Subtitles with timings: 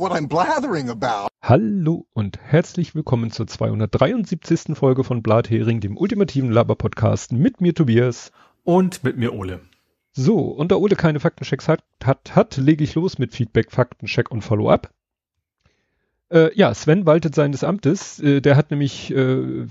[0.00, 1.28] what I'm blathering about.
[1.42, 4.74] Hallo und herzlich willkommen zur 273.
[4.74, 8.32] Folge von Blathering, dem ultimativen Laber-Podcast mit mir Tobias.
[8.64, 9.60] Und mit mir Ole.
[10.12, 14.30] So, und da Ole keine Faktenchecks hat, hat, hat lege ich los mit Feedback, Faktencheck
[14.30, 14.90] und Follow-up.
[16.32, 18.20] Äh, ja, Sven waltet seines Amtes.
[18.20, 19.66] Äh, der hat nämlich äh,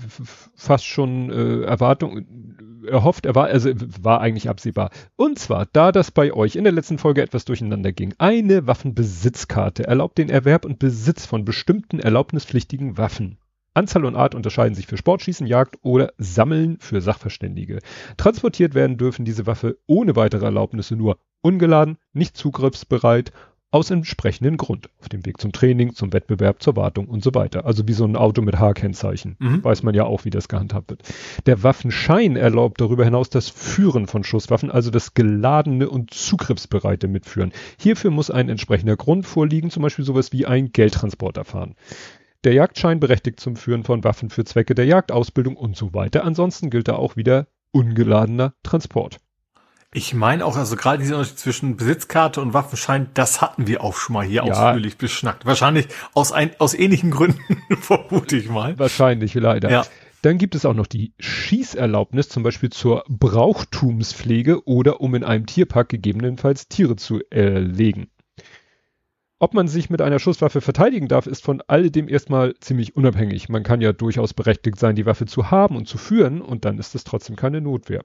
[0.54, 3.70] fast schon äh, Erwartungen erhofft, er war, also
[4.02, 4.90] war eigentlich absehbar.
[5.16, 9.86] Und zwar, da das bei euch in der letzten Folge etwas durcheinander ging, eine Waffenbesitzkarte
[9.86, 13.38] erlaubt den Erwerb und Besitz von bestimmten erlaubnispflichtigen Waffen.
[13.72, 17.78] Anzahl und Art unterscheiden sich für Sportschießen, Jagd oder Sammeln für Sachverständige.
[18.16, 23.32] Transportiert werden dürfen diese Waffe ohne weitere Erlaubnisse nur ungeladen, nicht zugriffsbereit
[23.70, 24.90] aus entsprechendem Grund.
[25.00, 27.66] Auf dem Weg zum Training, zum Wettbewerb, zur Wartung und so weiter.
[27.66, 29.36] Also wie so ein Auto mit H-Kennzeichen.
[29.38, 29.62] Mhm.
[29.62, 31.02] Weiß man ja auch, wie das gehandhabt wird.
[31.46, 37.52] Der Waffenschein erlaubt darüber hinaus das Führen von Schusswaffen, also das geladene und zugriffsbereite Mitführen.
[37.78, 41.76] Hierfür muss ein entsprechender Grund vorliegen, zum Beispiel sowas wie ein Geldtransporter fahren.
[42.42, 46.24] Der Jagdschein berechtigt zum Führen von Waffen für Zwecke der Jagdausbildung und so weiter.
[46.24, 49.20] Ansonsten gilt da auch wieder ungeladener Transport.
[49.92, 53.96] Ich meine auch, also gerade dieser Unterschied zwischen Besitzkarte und Waffenschein, das hatten wir auch
[53.96, 54.52] schon mal hier ja.
[54.52, 55.46] ausführlich beschnackt.
[55.46, 58.78] Wahrscheinlich aus, ein, aus ähnlichen Gründen, vermute ich mal.
[58.78, 59.68] Wahrscheinlich, leider.
[59.68, 59.84] Ja.
[60.22, 65.46] Dann gibt es auch noch die Schießerlaubnis, zum Beispiel zur Brauchtumspflege oder um in einem
[65.46, 68.10] Tierpark gegebenenfalls Tiere zu erlegen.
[69.42, 73.48] Ob man sich mit einer Schusswaffe verteidigen darf, ist von alledem erstmal ziemlich unabhängig.
[73.48, 76.78] Man kann ja durchaus berechtigt sein, die Waffe zu haben und zu führen und dann
[76.78, 78.04] ist es trotzdem keine Notwehr.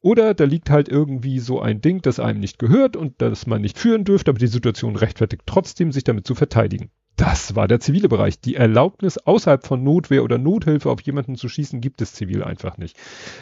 [0.00, 3.62] Oder da liegt halt irgendwie so ein Ding, das einem nicht gehört und das man
[3.62, 6.92] nicht führen dürfte, aber die Situation rechtfertigt trotzdem, sich damit zu verteidigen.
[7.16, 8.40] Das war der zivile Bereich.
[8.40, 12.76] Die Erlaubnis außerhalb von Notwehr oder Nothilfe auf jemanden zu schießen gibt es zivil einfach
[12.76, 12.98] nicht.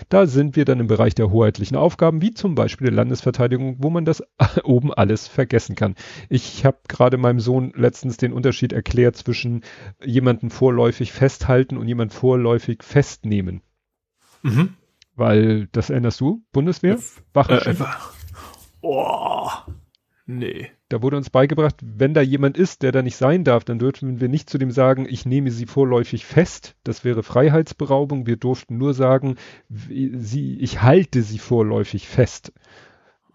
[0.08, 3.90] Da sind wir dann im Bereich der hoheitlichen Aufgaben, wie zum Beispiel der Landesverteidigung, wo
[3.90, 4.22] man das
[4.64, 5.96] oben alles vergessen kann.
[6.28, 9.64] Ich habe gerade meinem Sohn letztens den Unterschied erklärt zwischen
[10.04, 13.60] jemanden vorläufig festhalten und jemand vorläufig festnehmen.
[14.42, 14.74] Mhm.
[15.16, 16.44] Weil, das erinnerst du?
[16.52, 16.98] Bundeswehr?
[17.32, 17.54] Wache.
[17.54, 17.74] Äh,
[18.82, 19.48] oh,
[20.26, 20.70] nee.
[20.94, 24.20] Da wurde uns beigebracht, wenn da jemand ist, der da nicht sein darf, dann dürfen
[24.20, 26.76] wir nicht zu dem sagen, ich nehme sie vorläufig fest.
[26.84, 28.28] Das wäre Freiheitsberaubung.
[28.28, 29.34] Wir durften nur sagen,
[29.68, 32.52] sie, ich halte sie vorläufig fest.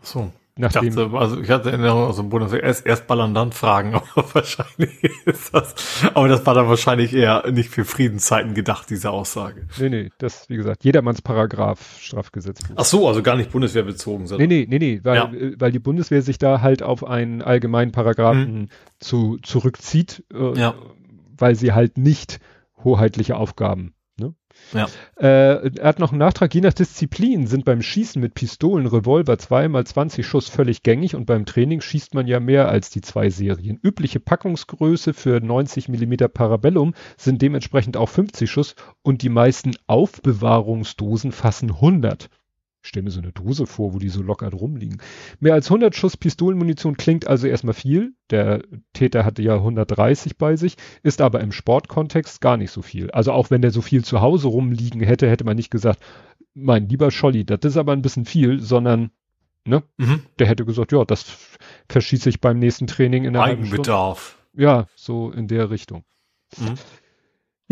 [0.02, 0.31] So.
[0.59, 3.94] Nachdem, ich dachte, also ich hatte Erinnerung aus dem Bundeswehr erst, erst ballern, dann fragen,
[4.16, 5.74] aber wahrscheinlich ist das,
[6.14, 9.68] aber das war dann wahrscheinlich eher nicht für Friedenszeiten gedacht, diese Aussage.
[9.80, 12.75] Nee, nee, das, wie gesagt, jedermanns Paragraph Strafgesetzbuch.
[12.75, 14.50] Ach so, also gar nicht Bundeswehr bezogen, sondern.
[14.50, 15.31] Nee, nee, nee, nee, weil, ja.
[15.31, 18.69] Äh, weil die Bundeswehr sich da halt auf einen allgemeinen Paragraphen mhm.
[19.00, 20.75] zu, zurückzieht, äh, ja.
[21.38, 22.40] weil sie halt nicht
[22.84, 23.94] hoheitliche Aufgaben
[24.74, 24.88] ja.
[25.20, 26.53] Äh, er hat noch einen Nachtrag.
[26.53, 31.25] Je nach Disziplin sind beim Schießen mit Pistolen, Revolver zweimal 20 Schuss völlig gängig und
[31.25, 33.80] beim Training schießt man ja mehr als die zwei Serien.
[33.81, 41.31] Übliche Packungsgröße für 90 mm Parabellum sind dementsprechend auch 50 Schuss und die meisten Aufbewahrungsdosen
[41.31, 42.30] fassen 100.
[42.81, 45.01] Ich stelle mir so eine Dose vor, wo die so locker rumliegen.
[45.40, 48.13] Mehr als 100 Schuss Pistolenmunition klingt also erstmal viel.
[48.29, 48.63] Der
[48.94, 53.12] Täter hatte ja 130 bei sich, ist aber im Sportkontext gar nicht so viel.
[53.12, 56.01] Also auch wenn der so viel zu Hause rumliegen hätte, hätte man nicht gesagt,
[56.53, 59.12] mein lieber Scholli, das ist aber ein bisschen viel, sondern
[59.66, 60.23] ne, mhm.
[60.39, 61.25] der hätte gesagt, ja, das
[61.89, 64.38] verschieße ich beim nächsten Training in der Eigenbedarf.
[64.53, 66.03] Ja, so in der Richtung.
[66.57, 66.75] Mhm.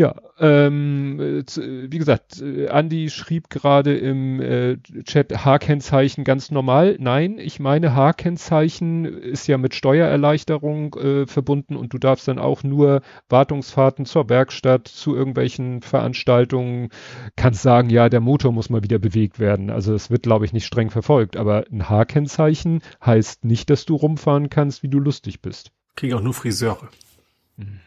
[0.00, 6.96] Ja, ähm, wie gesagt, Andy schrieb gerade im äh, Chat H-Kennzeichen ganz normal.
[7.00, 12.62] Nein, ich meine H-Kennzeichen ist ja mit Steuererleichterung äh, verbunden und du darfst dann auch
[12.62, 16.90] nur Wartungsfahrten zur Werkstatt, zu irgendwelchen Veranstaltungen,
[17.34, 19.68] kannst sagen, ja, der Motor muss mal wieder bewegt werden.
[19.68, 23.96] Also es wird, glaube ich, nicht streng verfolgt, aber ein H-Kennzeichen heißt nicht, dass du
[23.96, 25.72] rumfahren kannst, wie du lustig bist.
[25.96, 26.88] Kriegen auch nur Friseure.
[27.56, 27.80] Mhm.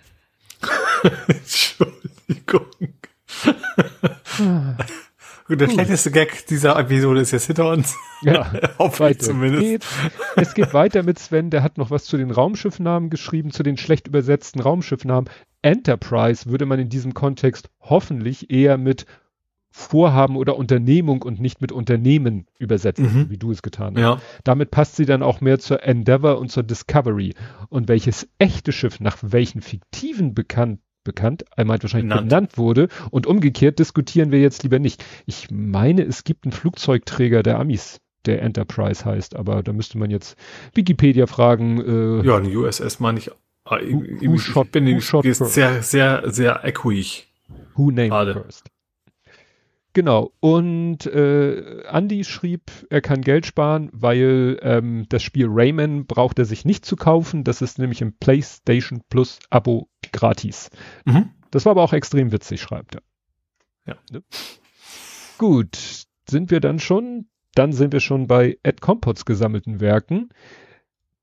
[1.27, 2.65] Entschuldigung.
[5.47, 7.97] Gut, der schlechteste Gag dieser Episode ist jetzt hinter uns.
[8.21, 9.61] Ja, hoffentlich zumindest.
[9.61, 9.85] Geht.
[10.37, 13.77] Es geht weiter mit Sven, der hat noch was zu den Raumschiffnamen geschrieben, zu den
[13.77, 15.29] schlecht übersetzten Raumschiffnamen.
[15.61, 19.05] Enterprise würde man in diesem Kontext hoffentlich eher mit
[19.73, 23.29] Vorhaben oder Unternehmung und nicht mit Unternehmen übersetzen, mhm.
[23.29, 24.01] wie du es getan hast.
[24.01, 24.21] Ja.
[24.43, 27.33] Damit passt sie dann auch mehr zur Endeavour und zur Discovery.
[27.69, 32.29] Und welches echte Schiff nach welchen fiktiven bekannt bekannt, einmal wahrscheinlich benannt.
[32.29, 35.03] benannt wurde und umgekehrt diskutieren wir jetzt lieber nicht.
[35.25, 40.11] Ich meine, es gibt einen Flugzeugträger der Amis, der Enterprise heißt, aber da müsste man
[40.11, 40.37] jetzt
[40.73, 42.21] Wikipedia fragen.
[42.21, 43.31] Äh, ja, eine USS meine ich.
[43.63, 47.27] Ah, ich, ich bin sehr, sehr, sehr echoig.
[47.75, 48.33] Who named Gerade.
[48.33, 48.69] first?
[49.93, 50.31] Genau.
[50.39, 56.45] Und äh, Andy schrieb, er kann Geld sparen, weil ähm, das Spiel Rayman braucht er
[56.45, 57.43] sich nicht zu kaufen.
[57.43, 60.69] Das ist nämlich im PlayStation Plus Abo gratis.
[61.05, 61.31] Mhm.
[61.51, 63.01] Das war aber auch extrem witzig, schreibt er.
[63.85, 63.95] Ja.
[64.11, 64.23] Ne?
[65.37, 67.27] Gut, sind wir dann schon?
[67.53, 70.29] Dann sind wir schon bei Ed Compots gesammelten Werken.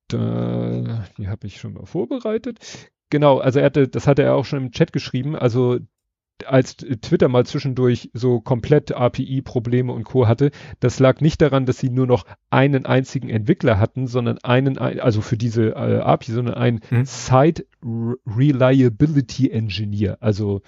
[0.08, 2.58] Da, die habe ich schon mal vorbereitet.
[3.10, 5.34] Genau, also er hatte, das hatte er auch schon im Chat geschrieben.
[5.34, 5.78] Also
[6.46, 10.26] als Twitter mal zwischendurch so komplett API-Probleme und Co.
[10.28, 10.50] hatte,
[10.80, 15.20] das lag nicht daran, dass sie nur noch einen einzigen Entwickler hatten, sondern einen, also
[15.20, 17.04] für diese äh, API, sondern einen hm.
[17.04, 20.62] Site Reliability Engineer, also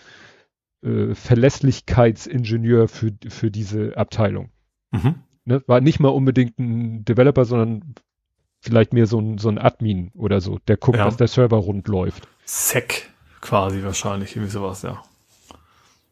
[0.82, 4.50] äh, Verlässlichkeitsingenieur für, für diese Abteilung.
[4.90, 5.16] Mhm.
[5.44, 5.62] Ne?
[5.66, 7.94] War nicht mal unbedingt ein Developer, sondern
[8.60, 11.04] vielleicht mehr so ein, so ein Admin oder so, der guckt, ja.
[11.04, 12.28] dass der Server rund läuft.
[12.44, 15.02] Sec quasi wahrscheinlich, irgendwie sowas, ja.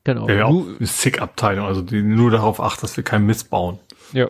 [0.08, 0.26] Genau.
[0.26, 3.78] Ja, auch eine SIG-Abteilung, also die nur darauf achtet, dass wir keinen Mist bauen.
[4.14, 4.28] Ja.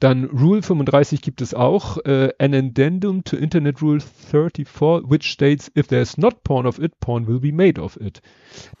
[0.00, 4.66] Dann Rule 35 gibt es auch, äh, an addendum to Internet Rule 34,
[5.08, 8.20] which states, if there is not porn of it, porn will be made of it.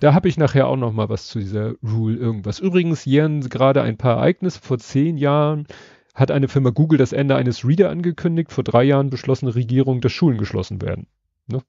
[0.00, 2.58] Da habe ich nachher auch noch mal was zu dieser Rule irgendwas.
[2.58, 4.58] Übrigens jähren gerade ein paar Ereignisse.
[4.60, 5.68] Vor zehn Jahren
[6.12, 8.50] hat eine Firma Google das Ende eines Reader angekündigt.
[8.50, 11.06] Vor drei Jahren beschlossen Regierung, dass Schulen geschlossen werden.
[11.46, 11.62] Ne?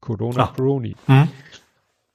[0.00, 0.52] Corona, ah.
[0.56, 0.96] Coroni.
[1.04, 1.28] Hm.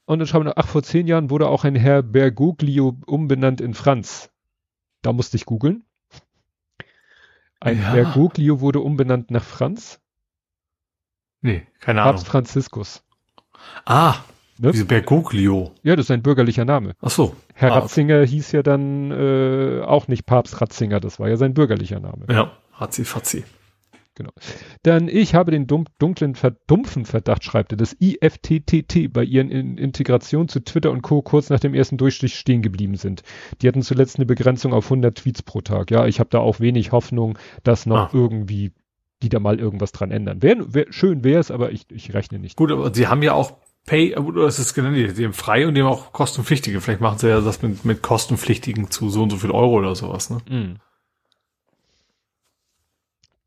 [0.09, 3.75] Und dann schreiben wir, ach, vor zehn Jahren wurde auch ein Herr Bergoglio umbenannt in
[3.75, 4.31] Franz.
[5.03, 5.83] Da musste ich googeln.
[7.59, 7.91] Ein ja.
[7.91, 10.01] Bergoglio wurde umbenannt nach Franz.
[11.41, 12.13] Nee, keine Ahnung.
[12.13, 13.03] Papst Franziskus.
[13.85, 14.15] Ah,
[14.57, 14.71] ne?
[14.71, 15.75] diese Bergoglio.
[15.83, 16.95] Ja, das ist ein bürgerlicher Name.
[17.01, 17.35] Ach so.
[17.53, 18.29] Herr ah, Ratzinger okay.
[18.29, 22.25] hieß ja dann äh, auch nicht Papst Ratzinger, das war ja sein bürgerlicher Name.
[22.31, 23.43] Ja, Ratzi Fatzi.
[24.19, 24.31] Genau.
[24.83, 30.49] Dann ich habe den dunklen, verdumpfen Verdacht, schreibt er, dass IFTTT bei ihren in Integration
[30.49, 31.21] zu Twitter und Co.
[31.21, 33.23] kurz nach dem ersten Durchstich stehen geblieben sind.
[33.61, 35.89] Die hatten zuletzt eine Begrenzung auf 100 Tweets pro Tag.
[35.89, 38.09] Ja, ich habe da auch wenig Hoffnung, dass noch ah.
[38.11, 38.73] irgendwie
[39.21, 40.41] die da mal irgendwas dran ändern.
[40.41, 42.57] Wär, wär, schön wäre es, aber ich, ich rechne nicht.
[42.57, 43.53] Gut, aber sie haben ja auch
[43.85, 46.81] Pay, oder ist es genannt, die haben frei und die haben auch kostenpflichtige.
[46.81, 49.95] Vielleicht machen sie ja das mit, mit kostenpflichtigen zu so und so viel Euro oder
[49.95, 50.37] sowas, ne?
[50.49, 50.75] Mm.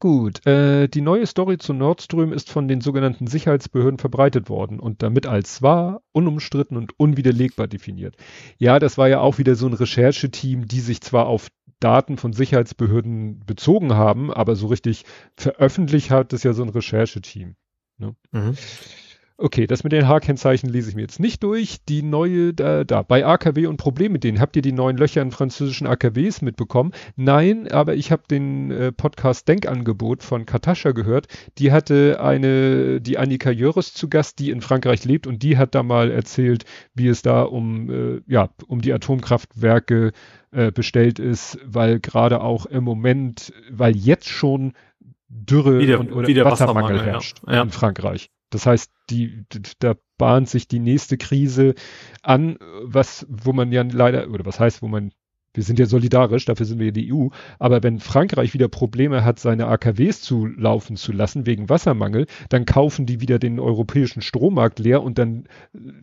[0.03, 5.01] Gut, äh, die neue Story zu Nordström ist von den sogenannten Sicherheitsbehörden verbreitet worden und
[5.01, 8.17] damit als wahr, unumstritten und unwiderlegbar definiert.
[8.59, 12.33] Ja, das war ja auch wieder so ein Rechercheteam, die sich zwar auf Daten von
[12.33, 15.05] Sicherheitsbehörden bezogen haben, aber so richtig
[15.37, 17.55] veröffentlicht hat es ja so ein Rechercheteam.
[17.99, 18.17] Ne?
[18.33, 18.57] Mhm.
[19.39, 21.85] Okay, das mit den H-Kennzeichen lese ich mir jetzt nicht durch.
[21.89, 24.41] Die neue, da, da, bei AKW und Problem mit denen.
[24.41, 26.93] Habt ihr die neuen Löcher in französischen AKWs mitbekommen?
[27.17, 31.27] Nein, aber ich habe den äh, Podcast Denkangebot von Katascha gehört.
[31.59, 35.75] Die hatte eine, die Annika Jöres zu Gast, die in Frankreich lebt und die hat
[35.75, 36.65] da mal erzählt,
[36.95, 40.13] wie es da um, äh, ja, um die Atomkraftwerke
[40.53, 44.75] äh, bestellt ist, weil gerade auch im Moment, weil jetzt schon
[45.29, 47.63] Dürre wieder, und oder Wassermangel, Wassermangel herrscht ja.
[47.63, 48.31] in Frankreich.
[48.53, 49.45] Das heißt, die,
[49.79, 51.75] da bahnt sich die nächste Krise
[52.23, 55.11] an, was, wo man ja leider, oder was heißt, wo man,
[55.55, 57.29] wir sind ja solidarisch, dafür sind wir ja die EU,
[57.59, 62.67] aber wenn Frankreich wieder Probleme hat, seine AKWs zu laufen zu lassen wegen Wassermangel, dann
[62.67, 65.49] kaufen die wieder den europäischen Strommarkt leer und dann,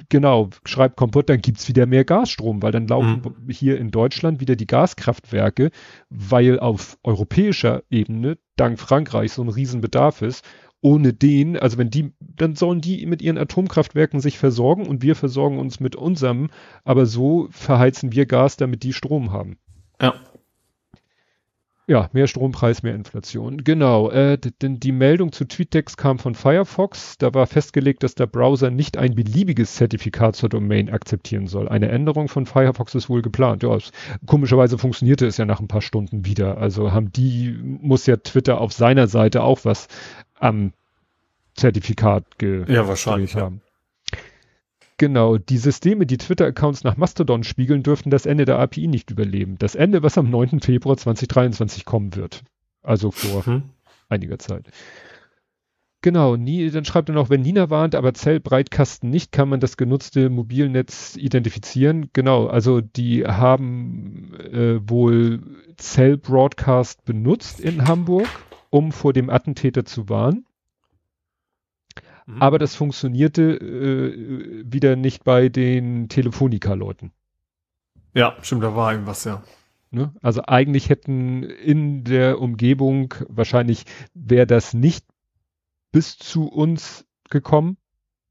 [0.09, 3.49] genau, schreibt Kompott, dann gibt's wieder mehr Gasstrom, weil dann laufen mhm.
[3.49, 5.69] hier in Deutschland wieder die Gaskraftwerke,
[6.09, 10.43] weil auf europäischer Ebene dank Frankreich so ein Riesenbedarf ist
[10.81, 15.15] ohne den, also wenn die, dann sollen die mit ihren Atomkraftwerken sich versorgen und wir
[15.15, 16.49] versorgen uns mit unserem,
[16.83, 19.57] aber so verheizen wir Gas, damit die Strom haben.
[20.01, 20.15] Ja.
[21.89, 23.63] Ja, mehr Strompreis, mehr Inflation.
[23.63, 24.11] Genau.
[24.11, 27.17] Äh, denn die Meldung zu TweetDex kam von Firefox.
[27.17, 31.67] Da war festgelegt, dass der Browser nicht ein beliebiges Zertifikat zur Domain akzeptieren soll.
[31.67, 33.63] Eine Änderung von Firefox ist wohl geplant.
[33.63, 33.91] Ja, es,
[34.27, 36.59] komischerweise funktionierte es ja nach ein paar Stunden wieder.
[36.59, 39.87] Also haben die, muss ja Twitter auf seiner Seite auch was
[40.39, 40.73] am
[41.55, 43.61] Zertifikat ge ja, wahrscheinlich haben.
[44.97, 49.57] Genau, die Systeme, die Twitter-Accounts nach Mastodon spiegeln, dürften das Ende der API nicht überleben.
[49.57, 50.59] Das Ende, was am 9.
[50.59, 52.43] Februar 2023 kommen wird.
[52.83, 53.63] Also vor hm.
[54.09, 54.69] einiger Zeit.
[56.01, 59.75] Genau, nie, dann schreibt er noch, wenn Nina warnt, aber Zellbreitkasten nicht, kann man das
[59.75, 62.09] genutzte Mobilnetz identifizieren.
[62.13, 65.41] Genau, also die haben äh, wohl
[65.77, 68.29] Cell Broadcast benutzt in Hamburg,
[68.69, 70.45] um vor dem Attentäter zu warnen.
[72.25, 72.41] Mhm.
[72.41, 77.11] Aber das funktionierte äh, wieder nicht bei den Telefonica-Leuten.
[78.13, 79.43] Ja, stimmt, da war irgendwas, ja.
[79.91, 80.13] Ne?
[80.21, 85.05] Also eigentlich hätten in der Umgebung, wahrscheinlich wäre das nicht
[85.91, 87.77] bis zu uns gekommen.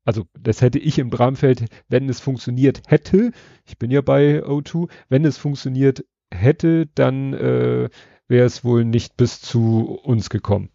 [0.04, 3.32] also das hätte ich im Bramfeld, wenn es funktioniert hätte,
[3.64, 7.88] ich bin ja bei O2, wenn es funktioniert hätte, dann äh,
[8.28, 10.70] wäre es wohl nicht bis zu uns gekommen.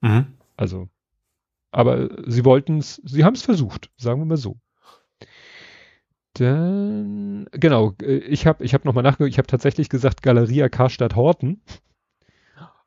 [0.00, 0.26] Mhm.
[0.56, 0.88] Also,
[1.70, 4.56] aber sie wollten es, sie haben es versucht, sagen wir mal so.
[6.34, 11.16] Dann, genau, äh, ich habe ich hab nochmal nachgeguckt, ich habe tatsächlich gesagt Galeria Karstadt
[11.16, 11.60] Horten.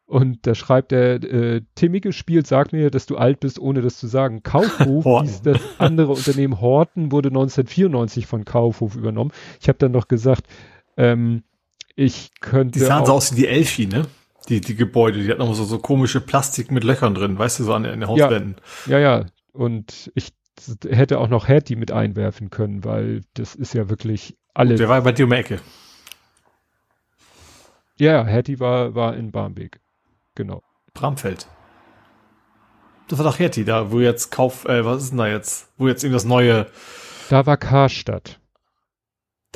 [0.06, 3.98] Und da schreibt er, äh, Timmige spielt, sag mir, dass du alt bist, ohne das
[3.98, 4.42] zu sagen.
[4.42, 9.32] Kaufhof, ist das andere Unternehmen Horten, wurde 1994 von Kaufhof übernommen.
[9.60, 10.48] Ich habe dann noch gesagt,
[10.96, 11.44] ähm,
[11.98, 12.80] ich könnte.
[12.80, 14.06] Die sahen so aus wie die Elfi, ne?
[14.48, 17.64] Die, die Gebäude, die hatten noch so, so komische Plastik mit Löchern drin, weißt du,
[17.66, 18.56] so an, an den Hauswänden.
[18.86, 19.26] Ja, ja, ja.
[19.52, 20.30] Und ich
[20.88, 24.78] hätte auch noch Hattie mit einwerfen können, weil das ist ja wirklich alles.
[24.78, 25.60] Der war bei dir um die Ecke.
[27.98, 29.82] Ja, Hattie war, war in Barmbek.
[30.36, 30.62] Genau.
[30.94, 31.48] Bramfeld.
[33.08, 35.70] Das war doch Hattie, da, wo jetzt Kauf, äh, was ist denn da jetzt?
[35.78, 36.68] Wo jetzt eben das neue.
[37.30, 38.40] Da war Karstadt.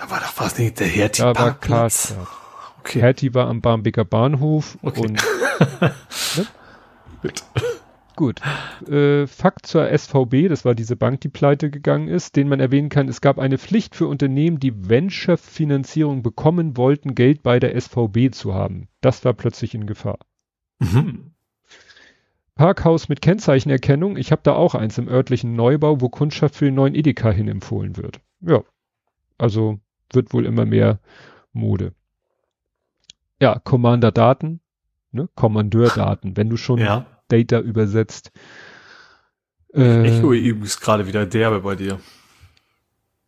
[0.01, 2.27] Da war doch was nicht der Hertie Da war Karstadt.
[2.79, 3.01] Okay.
[3.01, 5.01] Hertie war am Barmbeker Bahnhof okay.
[5.01, 5.11] und
[5.81, 6.47] ne?
[7.21, 7.43] Gut.
[8.15, 8.41] Gut.
[8.89, 12.89] Äh, Fakt zur SVB, das war diese Bank, die pleite gegangen ist, den man erwähnen
[12.89, 18.33] kann, es gab eine Pflicht für Unternehmen, die Venture-Finanzierung bekommen wollten, Geld bei der SVB
[18.33, 18.87] zu haben.
[19.01, 20.17] Das war plötzlich in Gefahr.
[20.79, 21.31] Mhm.
[22.55, 24.17] Parkhaus mit Kennzeichenerkennung.
[24.17, 27.47] Ich habe da auch eins im örtlichen Neubau, wo Kundschaft für den neuen Edeka hin
[27.47, 28.19] empfohlen wird.
[28.41, 28.63] Ja,
[29.37, 29.79] also
[30.15, 30.99] wird wohl immer mehr
[31.53, 31.93] Mode.
[33.39, 34.61] Ja, Commander Daten,
[35.11, 35.27] ne?
[35.35, 36.37] Kommandeur-Daten.
[36.37, 37.05] Wenn du schon ja.
[37.27, 38.31] Data übersetzt.
[39.73, 41.99] Äh, Echo übrigens gerade wieder derbe bei dir.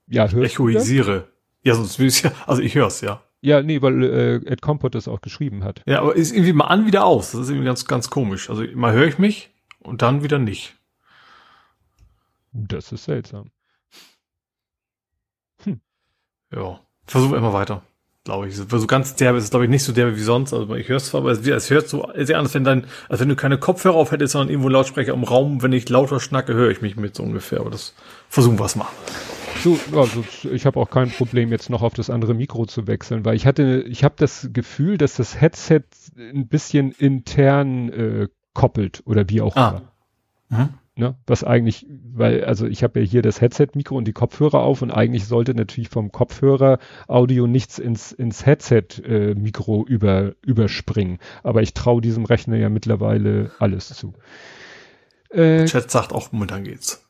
[0.08, 1.30] Ja, hörst Echoisiere.
[1.64, 3.24] Ja, sonst will ich ja, also ich hör's, ja.
[3.42, 5.82] Ja, nee, weil äh, Ed Compot das auch geschrieben hat.
[5.86, 7.32] Ja, aber ist irgendwie mal an, wieder aus.
[7.32, 8.50] Das ist irgendwie ganz, ganz komisch.
[8.50, 9.50] Also mal höre ich mich
[9.80, 10.76] und dann wieder nicht.
[12.54, 13.52] Das ist seltsam.
[16.56, 17.82] Ja, versuche immer weiter,
[18.24, 18.56] glaube ich.
[18.56, 20.54] So ganz derbe ist es, glaube ich, nicht so derbe wie sonst.
[20.54, 22.86] Also ich höre es zwar, aber es, es hört so sehr an, als wenn dein,
[23.10, 25.62] als wenn du keine Kopfhörer auf hättest, sondern irgendwo Lautsprecher im Raum.
[25.62, 27.60] Wenn ich lauter schnacke, höre ich mich mit so ungefähr.
[27.60, 27.94] Aber das
[28.30, 28.88] versuchen wir es mal.
[29.64, 33.24] So, also ich habe auch kein Problem, jetzt noch auf das andere Mikro zu wechseln,
[33.24, 35.84] weil ich hatte, ich habe das Gefühl, dass das Headset
[36.18, 39.82] ein bisschen intern äh, koppelt oder wie auch ah.
[40.50, 40.60] immer.
[40.60, 40.70] Mhm.
[40.96, 41.16] Ne?
[41.26, 44.92] Was eigentlich, weil, also ich habe ja hier das Headset-Mikro und die Kopfhörer auf und
[44.92, 51.18] eigentlich sollte natürlich vom Kopfhörer-Audio nichts ins, ins Headset-Mikro über, überspringen.
[51.42, 54.14] Aber ich traue diesem Rechner ja mittlerweile alles zu.
[55.30, 57.04] Äh, Chat sagt auch, momentan geht's.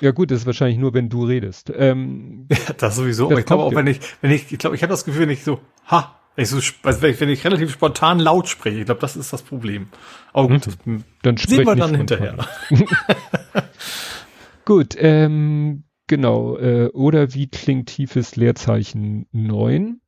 [0.00, 1.72] Ja gut, das ist wahrscheinlich nur, wenn du redest.
[1.74, 3.24] Ähm, ja, das sowieso.
[3.24, 5.22] Das aber ich glaube auch, wenn ich, wenn ich, ich glaube, ich habe das Gefühl,
[5.22, 9.00] wenn ich so, ha, ich so, also wenn ich relativ spontan laut spreche, ich glaube,
[9.00, 9.88] das ist das Problem.
[10.32, 12.36] Aber gut, hm, dann sehen wir dann hinterher.
[14.64, 16.58] gut, ähm, genau.
[16.58, 20.00] Äh, oder wie klingt tiefes Leerzeichen 9?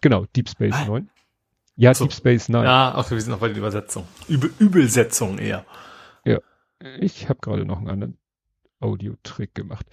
[0.00, 0.86] Genau, Deep Space ah.
[0.86, 1.10] 9.
[1.76, 2.04] Ja, so.
[2.04, 2.64] Deep Space 9.
[2.64, 4.04] Ja, ach, wir sind noch bei der Übersetzung.
[4.28, 5.66] Übel, Übelsetzung eher.
[6.24, 6.38] Ja,
[6.98, 8.19] ich habe gerade noch einen anderen.
[8.80, 9.86] Audiotrick gemacht.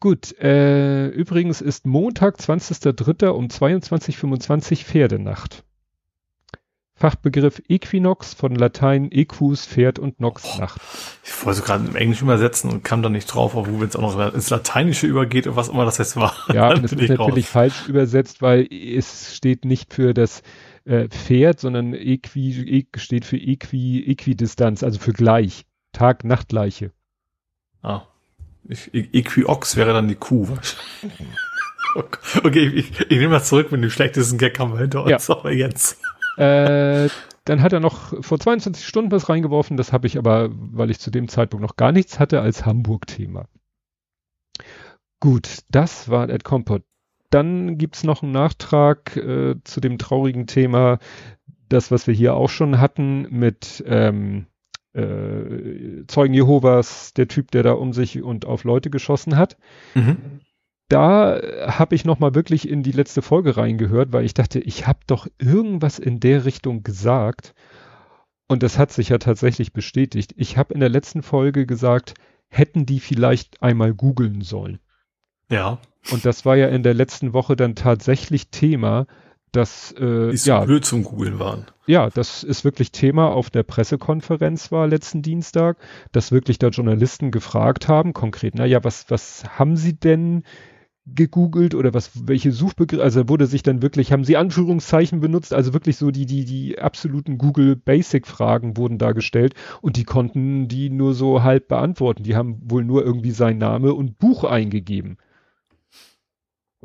[0.00, 3.28] Gut, äh, übrigens ist Montag, 20.03.
[3.28, 5.64] um 22.25 Pferdenacht.
[6.98, 10.80] Fachbegriff Equinox von Latein Equus, Pferd und Nox oh, Nacht.
[11.22, 14.16] Ich wollte gerade im Englisch übersetzen und kam da nicht drauf, wo wenn es auch
[14.16, 16.34] noch ins Lateinische übergeht und was immer das jetzt war.
[16.54, 17.52] Ja, und es ist natürlich raus.
[17.52, 20.42] falsch übersetzt, weil es steht nicht für das
[20.86, 25.66] äh, Pferd, sondern Equi, e, steht für Equi, Equidistanz, also für gleich.
[25.92, 26.92] Tag-Nacht-Gleiche.
[27.82, 28.02] Ah.
[28.92, 31.28] Equiox wäre dann die Kuh wahrscheinlich.
[32.44, 35.34] Okay, ich, ich nehme das zurück mit dem schlechtesten Gag haben wir hinter uns, ja.
[35.34, 35.98] aber jetzt.
[36.36, 37.08] Äh,
[37.46, 40.98] dann hat er noch vor 22 Stunden was reingeworfen, das habe ich aber, weil ich
[40.98, 43.46] zu dem Zeitpunkt noch gar nichts hatte, als Hamburg-Thema.
[45.20, 46.82] Gut, das war Ed Compot.
[47.30, 50.98] Dann gibt's noch einen Nachtrag äh, zu dem traurigen Thema,
[51.68, 54.46] das, was wir hier auch schon hatten mit ähm,
[54.96, 59.56] äh, Zeugen Jehovas, der Typ, der da um sich und auf Leute geschossen hat.
[59.94, 60.40] Mhm.
[60.88, 64.86] Da habe ich noch mal wirklich in die letzte Folge reingehört, weil ich dachte, ich
[64.86, 67.54] habe doch irgendwas in der Richtung gesagt.
[68.48, 70.32] Und das hat sich ja tatsächlich bestätigt.
[70.36, 72.14] Ich habe in der letzten Folge gesagt,
[72.48, 74.78] hätten die vielleicht einmal googeln sollen.
[75.50, 75.78] Ja.
[76.12, 79.06] Und das war ja in der letzten Woche dann tatsächlich Thema,
[79.52, 81.66] dass äh, so ja, blöd zum Googeln waren.
[81.86, 85.78] Ja, das ist wirklich Thema auf der Pressekonferenz war letzten Dienstag,
[86.12, 90.42] dass wirklich da Journalisten gefragt haben, konkret, na ja, was, was haben sie denn
[91.06, 95.72] gegoogelt oder was, welche Suchbegriffe, also wurde sich dann wirklich, haben sie Anführungszeichen benutzt, also
[95.72, 100.66] wirklich so die, die, die absoluten Google Basic Fragen wurden da gestellt und die konnten
[100.66, 102.24] die nur so halb beantworten.
[102.24, 105.16] Die haben wohl nur irgendwie sein Name und Buch eingegeben.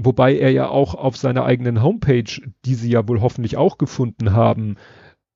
[0.06, 4.34] Wobei er ja auch auf seiner eigenen Homepage, die sie ja wohl hoffentlich auch gefunden
[4.34, 4.78] haben,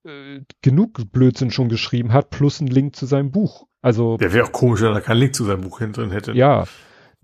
[0.05, 3.67] äh, genug Blödsinn schon geschrieben hat, plus ein Link zu seinem Buch.
[3.81, 4.17] Also.
[4.17, 6.33] Der wäre auch komisch, wenn er keinen Link zu seinem Buch drin hätte.
[6.33, 6.65] Ja.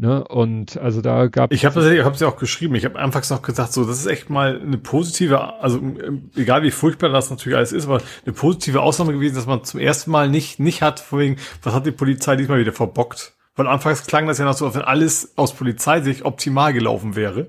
[0.02, 2.74] Ne, und also da gab Ich habe habe ja auch geschrieben.
[2.74, 5.80] Ich habe anfangs noch gesagt, so das ist echt mal eine positive, also
[6.36, 9.80] egal wie furchtbar das natürlich alles ist, aber eine positive Ausnahme gewesen, dass man zum
[9.80, 13.36] ersten Mal nicht nicht hat, vor wegen, was hat die Polizei diesmal wieder verbockt?
[13.56, 17.48] Weil anfangs klang das ja noch so, als wenn alles aus Polizeisicht optimal gelaufen wäre.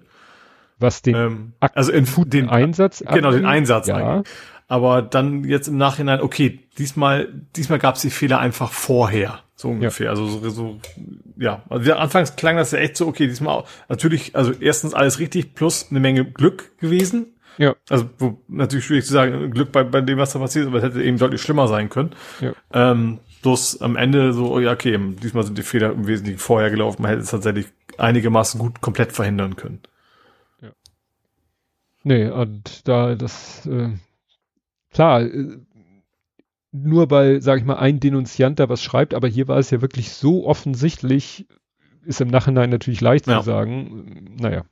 [0.78, 3.96] Was den, ähm, also in, den Einsatz, genau den Einsatz ja.
[3.96, 4.32] eigentlich.
[4.66, 9.40] Aber dann jetzt im Nachhinein, okay, diesmal diesmal gab es die Fehler einfach vorher.
[9.54, 10.06] So ungefähr.
[10.06, 10.10] Ja.
[10.10, 10.80] Also so, so,
[11.36, 11.62] ja.
[11.68, 15.88] Also anfangs klang das ja echt so, okay, diesmal natürlich, also erstens alles richtig plus
[15.90, 17.26] eine Menge Glück gewesen.
[17.58, 17.76] Ja.
[17.88, 20.78] Also wo, natürlich schwierig zu sagen, Glück bei, bei dem, was da passiert ist, aber
[20.78, 22.10] es hätte eben deutlich schlimmer sein können.
[22.40, 22.52] Ja.
[22.72, 26.70] Ähm, bloß am Ende so, oh ja, okay, diesmal sind die Fehler im Wesentlichen vorher
[26.70, 27.02] gelaufen.
[27.02, 27.66] Man hätte es tatsächlich
[27.98, 29.80] einigermaßen gut komplett verhindern können.
[30.60, 30.70] Ja.
[32.04, 33.90] Nee, und da das, äh,
[34.92, 35.58] klar, äh,
[36.72, 39.82] nur weil, sage ich mal, ein Denunziant da was schreibt, aber hier war es ja
[39.82, 41.46] wirklich so offensichtlich,
[42.04, 43.40] ist im Nachhinein natürlich leicht ja.
[43.40, 44.36] zu sagen.
[44.40, 44.64] Naja.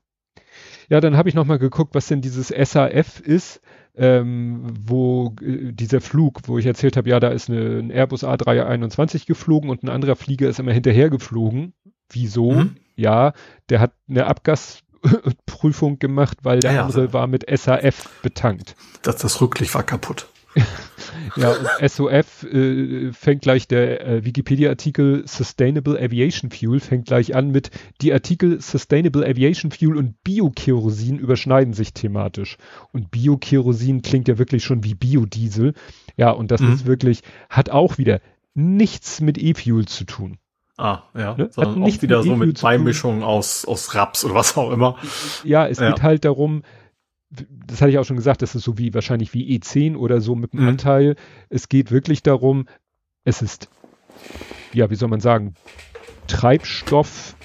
[0.89, 3.61] Ja, dann habe ich nochmal geguckt, was denn dieses SAF ist,
[3.97, 8.25] ähm, wo äh, dieser Flug, wo ich erzählt habe, ja, da ist eine, ein Airbus
[8.25, 11.75] A321 geflogen und ein anderer Flieger ist immer hinterher geflogen.
[12.11, 12.53] Wieso?
[12.53, 12.77] Mhm.
[12.97, 13.33] Ja,
[13.69, 17.13] der hat eine Abgasprüfung gemacht, weil der ja, andere ja.
[17.13, 18.75] war mit SAF betankt.
[19.03, 20.29] Das, das Rücklicht war kaputt.
[21.37, 27.51] ja, und SOF äh, fängt gleich der äh, Wikipedia-Artikel Sustainable Aviation Fuel fängt gleich an
[27.51, 32.57] mit die Artikel Sustainable Aviation Fuel und Biokerosin überschneiden sich thematisch.
[32.93, 35.75] Und Biokerosin klingt ja wirklich schon wie Biodiesel.
[36.17, 36.73] Ja, und das mhm.
[36.73, 38.21] ist wirklich, hat auch wieder
[38.55, 40.39] nichts mit E-Fuel zu tun.
[40.81, 41.35] Ah, ja.
[41.37, 41.49] Ne?
[41.53, 44.97] Sondern auch wieder mit so mit Beimischung aus, aus Raps oder was auch immer.
[45.45, 45.91] Ja, es ja.
[45.91, 46.63] geht halt darum,
[47.31, 50.35] das hatte ich auch schon gesagt, das ist so wie wahrscheinlich wie E10 oder so
[50.35, 50.69] mit dem mhm.
[50.69, 51.17] Anteil.
[51.49, 52.67] Es geht wirklich darum,
[53.25, 53.69] es ist,
[54.73, 55.55] ja, wie soll man sagen,
[56.27, 57.37] Treibstoff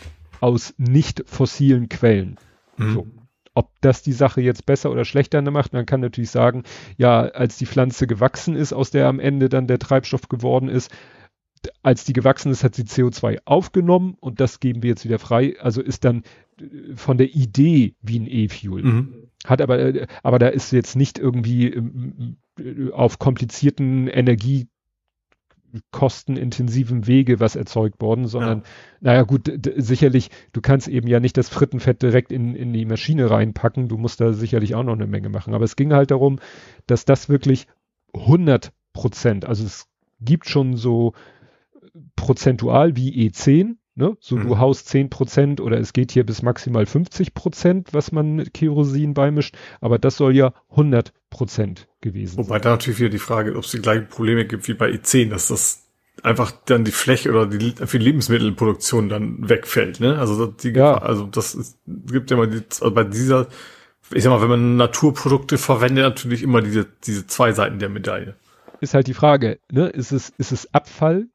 [0.42, 2.38] aus nicht fossilen Quellen.
[2.78, 2.94] Mhm.
[2.94, 3.08] So.
[3.54, 6.64] Ob das die Sache jetzt besser oder schlechter macht, man kann natürlich sagen,
[6.98, 10.92] ja, als die Pflanze gewachsen ist, aus der am Ende dann der Treibstoff geworden ist,
[11.84, 15.56] als die gewachsen ist, hat sie CO2 aufgenommen und das geben wir jetzt wieder frei.
[15.60, 16.24] Also ist dann
[16.96, 18.84] von der Idee wie ein E-Fuel.
[18.84, 19.14] Mhm.
[19.46, 27.56] Hat aber, aber da ist jetzt nicht irgendwie ähm, äh, auf komplizierten Energiekostenintensiven Wege was
[27.56, 28.66] erzeugt worden, sondern, ja.
[29.02, 33.30] naja gut, sicherlich, du kannst eben ja nicht das Frittenfett direkt in, in die Maschine
[33.30, 35.54] reinpacken, du musst da sicherlich auch noch eine Menge machen.
[35.54, 36.40] Aber es ging halt darum,
[36.88, 37.68] dass das wirklich
[38.14, 39.88] 100 Prozent, also es
[40.22, 41.14] gibt schon so
[42.16, 44.18] prozentual wie E10, Ne?
[44.20, 44.48] So, mhm.
[44.48, 48.54] du haust 10 Prozent oder es geht hier bis maximal 50 Prozent, was man mit
[48.54, 52.62] Kerosin beimischt, aber das soll ja 100 Prozent gewesen Wobei sein.
[52.64, 55.48] da natürlich wieder die Frage, ob es die gleichen Probleme gibt wie bei E10, dass
[55.48, 55.86] das
[56.24, 60.18] einfach dann die Fläche oder die für die Lebensmittelproduktion dann wegfällt, ne?
[60.20, 60.98] Also die ja.
[60.98, 63.48] also das ist, gibt ja mal die, also bei dieser,
[64.12, 68.36] ich sag mal, wenn man Naturprodukte verwendet, natürlich immer diese, diese zwei Seiten der Medaille.
[68.82, 69.88] Ist halt die Frage, ne?
[69.88, 71.28] Ist es, ist es Abfall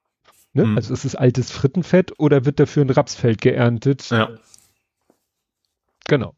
[0.52, 0.64] Ne?
[0.64, 0.76] Mhm.
[0.76, 4.10] Also ist es altes Frittenfett oder wird dafür ein Rapsfeld geerntet?
[4.10, 4.30] Ja.
[6.06, 6.34] Genau.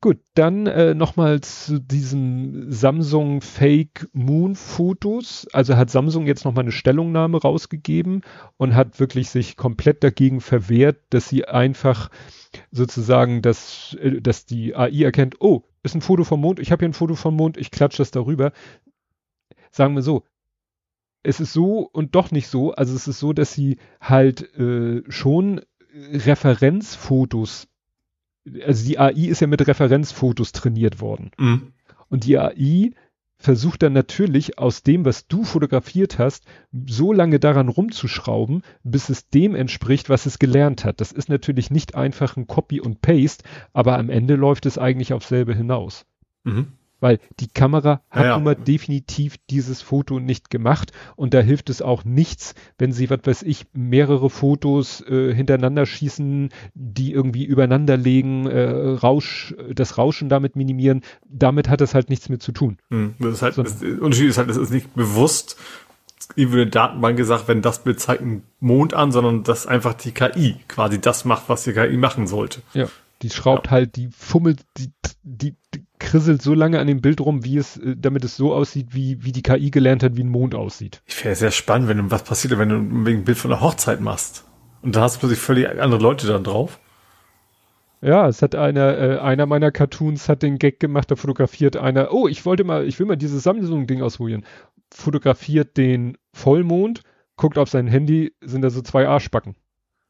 [0.00, 5.48] Gut, dann äh, nochmal zu diesen Samsung Fake Moon Fotos.
[5.52, 8.22] Also hat Samsung jetzt nochmal eine Stellungnahme rausgegeben
[8.58, 12.10] und hat wirklich sich komplett dagegen verwehrt, dass sie einfach
[12.70, 16.80] sozusagen, dass, äh, dass die AI erkennt, oh, ist ein Foto vom Mond, ich habe
[16.80, 18.52] hier ein Foto vom Mond, ich klatsche das darüber.
[19.72, 20.22] Sagen wir so,
[21.28, 22.72] es ist so und doch nicht so.
[22.72, 25.60] Also es ist so, dass sie halt äh, schon
[25.92, 27.68] Referenzfotos,
[28.64, 31.30] also die AI ist ja mit Referenzfotos trainiert worden.
[31.36, 31.72] Mhm.
[32.08, 32.92] Und die AI
[33.36, 36.46] versucht dann natürlich aus dem, was du fotografiert hast,
[36.86, 41.02] so lange daran rumzuschrauben, bis es dem entspricht, was es gelernt hat.
[41.02, 45.12] Das ist natürlich nicht einfach ein Copy und Paste, aber am Ende läuft es eigentlich
[45.12, 46.06] auf selbe hinaus.
[46.44, 46.72] Mhm.
[47.00, 51.70] Weil die Kamera hat ja, nun mal definitiv dieses Foto nicht gemacht und da hilft
[51.70, 57.44] es auch nichts, wenn sie, was weiß ich, mehrere Fotos äh, hintereinander schießen, die irgendwie
[57.44, 61.02] übereinander legen, äh, Rausch, das Rauschen damit minimieren.
[61.28, 62.78] Damit hat es halt nichts mehr zu tun.
[62.90, 65.56] Hm, das ist halt, so, das, der Unterschied ist halt, es ist nicht bewusst,
[66.34, 70.12] wie wurde Datenbank gesagt, wenn das Bild zeigt einen Mond an, sondern dass einfach die
[70.12, 72.62] KI quasi das macht, was die KI machen sollte.
[72.74, 72.86] Ja.
[73.22, 73.70] Die schraubt ja.
[73.72, 74.90] halt, die fummelt, die,
[75.24, 75.54] die
[75.98, 79.24] krisselt so lange an dem Bild rum, wie es, äh, damit es so aussieht, wie,
[79.24, 81.02] wie die KI gelernt hat, wie ein Mond aussieht.
[81.06, 84.00] Ich wäre sehr spannend, wenn du, was passiert, wenn du ein Bild von einer Hochzeit
[84.00, 84.44] machst.
[84.82, 86.78] Und da hast du plötzlich völlig andere Leute dann drauf.
[88.00, 92.12] Ja, es hat einer, äh, einer meiner Cartoons hat den Gag gemacht, da fotografiert einer,
[92.12, 94.44] oh, ich wollte mal, ich will mal dieses Samsung-Ding ausprobieren.
[94.92, 97.02] Fotografiert den Vollmond,
[97.36, 99.56] guckt auf sein Handy, sind da so zwei Arschbacken.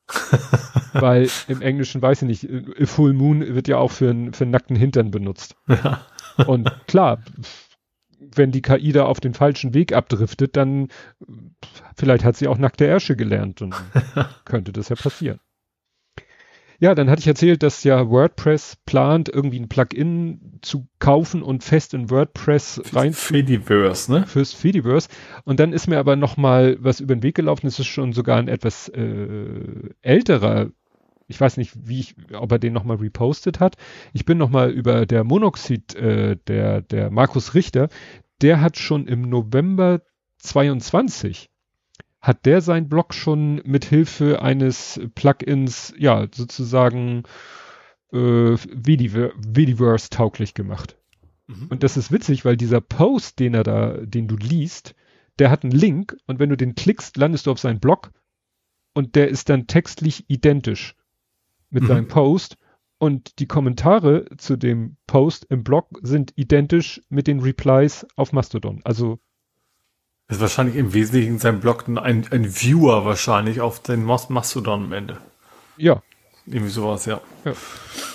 [0.92, 4.52] Weil im Englischen weiß ich nicht, Full Moon wird ja auch für, einen für einen
[4.52, 5.56] nackten Hintern benutzt.
[5.68, 6.00] Ja.
[6.46, 7.22] Und klar,
[8.20, 10.88] wenn die KI da auf den falschen Weg abdriftet, dann
[11.96, 13.74] vielleicht hat sie auch nackte Ärsche gelernt und
[14.44, 15.40] könnte das ja passieren.
[16.80, 21.64] Ja, dann hatte ich erzählt, dass ja WordPress plant, irgendwie ein Plugin zu kaufen und
[21.64, 23.12] fest in WordPress rein.
[23.12, 24.26] Fediverse, ne?
[24.26, 25.08] Fürs Fediverse.
[25.44, 27.66] Und dann ist mir aber noch mal was über den Weg gelaufen.
[27.66, 30.70] Es ist schon sogar ein etwas äh, älterer.
[31.26, 33.74] Ich weiß nicht, wie ich, ob er den noch mal repostet hat.
[34.12, 37.88] Ich bin noch mal über der Monoxid, äh, der der Markus Richter.
[38.40, 40.00] Der hat schon im November
[40.38, 41.50] 22
[42.28, 47.22] hat der sein Blog schon mit Hilfe eines Plugins, ja, sozusagen
[48.12, 50.98] äh, Vidiverse tauglich gemacht.
[51.46, 51.68] Mhm.
[51.70, 54.94] Und das ist witzig, weil dieser Post, den er da, den du liest,
[55.38, 58.12] der hat einen Link und wenn du den klickst, landest du auf seinen Blog
[58.92, 60.96] und der ist dann textlich identisch
[61.70, 61.88] mit mhm.
[61.88, 62.58] seinem Post
[62.98, 68.82] und die Kommentare zu dem Post im Blog sind identisch mit den Replies auf Mastodon.
[68.84, 69.18] Also
[70.28, 74.84] das ist wahrscheinlich im Wesentlichen in seinem Blog ein, ein Viewer wahrscheinlich auf den Mastodon
[74.84, 75.16] am Ende.
[75.78, 76.02] Ja.
[76.46, 77.20] Irgendwie sowas, ja.
[77.44, 77.52] ja.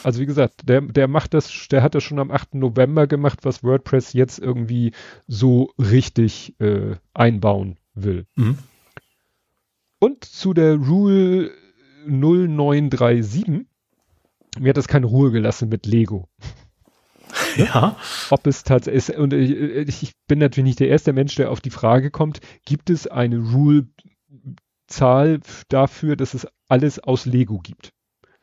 [0.04, 2.56] Also wie gesagt, der, der macht das, der hat das schon am 8.
[2.56, 4.91] November gemacht, was WordPress jetzt irgendwie
[5.28, 8.28] so richtig äh, einbauen will.
[8.36, 8.60] Mhm.
[9.99, 11.52] Und zu der Rule
[12.06, 13.65] 0937,
[14.60, 16.28] mir hat das keine Ruhe gelassen mit Lego.
[17.58, 17.96] Ja.
[18.30, 21.62] Ob es tatsächlich ist, und ich, ich, bin natürlich nicht der erste Mensch, der auf
[21.62, 27.93] die Frage kommt, gibt es eine Rule-Zahl dafür, dass es alles aus Lego gibt?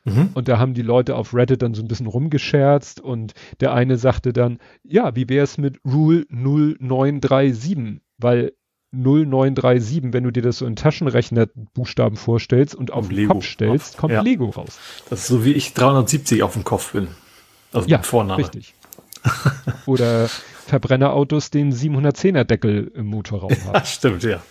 [0.04, 0.30] Mhm.
[0.34, 3.96] Und da haben die Leute auf Reddit dann so ein bisschen rumgescherzt und der eine
[3.96, 8.00] sagte dann, ja, wie wäre es mit Rule 0937?
[8.16, 8.52] Weil
[8.92, 14.14] 0937, wenn du dir das so in Taschenrechner-Buchstaben vorstellst und auf den Kopf stellst, kommt
[14.14, 14.22] ja.
[14.22, 14.78] Lego raus.
[15.08, 17.08] Das ist so wie ich 370 auf dem Kopf bin.
[17.72, 18.40] Also ja, Vorname.
[18.40, 18.74] richtig.
[19.86, 20.28] Oder
[20.66, 23.74] Verbrennerautos den 710er Deckel im Motorraum haben.
[23.74, 24.42] Ja, stimmt, ja.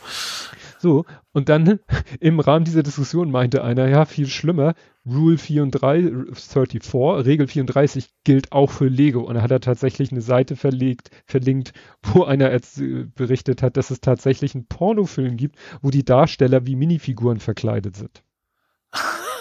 [0.82, 1.80] So, und dann
[2.20, 8.52] im Rahmen dieser Diskussion meinte einer, ja, viel schlimmer, Rule 34, 34, Regel 34 gilt
[8.52, 9.22] auch für Lego.
[9.22, 12.82] Und da hat er tatsächlich eine Seite verlegt, verlinkt, wo einer jetzt
[13.16, 18.24] berichtet hat, dass es tatsächlich einen Pornofilm gibt, wo die Darsteller wie Minifiguren verkleidet sind.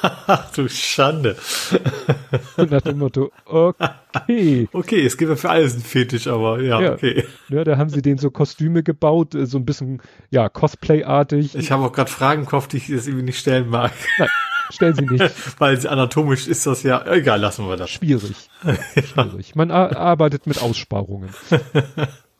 [0.55, 1.37] du Schande.
[2.57, 4.69] Und nach dem Motto, okay.
[4.73, 7.25] Okay, es gibt ja für alles einen Fetisch, aber ja, ja, okay.
[7.49, 11.55] Ja, da haben sie denen so Kostüme gebaut, äh, so ein bisschen, ja, Cosplay-artig.
[11.55, 13.93] Ich habe auch gerade Fragen im Kopf, die ich jetzt irgendwie nicht stellen mag.
[14.19, 14.29] Nein,
[14.71, 15.35] stellen sie nicht.
[15.59, 17.91] Weil anatomisch ist das ja, egal, lassen wir das.
[17.91, 18.49] Schwierig.
[19.05, 19.55] Schwierig.
[19.55, 21.31] Man arbeitet mit Aussparungen.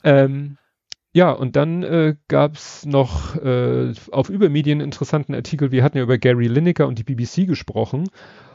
[0.03, 0.57] ähm,
[1.11, 5.71] ja, und dann äh, gab es noch äh, auf Übermedien interessanten Artikel.
[5.71, 8.09] Wir hatten ja über Gary Lineker und die BBC gesprochen.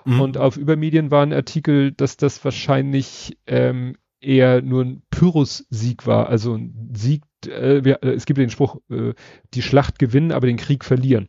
[0.04, 0.20] Mhm.
[0.20, 6.28] Und auf Übermedien war ein Artikel, dass das wahrscheinlich ähm, eher nur ein Pyrrhus-Sieg war.
[6.28, 9.14] Also ein Sieg, äh, wir, äh, es gibt den Spruch, äh,
[9.54, 11.28] die Schlacht gewinnen, aber den Krieg verlieren.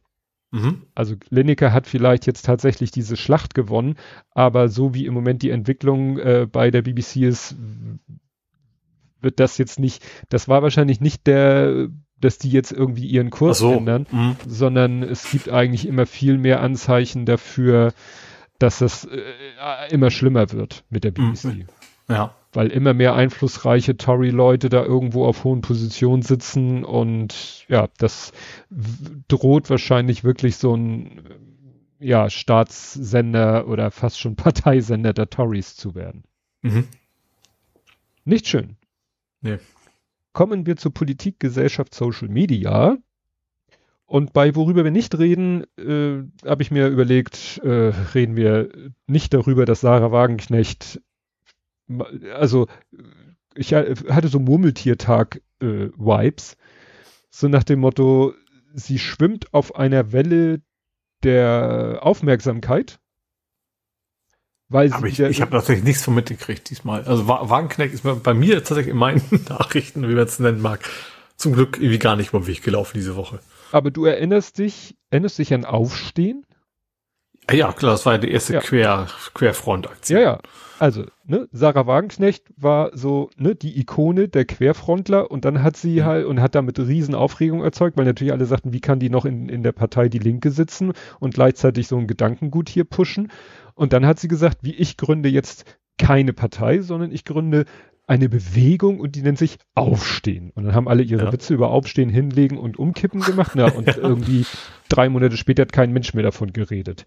[0.51, 0.83] Mhm.
[0.93, 3.95] Also Lineker hat vielleicht jetzt tatsächlich diese Schlacht gewonnen,
[4.31, 7.55] aber so wie im Moment die Entwicklung äh, bei der BBC ist,
[9.25, 11.89] wird das jetzt nicht, das war wahrscheinlich nicht der,
[12.21, 13.73] dass die jetzt irgendwie ihren Kurs so.
[13.73, 14.37] ändern, mhm.
[14.47, 17.93] sondern es gibt eigentlich immer viel mehr Anzeichen dafür,
[18.57, 21.43] dass das äh, immer schlimmer wird mit der BBC.
[21.43, 21.65] Mhm.
[22.07, 22.33] Ja.
[22.53, 28.31] Weil immer mehr einflussreiche Tory-Leute da irgendwo auf hohen Positionen sitzen und ja, das
[29.27, 31.21] droht wahrscheinlich wirklich so ein
[31.99, 36.23] ja, Staatssender oder fast schon Parteisender der Tories zu werden.
[36.61, 36.87] Mhm.
[38.23, 38.77] Nicht schön.
[39.45, 39.59] Nee.
[40.33, 42.97] Kommen wir zur Politik, Gesellschaft, Social Media.
[44.07, 48.71] Und bei worüber wir nicht reden, äh, habe ich mir überlegt, äh, reden wir
[49.05, 50.99] nicht darüber, dass Sarah Wagenknecht,
[52.33, 52.65] also
[53.53, 56.55] ich hatte so Murmeltiertag-Vibes, äh,
[57.29, 58.33] so nach dem Motto,
[58.73, 60.63] sie schwimmt auf einer Welle
[61.21, 62.99] der Aufmerksamkeit
[64.69, 67.03] weil Aber ich, ich habe tatsächlich nichts von mitgekriegt diesmal.
[67.03, 70.79] Also Wagenknecht ist bei mir tatsächlich in meinen Nachrichten, wie man es nennen mag,
[71.37, 73.39] zum Glück irgendwie gar nicht den Weg gelaufen diese Woche.
[73.71, 76.45] Aber du erinnerst dich, erinnerst dich an Aufstehen?
[77.51, 78.59] Ja, klar, das war ja die erste Ja.
[78.59, 80.19] Quer, Querfrontaktion.
[80.19, 80.39] Ja, ja.
[80.79, 86.01] Also, ne, Sarah Wagenknecht war so, ne, die Ikone der Querfrontler und dann hat sie
[86.01, 86.05] Mhm.
[86.05, 89.25] halt und hat damit riesen Aufregung erzeugt, weil natürlich alle sagten, wie kann die noch
[89.25, 93.31] in, in der Partei die Linke sitzen und gleichzeitig so ein Gedankengut hier pushen.
[93.75, 95.65] Und dann hat sie gesagt, wie ich gründe jetzt
[95.97, 97.65] keine Partei, sondern ich gründe
[98.07, 100.51] eine Bewegung und die nennt sich Aufstehen.
[100.51, 101.33] Und dann haben alle ihre Ja.
[101.33, 103.53] Witze über Aufstehen, Hinlegen und Umkippen gemacht.
[103.55, 104.45] Na, und irgendwie
[104.89, 107.05] drei Monate später hat kein Mensch mehr davon geredet.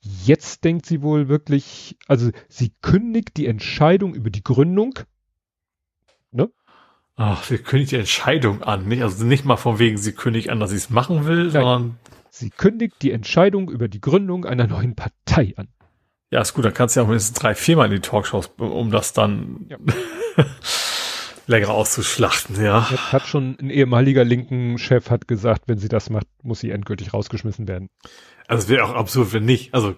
[0.00, 4.94] Jetzt denkt sie wohl wirklich, also sie kündigt die Entscheidung über die Gründung.
[7.16, 9.02] Ach, sie kündigt die Entscheidung an, nicht?
[9.02, 11.98] Also nicht mal von wegen, sie kündigt an, dass sie es machen will, sondern,
[12.32, 15.68] Sie kündigt die Entscheidung über die Gründung einer neuen Partei an.
[16.30, 18.90] ja, ist gut, dann kannst du ja auch mindestens drei, viermal in die Talkshows, um
[18.90, 19.76] das dann Ja.
[21.46, 22.86] länger auszuschlachten, ja.
[22.90, 26.70] Jetzt hat schon ein ehemaliger linken Chef hat gesagt, wenn sie das macht, muss sie
[26.70, 27.88] endgültig rausgeschmissen werden.
[28.46, 29.74] Also es wäre auch absurd, wenn nicht.
[29.74, 29.96] Also,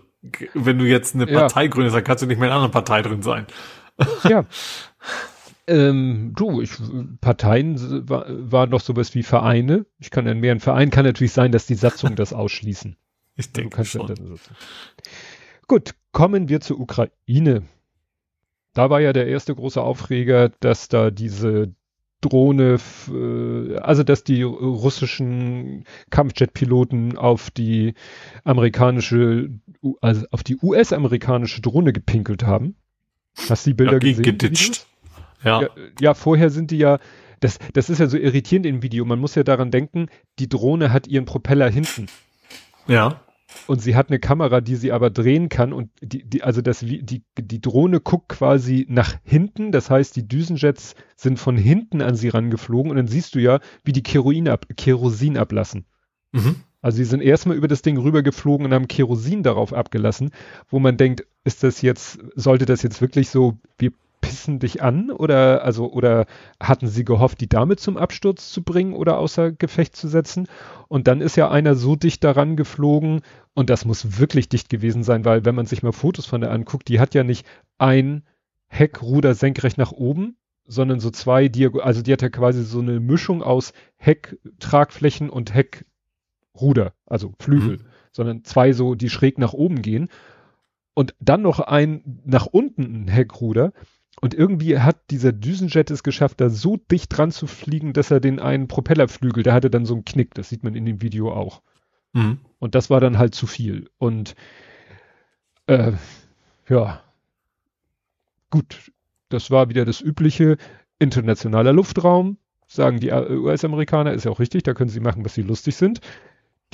[0.54, 1.40] wenn du jetzt eine Ja.
[1.40, 3.46] Partei gründest, dann kannst du nicht mehr in einer anderen Partei drin sein.
[4.24, 4.46] Ja.
[5.68, 6.72] Ähm, du, ich,
[7.20, 9.86] Parteien war, war noch sowas wie Vereine.
[10.00, 12.96] Ich kann dann mehr ein Verein kann natürlich sein, dass die Satzungen das ausschließen.
[13.36, 14.08] Ich Du denke ja schon.
[14.16, 14.34] so-
[15.68, 17.62] Gut, kommen wir zur Ukraine.
[18.74, 21.74] Da war ja der erste große Aufreger, dass da diese
[22.22, 22.78] Drohne,
[23.12, 27.94] äh, also dass die russischen Kampfjetpiloten auf die
[28.44, 29.50] amerikanische,
[30.00, 32.76] also auf die US-amerikanische Drohne gepinkelt haben.
[33.48, 34.24] Hast du die Bilder Ja, ge- gesehen?
[34.24, 34.86] geditscht.
[35.44, 35.68] Ja, Ja,
[36.00, 36.98] ja, vorher sind die ja,
[37.40, 39.04] das, das ist ja so irritierend im Video.
[39.04, 40.06] Man muss ja daran denken,
[40.38, 42.06] die Drohne hat ihren Propeller hinten.
[42.86, 43.20] ja.
[43.66, 46.78] Und sie hat eine Kamera, die sie aber drehen kann und die, die also das,
[46.80, 49.72] die, die Drohne guckt quasi nach hinten.
[49.72, 53.60] Das heißt, die Düsenjets sind von hinten an sie rangeflogen und dann siehst du ja,
[53.84, 55.84] wie die Keroin ab, Kerosin ablassen.
[56.32, 56.56] Mhm.
[56.80, 60.30] Also sie sind erstmal über das Ding rübergeflogen und haben Kerosin darauf abgelassen,
[60.68, 65.10] wo man denkt, ist das jetzt, sollte das jetzt wirklich so, wir pissen dich an
[65.10, 66.24] oder also oder
[66.58, 70.48] hatten sie gehofft, die Dame zum Absturz zu bringen oder außer Gefecht zu setzen?
[70.88, 73.20] Und dann ist ja einer so dicht daran geflogen
[73.52, 76.50] und das muss wirklich dicht gewesen sein, weil wenn man sich mal Fotos von der
[76.52, 78.22] anguckt, die hat ja nicht ein
[78.68, 83.00] Heckruder senkrecht nach oben, sondern so zwei Diago also die hat ja quasi so eine
[83.00, 87.86] Mischung aus Hecktragflächen und Heckruder, also Flügel, Mhm.
[88.12, 90.08] sondern zwei so, die schräg nach oben gehen
[90.94, 93.72] und dann noch ein nach unten ein Heckruder
[94.20, 98.20] und irgendwie hat dieser Düsenjet es geschafft, da so dicht dran zu fliegen, dass er
[98.20, 101.32] den einen Propellerflügel, der hatte dann so einen Knick, das sieht man in dem Video
[101.32, 101.62] auch.
[102.12, 102.38] Mhm.
[102.58, 103.90] Und das war dann halt zu viel.
[103.98, 104.34] Und
[105.66, 105.92] äh,
[106.68, 107.02] ja,
[108.50, 108.92] gut,
[109.28, 110.56] das war wieder das übliche
[110.98, 112.36] internationaler Luftraum,
[112.68, 116.00] sagen die US-Amerikaner, ist ja auch richtig, da können sie machen, was sie lustig sind.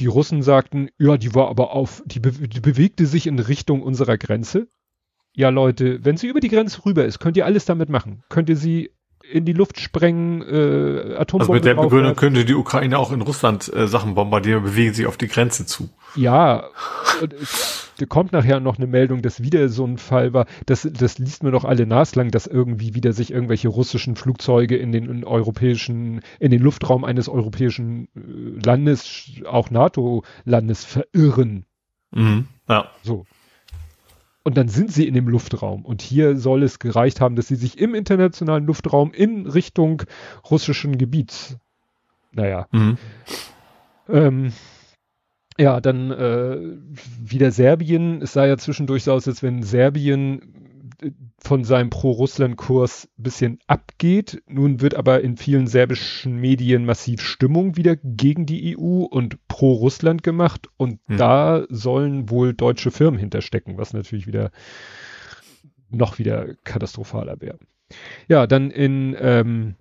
[0.01, 3.83] Die Russen sagten, ja, die war aber auf, die, be die bewegte sich in Richtung
[3.83, 4.69] unserer Grenze.
[5.35, 8.23] Ja, Leute, wenn sie über die Grenze rüber ist, könnt ihr alles damit machen.
[8.29, 8.91] Könnt ihr sie
[9.31, 11.75] in die Luft sprengen, äh, Atombomben Also mit der.
[11.75, 15.67] Begründung könnte die Ukraine auch in Russland äh, Sachen bombardieren, bewegen sich auf die Grenze
[15.67, 15.91] zu.
[16.17, 16.65] Ja,
[17.41, 20.47] es- da kommt nachher noch eine Meldung, dass wieder so ein Fall war.
[20.67, 24.93] Das, das liest man doch alle naslang, dass irgendwie wieder sich irgendwelche russischen Flugzeuge in
[24.93, 31.67] den in europäischen, in den Luftraum eines europäischen äh, Landes, auch NATO-Landes verirren.
[32.13, 32.47] Mhm.
[32.69, 32.89] Ja.
[33.03, 33.27] So.
[34.49, 35.85] Und dann sind sie in dem Luftraum.
[35.85, 40.05] Und hier soll es gereicht haben, dass sie sich im internationalen Luftraum in Richtung
[40.51, 41.59] russischen Gebiets,
[42.33, 42.97] naja, Mhm.
[44.09, 44.53] ähm,
[45.59, 46.57] ja, dann äh,
[47.21, 48.23] wieder Serbien.
[48.23, 50.68] Es sah ja zwischendurch so aus, als wenn Serbien
[51.39, 54.43] von seinem Pro-Russland-Kurs bisschen abgeht.
[54.49, 60.23] Nun wird aber in vielen serbischen Medien massiv Stimmung wieder gegen die EU und pro-Russland
[60.23, 60.69] gemacht.
[60.77, 61.17] Und Hm.
[61.17, 64.51] da sollen wohl deutsche Firmen hinterstecken, was natürlich wieder
[65.91, 67.59] noch wieder katastrophaler wäre.
[68.27, 69.77] Ja, dann in, ähm,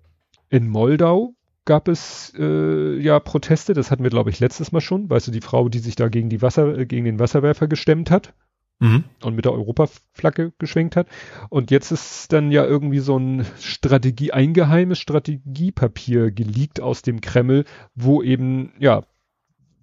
[0.49, 1.33] in Moldau
[1.65, 5.31] gab es äh, ja Proteste, das hatten wir glaube ich letztes Mal schon, weißt du,
[5.31, 8.33] die Frau, die sich da gegen die Wasser, gegen den Wasserwerfer gestemmt hat
[8.79, 9.05] Mhm.
[9.23, 11.07] und mit der Europaflagge geschwenkt hat.
[11.49, 17.21] Und jetzt ist dann ja irgendwie so ein Strategie, ein geheimes Strategiepapier geleakt aus dem
[17.21, 19.03] Kreml, wo eben, ja,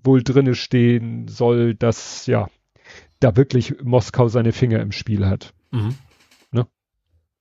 [0.04, 2.48] wohl drinne stehen soll, dass, ja,
[3.18, 5.54] da wirklich Moskau seine Finger im Spiel hat.
[5.72, 5.96] Mhm.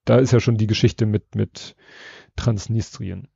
[0.05, 1.75] Da ist ja schon die Geschichte mit, mit
[2.35, 3.27] Transnistrien.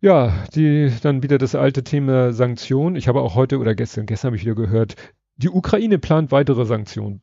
[0.00, 2.96] Ja, die, dann wieder das alte Thema Sanktionen.
[2.96, 4.94] Ich habe auch heute oder gestern, gestern habe ich wieder gehört,
[5.38, 7.22] die Ukraine plant weitere Sanktionen.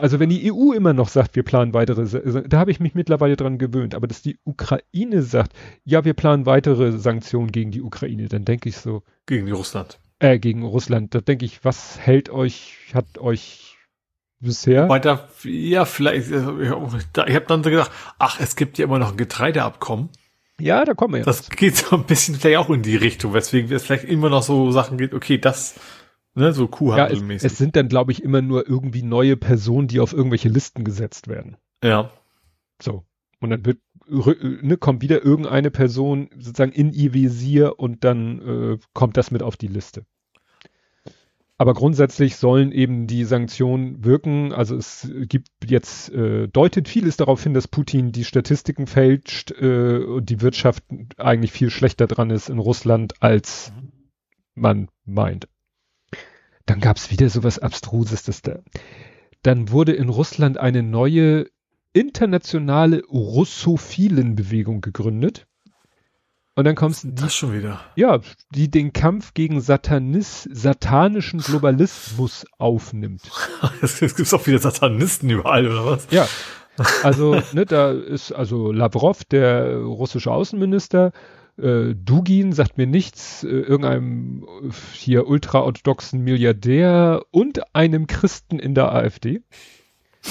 [0.00, 2.06] Also wenn die EU immer noch sagt, wir planen weitere,
[2.48, 5.52] da habe ich mich mittlerweile dran gewöhnt, aber dass die Ukraine sagt,
[5.84, 9.98] ja, wir planen weitere Sanktionen gegen die Ukraine, dann denke ich so, Gegen die Russland.
[10.20, 11.14] Äh, gegen Russland.
[11.14, 13.76] Da denke ich, was hält euch, hat euch
[14.40, 14.88] bisher?
[14.88, 19.16] Weiter, ja, vielleicht, ich habe dann so gedacht, ach, es gibt ja immer noch ein
[19.18, 20.08] Getreideabkommen.
[20.58, 21.24] Ja, da kommen wir ja.
[21.24, 24.42] Das geht so ein bisschen vielleicht auch in die Richtung, weswegen es vielleicht immer noch
[24.42, 25.74] so Sachen gibt, okay, das,
[26.34, 27.42] ne, so Kuhhandelmäßig.
[27.42, 30.48] Ja, es, es sind dann, glaube ich, immer nur irgendwie neue Personen, die auf irgendwelche
[30.48, 31.56] Listen gesetzt werden.
[31.82, 32.10] Ja.
[32.80, 33.04] So.
[33.40, 33.78] Und dann wird,
[34.62, 39.42] ne, kommt wieder irgendeine Person sozusagen in ihr Visier und dann äh, kommt das mit
[39.42, 40.04] auf die Liste.
[41.58, 44.52] Aber grundsätzlich sollen eben die Sanktionen wirken.
[44.52, 49.98] Also es gibt jetzt, äh, deutet vieles darauf hin, dass Putin die Statistiken fälscht äh,
[49.98, 50.82] und die Wirtschaft
[51.18, 53.72] eigentlich viel schlechter dran ist in Russland, als
[54.56, 55.46] man meint.
[56.72, 58.60] Dann gab es wieder sowas Abstruses, dass da.
[59.42, 61.46] Dann wurde in Russland eine neue
[61.92, 65.46] internationale Russophilen-Bewegung gegründet.
[66.54, 67.80] Und dann kommst du das schon wieder.
[67.94, 68.20] Ja,
[68.54, 73.30] die den Kampf gegen Satanis, satanischen Globalismus aufnimmt.
[73.82, 76.06] Es gibt auch wieder Satanisten überall, oder was?
[76.10, 76.26] Ja.
[77.02, 81.12] Also, ne, da ist also Lavrov, der russische Außenminister,
[81.62, 84.46] äh, Dugin sagt mir nichts, äh, irgendeinem
[84.92, 89.42] hier ultraorthodoxen Milliardär und einem Christen in der AfD.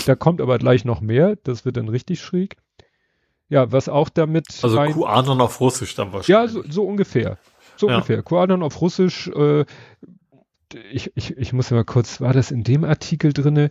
[0.06, 2.58] Da kommt aber gleich noch mehr, das wird dann richtig schräg.
[3.50, 4.48] Ja, was auch damit.
[4.64, 6.28] Also rein, QAnon auf Russisch dann wahrscheinlich.
[6.28, 7.38] Ja, so, so ungefähr.
[7.76, 7.96] So ja.
[7.96, 8.24] ungefähr.
[8.24, 9.28] QAnon auf Russisch.
[9.28, 9.66] Äh,
[10.92, 13.70] ich, ich, ich muss mal kurz, war das in dem Artikel drinne?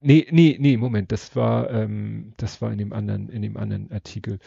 [0.00, 3.90] Nee, nee, nee, Moment, das war, ähm, das war in dem anderen, in dem anderen
[3.90, 4.38] Artikel.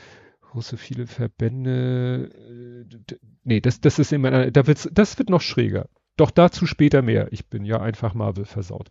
[0.57, 5.87] Russophile Verbände, äh, nee, das, das ist immer, da wird's, das wird noch schräger.
[6.17, 7.27] Doch dazu später mehr.
[7.31, 8.89] Ich bin ja einfach Marvel versaut.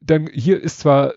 [0.00, 1.14] Dann hier ist zwar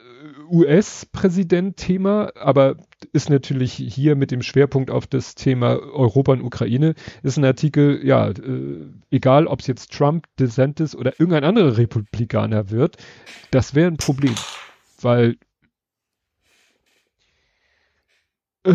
[0.49, 2.77] US-Präsident-Thema, aber
[3.13, 8.05] ist natürlich hier mit dem Schwerpunkt auf das Thema Europa und Ukraine, ist ein Artikel,
[8.05, 12.97] ja, äh, egal ob es jetzt Trump, DeSantis oder irgendein anderer Republikaner wird,
[13.51, 14.35] das wäre ein Problem,
[15.01, 15.35] weil
[18.65, 18.71] äh,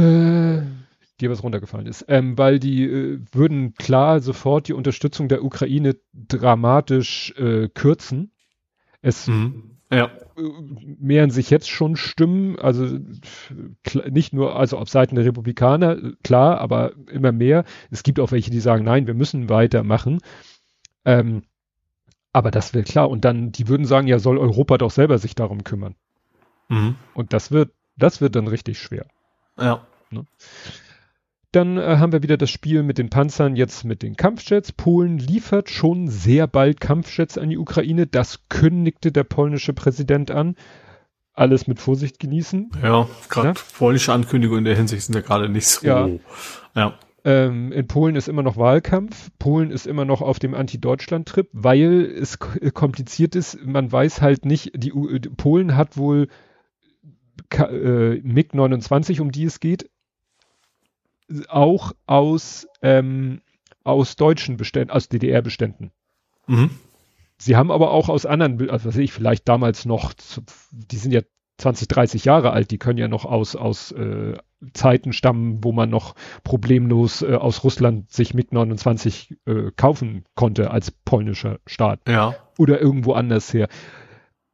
[1.24, 5.96] dir was runtergefallen ist, ähm, weil die äh, würden klar sofort die Unterstützung der Ukraine
[6.12, 8.30] dramatisch äh, kürzen.
[9.02, 10.10] Es mhm ja.
[10.37, 12.98] mehren sich jetzt schon Stimmen, also
[14.10, 17.64] nicht nur, also auf Seiten der Republikaner, klar, aber immer mehr.
[17.90, 20.20] Es gibt auch welche, die sagen, nein, wir müssen weitermachen.
[21.04, 21.42] Ähm,
[22.32, 23.10] aber das wird klar.
[23.10, 25.94] Und dann, die würden sagen, ja, soll Europa doch selber sich darum kümmern.
[26.68, 26.96] Mhm.
[27.14, 29.06] Und das wird, das wird dann richtig schwer.
[29.58, 29.87] Ja.
[30.10, 30.24] Ne?
[31.54, 34.72] Dann äh, haben wir wieder das Spiel mit den Panzern, jetzt mit den Kampfjets.
[34.72, 38.08] Polen liefert schon sehr bald Kampfjets an die Ukraine.
[38.08, 40.56] Das kündigte der polnische Präsident an.
[41.32, 42.72] Alles mit Vorsicht genießen.
[42.82, 45.86] Ja, gerade polnische Ankündigungen in der Hinsicht sind ja gerade nicht so.
[45.86, 46.08] Ja.
[46.74, 46.98] ja.
[47.24, 49.30] Ähm, in Polen ist immer noch Wahlkampf.
[49.38, 53.64] Polen ist immer noch auf dem Anti-Deutschland-Trip, weil es kompliziert ist.
[53.64, 56.26] Man weiß halt nicht, die, U Polen hat wohl
[57.52, 59.88] äh, MiG-29, um die es geht,
[61.48, 63.40] auch aus, ähm,
[63.82, 65.92] aus deutschen Beständen, aus DDR-Beständen.
[66.46, 66.70] Mhm.
[67.38, 70.12] Sie haben aber auch aus anderen, also was weiß ich, vielleicht damals noch,
[70.70, 71.20] die sind ja
[71.58, 74.34] 20, 30 Jahre alt, die können ja noch aus, aus äh,
[74.72, 80.90] Zeiten stammen, wo man noch problemlos äh, aus Russland sich MiG-29 äh, kaufen konnte als
[80.90, 82.00] polnischer Staat.
[82.08, 82.34] Ja.
[82.58, 83.68] Oder irgendwo anders her.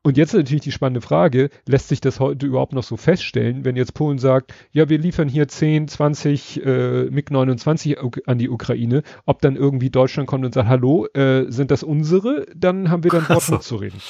[0.02, 3.76] Und jetzt natürlich die spannende Frage, lässt sich das heute überhaupt noch so feststellen, wenn
[3.76, 9.42] jetzt Polen sagt, ja, wir liefern hier 10, 20 äh, MiG-29 an die Ukraine, ob
[9.42, 12.46] dann irgendwie Deutschland kommt und sagt, hallo, äh, sind das unsere?
[12.56, 13.54] Dann haben wir dann Wort so.
[13.54, 14.00] mitzureden.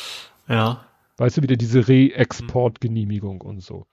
[0.49, 0.87] Ja.
[1.17, 3.87] Weißt du, wieder diese Re-Export-Genehmigung und so.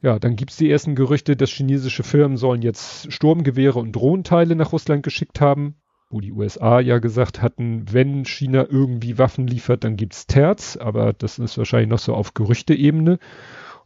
[0.00, 4.72] Ja, dann gibt's die ersten Gerüchte, dass chinesische Firmen sollen jetzt Sturmgewehre und Drohnenteile nach
[4.72, 5.76] Russland geschickt haben
[6.12, 11.12] wo die USA ja gesagt hatten, wenn China irgendwie Waffen liefert, dann gibt's Terz, aber
[11.14, 13.18] das ist wahrscheinlich noch so auf Gerüchteebene.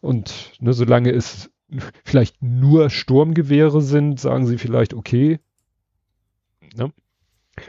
[0.00, 1.50] Und ne, solange es
[2.04, 5.38] vielleicht nur Sturmgewehre sind, sagen sie vielleicht, okay.
[6.76, 6.92] Ne?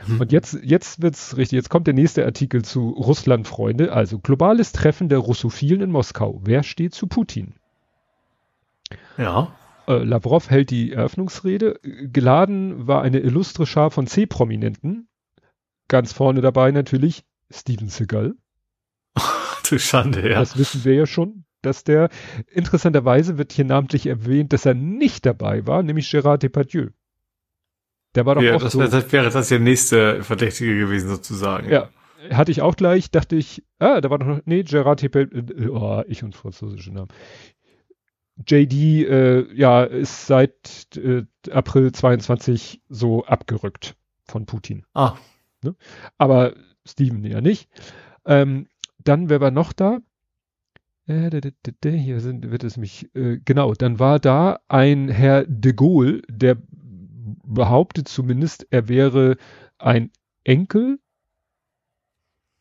[0.05, 0.19] Hm.
[0.19, 1.55] Und jetzt, jetzt wird's richtig.
[1.55, 3.93] Jetzt kommt der nächste Artikel zu Russland, Freunde.
[3.93, 6.41] Also globales Treffen der Russophilen in Moskau.
[6.43, 7.53] Wer steht zu Putin?
[9.17, 9.55] Ja.
[9.87, 11.79] Äh, Lavrov hält die Eröffnungsrede.
[11.81, 15.07] Geladen war eine illustre Schar von C-Prominenten.
[15.87, 18.35] Ganz vorne dabei natürlich Steven Seagal.
[19.69, 20.39] du Schande, ja.
[20.39, 22.09] Das wissen wir ja schon, dass der,
[22.51, 26.89] interessanterweise wird hier namentlich erwähnt, dass er nicht dabei war, nämlich Gérard Depardieu.
[28.15, 28.79] Der war doch ja, auch das so.
[28.79, 31.69] Wär, wäre das der nächste Verdächtige gewesen sozusagen.
[31.69, 31.89] Ja,
[32.31, 36.03] hatte ich auch gleich, dachte ich, ah, da war doch noch, nee, Gerard Depardieu, oh,
[36.07, 37.09] ich und französische Namen.
[38.45, 38.73] JD
[39.07, 43.95] äh, ja ist seit äh, April 22 so abgerückt.
[44.25, 44.85] von Putin.
[44.93, 45.15] Ah.
[45.63, 45.75] Ne?
[46.17, 46.53] Aber
[46.85, 47.69] Steven ja nicht.
[48.25, 48.67] Ähm,
[48.99, 49.99] dann, wer war noch da?
[51.07, 51.29] Äh,
[51.81, 56.57] hier sind, wird es mich, äh, genau, dann war da ein Herr de Gaulle, der
[57.45, 59.37] behauptet zumindest, er wäre
[59.77, 60.11] ein
[60.43, 60.99] Enkel.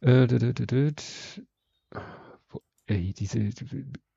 [0.01, 0.29] Äh,
[2.87, 3.51] ey, diese,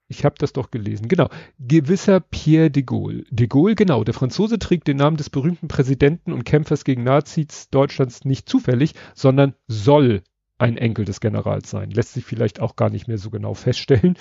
[0.10, 1.07] ich habe das doch gelesen.
[1.07, 1.30] Genau.
[1.60, 3.24] Gewisser Pierre de Gaulle.
[3.30, 4.03] De Gaulle, genau.
[4.03, 8.95] Der Franzose trägt den Namen des berühmten Präsidenten und Kämpfers gegen Nazis Deutschlands nicht zufällig,
[9.14, 10.24] sondern soll
[10.57, 11.91] ein Enkel des Generals sein.
[11.91, 14.18] Lässt sich vielleicht auch gar nicht mehr so genau feststellen.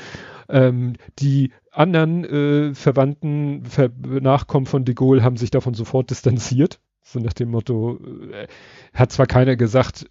[0.48, 6.80] Ähm, die anderen äh, Verwandten, Ver Nachkommen von de Gaulle haben sich davon sofort distanziert.
[7.02, 7.98] So nach dem Motto,
[8.30, 8.46] äh,
[8.92, 10.06] hat zwar keiner gesagt,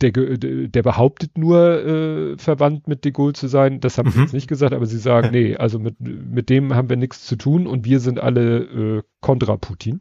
[0.00, 3.80] der, der behauptet nur, äh, verwandt mit de Gaulle zu sein.
[3.80, 4.12] Das haben mhm.
[4.12, 7.24] sie jetzt nicht gesagt, aber sie sagen, nee, also mit, mit dem haben wir nichts
[7.26, 8.58] zu tun und wir sind alle
[8.98, 10.00] äh, kontra Putin.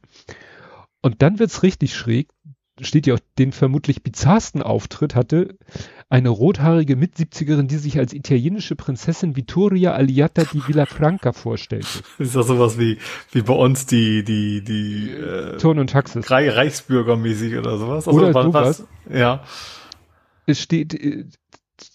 [1.02, 2.28] Und dann wird's richtig schräg
[2.82, 5.58] steht ja auch, den vermutlich bizarrsten Auftritt hatte
[6.10, 11.88] eine rothaarige Mitsiebzigerin, die sich als italienische Prinzessin Vittoria Aliata di Villafranca vorstellte.
[12.18, 12.98] ist das sowas wie,
[13.32, 16.30] wie bei uns die, die, die, äh, Ton und Taxis.
[16.30, 18.08] Reichsbürgermäßig oder sowas.
[18.08, 18.88] Also oder sowas.
[19.12, 19.44] Ja.
[20.48, 21.26] Es steht, äh,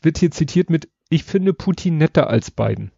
[0.02, 2.92] wird hier zitiert mit, ich finde Putin netter als Biden.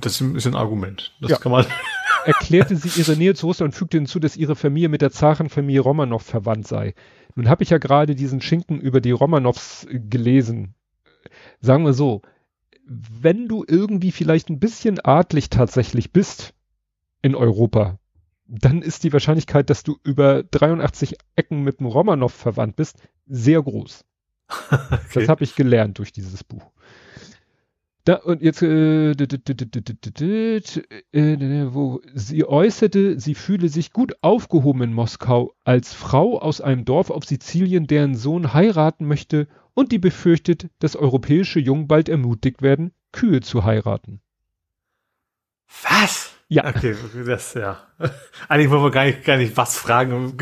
[0.00, 1.16] Das ist ein Argument.
[1.20, 1.38] Das ja.
[1.38, 1.66] kann man
[2.24, 5.80] erklärte sie ihre Nähe zu Russland und fügte hinzu, dass ihre Familie mit der Zarenfamilie
[5.80, 6.94] Romanow verwandt sei.
[7.34, 10.74] Nun habe ich ja gerade diesen Schinken über die Romanows gelesen.
[11.60, 12.22] Sagen wir so,
[12.84, 16.54] wenn du irgendwie vielleicht ein bisschen adlig tatsächlich bist
[17.22, 17.98] in Europa,
[18.46, 22.96] dann ist die Wahrscheinlichkeit, dass du über 83 Ecken mit einem Romanow verwandt bist,
[23.28, 24.04] sehr groß.
[24.70, 25.20] Okay.
[25.20, 26.72] Das habe ich gelernt durch dieses Buch.
[28.08, 29.14] Da, und jetzt, äh,
[31.74, 37.10] wo sie äußerte, sie fühle sich gut aufgehoben in Moskau als Frau aus einem Dorf
[37.10, 42.92] auf Sizilien, deren Sohn heiraten möchte und die befürchtet, dass europäische Jungen bald ermutigt werden,
[43.12, 44.22] Kühe zu heiraten.
[45.82, 46.32] Was?
[46.48, 46.66] Ja.
[46.66, 47.78] Okay, das, ja.
[48.48, 50.34] Eigentlich wollen wir gar nicht, gar nicht was fragen.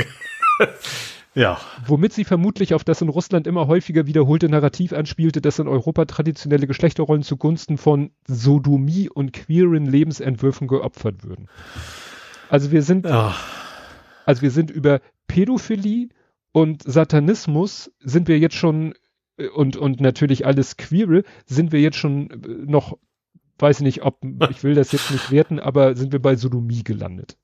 [1.36, 1.60] Ja.
[1.84, 6.06] Womit sie vermutlich auf das in Russland immer häufiger wiederholte Narrativ anspielte, dass in Europa
[6.06, 11.48] traditionelle Geschlechterrollen zugunsten von Sodomie und queeren Lebensentwürfen geopfert würden.
[12.48, 13.34] Also wir sind, ja.
[14.24, 16.08] also wir sind über Pädophilie
[16.52, 18.94] und Satanismus sind wir jetzt schon
[19.36, 22.96] äh, und, und natürlich alles Queere sind wir jetzt schon äh, noch,
[23.58, 27.36] weiß nicht, ob, ich will das jetzt nicht werten, aber sind wir bei Sodomie gelandet.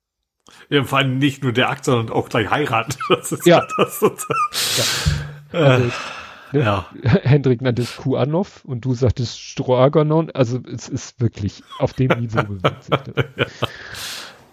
[0.68, 2.94] Ja, vor allem nicht nur der Akt, sondern auch gleich heiraten.
[3.08, 3.66] Das ist ja.
[3.76, 4.26] Das, das,
[5.52, 5.58] ja.
[5.58, 5.84] Also,
[6.52, 6.86] ne, ja.
[7.22, 10.30] Hendrik nannte es Kuanov und du sagtest Stroaganon.
[10.30, 13.46] Also es ist wirklich auf dem Niveau bewegt sich das.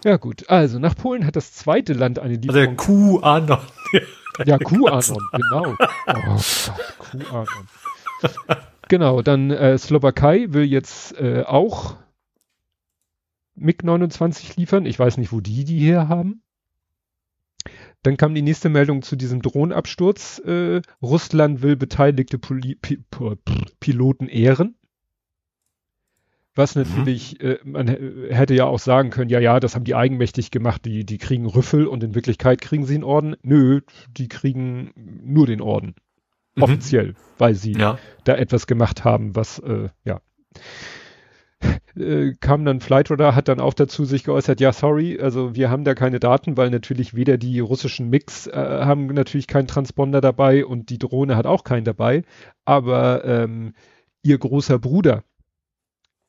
[0.02, 0.12] Ja.
[0.12, 0.16] ja.
[0.16, 2.78] gut, also nach Polen hat das zweite Land eine Lieferung.
[3.22, 3.58] Also der Kuanon.
[4.46, 5.74] ja, Kuanon, genau.
[6.06, 7.46] Oh Gott, Kuanon.
[8.88, 11.94] Genau, dann äh, Slowakei will jetzt äh, auch
[13.60, 14.86] MiG-29 liefern.
[14.86, 16.42] Ich weiß nicht, wo die die her haben.
[18.02, 20.38] Dann kam die nächste Meldung zu diesem Drohnenabsturz.
[20.40, 22.98] Äh, Russland will beteiligte Poli Pi
[23.78, 24.76] Piloten ehren.
[26.54, 26.82] Was mhm.
[26.82, 27.48] natürlich, mhm.
[27.48, 31.04] äh, man hätte ja auch sagen können, ja, ja, das haben die eigenmächtig gemacht, die,
[31.04, 33.36] die kriegen Rüffel und in Wirklichkeit kriegen sie einen Orden.
[33.42, 33.82] Nö,
[34.16, 35.94] die kriegen nur den Orden.
[36.54, 36.62] Mhm.
[36.62, 37.98] Offiziell, weil sie ja.
[38.24, 40.20] da etwas gemacht haben, was, äh, ja
[41.96, 45.84] äh, kam dann Flightradar, hat dann auch dazu sich geäußert, ja, sorry, also wir haben
[45.84, 50.64] da keine Daten, weil natürlich weder die russischen Mix äh, haben natürlich keinen Transponder dabei
[50.64, 52.22] und die Drohne hat auch keinen dabei,
[52.64, 53.74] aber ähm,
[54.22, 55.24] ihr großer Bruder,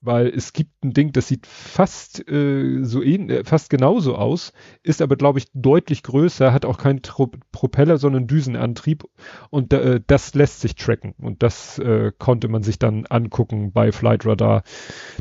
[0.01, 4.51] weil es gibt ein Ding, das sieht fast äh, so ähnlich, fast genauso aus,
[4.83, 9.03] ist aber glaube ich deutlich größer, hat auch keinen Tro Propeller, sondern Düsenantrieb
[9.49, 13.91] und äh, das lässt sich tracken und das äh, konnte man sich dann angucken bei
[13.91, 14.63] Flight Radar.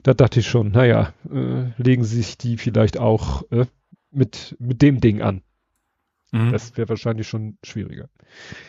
[0.03, 3.66] Da dachte ich schon, naja, äh, legen Sie sich die vielleicht auch äh,
[4.11, 5.43] mit mit dem Ding an.
[6.33, 6.53] Mhm.
[6.53, 8.09] Das wäre wahrscheinlich schon schwieriger.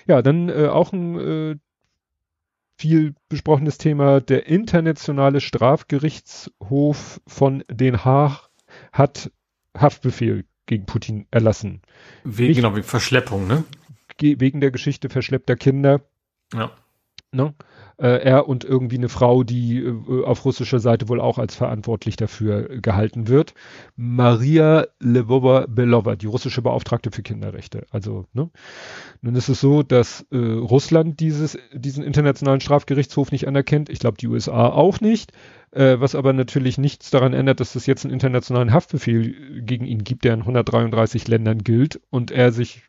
[0.08, 1.56] Ja, dann äh, auch ein äh,
[2.82, 4.22] viel besprochenes Thema.
[4.22, 8.50] Der internationale Strafgerichtshof von Den Haag
[8.92, 9.32] hat
[9.78, 11.82] Haftbefehl gegen Putin erlassen.
[12.24, 13.64] Wegen, genau, wegen Verschleppung, ne?
[14.20, 16.02] Wegen der Geschichte verschleppter Kinder.
[16.54, 16.72] Ja.
[17.32, 17.54] Ne?
[18.02, 22.16] äh, er und irgendwie eine Frau, die äh, auf russischer Seite wohl auch als verantwortlich
[22.16, 23.54] dafür gehalten wird.
[23.96, 27.86] Maria Lvova Belova, die russische Beauftragte für Kinderrechte.
[27.92, 28.50] Also, ne?
[29.22, 33.90] Nun ist es so, dass äh, Russland dieses, diesen internationalen Strafgerichtshof nicht anerkennt.
[33.90, 35.32] Ich glaube, die USA auch nicht.
[35.72, 40.04] Äh, was aber natürlich nichts daran ändert, dass es jetzt einen internationalen Haftbefehl gegen ihn
[40.04, 42.82] gibt, der in 133 Ländern gilt und er sich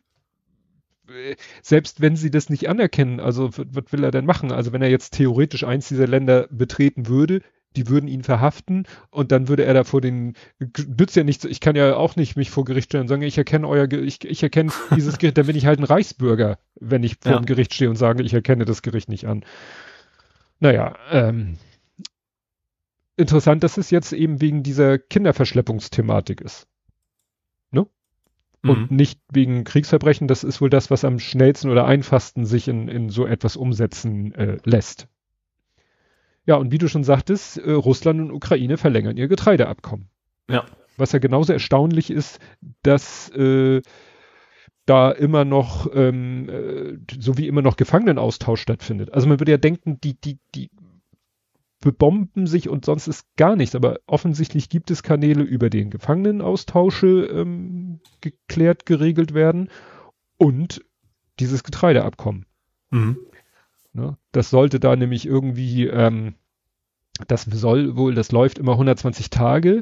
[1.61, 4.51] selbst wenn sie das nicht anerkennen, also was will er denn machen?
[4.51, 7.41] Also wenn er jetzt theoretisch eins dieser Länder betreten würde,
[7.75, 11.59] die würden ihn verhaften und dann würde er da vor den, nützt ja nichts, ich
[11.59, 14.43] kann ja auch nicht mich vor Gericht stellen und sagen, ich erkenne euer, ich, ich
[14.43, 17.39] erkenne dieses Gericht, dann bin ich halt ein Reichsbürger, wenn ich vor ja.
[17.39, 19.43] dem Gericht stehe und sage, ich erkenne das Gericht nicht an.
[20.59, 21.57] Naja, ähm,
[23.17, 26.67] interessant, dass es jetzt eben wegen dieser Kinderverschleppungsthematik ist.
[27.71, 27.87] Ne?
[28.63, 28.97] Und mhm.
[28.97, 33.09] nicht wegen Kriegsverbrechen, das ist wohl das, was am schnellsten oder einfachsten sich in, in
[33.09, 35.07] so etwas umsetzen äh, lässt.
[36.45, 40.09] Ja, und wie du schon sagtest, äh, Russland und Ukraine verlängern ihr Getreideabkommen.
[40.49, 40.65] Ja.
[40.97, 42.39] Was ja genauso erstaunlich ist,
[42.83, 43.81] dass äh,
[44.85, 49.13] da immer noch, ähm, äh, so wie immer noch Gefangenenaustausch stattfindet.
[49.13, 50.69] Also man würde ja denken, die, die, die
[51.83, 53.75] bebomben sich und sonst ist gar nichts.
[53.75, 59.69] Aber offensichtlich gibt es Kanäle, über denen Gefangenenaustausche ähm, geklärt, geregelt werden
[60.37, 60.83] und
[61.39, 62.45] dieses Getreideabkommen.
[62.89, 63.17] Mhm.
[63.93, 64.17] Ne?
[64.31, 66.35] Das sollte da nämlich irgendwie, ähm,
[67.27, 69.81] das soll wohl, das läuft immer 120 Tage,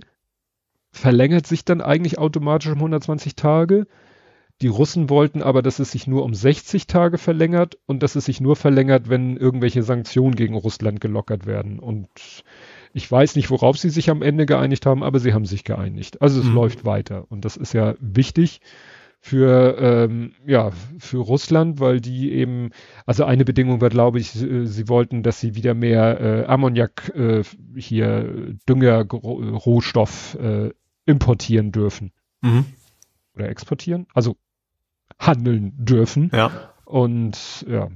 [0.91, 3.88] verlängert sich dann eigentlich automatisch um 120 Tage.
[4.62, 8.26] Die Russen wollten aber, dass es sich nur um 60 Tage verlängert und dass es
[8.26, 11.80] sich nur verlängert, wenn irgendwelche Sanktionen gegen Russland gelockert werden.
[11.80, 12.09] Und
[12.93, 16.22] ich weiß nicht, worauf sie sich am Ende geeinigt haben, aber sie haben sich geeinigt.
[16.22, 16.53] Also es mhm.
[16.53, 18.62] läuft weiter und das ist ja wichtig
[19.20, 22.70] für ähm, ja für Russland, weil die eben
[23.05, 27.43] also eine Bedingung war, glaube ich, sie wollten, dass sie wieder mehr äh, Ammoniak äh,
[27.76, 30.72] hier Dünger Rohstoff äh,
[31.05, 32.66] importieren dürfen mhm.
[33.36, 34.38] oder exportieren, also
[35.22, 36.32] handeln dürfen.
[36.34, 36.51] Ja.
[36.84, 37.89] Und ja,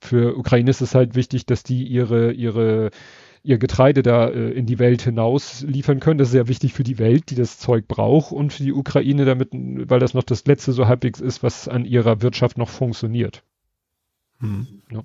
[0.00, 2.90] für Ukraine ist es halt wichtig, dass die ihre ihre
[3.42, 6.18] ihr Getreide da äh, in die Welt hinaus liefern können.
[6.18, 9.24] Das ist sehr wichtig für die Welt, die das Zeug braucht und für die Ukraine
[9.24, 13.42] damit, weil das noch das letzte so halbwegs ist, was an ihrer Wirtschaft noch funktioniert.
[14.40, 14.82] Hm.
[14.90, 15.02] Ja.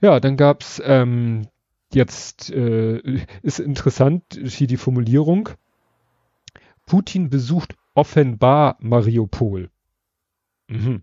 [0.00, 0.20] ja.
[0.20, 1.46] dann gab's ähm,
[1.94, 2.98] jetzt, äh,
[3.42, 5.50] ist interessant hier die Formulierung,
[6.86, 9.70] Putin besucht offenbar Mariupol.
[10.72, 11.02] Mhm.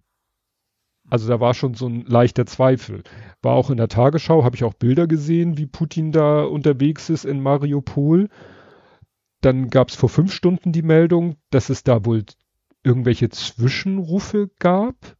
[1.10, 3.04] Also da war schon so ein leichter Zweifel.
[3.42, 7.26] War auch in der Tagesschau, habe ich auch Bilder gesehen, wie Putin da unterwegs ist
[7.26, 8.30] in Mariupol.
[9.42, 12.26] Dann gab es vor fünf Stunden die Meldung, dass es da wohl
[12.84, 15.18] irgendwelche Zwischenrufe gab,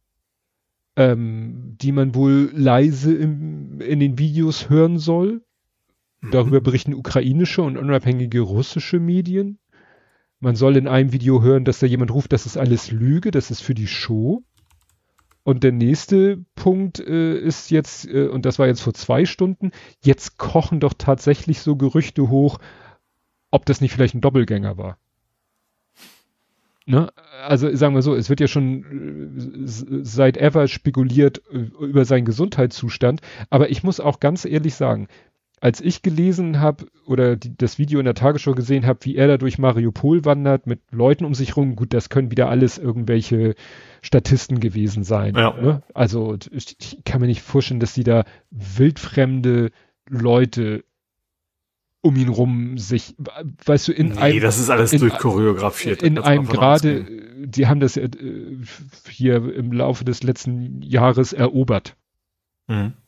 [0.96, 5.42] ähm, die man wohl leise im, in den Videos hören soll.
[6.20, 6.30] Mhm.
[6.30, 9.58] Darüber berichten ukrainische und unabhängige russische Medien.
[10.40, 13.50] Man soll in einem Video hören, dass da jemand ruft, das ist alles Lüge, das
[13.50, 14.42] ist für die Show.
[15.42, 19.70] Und der nächste Punkt äh, ist jetzt, äh, und das war jetzt vor zwei Stunden,
[20.02, 22.58] jetzt kochen doch tatsächlich so Gerüchte hoch,
[23.50, 24.98] ob das nicht vielleicht ein Doppelgänger war.
[26.86, 27.12] Ne?
[27.42, 28.84] Also sagen wir so, es wird ja schon
[29.36, 33.20] äh, seit ever spekuliert äh, über seinen Gesundheitszustand,
[33.50, 35.08] aber ich muss auch ganz ehrlich sagen,
[35.60, 39.28] als ich gelesen habe oder die, das Video in der Tagesschau gesehen habe, wie er
[39.28, 43.54] da durch Mariupol wandert mit Leuten um sich rum, gut, das können wieder alles irgendwelche
[44.00, 45.34] Statisten gewesen sein.
[45.36, 45.54] Ja.
[45.60, 45.82] Ne?
[45.92, 49.70] Also ich, ich, kann mir nicht vorstellen, dass die da wildfremde
[50.08, 50.82] Leute
[52.02, 53.14] um ihn rum sich,
[53.66, 54.40] weißt du, in nee, einem.
[54.40, 56.02] das ist alles durchchoreografiert.
[56.02, 57.04] In einem gerade,
[57.44, 58.08] die haben das äh,
[59.06, 61.96] hier im Laufe des letzten Jahres erobert.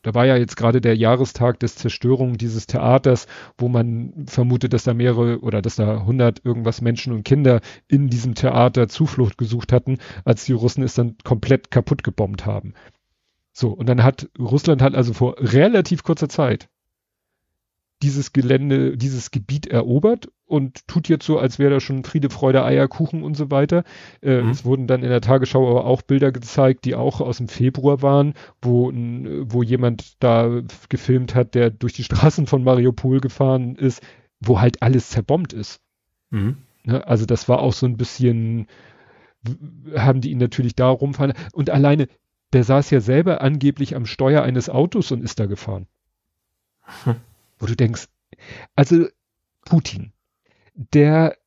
[0.03, 4.83] Da war ja jetzt gerade der Jahrestag des Zerstörung dieses Theaters, wo man vermutet, dass
[4.83, 9.73] da mehrere oder dass da hundert irgendwas Menschen und Kinder in diesem Theater Zuflucht gesucht
[9.73, 12.75] hatten, als die Russen es dann komplett kaputt gebombt haben.
[13.53, 16.69] So, und dann hat Russland halt also vor relativ kurzer Zeit
[18.03, 22.65] dieses Gelände, dieses Gebiet erobert und tut jetzt so, als wäre da schon Friede, Freude,
[22.65, 23.85] Eierkuchen und so weiter.
[24.21, 24.51] Äh, mhm.
[24.51, 28.03] Es wurden dann in der Tagesschau aber auch Bilder gezeigt, die auch aus dem Februar
[28.03, 34.03] waren, wo, wo jemand da gefilmt hat, der durch die Straßen von Mariupol gefahren ist,
[34.41, 35.81] wo halt alles zerbombt ist.
[36.31, 36.59] Mhm.
[36.85, 38.67] Ne, also das war auch so ein bisschen,
[39.97, 41.35] haben die ihn natürlich da rumfahren.
[41.53, 42.09] Und alleine,
[42.53, 45.87] der saß ja selber angeblich am Steuer eines Autos und ist da gefahren.
[47.05, 47.15] Hm
[47.63, 48.09] wo du denkst,
[48.75, 49.07] also
[49.65, 50.13] Putin,
[50.75, 51.39] der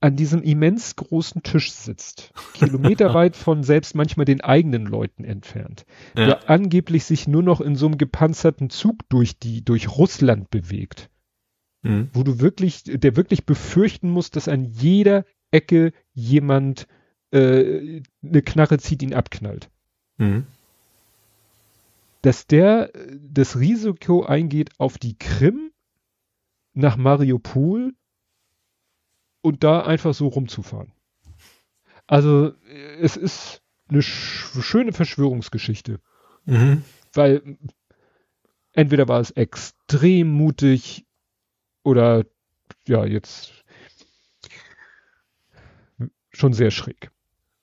[0.00, 5.84] an diesem immens großen Tisch sitzt, kilometerweit von selbst manchmal den eigenen Leuten entfernt,
[6.16, 6.26] ja.
[6.26, 11.10] der angeblich sich nur noch in so einem gepanzerten Zug durch die, durch Russland bewegt,
[11.82, 12.08] mhm.
[12.12, 16.86] wo du wirklich, der wirklich befürchten muss, dass an jeder Ecke jemand
[17.32, 19.70] äh, eine Knarre zieht, ihn abknallt.
[20.18, 20.46] Mhm
[22.22, 25.72] dass der das Risiko eingeht auf die Krim
[26.72, 27.94] nach Mariupol
[29.40, 30.92] und da einfach so rumzufahren.
[32.06, 32.52] Also
[33.00, 36.00] es ist eine sch schöne Verschwörungsgeschichte.
[36.44, 36.82] Mhm.
[37.12, 37.58] Weil
[38.72, 41.06] entweder war es extrem mutig
[41.82, 42.24] oder
[42.86, 43.64] ja, jetzt
[46.30, 47.10] schon sehr schräg.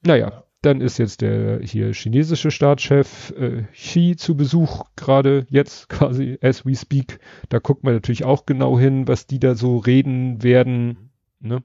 [0.01, 6.37] Naja, dann ist jetzt der hier chinesische Staatschef äh, Xi zu Besuch, gerade jetzt quasi
[6.41, 7.19] as we speak.
[7.49, 11.11] Da guckt man natürlich auch genau hin, was die da so reden werden.
[11.39, 11.63] Ne?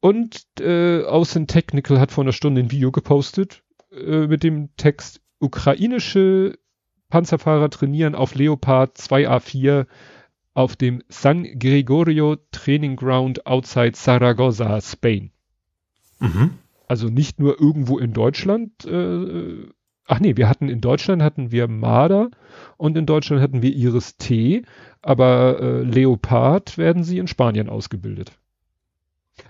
[0.00, 5.20] Und äh, Außen Technical hat vor einer Stunde ein Video gepostet äh, mit dem Text
[5.38, 6.58] ukrainische
[7.08, 9.86] Panzerfahrer trainieren auf Leopard 2A4
[10.52, 15.30] auf dem San Gregorio Training Ground outside Zaragoza, Spain.
[16.18, 16.58] Mhm.
[16.86, 18.84] Also nicht nur irgendwo in Deutschland.
[18.84, 19.66] Äh,
[20.06, 22.30] ach nee, wir hatten in Deutschland hatten wir Marder
[22.76, 24.62] und in Deutschland hatten wir Iris T,
[25.02, 28.32] aber äh, Leopard werden sie in Spanien ausgebildet.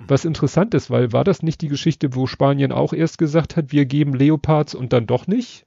[0.06, 3.72] Was interessant ist, weil war das nicht die Geschichte, wo Spanien auch erst gesagt hat,
[3.72, 5.66] wir geben Leopards und dann doch nicht?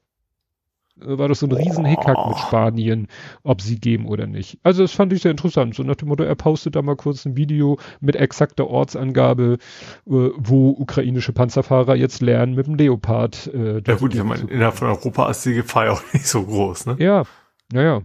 [1.01, 3.07] Äh, War das so ein riesen Hickhack mit Spanien,
[3.43, 4.59] ob sie geben oder nicht.
[4.63, 5.75] Also das fand ich sehr interessant.
[5.75, 9.59] So nach dem Motto, er postet da mal kurz ein Video mit exakter Ortsangabe, äh,
[10.05, 13.47] wo ukrainische Panzerfahrer jetzt lernen mit dem Leopard.
[13.53, 16.43] Äh, Ja gut, ich meine, innerhalb von Europa ist die Gefahr ja auch nicht so
[16.43, 16.95] groß, ne?
[16.99, 17.23] Ja,
[17.71, 18.01] naja.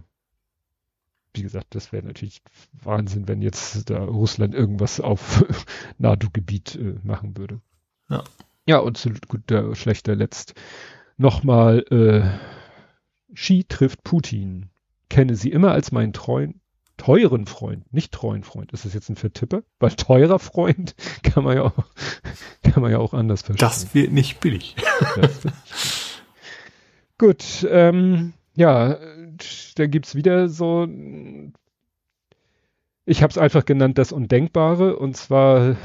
[1.35, 2.43] Wie gesagt, das wäre natürlich
[2.83, 5.43] Wahnsinn, wenn jetzt da Russland irgendwas auf
[5.97, 7.59] NATO-Gebiet äh, machen würde.
[8.09, 8.23] Ja.
[8.67, 10.53] Ja, und zu guter schlechter Letzt
[11.17, 12.21] nochmal, äh,
[13.33, 14.69] Xi trifft Putin.
[15.09, 16.61] Kenne sie immer als meinen treuen,
[16.97, 18.71] teuren Freund, nicht treuen Freund.
[18.71, 19.63] Ist das jetzt ein Vertipper?
[19.79, 21.73] Weil teurer Freund kann man ja auch,
[22.63, 23.67] kann man ja auch anders verstehen.
[23.67, 24.75] Das wird nicht billig.
[27.17, 28.97] Gut, ähm, ja,
[29.75, 30.87] da gibt's wieder so,
[33.05, 35.75] ich habe es einfach genannt, das Undenkbare, und zwar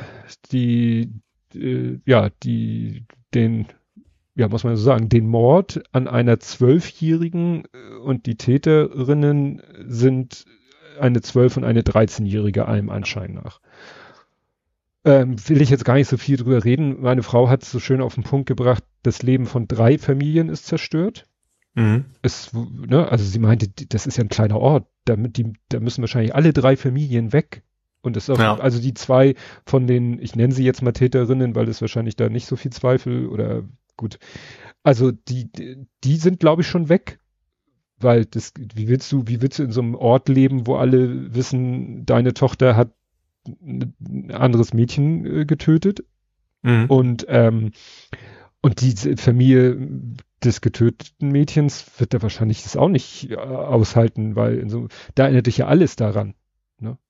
[0.53, 1.13] die,
[1.55, 3.67] äh, ja, die, den,
[4.39, 10.45] ja, muss man so sagen, den Mord an einer Zwölfjährigen äh, und die Täterinnen sind
[11.01, 13.61] eine Zwölf- und eine 13-Jährige allem Anschein nach.
[15.05, 17.01] Ähm, will ich jetzt gar nicht so viel drüber reden.
[17.01, 20.49] Meine Frau hat es so schön auf den Punkt gebracht, das Leben von drei Familien
[20.49, 21.27] ist zerstört.
[21.75, 22.05] Mhm.
[22.23, 26.03] Es, ne, also sie meinte, das ist ja ein kleiner Ort, damit die, da müssen
[26.03, 27.63] wahrscheinlich alle drei Familien weg.
[28.03, 28.57] Und das ist auch, Ja.
[28.57, 29.35] also die zwei
[29.67, 32.73] von den, ich nenne sie jetzt mal Täterinnen, weil es wahrscheinlich da nicht so viel
[32.73, 33.65] Zweifel oder
[33.99, 34.19] gut.
[34.83, 37.21] Also die, die- sind, glaube ich, schon weg.
[38.01, 41.35] Weil das, wie willst du, wie willst du in so einem Ort leben, wo alle
[41.35, 42.93] wissen, deine Tochter hat
[43.47, 46.05] ein anderes Mädchen äh, getötet?
[46.63, 46.87] Mhm.
[46.87, 47.73] Und, ähm,
[48.63, 49.77] und die Familie
[50.45, 55.25] des getöteten Mädchens wird da wahrscheinlich das auch nicht äh, aushalten, weil in so, da
[55.25, 56.35] erinnert dich ja alles daran.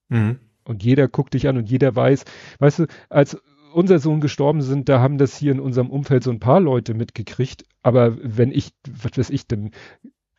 [0.09, 0.39] Mhm.
[0.65, 2.25] Und jeder guckt dich an und jeder weiß,
[2.59, 3.37] weißt du, als
[3.73, 6.93] unser Sohn gestorben sind, da haben das hier in unserem Umfeld so ein paar Leute
[6.93, 7.65] mitgekriegt.
[7.81, 9.71] Aber wenn ich, was weiß ich denn,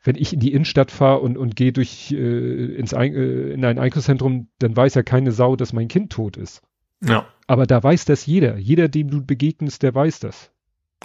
[0.03, 3.65] wenn ich in die Innenstadt fahre und, und gehe durch äh, ins Ein äh, in
[3.65, 6.63] ein Einkaufszentrum, dann weiß ja keine Sau, dass mein Kind tot ist.
[7.05, 7.27] Ja.
[7.47, 8.57] Aber da weiß das jeder.
[8.57, 10.51] Jeder, dem du begegnest, der weiß das.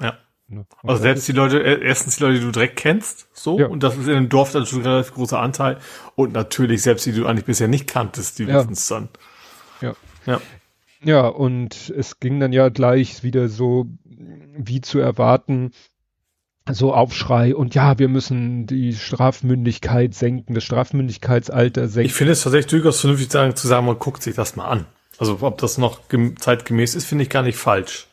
[0.02, 0.18] Ja.
[0.48, 0.66] Ne?
[0.84, 3.68] Also selbst die Leute, äh, erstens die Leute, die du direkt kennst, so, Ja.
[3.68, 5.80] und das ist in einem Dorf dann schon ein relativ großer Anteil.
[6.16, 8.56] Und natürlich selbst die, die du eigentlich bisher nicht kanntest, die Ja.
[8.60, 9.10] wissen es dann.
[9.82, 9.94] Ja.
[10.26, 10.40] Ja.
[11.06, 13.86] Ja, und es ging dann ja gleich wieder so,
[14.58, 15.72] wie zu erwarten,
[16.72, 22.08] so Aufschrei und ja, wir müssen die Strafmündigkeit senken, das Strafmündigkeitsalter senken.
[22.08, 24.66] Ich finde es tatsächlich durchaus vernünftig zu sagen, zu sagen, man guckt sich das mal
[24.66, 24.88] an.
[25.20, 28.08] Also ob das noch gem- zeitgemäß ist, finde ich gar nicht falsch.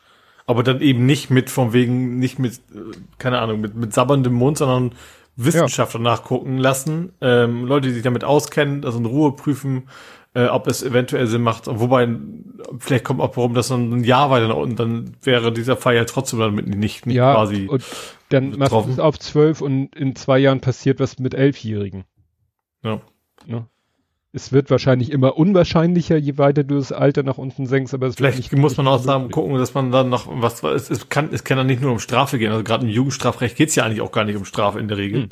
[0.45, 4.35] Aber dann eben nicht mit von wegen, nicht mit, äh, keine Ahnung, mit, mit sabberndem
[4.35, 4.93] Mund, sondern
[5.37, 9.85] Wissenschaftler nachgucken lassen, ähm, Leute, die sich damit auskennen, also in Ruhe prüfen,
[10.35, 11.67] äh, ob es eventuell Sinn macht.
[11.67, 12.09] Wobei,
[12.79, 15.95] vielleicht kommt auch warum das dann ein Jahr weiter nach unten, dann wäre dieser Fall
[15.95, 17.69] ja trotzdem damit nicht, nicht ja, quasi.
[17.69, 17.85] und
[18.31, 18.93] dann machst du betroffen.
[18.93, 22.05] es auf zwölf und in zwei Jahren passiert was mit Elfjährigen.
[22.83, 23.01] Ja.
[23.47, 23.67] Ne?
[24.35, 28.19] Es wird wahrscheinlich immer unwahrscheinlicher, je weiter du das Alter nach unten senkst, aber es
[28.19, 31.29] wird Vielleicht muss man auch sagen, gucken, dass man dann noch was es, es kann
[31.31, 32.51] es kann dann nicht nur um Strafe gehen.
[32.51, 34.97] Also gerade im Jugendstrafrecht geht es ja eigentlich auch gar nicht um Strafe in der
[34.97, 35.29] Regel, Hm.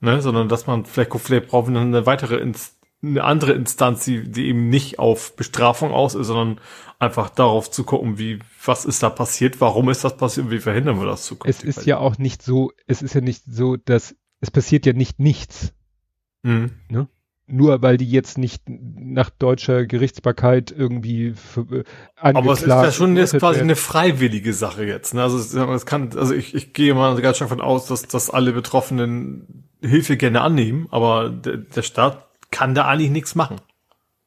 [0.00, 2.76] ne, sondern dass man vielleicht guckt, vielleicht brauchen wir eine weitere Inst
[3.06, 6.60] eine andere Instanz, die, die eben nicht auf Bestrafung aus ist, sondern
[6.98, 10.60] einfach darauf zu gucken, wie was ist da passiert, warum ist das passiert und wie
[10.60, 11.68] verhindern wir das Es zukünftig.
[11.68, 15.18] ist ja auch nicht so, es ist ja nicht so, dass es passiert ja nicht
[15.20, 15.72] nichts.
[16.42, 16.72] Mhm.
[17.46, 21.84] nur weil die jetzt nicht nach deutscher Gerichtsbarkeit irgendwie äh,
[22.16, 23.68] Aber es ist ja schon jetzt quasi werden.
[23.68, 25.14] eine freiwillige Sache jetzt.
[25.14, 25.22] Ne?
[25.22, 28.28] Also es, es kann, also ich, ich gehe mal ganz stark davon aus, dass, dass
[28.30, 33.56] alle Betroffenen Hilfe gerne annehmen, aber der, der Staat kann da eigentlich nichts machen.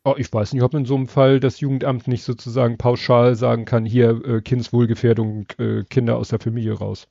[0.03, 3.65] Oh, ich weiß nicht, ob in so einem Fall das Jugendamt nicht sozusagen pauschal sagen
[3.65, 7.07] kann, hier äh, Kindswohlgefährdung, äh, Kinder aus der Familie raus.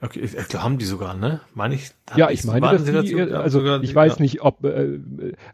[0.00, 1.40] Okay, ich, ich, haben die sogar, ne?
[1.54, 1.90] Meine ich?
[2.16, 4.22] Ja, ich meine, dass die, also ich weiß ja.
[4.22, 4.98] nicht, ob, äh,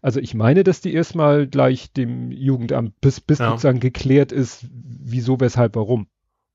[0.03, 3.51] also ich meine, dass die erstmal gleich dem Jugendamt, bis, bis ja.
[3.51, 6.07] sozusagen geklärt ist, wieso, weshalb, warum.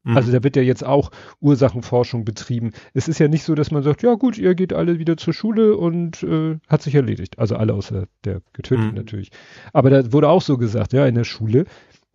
[0.06, 0.16] Mhm.
[0.16, 2.72] Also da wird ja jetzt auch Ursachenforschung betrieben.
[2.94, 5.34] Es ist ja nicht so, dass man sagt, ja gut, ihr geht alle wieder zur
[5.34, 7.40] Schule und äh, hat sich erledigt.
[7.40, 8.96] Also alle außer der Getöteten mhm.
[8.96, 9.32] natürlich.
[9.74, 11.66] Aber da wurde auch so gesagt, ja, in der Schule,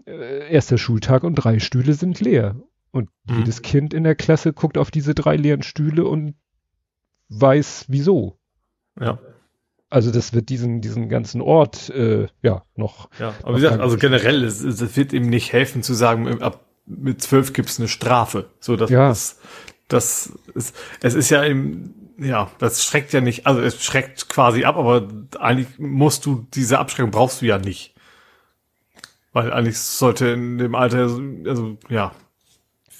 [0.06, 2.56] äh, erster Schultag und drei Stühle sind leer.
[2.92, 3.38] Und mhm.
[3.38, 6.34] jedes Kind in der Klasse guckt auf diese drei leeren Stühle und
[7.28, 8.38] weiß wieso.
[9.00, 9.18] Ja.
[9.88, 13.10] Also das wird diesen, diesen ganzen Ort äh, ja noch.
[13.18, 16.69] Ja, aber wie gesagt, also generell, es, es wird ihm nicht helfen zu sagen, ab
[16.98, 18.50] mit zwölf gibt's eine Strafe.
[18.60, 19.08] So, dass ja.
[19.08, 19.38] das,
[19.88, 24.64] das ist, es ist ja im, ja, das schreckt ja nicht, also es schreckt quasi
[24.64, 27.94] ab, aber eigentlich musst du, diese Abschreckung brauchst du ja nicht.
[29.32, 31.08] Weil eigentlich sollte in dem Alter,
[31.46, 32.12] also ja,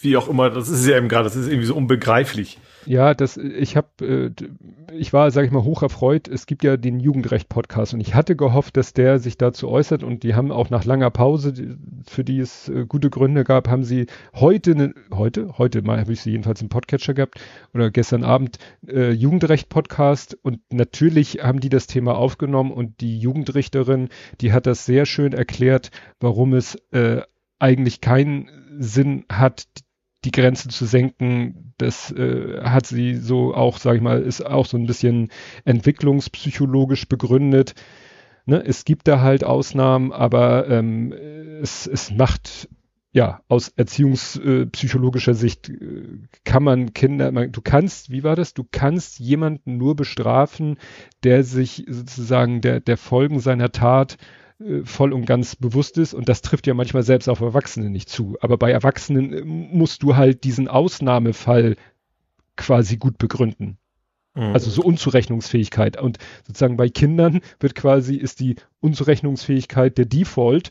[0.00, 2.58] wie auch immer, das ist ja eben gerade, das ist irgendwie so unbegreiflich.
[2.86, 6.28] Ja, das, ich habe, äh, ich war, sage ich mal, hoch erfreut.
[6.28, 10.22] Es gibt ja den Jugendrecht-Podcast und ich hatte gehofft, dass der sich dazu äußert und
[10.22, 14.06] die haben auch nach langer Pause, für die es äh, gute Gründe gab, haben sie
[14.34, 17.40] heute, ne, heute, heute mal habe ich sie jedenfalls im Podcatcher gehabt
[17.74, 24.08] oder gestern Abend äh, Jugendrecht-Podcast und natürlich haben die das Thema aufgenommen und die Jugendrichterin,
[24.40, 27.22] die hat das sehr schön erklärt, warum es äh,
[27.58, 29.66] eigentlich keinen Sinn hat,
[30.24, 34.66] die Grenze zu senken, das äh, hat sie so auch, sage ich mal, ist auch
[34.66, 35.30] so ein bisschen
[35.64, 37.74] entwicklungspsychologisch begründet.
[38.44, 38.62] Ne?
[38.64, 41.12] Es gibt da halt Ausnahmen, aber ähm,
[41.62, 42.68] es, es macht
[43.12, 46.04] ja aus erziehungspsychologischer Sicht äh,
[46.44, 48.54] kann man Kinder, man, du kannst, wie war das?
[48.54, 50.76] Du kannst jemanden nur bestrafen,
[51.24, 54.16] der sich sozusagen der der Folgen seiner Tat
[54.60, 58.08] äh, voll und ganz bewusst ist und das trifft ja manchmal selbst auf Erwachsene nicht
[58.08, 58.36] zu.
[58.40, 61.76] Aber bei Erwachsenen äh, musst du halt diesen Ausnahmefall
[62.56, 63.78] quasi gut begründen.
[64.34, 64.52] Mhm.
[64.52, 66.00] Also so Unzurechnungsfähigkeit.
[66.00, 70.70] Und sozusagen bei Kindern wird quasi, ist die Unzurechnungsfähigkeit der Default,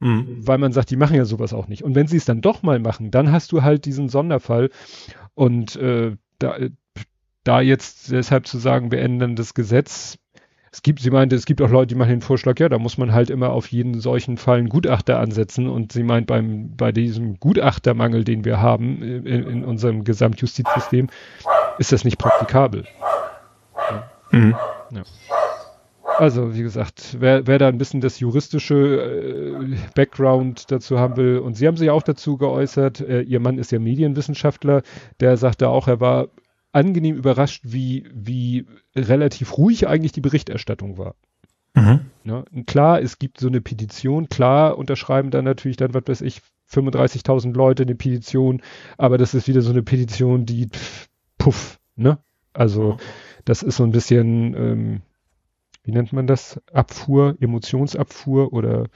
[0.00, 0.46] mhm.
[0.46, 1.82] weil man sagt, die machen ja sowas auch nicht.
[1.82, 4.70] Und wenn sie es dann doch mal machen, dann hast du halt diesen Sonderfall.
[5.34, 6.56] Und äh, da,
[7.44, 10.18] da jetzt deshalb zu sagen, wir ändern das Gesetz,
[10.72, 12.98] es gibt, sie meinte, es gibt auch Leute, die machen den Vorschlag, ja, da muss
[12.98, 15.68] man halt immer auf jeden solchen Fall einen Gutachter ansetzen.
[15.68, 21.08] Und sie meint, beim, bei diesem Gutachtermangel, den wir haben in, in unserem Gesamtjustizsystem,
[21.78, 22.84] ist das nicht praktikabel.
[23.90, 24.10] Ja.
[24.30, 24.56] Mhm.
[24.90, 25.02] Ja.
[26.18, 31.38] Also, wie gesagt, wer, wer da ein bisschen das juristische äh, Background dazu haben will,
[31.38, 34.82] und Sie haben sich auch dazu geäußert, äh, Ihr Mann ist ja Medienwissenschaftler,
[35.20, 36.28] der sagte auch, er war
[36.72, 41.14] angenehm überrascht, wie, wie relativ ruhig eigentlich die Berichterstattung war.
[41.74, 42.00] Mhm.
[42.24, 46.40] Ja, klar, es gibt so eine Petition, klar unterschreiben dann natürlich dann, was weiß ich,
[46.70, 48.62] 35.000 Leute eine Petition,
[48.98, 50.68] aber das ist wieder so eine Petition, die
[51.38, 52.18] puff, ne?
[52.52, 52.96] Also mhm.
[53.44, 55.02] das ist so ein bisschen, ähm,
[55.84, 56.60] wie nennt man das?
[56.72, 58.88] Abfuhr, Emotionsabfuhr oder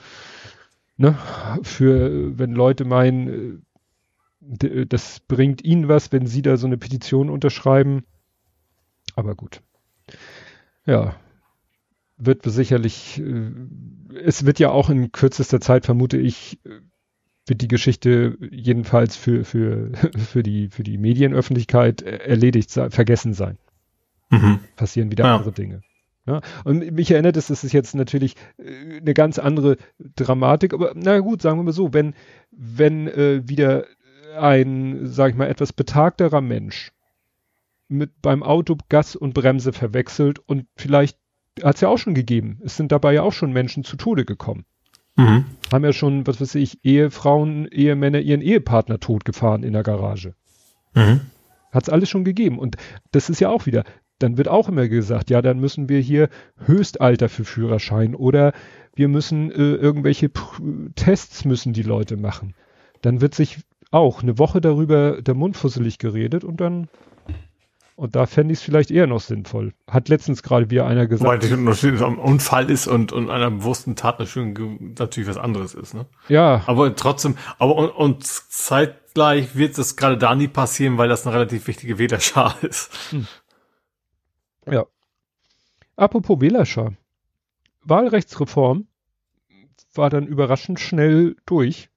[0.97, 1.17] ne?
[1.63, 3.65] Für, wenn Leute meinen,
[4.43, 8.05] das bringt ihnen was, wenn sie da so eine Petition unterschreiben.
[9.15, 9.63] Aber gut.
[10.85, 11.17] Ja.
[12.17, 13.51] Wird sicherlich, äh,
[14.25, 16.61] es wird ja auch in kürzester Zeit, vermute ich,
[17.47, 23.59] wird die Geschichte jedenfalls für, für, für die, für die Medienöffentlichkeit erledigt sein, vergessen sein.
[24.31, 24.61] Mhm.
[24.77, 25.37] Passieren wieder ja.
[25.37, 25.83] andere Dinge.
[26.25, 30.93] Ja, und mich erinnert es, das ist jetzt natürlich äh, eine ganz andere Dramatik, aber
[30.95, 32.15] na gut, sagen wir mal so, wenn,
[32.53, 33.87] wenn äh, wieder
[34.39, 36.93] ein, sag ich mal, etwas betagterer Mensch
[37.89, 41.19] mit beim Auto Gas und Bremse verwechselt und vielleicht
[41.63, 42.61] hat es ja auch schon gegeben.
[42.65, 44.65] Es sind dabei ja auch schon Menschen zu Tode gekommen.
[45.17, 45.45] Mhm.
[45.71, 50.35] Haben ja schon, was weiß ich, Ehefrauen, Ehemänner ihren Ehepartner totgefahren in der Garage.
[50.95, 51.21] Mhm.
[51.71, 52.59] Hat es alles schon gegeben.
[52.59, 52.77] Und
[53.11, 53.85] das ist ja auch wieder,
[54.19, 56.29] dann wird auch immer gesagt, ja, dann müssen wir hier
[56.65, 58.53] Höchstalter für Führerschein oder
[58.95, 60.41] wir müssen äh, irgendwelche P
[60.95, 62.55] Tests müssen die Leute machen.
[63.01, 63.59] Dann wird sich
[63.93, 66.89] auch eine Woche darüber der Mund fusselig geredet und dann
[67.95, 69.75] und da fände ich es vielleicht eher noch sinnvoll.
[69.87, 71.45] Hat letztens gerade wieder einer gesagt.
[71.45, 76.07] Weil Unterschied am Unfall ist und, und einer bewussten Tat natürlich was anderes ist, ne?
[76.29, 76.63] Ja.
[76.67, 81.37] Aber trotzdem, aber und, und zeitgleich wird das gerade da nie passieren, weil das eine
[81.37, 82.91] relativ wichtige Wählerschar ist.
[83.11, 83.27] Hm.
[84.69, 84.87] Ja.
[85.95, 86.95] Apropos Wählerschar.
[87.85, 88.87] Wahlrechtsreform
[89.95, 91.92] war dann überraschend schnell durch.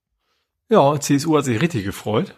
[0.70, 2.36] Ja, CSU hat sich richtig gefreut.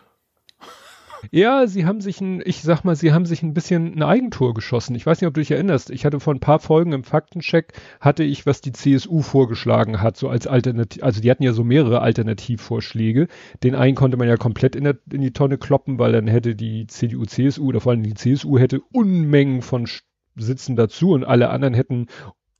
[1.32, 4.53] Ja, sie haben sich ein, ich sag mal, sie haben sich ein bisschen ein Eigentor
[4.53, 4.95] geschossen.
[4.95, 5.89] Ich weiß nicht, ob du dich erinnerst.
[5.89, 10.17] Ich hatte vor ein paar Folgen im Faktencheck, hatte ich, was die CSU vorgeschlagen hat,
[10.17, 13.28] so als Alternativ, also die hatten ja so mehrere Alternativvorschläge.
[13.63, 16.55] Den einen konnte man ja komplett in, der, in die Tonne kloppen, weil dann hätte
[16.55, 19.88] die CDU, CSU oder vor allem die CSU hätte Unmengen von
[20.36, 22.07] Sitzen dazu und alle anderen hätten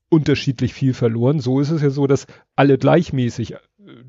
[0.10, 1.40] unterschiedlich viel verloren.
[1.40, 3.56] So ist es ja so, dass alle gleichmäßig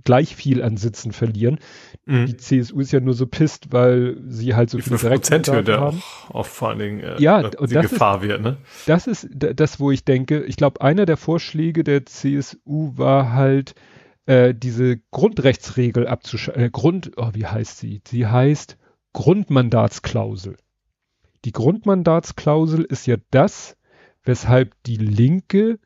[0.04, 1.58] gleich viel an Sitzen verlieren.
[2.06, 2.26] Mhm.
[2.26, 6.02] Die CSU ist ja nur so pisst, weil sie halt so viele Direktmandate haben.
[6.28, 8.42] Auch, auch vor allen Dingen äh, ja, und die das Gefahr ist, wird.
[8.42, 8.56] Ne?
[8.86, 10.44] Das ist das, wo ich denke.
[10.44, 13.74] Ich glaube, einer der Vorschläge der CSU war halt
[14.26, 16.62] äh, diese Grundrechtsregel abzuschalten.
[16.62, 18.02] Äh, Grund, oh, wie heißt sie?
[18.06, 18.76] Sie heißt
[19.12, 20.56] Grundmandatsklausel.
[21.44, 23.76] Die Grundmandatsklausel ist ja das,
[24.24, 25.78] weshalb die Linke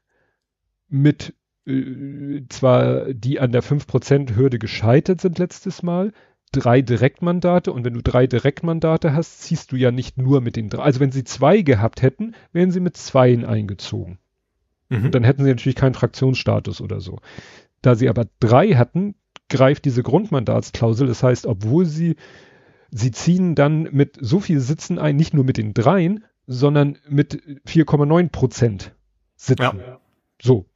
[0.88, 1.34] mit
[1.66, 6.12] äh, zwar die an der 5% Hürde gescheitert sind letztes Mal,
[6.52, 10.68] drei Direktmandate und wenn du drei Direktmandate hast, ziehst du ja nicht nur mit den
[10.68, 10.82] drei.
[10.82, 14.18] Also wenn sie zwei gehabt hätten, wären sie mit zweien eingezogen.
[14.90, 15.10] Mhm.
[15.10, 17.18] Dann hätten sie natürlich keinen Fraktionsstatus oder so.
[17.80, 19.14] Da sie aber drei hatten,
[19.48, 21.06] greift diese Grundmandatsklausel.
[21.06, 22.16] Das heißt, obwohl sie,
[22.90, 27.42] sie ziehen dann mit so viel Sitzen ein, nicht nur mit den dreien, sondern mit
[27.66, 28.94] 4,9 Prozent
[29.36, 29.78] Sitzen.
[29.78, 30.00] Ja.
[30.40, 30.66] So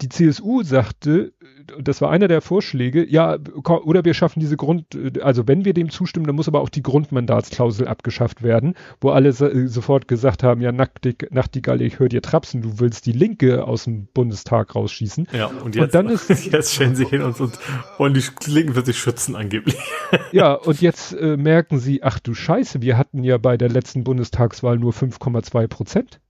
[0.00, 1.32] die CSU sagte,
[1.80, 5.90] das war einer der Vorschläge, ja, oder wir schaffen diese Grund, also wenn wir dem
[5.90, 10.70] zustimmen, dann muss aber auch die Grundmandatsklausel abgeschafft werden, wo alle sofort gesagt haben, ja,
[10.70, 15.28] Nachtigall, ich höre dir trapsen, du willst die Linke aus dem Bundestag rausschießen.
[15.32, 17.58] Ja, und jetzt, und dann ist, jetzt stellen sie hin und, und
[17.98, 19.76] wollen die Linken für sich schützen angeblich.
[20.32, 24.04] Ja, und jetzt äh, merken sie, ach du Scheiße, wir hatten ja bei der letzten
[24.04, 26.20] Bundestagswahl nur 5,2 Prozent.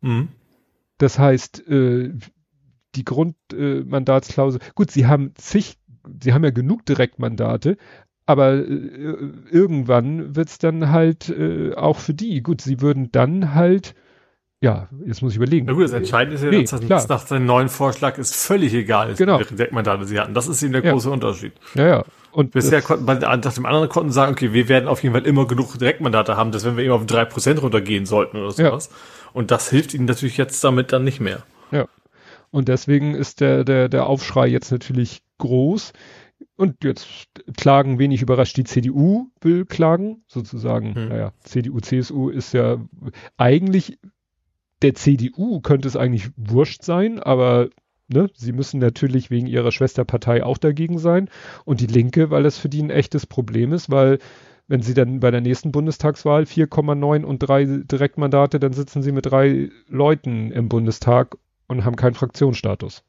[0.00, 0.28] Mhm.
[0.98, 2.12] Das heißt, äh,
[2.96, 5.78] die Grundmandatsklausel, äh, gut, sie haben zig,
[6.20, 7.76] sie haben ja genug Direktmandate,
[8.26, 9.16] aber äh,
[9.50, 12.42] irgendwann wird's dann halt äh, auch für die.
[12.42, 13.94] Gut, sie würden dann halt,
[14.60, 15.66] ja, jetzt muss ich überlegen.
[15.66, 18.74] Na gut, das Entscheidende ist ja, nee, dass das nach seinem neuen Vorschlag ist völlig
[18.74, 19.38] egal ist, genau.
[19.38, 20.34] wie viele Direktmandate sie hatten.
[20.34, 20.92] Das ist eben der ja.
[20.92, 21.52] große Unterschied.
[21.74, 22.04] Ja, ja.
[22.32, 25.24] Und bisher konnten bei nach dem anderen konnten sagen, okay, wir werden auf jeden Fall
[25.24, 28.90] immer genug Direktmandate haben, dass wenn wir immer auf drei Prozent runtergehen sollten oder sowas.
[28.92, 28.96] Ja.
[29.32, 31.44] Und das hilft ihnen natürlich jetzt damit dann nicht mehr.
[31.70, 31.86] Ja.
[32.56, 35.92] Und deswegen ist der, der, der Aufschrei jetzt natürlich groß.
[36.56, 40.94] Und jetzt klagen wenig überrascht, die CDU will klagen, sozusagen.
[40.94, 41.08] Hm.
[41.10, 42.78] Naja, CDU, CSU ist ja
[43.36, 43.98] eigentlich,
[44.80, 47.68] der CDU könnte es eigentlich wurscht sein, aber
[48.08, 51.28] ne, sie müssen natürlich wegen ihrer Schwesterpartei auch dagegen sein.
[51.66, 54.18] Und die Linke, weil das für die ein echtes Problem ist, weil
[54.66, 59.26] wenn sie dann bei der nächsten Bundestagswahl 4,9 und drei Direktmandate, dann sitzen sie mit
[59.26, 61.36] drei Leuten im Bundestag
[61.68, 63.02] und haben keinen Fraktionsstatus.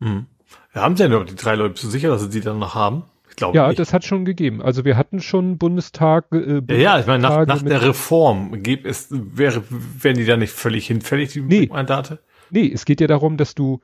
[0.00, 0.26] Hm.
[0.74, 1.74] Ja, haben sie ja nur die drei Leute.
[1.74, 3.04] Bist du sicher, dass sie die dann noch haben?
[3.28, 3.78] Ich glaube Ja, nicht.
[3.78, 4.60] das hat schon gegeben.
[4.62, 6.26] Also wir hatten schon Bundestag.
[6.32, 10.36] Äh, ja, ja, ich meine, nach, nach der Reform gibt es, wäre, wären die da
[10.36, 11.68] nicht völlig hinfällig, die nee.
[11.70, 12.18] Mandate?
[12.50, 13.80] Nee, es geht ja darum, dass du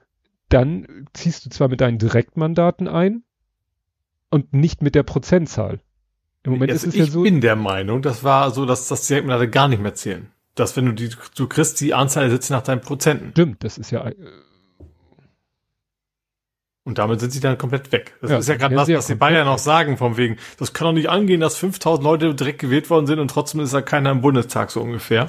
[0.49, 3.23] dann ziehst du zwar mit deinen Direktmandaten ein
[4.31, 5.81] und nicht mit der Prozentzahl.
[6.43, 7.25] Im Moment also ist es ja so.
[7.25, 10.77] Ich bin der Meinung, das war so, dass das Direktmandate gar nicht mehr zählen dass
[10.77, 13.31] wenn du die, du kriegst die Anzahl der Sitze nach deinen Prozenten.
[13.31, 14.07] Stimmt, das ist ja.
[14.07, 14.15] Äh,
[16.85, 18.15] und damit sind sie dann komplett weg.
[18.21, 20.87] Das ja, ist ja gerade das, was die Bayern noch sagen, vom wegen, das kann
[20.87, 24.13] doch nicht angehen, dass 5000 Leute direkt gewählt worden sind und trotzdem ist da keiner
[24.13, 25.29] im Bundestag so ungefähr.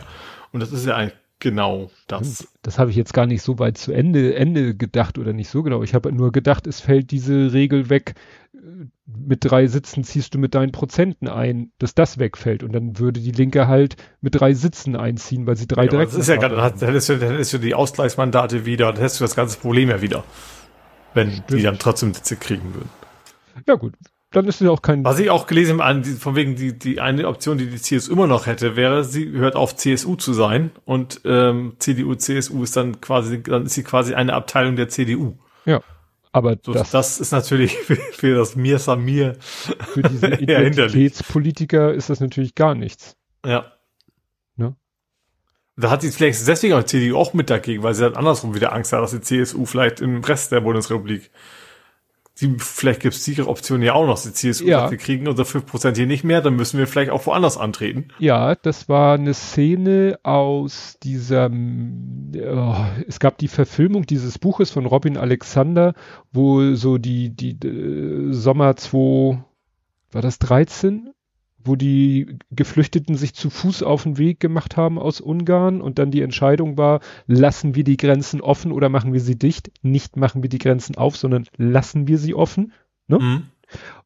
[0.52, 2.48] Und das ist ja eigentlich genau das.
[2.62, 5.64] Das habe ich jetzt gar nicht so weit zu Ende, Ende gedacht oder nicht so
[5.64, 5.84] genau.
[5.84, 8.16] Ich habe nur gedacht, es fällt diese Regel weg,
[9.06, 13.20] mit drei Sitzen ziehst du mit deinen Prozenten ein, dass das wegfällt und dann würde
[13.20, 16.12] die Linke halt mit drei Sitzen einziehen, weil sie drei ja, direkt.
[16.12, 19.24] Das ist ja gerade, dann hättest du, dann du die Ausgleichsmandate wieder, dann hättest du
[19.24, 20.24] das ganze Problem ja wieder,
[21.14, 21.52] wenn Stimmt.
[21.52, 22.90] die dann trotzdem Sitze kriegen würden.
[23.68, 23.94] Ja gut,
[24.32, 25.06] dann ist es auch kein.
[25.06, 28.28] Was ich auch gelesen habe, von wegen die die eine Option, die die CSU immer
[28.28, 33.00] noch hätte, wäre, sie hört auf CSU zu sein und ähm, CDU CSU ist dann
[33.00, 35.38] quasi, dann ist sie quasi eine Abteilung der CDU.
[35.66, 35.82] Ja.
[36.34, 42.10] Aber so, das, das, ist natürlich für, für das Mir Samir für diese Identitätspolitiker ist
[42.10, 43.16] das natürlich gar nichts.
[43.46, 43.72] Ja.
[44.58, 44.76] Ne?
[45.78, 48.54] Da hat sie vielleicht deswegen auch die CDU auch mit dagegen, weil sie dann andersrum
[48.54, 51.32] wieder Angst hat, dass die CSU vielleicht im Rest der Bundesrepublik
[52.40, 54.82] die, vielleicht gibt es die Option ja auch noch, die CSU ja.
[54.82, 58.10] sagt, wir kriegen unser 5% hier nicht mehr, dann müssen wir vielleicht auch woanders antreten.
[58.20, 62.76] Ja, das war eine Szene aus dieser, oh,
[63.08, 65.94] es gab die Verfilmung dieses Buches von Robin Alexander,
[66.32, 69.44] wo so die, die, die äh, Sommer 2,
[70.12, 71.12] war das 13?
[71.64, 76.12] Wo die Geflüchteten sich zu Fuß auf den Weg gemacht haben aus Ungarn und dann
[76.12, 79.72] die Entscheidung war, lassen wir die Grenzen offen oder machen wir sie dicht?
[79.82, 82.74] Nicht machen wir die Grenzen auf, sondern lassen wir sie offen.
[83.08, 83.20] Ne?
[83.20, 83.44] Mhm.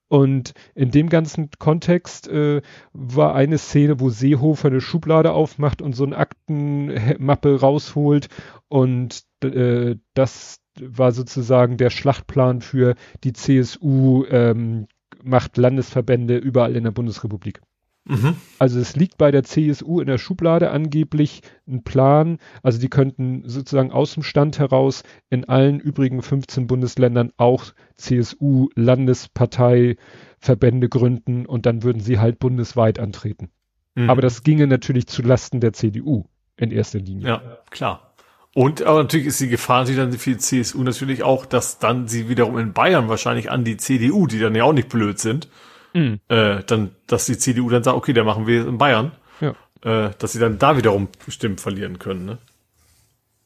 [0.07, 5.95] Und in dem ganzen Kontext äh, war eine Szene, wo Seehofer eine Schublade aufmacht und
[5.95, 8.27] so eine Aktenmappe rausholt
[8.67, 14.87] und äh, das war sozusagen der Schlachtplan für die CSU ähm,
[15.23, 17.61] macht Landesverbände überall in der Bundesrepublik.
[18.05, 18.35] Mhm.
[18.57, 22.37] Also es liegt bei der CSU in der Schublade angeblich ein Plan.
[22.63, 27.65] Also die könnten sozusagen aus dem Stand heraus in allen übrigen 15 Bundesländern auch
[27.97, 33.49] CSU-Landesparteiverbände gründen und dann würden sie halt bundesweit antreten.
[33.95, 34.09] Mhm.
[34.09, 36.23] Aber das ginge natürlich zu Lasten der CDU
[36.57, 37.27] in erster Linie.
[37.27, 38.10] Ja, klar.
[38.53, 42.07] Und aber natürlich ist die Gefahr natürlich dann für die CSU natürlich auch, dass dann
[42.07, 45.47] sie wiederum in Bayern wahrscheinlich an die CDU, die dann ja auch nicht blöd sind,
[45.93, 46.19] mhm.
[46.27, 49.51] äh, dann, dass die CDU dann sagt, okay, dann machen wir in Bayern, ja.
[49.83, 52.25] äh, dass sie dann da wiederum Stimmen verlieren können.
[52.25, 52.37] Ne?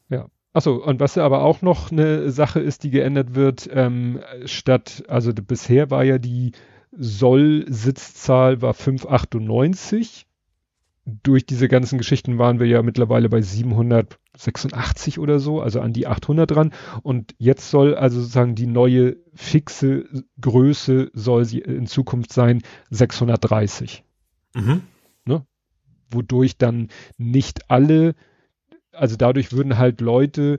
[0.08, 0.26] Ja.
[0.52, 5.32] Achso, und was aber auch noch eine Sache ist, die geändert wird, ähm, statt, also
[5.34, 6.52] bisher war ja die
[6.98, 10.25] Soll-Sitzzahl war 598
[11.06, 16.08] durch diese ganzen Geschichten waren wir ja mittlerweile bei 786 oder so, also an die
[16.08, 16.72] 800 dran.
[17.02, 20.08] Und jetzt soll also sozusagen die neue fixe
[20.40, 24.02] Größe soll sie in Zukunft sein 630.
[24.54, 24.82] Mhm.
[25.24, 25.46] Ne?
[26.10, 26.88] Wodurch dann
[27.18, 28.16] nicht alle,
[28.90, 30.58] also dadurch würden halt Leute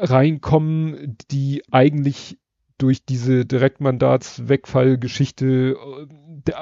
[0.00, 2.39] reinkommen, die eigentlich
[2.82, 5.76] durch diese Direktmandatswegfallgeschichte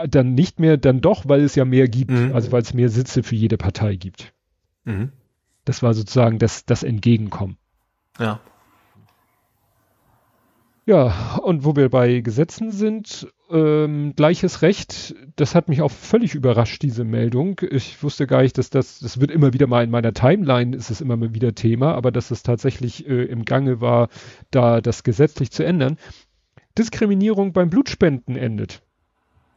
[0.08, 2.32] dann nicht mehr, dann doch, weil es ja mehr gibt, mhm.
[2.34, 4.32] also weil es mehr Sitze für jede Partei gibt.
[4.84, 5.12] Mhm.
[5.64, 7.56] Das war sozusagen das, das Entgegenkommen.
[8.18, 8.40] Ja.
[10.86, 16.34] Ja, und wo wir bei Gesetzen sind, ähm, gleiches Recht, das hat mich auch völlig
[16.34, 17.60] überrascht, diese Meldung.
[17.70, 20.90] Ich wusste gar nicht, dass das, das wird immer wieder mal in meiner Timeline, ist
[20.90, 24.08] es immer mal wieder Thema, aber dass es tatsächlich äh, im Gange war,
[24.50, 25.96] da das gesetzlich zu ändern.
[26.76, 28.82] Diskriminierung beim Blutspenden endet.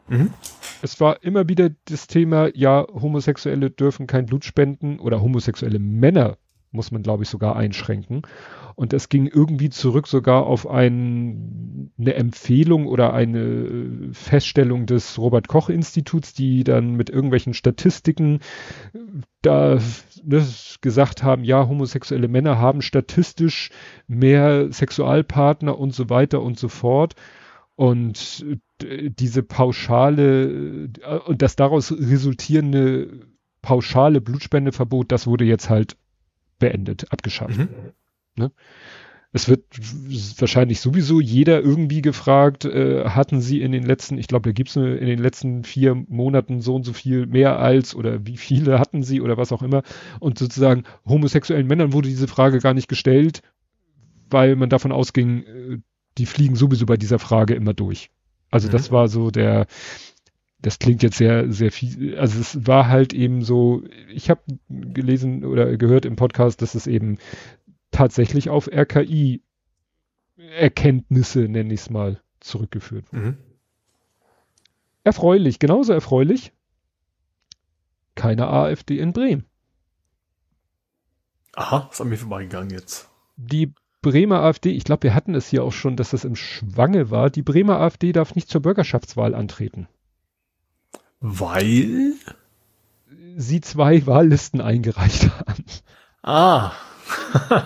[0.07, 0.33] Mhm.
[0.81, 6.37] Es war immer wieder das Thema, ja, Homosexuelle dürfen kein Blut spenden oder homosexuelle Männer
[6.71, 8.21] muss man, glaube ich, sogar einschränken.
[8.75, 15.47] Und es ging irgendwie zurück sogar auf ein, eine Empfehlung oder eine Feststellung des Robert
[15.47, 18.39] Koch Instituts, die dann mit irgendwelchen Statistiken
[19.41, 19.79] da
[20.23, 20.47] ne,
[20.81, 23.71] gesagt haben, ja, homosexuelle Männer haben statistisch
[24.07, 27.15] mehr Sexualpartner und so weiter und so fort.
[27.75, 28.45] Und
[28.81, 33.09] diese pauschale äh, und das daraus resultierende
[33.61, 35.97] pauschale Blutspendeverbot, das wurde jetzt halt
[36.61, 37.57] beendet, abgeschafft.
[37.57, 37.67] Mhm.
[38.37, 38.51] Ne?
[39.33, 39.63] Es wird
[40.39, 44.77] wahrscheinlich sowieso jeder irgendwie gefragt, äh, hatten sie in den letzten, ich glaube, da gibt's
[44.77, 48.77] eine, in den letzten vier Monaten so und so viel mehr als oder wie viele
[48.79, 49.83] hatten sie oder was auch immer.
[50.19, 53.41] Und sozusagen homosexuellen Männern wurde diese Frage gar nicht gestellt,
[54.29, 55.77] weil man davon ausging, äh,
[56.17, 58.09] die fliegen sowieso bei dieser Frage immer durch.
[58.49, 58.73] Also mhm.
[58.73, 59.65] das war so der,
[60.61, 65.43] das klingt jetzt sehr, sehr viel, also es war halt eben so, ich habe gelesen
[65.43, 67.17] oder gehört im Podcast, dass es eben
[67.89, 73.23] tatsächlich auf RKI-Erkenntnisse, nenne ich es mal, zurückgeführt wird.
[73.23, 73.37] Mhm.
[75.03, 76.53] Erfreulich, genauso erfreulich,
[78.13, 79.45] keine AfD in Bremen.
[81.53, 83.09] Aha, ist an mir vorbeigegangen jetzt.
[83.35, 87.11] Die Bremer AfD, ich glaube, wir hatten es hier auch schon, dass das im Schwange
[87.11, 87.29] war.
[87.29, 89.87] Die Bremer AfD darf nicht zur Bürgerschaftswahl antreten.
[91.21, 92.13] Weil?
[93.37, 95.63] Sie zwei Wahllisten eingereicht haben.
[96.23, 96.71] Ah.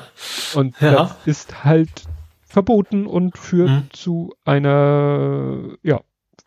[0.56, 0.92] und ja.
[0.92, 2.04] das ist halt
[2.44, 3.90] verboten und führt mhm.
[3.92, 6.02] zu einer, ja,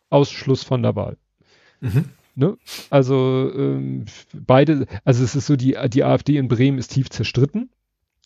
[0.09, 1.17] Ausschluss von der Wahl.
[1.81, 2.05] Mhm.
[2.35, 2.57] Ne?
[2.89, 7.69] Also ähm, beide, also es ist so, die, die AfD in Bremen ist tief zerstritten.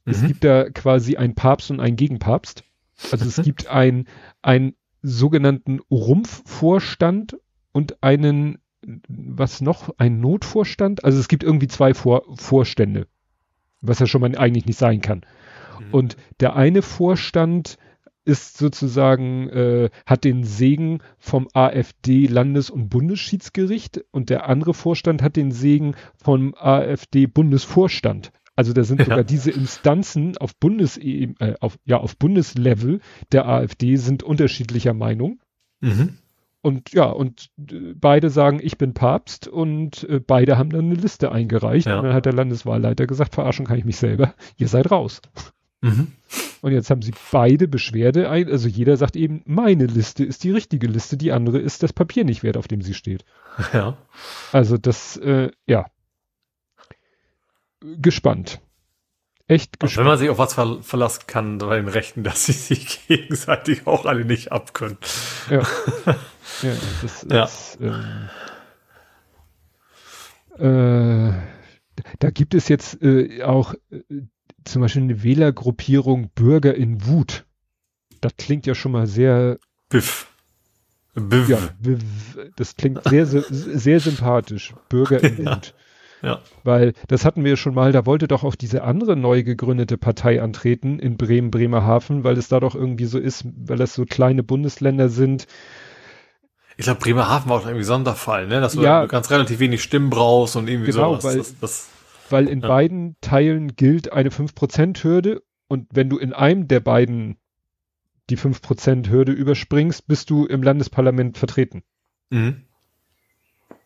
[0.06, 0.28] Es mhm.
[0.28, 2.64] gibt da quasi einen Papst und einen Gegenpapst.
[3.12, 4.08] Also es gibt ein,
[4.42, 7.38] einen sogenannten Rumpfvorstand
[7.72, 8.60] und einen,
[9.08, 11.04] was noch, ein Notvorstand.
[11.04, 13.08] Also es gibt irgendwie zwei Vor Vorstände,
[13.82, 15.22] was ja schon mal eigentlich nicht sein kann.
[15.80, 15.94] Mhm.
[15.94, 17.78] Und der eine Vorstand
[18.26, 25.22] ist sozusagen, äh, hat den Segen vom AfD Landes- und Bundesschiedsgericht und der andere Vorstand
[25.22, 28.32] hat den Segen vom AfD Bundesvorstand.
[28.56, 29.06] Also da sind ja.
[29.06, 35.42] sogar diese Instanzen auf Bundes äh, auf, ja, auf Bundeslevel der AfD sind unterschiedlicher Meinung.
[35.82, 36.18] Mhm.
[36.64, 40.96] Und ja, und äh, beide sagen, ich bin Papst und äh, beide haben dann eine
[40.96, 41.88] Liste eingereicht.
[41.88, 41.98] Ja.
[41.98, 45.22] Und dann hat der Landeswahlleiter gesagt, verarschen kann ich mich selber, ihr seid raus.
[45.82, 46.14] Mhm.
[46.62, 50.52] Und jetzt haben sie beide Beschwerde ein, also jeder sagt eben, meine Liste ist die
[50.52, 53.26] richtige Liste, die andere ist das Papier nicht wert, auf dem sie steht.
[53.74, 53.98] Ja.
[54.54, 55.88] Also das, äh, ja,
[57.82, 58.62] gespannt.
[59.48, 59.98] echt gespannt.
[59.98, 63.86] Wenn man sich auf was ver verlassen kann bei den Rechten, dass sie sich gegenseitig
[63.86, 64.98] auch alle nicht abkönnen.
[65.50, 65.64] Ja.
[66.62, 67.44] Ja, das ja.
[67.44, 68.30] ist, ähm,
[70.58, 71.34] äh,
[72.20, 74.02] da gibt es jetzt äh, auch äh,
[74.64, 77.46] zum Beispiel eine Wählergruppierung Bürger in Wut.
[78.22, 79.58] Das klingt ja schon mal sehr.
[79.90, 80.28] Biff.
[81.16, 81.50] Biff.
[81.50, 81.60] Ja,
[82.56, 84.74] das klingt sehr, sehr, sehr sympathisch.
[84.90, 85.74] Bürger in Wut.
[86.24, 86.40] Ja.
[86.64, 90.42] Weil das hatten wir schon mal, da wollte doch auch diese andere neu gegründete Partei
[90.42, 94.42] antreten in Bremen, Bremerhaven, weil es da doch irgendwie so ist, weil das so kleine
[94.42, 95.48] Bundesländer sind.
[96.78, 98.62] Ich glaube, Bremerhaven war auch irgendwie Sonderfall, ne?
[98.62, 101.24] Dass du ja, ganz relativ wenig Stimmen brauchst und irgendwie genau, sowas.
[101.24, 101.90] Weil, das, das,
[102.30, 102.68] weil in ja.
[102.68, 107.38] beiden Teilen gilt eine 5%-Hürde und wenn du in einem der beiden
[108.30, 111.84] die 5%-Hürde überspringst, bist du im Landesparlament vertreten.
[112.30, 112.64] Mhm.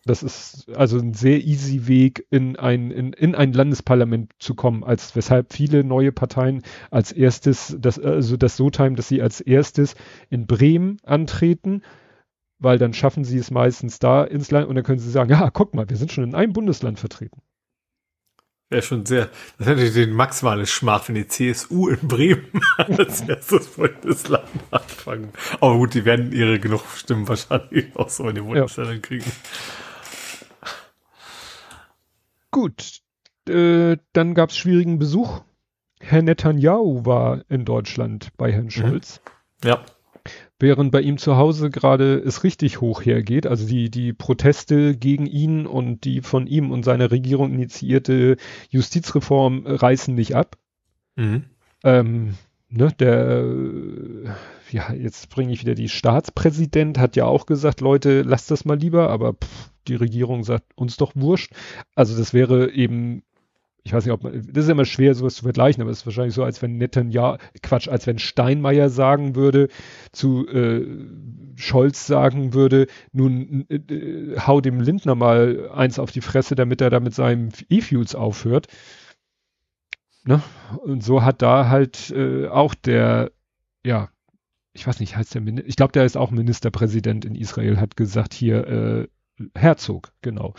[0.04, 4.82] Das ist also ein sehr easy Weg, in ein, in, in ein Landesparlament zu kommen,
[4.82, 9.40] als weshalb viele neue Parteien als erstes, das, also das so timen, dass sie als
[9.42, 9.96] erstes
[10.30, 11.82] in Bremen antreten,
[12.58, 15.50] weil dann schaffen sie es meistens da ins Land und dann können sie sagen, ja,
[15.50, 17.40] guck mal, wir sind schon in einem Bundesland vertreten.
[18.70, 23.22] Wäre schon sehr, das hätte ich den maximale Schmach, wenn die CSU in Bremen als
[23.22, 25.32] erstes Bundesland anfangen.
[25.60, 29.00] Aber gut, die werden ihre genug Stimmen wahrscheinlich auch so in den Bundesländern ja.
[29.00, 29.32] kriegen.
[32.50, 33.00] Gut,
[33.48, 35.40] äh, dann gab es schwierigen Besuch.
[36.00, 38.70] Herr Netanyahu war in Deutschland bei Herrn mhm.
[38.70, 39.20] Scholz.
[39.64, 39.82] Ja.
[40.60, 45.26] Während bei ihm zu Hause gerade es richtig hoch hergeht, also die, die Proteste gegen
[45.26, 48.36] ihn und die von ihm und seiner Regierung initiierte
[48.68, 50.58] Justizreform reißen nicht ab.
[51.14, 51.44] Mhm.
[51.84, 52.34] Ähm,
[52.68, 53.44] ne, der,
[54.70, 58.78] ja, jetzt bringe ich wieder die Staatspräsident, hat ja auch gesagt, Leute, lasst das mal
[58.78, 61.52] lieber, aber pff, die Regierung sagt uns doch wurscht.
[61.94, 63.22] Also das wäre eben,
[63.84, 66.06] ich weiß nicht, ob man, das ist immer schwer, sowas zu vergleichen, aber es ist
[66.06, 69.68] wahrscheinlich so, als wenn Netanyahu, Quatsch, als wenn Steinmeier sagen würde,
[70.12, 70.86] zu äh,
[71.56, 76.80] Scholz sagen würde, nun äh, äh, hau dem Lindner mal eins auf die Fresse, damit
[76.80, 78.66] er da mit seinem E-Fuels aufhört.
[80.24, 80.42] Ne?
[80.82, 83.32] Und so hat da halt äh, auch der,
[83.84, 84.10] ja,
[84.74, 87.96] ich weiß nicht, heißt der Minister, ich glaube, der ist auch Ministerpräsident in Israel, hat
[87.96, 89.08] gesagt, hier, äh,
[89.54, 90.54] Herzog, genau.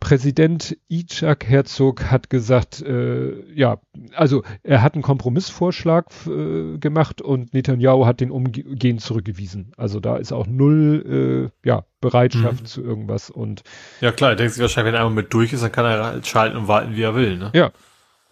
[0.00, 3.78] Präsident Itzhak Herzog hat gesagt, äh, ja,
[4.14, 9.72] also er hat einen Kompromissvorschlag äh, gemacht und Netanyahu hat den umgehend zurückgewiesen.
[9.76, 12.66] Also da ist auch null äh, ja, Bereitschaft mhm.
[12.66, 13.62] zu irgendwas und
[14.00, 16.04] Ja klar, er denkt sich wahrscheinlich, wenn er einmal mit durch ist, dann kann er
[16.04, 17.50] halt schalten und warten, wie er will, ne?
[17.54, 17.72] Ja.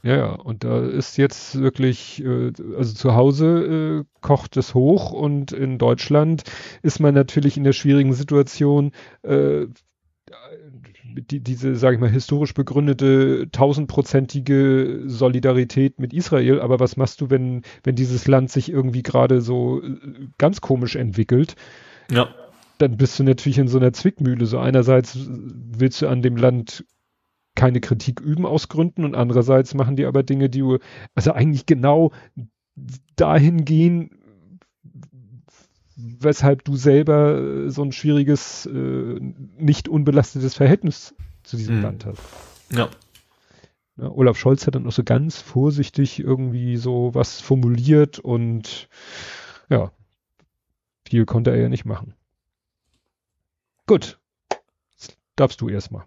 [0.03, 5.11] Ja, ja, und da ist jetzt wirklich, äh, also zu Hause äh, kocht es hoch
[5.11, 6.45] und in Deutschland
[6.83, 8.93] ist man natürlich in der schwierigen Situation,
[9.23, 9.67] äh,
[11.17, 16.61] die, diese, sage ich mal, historisch begründete tausendprozentige Solidarität mit Israel.
[16.61, 19.97] Aber was machst du, wenn, wenn dieses Land sich irgendwie gerade so äh,
[20.39, 21.57] ganz komisch entwickelt?
[22.11, 22.29] Ja.
[22.79, 24.47] Dann bist du natürlich in so einer Zwickmühle.
[24.47, 26.85] So einerseits willst du an dem Land
[27.55, 30.79] keine Kritik üben aus Gründen und andererseits machen die aber Dinge, die du,
[31.15, 32.13] also eigentlich genau
[33.17, 34.16] dahin gehen,
[35.97, 39.21] weshalb du selber so ein schwieriges, äh,
[39.59, 41.83] nicht unbelastetes Verhältnis zu diesem mhm.
[41.83, 42.23] Land hast.
[42.71, 42.89] Ja.
[43.97, 44.11] ja.
[44.11, 48.89] Olaf Scholz hat dann auch so ganz vorsichtig irgendwie so was formuliert und
[49.71, 49.91] ja,
[51.07, 52.15] viel konnte er ja nicht machen.
[53.87, 54.19] Gut.
[55.37, 56.05] Darfst du erstmal.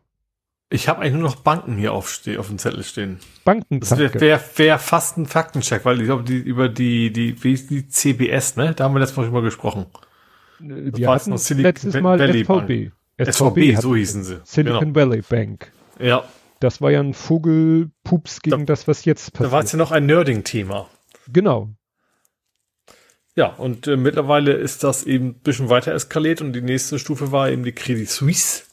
[0.72, 3.20] Ich habe eigentlich nur noch Banken hier auf, auf dem Zettel stehen.
[3.44, 3.80] Banken.
[3.80, 7.56] Das wäre wär, wär fast ein Faktencheck, weil ich glaube, die, über die, die, wie
[7.56, 8.76] die CBS, ne?
[8.76, 9.88] Da haben wir letztes Mal schon mal gesprochen.
[10.62, 12.94] Äh, wir hatten letztes Mal Valley SVB.
[13.20, 14.42] SVB, SVB so hießen sie.
[14.44, 14.96] Silicon genau.
[14.96, 15.72] Valley Bank.
[16.00, 16.24] Ja.
[16.60, 19.48] Das war ja ein Vogelpups gegen da, das, was jetzt passiert.
[19.48, 20.88] Da war es ja noch ein Nerding-Thema.
[21.32, 21.70] Genau.
[23.36, 27.32] Ja, und äh, mittlerweile ist das eben ein bisschen weiter eskaliert und die nächste Stufe
[27.32, 28.64] war eben die Credit Suisse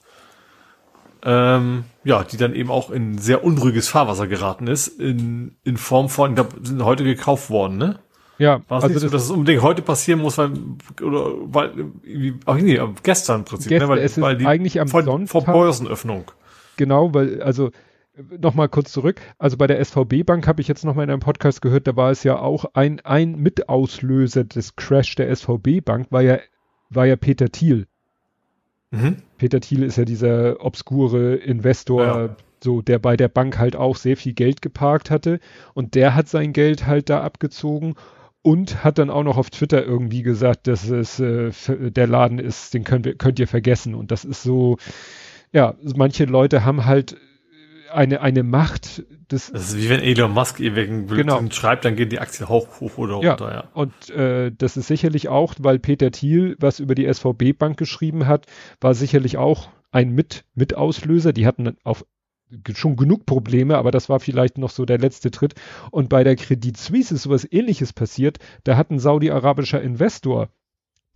[1.25, 6.09] ähm, ja, die dann eben auch in sehr unruhiges Fahrwasser geraten ist, in, in Form
[6.09, 7.99] von, ich glaube, sind heute gekauft worden, ne?
[8.39, 10.51] Ja, War es also nicht so, dass es unbedingt heute passieren muss, weil,
[11.03, 11.93] oder, weil,
[12.45, 13.95] auch nee, gestern im Prinzip, gestern, ne?
[13.97, 16.31] weil, es ist weil die, eigentlich am vor, Sonntag, vor Börsenöffnung.
[16.77, 17.71] Genau, weil, also,
[18.39, 19.21] nochmal kurz zurück.
[19.39, 22.11] Also bei der SVB Bank habe ich jetzt nochmal in einem Podcast gehört, da war
[22.11, 26.39] es ja auch ein, ein Mitauslöser des Crash der SVB Bank, war ja,
[26.91, 27.87] war ja Peter Thiel.
[28.91, 29.17] Mhm.
[29.39, 32.37] Peter Thiel ist ja dieser obskure Investor, ja.
[32.63, 35.41] so der bei der Bank halt auch sehr viel Geld geparkt hatte
[35.75, 37.95] und der hat sein Geld halt da abgezogen
[38.43, 41.51] und hat dann auch noch auf Twitter irgendwie gesagt, dass es äh,
[41.91, 44.79] der Laden ist, den könnt, könnt ihr vergessen und das ist so,
[45.53, 47.17] ja, manche Leute haben halt
[47.97, 49.51] eine, eine Macht des.
[49.51, 51.41] Das ist wie wenn Elon Musk irgendeinen Genau.
[51.51, 53.31] Schreibt, dann gehen die Aktien hoch, hoch oder Ja.
[53.31, 53.65] runter, ja.
[53.75, 58.27] Und äh, das ist sicherlich auch, weil Peter Thiel was über die SVB Bank geschrieben
[58.27, 58.47] hat,
[58.81, 61.33] war sicherlich auch ein Mit Mitauslöser.
[61.33, 62.05] Die hatten auf
[62.75, 65.55] schon genug Probleme, aber das war vielleicht noch so der letzte Tritt.
[65.91, 68.39] Und bei der Credit Suisse ist sowas ähnliches passiert.
[68.63, 70.49] Da hat ein saudi-arabischer Investor,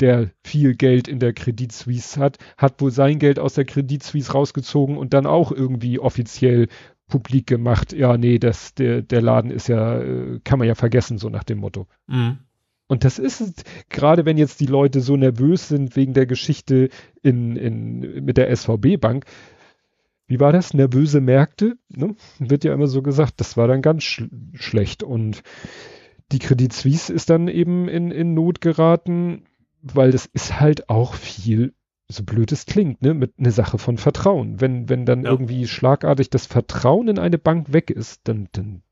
[0.01, 4.03] der viel Geld in der Credit Suisse hat, hat wohl sein Geld aus der Credit
[4.03, 6.69] Suisse rausgezogen und dann auch irgendwie offiziell
[7.09, 7.93] publik gemacht.
[7.93, 11.45] Ja, nee, das, der, der Laden ist ja, äh, kann man ja vergessen, so nach
[11.45, 11.87] dem Motto.
[12.07, 12.39] Mhm.
[12.87, 16.89] Und das ist gerade wenn jetzt die Leute so nervös sind wegen der Geschichte
[17.23, 19.27] in, in, mit der SVB Bank.
[20.27, 20.75] Wie war das?
[20.75, 22.17] Nervöse Märkte, ne?
[22.39, 24.25] Wird ja immer so gesagt, das war dann ganz sch
[24.55, 25.05] schlecht.
[25.05, 25.43] Und
[26.33, 29.45] die Credit Suisse ist dann eben in, in Not geraten,
[29.83, 31.75] weil das ist halt auch viel,
[32.09, 34.61] so blöd es klingt, ne, mit eine Sache von Vertrauen.
[34.61, 35.31] Wenn, wenn dann Ja.
[35.31, 38.83] irgendwie schlagartig das Vertrauen in eine Bank weg ist, dann, dann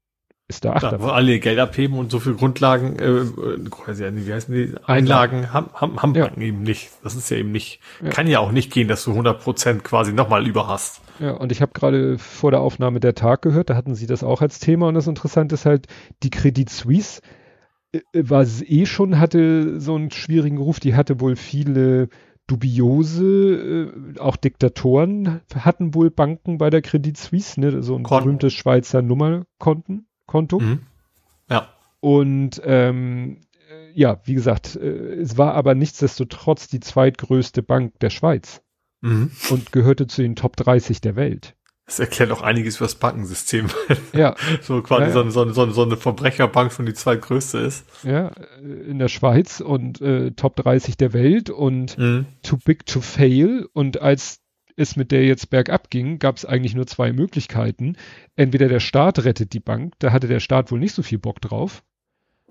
[0.50, 1.00] ist da Da, Achterbahn.
[1.08, 4.74] wo alle ihr Geld abheben und so viel Grundlagen, äh, äh, quasi, wie heißen die,
[4.86, 6.24] Einlagen haben, haben, haben Ja.
[6.24, 6.88] Banken eben nicht.
[7.02, 8.08] Das ist ja eben nicht, Ja.
[8.10, 11.02] kann ja auch nicht gehen, dass du 100 Prozent quasi nochmal über hast.
[11.18, 14.22] Ja, und ich habe gerade vor der Aufnahme der Tag gehört, da hatten sie das
[14.22, 15.86] auch als Thema und das Interessante ist halt,
[16.22, 17.20] die Credit Suisse
[18.12, 22.08] war s- eh schon, hatte so einen schwierigen Ruf, die hatte wohl viele
[22.46, 28.24] dubiose, äh, auch Diktatoren hatten wohl Banken bei der Credit Suisse, ne, so ein Konten.
[28.24, 30.58] berühmtes Schweizer Nummerkonten, Konto.
[30.60, 30.80] Mhm.
[31.50, 31.68] Ja.
[32.00, 33.40] Und ähm,
[33.70, 38.62] äh, ja, wie gesagt, äh, es war aber nichtsdestotrotz die zweitgrößte Bank der Schweiz
[39.00, 39.30] Mhm.
[39.50, 41.54] und gehörte zu den Top 30 der Welt.
[41.88, 43.66] Das erklärt auch einiges über das Bankensystem.
[44.12, 45.12] Ja, so quasi Ja, ja.
[45.14, 47.84] So, eine- so, eine- so, eine- so eine Verbrecherbank schon die zweitgrößte ist.
[48.04, 48.28] ja,
[48.62, 52.26] äh, in der Schweiz und äh, Top 30 der Welt und Mhm.
[52.42, 53.66] too big to fail.
[53.72, 54.40] Und als
[54.76, 57.96] es mit der jetzt bergab ging, gab es eigentlich nur zwei Möglichkeiten.
[58.36, 61.40] Entweder der Staat rettet die Bank, da hatte der Staat wohl nicht so viel Bock
[61.40, 61.82] drauf.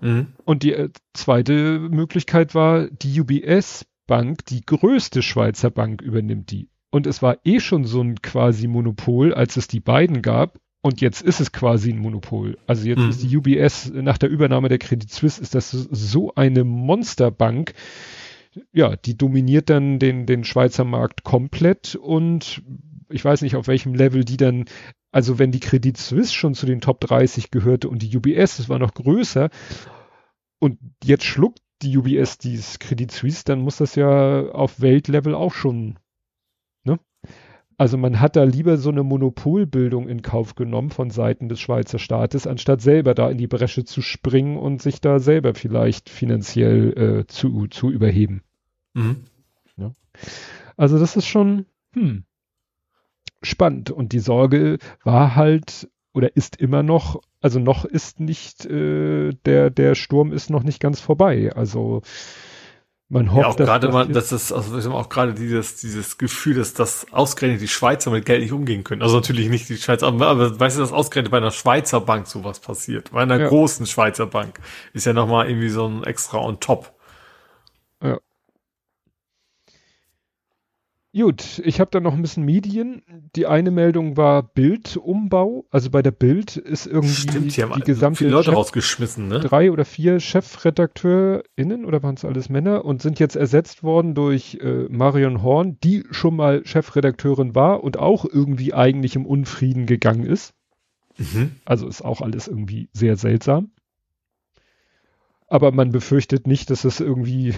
[0.00, 0.28] Mhm.
[0.44, 6.68] Und die äh, zweite Möglichkeit war, die UBS Bank, die größte Schweizer Bank, übernimmt die.
[6.90, 10.58] Und es war eh schon so ein quasi Monopol, als es die beiden gab.
[10.80, 12.56] Und jetzt ist es quasi ein Monopol.
[12.66, 13.10] Also jetzt Mhm.
[13.10, 17.74] ist die UBS nach der Übernahme der Credit Suisse ist das so eine Monsterbank.
[18.72, 22.62] Ja, die dominiert dann den, den Schweizer Markt komplett und
[23.10, 24.64] ich weiß nicht, auf welchem Level die dann,
[25.12, 28.68] also wenn die Credit Suisse schon zu den Top 30 gehörte und die UBS, das
[28.68, 29.50] war noch größer
[30.60, 35.52] und jetzt schluckt die UBS dieses Credit Suisse, dann muss das ja auf Weltlevel auch
[35.54, 35.98] schon?
[37.78, 42.00] Also man hat da lieber so eine Monopolbildung in Kauf genommen von Seiten des Schweizer
[42.00, 47.20] Staates, anstatt selber da in die Bresche zu springen und sich da selber vielleicht finanziell
[47.20, 48.42] äh, zu, zu überheben.
[48.94, 49.24] Mhm.
[50.76, 52.24] Also das ist schon hm,
[53.42, 53.90] spannend.
[53.90, 59.70] Und die Sorge war halt oder ist immer noch, also noch ist nicht, äh, der,
[59.70, 61.52] der Sturm ist noch nicht ganz vorbei.
[61.54, 62.02] Also
[63.10, 65.32] man hofft, Ja, auch dass gerade das mal, jetzt- das also wir haben auch gerade
[65.34, 69.00] dieses dieses Gefühl, dass das ausgerechnet die Schweizer mit Geld nicht umgehen können.
[69.02, 72.26] Also natürlich nicht die Schweizer, aber, aber weißt du, dass ausgerechnet bei einer Schweizer Bank
[72.26, 73.48] sowas passiert, bei einer Ja.
[73.48, 74.60] großen Schweizer Bank
[74.92, 76.92] ist ja noch mal irgendwie so ein extra on top.
[81.18, 83.02] Gut, ich habe da noch ein bisschen Medien.
[83.34, 85.64] Die eine Meldung war Bildumbau.
[85.70, 89.26] Also bei der Bild ist irgendwie Stimmt, die haben die gesamte viele Leute Chef- rausgeschmissen,
[89.26, 89.40] ne?
[89.40, 94.58] drei oder vier ChefredakteurInnen oder waren es alles Männer und sind jetzt ersetzt worden durch
[94.60, 100.24] äh, Marion Horn, die schon mal Chefredakteurin war und auch irgendwie eigentlich im Unfrieden gegangen
[100.24, 100.54] ist.
[101.16, 101.56] Mhm.
[101.64, 103.72] Also ist auch alles irgendwie sehr seltsam.
[105.50, 107.54] Aber man befürchtet nicht, dass es irgendwie,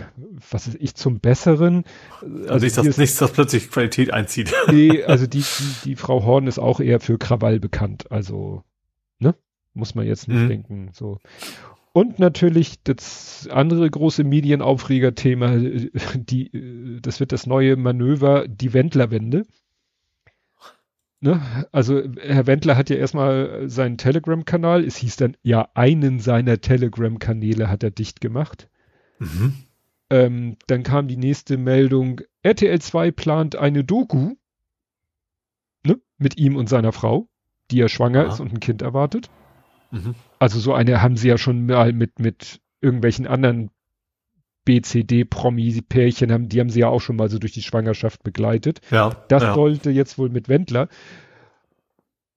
[0.51, 1.83] was ist ich, zum Besseren.
[2.21, 4.53] Also nicht, hier dass ist- nichts, dass plötzlich Qualität einzieht.
[4.71, 8.11] Nee, also die, die, die Frau Horn ist auch eher für Krawall bekannt.
[8.13, 8.63] Also,
[9.19, 9.35] ne?
[9.75, 10.49] Muss man jetzt nicht Mhm.
[10.49, 10.91] denken.
[10.93, 11.19] So.
[11.93, 18.73] Und natürlich das andere große Medienaufregerthema, äh, die, äh, das wird das neue Manöver, die
[18.73, 19.43] Wendlerwende.
[21.21, 21.67] Ne?
[21.71, 27.69] Also Herr Wendler hat ja erstmal seinen Telegram-Kanal, es hieß dann, ja, einen seiner Telegram-Kanäle
[27.69, 28.71] hat er dicht gemacht.
[29.19, 29.55] Mhm.
[30.09, 34.35] Ähm, dann kam die nächste Meldung, RTL 2 plant eine Doku
[35.85, 37.29] ne, mit ihm und seiner Frau,
[37.71, 38.33] die ja schwanger Aha.
[38.33, 39.31] ist und ein Kind erwartet.
[39.91, 40.15] Mhm.
[40.39, 43.71] Also so eine haben sie ja schon mal mit, mit irgendwelchen anderen
[44.65, 48.81] BCD-Promi-Pärchen, haben, die haben sie ja auch schon mal so durch die Schwangerschaft begleitet.
[48.91, 49.11] Ja.
[49.29, 49.55] Das ja.
[49.55, 50.89] sollte jetzt wohl mit Wendler.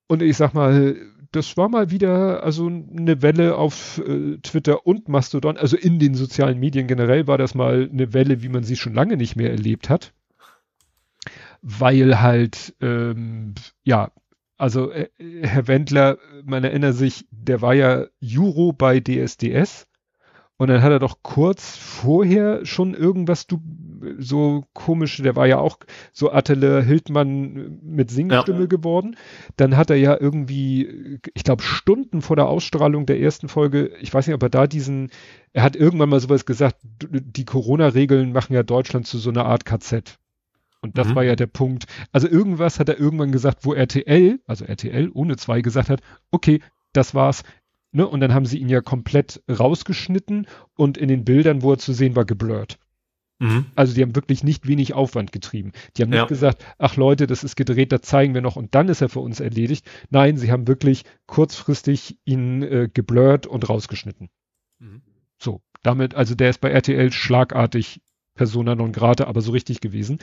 [0.07, 0.95] Und ich sag mal,
[1.31, 6.13] das war mal wieder also eine Welle auf äh, Twitter und Mastodon, also in den
[6.15, 9.49] sozialen Medien generell war das mal eine Welle, wie man sie schon lange nicht mehr
[9.51, 10.13] erlebt hat.
[11.61, 14.11] Weil halt, ähm, ja,
[14.57, 15.09] Also äh,
[15.41, 19.87] Herr Wendler, man erinnert sich, der war ja Juro bei DSDS
[20.63, 23.61] und dann hat er doch kurz vorher schon irgendwas du
[24.17, 25.77] so komisch, der war ja auch
[26.13, 28.65] so Attila Hildmann mit Singstimme ja.
[28.65, 29.17] geworden.
[29.57, 34.13] Dann hat er ja irgendwie, ich glaube, Stunden vor der Ausstrahlung der ersten Folge, ich
[34.13, 35.09] weiß nicht, ob er da diesen,
[35.51, 39.65] er hat irgendwann mal sowas gesagt, die Corona-Regeln machen ja Deutschland zu so einer Art
[39.65, 40.17] KZ.
[40.79, 41.15] Und das mhm.
[41.15, 41.87] war ja der Punkt.
[42.13, 45.99] Also irgendwas hat er irgendwann gesagt, wo RTL, also RTL ohne zwei gesagt hat,
[46.31, 46.61] okay,
[46.93, 47.43] das war's.
[47.93, 48.07] Ne?
[48.07, 51.93] Und dann haben sie ihn ja komplett rausgeschnitten und in den Bildern, wo er zu
[51.93, 52.79] sehen war, geblurrt.
[53.39, 53.65] Mhm.
[53.75, 55.71] Also die haben wirklich nicht wenig Aufwand getrieben.
[55.95, 56.21] Die haben ja.
[56.21, 59.09] nicht gesagt, ach Leute, das ist gedreht, das zeigen wir noch und dann ist er
[59.09, 59.85] für uns erledigt.
[60.09, 64.29] Nein, sie haben wirklich kurzfristig ihn äh, geblurrt und rausgeschnitten.
[64.79, 65.01] Mhm.
[65.37, 68.01] So, damit, also der ist bei RTL schlagartig
[68.35, 70.19] Persona non grata, aber so richtig gewesen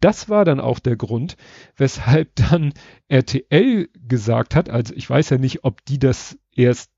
[0.00, 1.36] das war dann auch der Grund,
[1.76, 2.74] weshalb dann
[3.08, 6.90] RTL gesagt hat, also ich weiß ja nicht, ob die das erst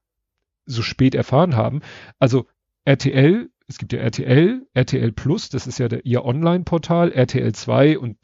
[0.67, 1.81] so spät erfahren haben.
[2.19, 2.47] Also
[2.85, 7.99] RTL, es gibt ja RTL, RTL Plus, das ist ja der, ihr Online-Portal, RTL 2
[7.99, 8.17] und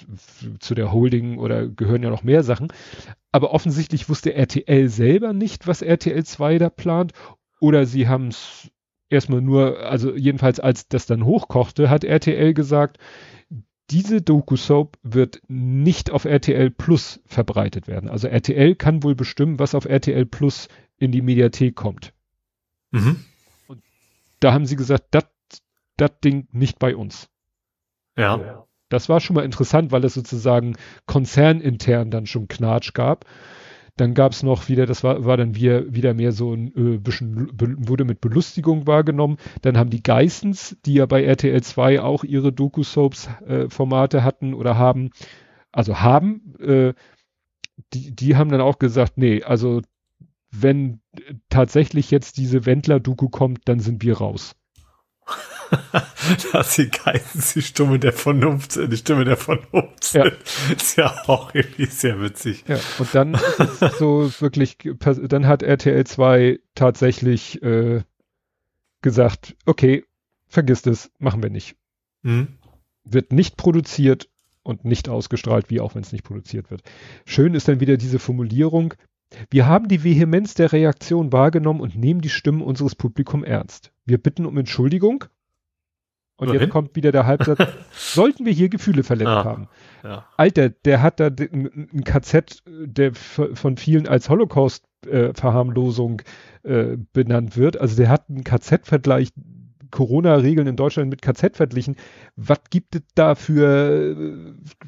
[0.61, 2.69] zu der Holding oder gehören ja noch mehr Sachen.
[3.32, 7.12] Aber offensichtlich wusste RTL selber nicht, was RTL 2 da plant.
[7.61, 8.70] Oder sie haben es
[9.11, 12.98] erstmal nur, also jedenfalls als das dann hochkochte, hat RTL gesagt,
[13.90, 18.09] diese Doku-Soap wird nicht auf RTL Plus verbreitet werden.
[18.09, 22.12] Also RTL kann wohl bestimmen, was auf RTL Plus in die Mediathek kommt.
[22.90, 23.24] Mhm.
[23.66, 23.82] Und
[24.40, 25.14] da haben sie gesagt,
[25.96, 27.28] das Ding nicht bei uns.
[28.16, 28.64] Ja.
[28.88, 30.76] Das war schon mal interessant, weil es sozusagen
[31.06, 33.24] konzernintern dann schon Knatsch gab.
[33.96, 36.98] Dann gab es noch wieder, das war, war dann wieder, wieder mehr so ein äh,
[36.98, 37.48] bisschen,
[37.88, 39.36] wurde mit Belustigung wahrgenommen.
[39.62, 44.76] Dann haben die Geissens, die ja bei RTL 2 auch ihre Doku-Soaps-Formate äh, hatten oder
[44.76, 45.10] haben,
[45.70, 46.92] also haben, äh,
[47.92, 49.80] die, die haben dann auch gesagt, nee, also
[50.60, 51.01] wenn
[51.48, 54.55] tatsächlich jetzt diese Wendler-Doku kommt, dann sind wir raus.
[56.52, 60.24] dass die Geistens die Stimme der Vernunft, die Stimme der Vernunft sind.
[60.24, 60.74] Ja.
[60.76, 62.64] Ist ja auch irgendwie sehr witzig.
[62.68, 63.39] Ja, und dann
[63.98, 68.02] so wirklich, dann hat RTL 2 tatsächlich äh,
[69.02, 70.05] gesagt, okay,
[70.48, 71.76] vergiss es, machen wir nicht.
[72.22, 72.59] Mhm.
[73.05, 74.28] Wird nicht produziert
[74.62, 76.82] und nicht ausgestrahlt, wie auch wenn es nicht produziert wird.
[77.26, 78.94] Schön ist dann wieder diese Formulierung,
[79.51, 83.93] wir haben die Vehemenz der Reaktion wahrgenommen und nehmen die Stimmen unseres Publikums ernst.
[84.05, 85.24] Wir bitten um Entschuldigung.
[86.36, 86.61] Und Wohin?
[86.61, 87.59] jetzt kommt wieder der Halbsatz.
[87.93, 89.69] sollten wir hier Gefühle verletzt ah, haben?
[90.02, 90.27] Ja.
[90.36, 96.23] Alter, der hat da ein KZ, der von vielen als Holocaust-Verharmlosung
[96.65, 97.81] äh, äh, benannt wird.
[97.81, 99.31] Also der hat einen KZ-Vergleich
[99.94, 101.94] Corona-Regeln in Deutschland mit KZ verglichen.
[102.34, 104.42] Was gibt es da für äh,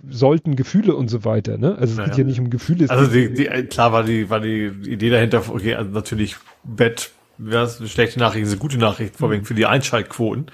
[0.08, 1.58] sollten Gefühle und so weiter?
[1.58, 1.76] Ne?
[1.78, 2.08] Also es naja.
[2.08, 2.90] geht hier nicht um Gefühle.
[2.90, 5.44] Also die, die, klar war die war die Idee dahinter.
[5.48, 9.46] Okay, also natürlich Bett, was eine schlechte Nachricht, eine gute Nachricht, vorwiegend mhm.
[9.46, 10.46] für die Einschaltquoten.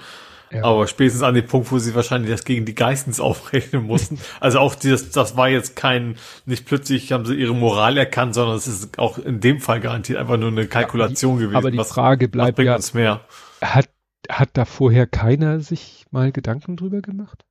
[0.51, 0.65] Ja.
[0.65, 4.19] Aber spätestens an dem Punkt, wo sie wahrscheinlich das gegen die Geistens aufrechnen mussten.
[4.39, 6.15] also auch dieses, das war jetzt kein,
[6.45, 10.19] nicht plötzlich haben sie ihre Moral erkannt, sondern es ist auch in dem Fall garantiert
[10.19, 11.57] einfach nur eine Kalkulation ja, die, gewesen.
[11.57, 13.21] Aber die was, Frage bleibt was bringt ja, uns mehr?
[13.61, 13.89] Hat
[14.29, 17.45] hat da vorher keiner sich mal Gedanken drüber gemacht?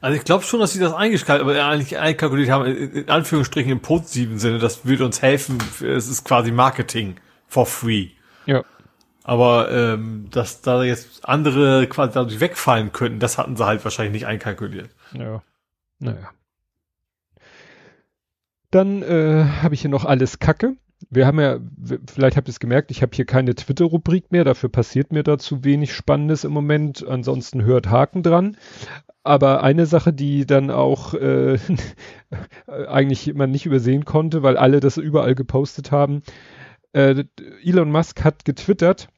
[0.00, 3.80] Also ich glaube schon, dass sie das eingeschaltet, aber eigentlich einkalkuliert haben, in Anführungsstrichen im
[3.80, 7.16] positiven Sinne, das würde uns helfen, es ist quasi Marketing
[7.46, 8.10] for free.
[8.46, 8.62] Ja.
[9.22, 14.12] Aber ähm, dass da jetzt andere quasi dadurch wegfallen könnten, das hatten sie halt wahrscheinlich
[14.12, 14.90] nicht einkalkuliert.
[15.12, 15.42] Ja.
[15.98, 16.30] Naja.
[18.70, 20.76] Dann äh, habe ich hier noch alles Kacke
[21.10, 21.58] wir haben ja,
[22.06, 25.38] vielleicht habt ihr es gemerkt, ich habe hier keine Twitter-Rubrik mehr, dafür passiert mir da
[25.38, 27.06] zu wenig Spannendes im Moment.
[27.06, 28.56] Ansonsten hört Haken dran.
[29.22, 31.58] Aber eine Sache, die dann auch äh,
[32.66, 36.22] eigentlich man nicht übersehen konnte, weil alle das überall gepostet haben,
[36.92, 37.24] äh,
[37.62, 39.08] Elon Musk hat getwittert,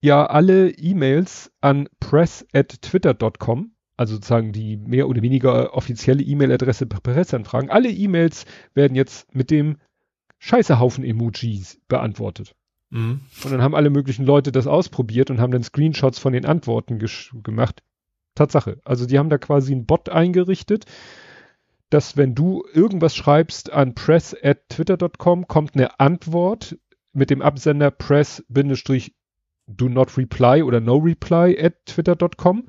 [0.00, 7.70] ja, alle E-Mails an press@twitter.com, also sozusagen die mehr oder weniger offizielle E-Mail-Adresse per Presseanfragen,
[7.70, 9.78] alle E-Mails werden jetzt mit dem
[10.38, 12.54] Scheißehaufen-Emojis beantwortet.
[12.90, 13.20] Mhm.
[13.44, 16.98] Und dann haben alle möglichen Leute das ausprobiert und haben dann Screenshots von den Antworten
[17.42, 17.82] gemacht.
[18.34, 18.80] Tatsache.
[18.84, 20.84] Also die haben da quasi einen Bot eingerichtet,
[21.90, 26.78] dass wenn du irgendwas schreibst an press@twitter.com kommt eine Antwort
[27.12, 32.68] mit dem Absender press-do not reply oder no reply at twitter.com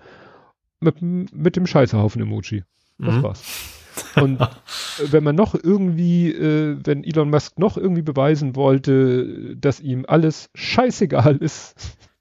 [0.79, 2.63] mit, mit dem Scheißehaufen-Emoji.
[2.97, 3.23] Das mhm.
[3.23, 3.78] war's.
[4.15, 4.39] Und
[5.11, 10.49] wenn man noch irgendwie, äh, wenn Elon Musk noch irgendwie beweisen wollte, dass ihm alles
[10.55, 11.75] scheißegal ist.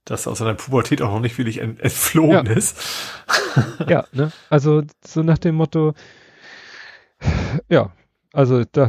[0.04, 2.52] Dass er aus seiner Pubertät auch noch nicht wirklich entflohen ja.
[2.52, 2.78] ist.
[3.88, 4.32] ja, ne?
[4.48, 5.94] Also so nach dem Motto,
[7.68, 7.92] ja,
[8.32, 8.88] Also da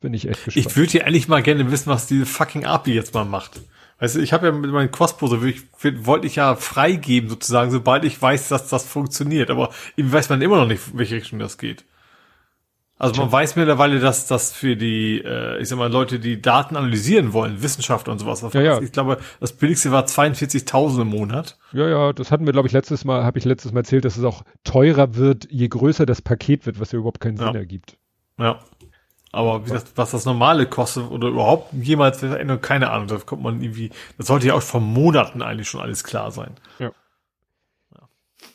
[0.00, 0.66] bin ich echt gespannt.
[0.66, 3.60] Ich würde ja ehrlich mal gerne wissen, was diese fucking API jetzt mal macht.
[3.98, 8.20] Weißt du, ich habe ja mit meinem Cross-Browser, wollte ich ja freigeben sozusagen, sobald ich
[8.20, 9.50] weiß, dass das funktioniert.
[9.50, 11.84] Aber eben weiß man immer noch nicht, welche Richtung das geht.
[13.00, 16.76] Also man weiß mittlerweile, dass das für die, äh, ich sag mal, Leute, die Daten
[16.76, 18.42] analysieren wollen, Wissenschaftler und sowas.
[18.52, 18.80] Ja, ja.
[18.82, 21.56] Ich glaube, das billigste war 42.000 im Monat.
[21.72, 24.18] Ja, ja, das hatten wir, glaube ich, letztes Mal, habe ich letztes Mal erzählt, dass
[24.18, 27.54] es auch teurer wird, je größer das Paket wird, was ja überhaupt keinen Sinn ja.
[27.54, 27.96] ergibt.
[28.38, 28.58] Ja.
[29.32, 32.20] Aber wie das, was das normale kostet oder überhaupt jemals,
[32.60, 36.04] keine Ahnung, da kommt man irgendwie, das sollte ja auch vor Monaten eigentlich schon alles
[36.04, 36.50] klar sein.
[36.78, 36.90] Ja.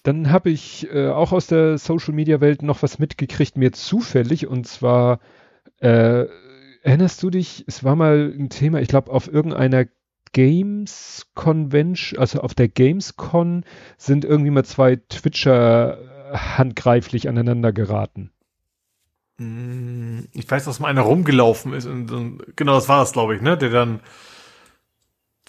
[0.03, 4.47] Dann habe ich äh, auch aus der Social Media Welt noch was mitgekriegt, mir zufällig,
[4.47, 5.19] und zwar,
[5.79, 6.25] äh,
[6.83, 9.85] erinnerst du dich, es war mal ein Thema, ich glaube, auf irgendeiner
[10.31, 13.63] Games Convention, also auf der Gamescon
[13.97, 15.97] sind irgendwie mal zwei Twitcher
[16.33, 18.31] handgreiflich aneinander geraten.
[19.37, 23.35] Hm, ich weiß, dass mal einer rumgelaufen ist und, und genau, das war das, glaube
[23.35, 23.57] ich, ne?
[23.57, 23.99] Der dann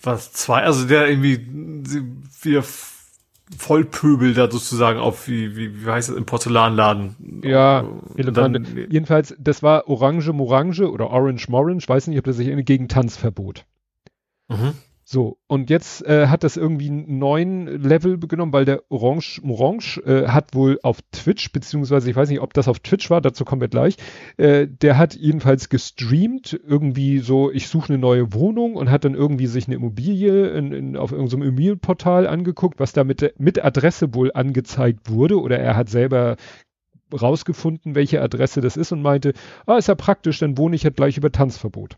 [0.03, 1.47] was zwei, also der irgendwie
[2.43, 2.63] wieder
[3.57, 7.43] Vollpöbel da sozusagen auf, wie, wie, wie heißt das, im Porzellanladen.
[7.45, 7.87] Ja,
[8.17, 8.63] Elefante.
[8.89, 12.89] Jedenfalls, das war Orange Morange oder Orange Morange, weiß nicht, ob das sich irgendwie gegen
[12.89, 13.65] Tanzverbot.
[14.49, 14.75] Mhm.
[15.09, 20.03] So, und jetzt äh, hat das irgendwie einen neuen Level genommen, weil der Orange Morange
[20.05, 23.45] äh, hat wohl auf Twitch, beziehungsweise ich weiß nicht, ob das auf Twitch war, dazu
[23.45, 23.99] kommen wir gleich,
[24.37, 29.15] äh, der hat jedenfalls gestreamt, irgendwie so, ich suche eine neue Wohnung und hat dann
[29.15, 34.13] irgendwie sich eine Immobilie in, in, auf irgendeinem Immobilienportal angeguckt, was da mit, mit Adresse
[34.13, 36.35] wohl angezeigt wurde oder er hat selber
[37.13, 39.35] rausgefunden, welche Adresse das ist und meinte,
[39.67, 41.97] ah, ist ja praktisch, dann wohne ich halt gleich über Tanzverbot.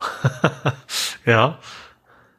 [1.24, 1.60] ja.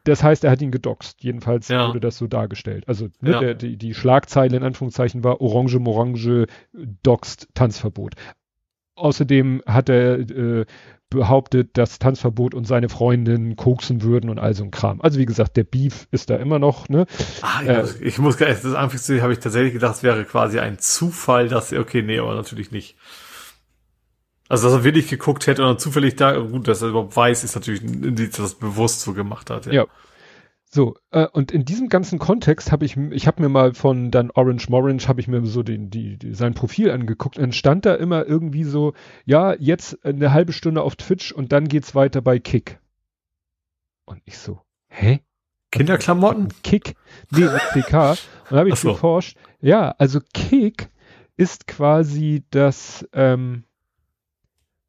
[0.04, 1.22] Das heißt, er hat ihn gedoxt.
[1.22, 1.88] Jedenfalls ja.
[1.88, 2.84] wurde das so dargestellt.
[2.88, 3.40] Also ne, ja.
[3.40, 6.46] der, die, die Schlagzeile in Anführungszeichen war Orange Morange
[7.02, 8.14] doxt Tanzverbot.
[8.94, 10.66] Außerdem hat er äh,
[11.10, 15.00] behauptet, dass Tanzverbot und seine Freundin koksen würden und all so ein Kram.
[15.00, 16.88] Also wie gesagt, der Beef ist da immer noch.
[16.88, 17.06] Ne?
[17.42, 20.78] Ah, ja, äh, ich muss das Anfangszeit habe ich tatsächlich gedacht, es wäre quasi ein
[20.78, 22.96] Zufall, dass okay, nee, aber natürlich nicht.
[24.50, 27.44] Also, dass er wirklich geguckt hätte und dann zufällig da, gut, dass er überhaupt weiß,
[27.44, 29.66] ist natürlich ein Indiz, dass er das bewusst so gemacht hat.
[29.66, 29.72] Ja.
[29.72, 29.86] ja.
[30.64, 34.32] So, äh, und in diesem ganzen Kontext habe ich, ich habe mir mal von dann
[34.32, 37.86] Orange Morange, habe ich mir so den, die, die, sein Profil angeguckt und dann stand
[37.86, 38.92] da immer irgendwie so,
[39.24, 42.80] ja, jetzt eine halbe Stunde auf Twitch und dann geht's weiter bei Kick.
[44.04, 45.20] Und ich so, hä?
[45.70, 46.48] Kinderklamotten?
[46.64, 46.96] Kick?
[47.30, 48.18] Nee, CK.
[48.50, 48.94] Und habe ich so.
[48.94, 50.90] geforscht, ja, also Kick
[51.36, 53.62] ist quasi das, ähm,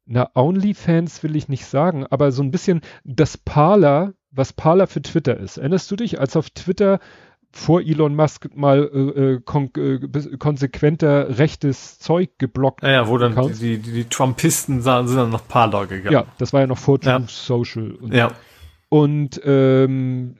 [0.04, 5.02] na, OnlyFans will ich nicht sagen, aber so ein bisschen das Parler, was Parler für
[5.02, 5.58] Twitter ist.
[5.58, 6.98] Erinnerst du dich, als auf Twitter
[7.52, 9.98] vor Elon Musk mal äh, äh kon äh,
[10.38, 12.82] konsequenter rechtes Zeug geblockt.
[12.82, 16.14] Ja, ja wo dann die, die, die, Trumpisten sahen, sind dann nach Parler gegangen.
[16.14, 17.18] Ja, das war ja noch vor ja.
[17.18, 17.92] Truth Social.
[17.92, 18.32] Und, ja.
[18.88, 20.36] Und, ähm,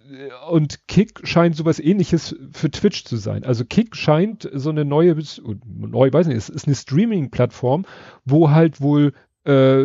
[0.50, 3.44] und Kick scheint sowas ähnliches für Twitch zu sein.
[3.44, 5.16] Also Kick scheint so eine neue,
[5.64, 7.86] neu, weiß nicht, es ist eine Streaming-Plattform,
[8.24, 9.12] wo halt wohl
[9.44, 9.84] äh,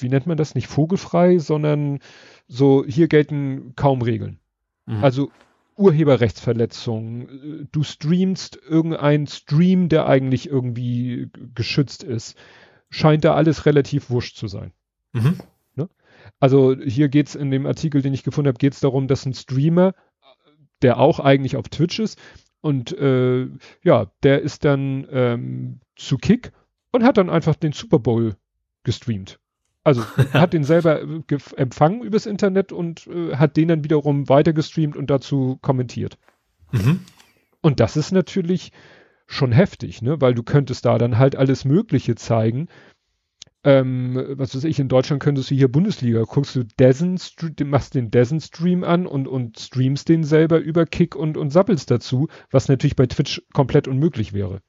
[0.00, 0.54] wie nennt man das?
[0.54, 1.98] Nicht vogelfrei, sondern
[2.48, 4.38] so, hier gelten kaum Regeln.
[4.86, 5.02] Mhm.
[5.04, 5.30] Also
[5.76, 12.36] Urheberrechtsverletzungen, du streamst irgendeinen Stream, der eigentlich irgendwie geschützt ist.
[12.90, 14.72] Scheint da alles relativ wurscht zu sein.
[15.12, 15.38] Mhm.
[15.74, 15.88] Ne?
[16.38, 19.94] Also hier geht's in dem Artikel, den ich gefunden habe, geht's darum, dass ein Streamer,
[20.82, 22.18] der auch eigentlich auf Twitch ist,
[22.60, 23.48] und äh,
[23.82, 26.52] ja, der ist dann ähm, zu Kick
[26.92, 28.36] und hat dann einfach den Super Bowl
[28.84, 29.40] gestreamt.
[29.84, 34.52] Also hat den selber äh, empfangen übers Internet und äh, hat den dann wiederum weiter
[34.52, 36.18] gestreamt und dazu kommentiert.
[36.70, 37.00] Mhm.
[37.60, 38.72] Und das ist natürlich
[39.26, 40.20] schon heftig, ne?
[40.20, 42.68] Weil du könntest da dann halt alles Mögliche zeigen.
[43.64, 47.18] Ähm, was weiß ich, in Deutschland könntest du hier Bundesliga, guckst du Dessen,
[47.64, 52.26] machst den Dessen-Stream an und, und streamst den selber über Kick und, und sappelst dazu,
[52.50, 54.60] was natürlich bei Twitch komplett unmöglich wäre.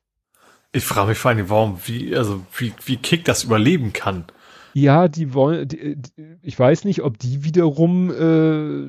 [0.74, 4.26] Ich frage mich vor allem, warum, wie, also wie, wie Kick das überleben kann.
[4.74, 5.98] Ja, die wollen, die,
[6.42, 8.88] ich weiß nicht, ob die wiederum äh,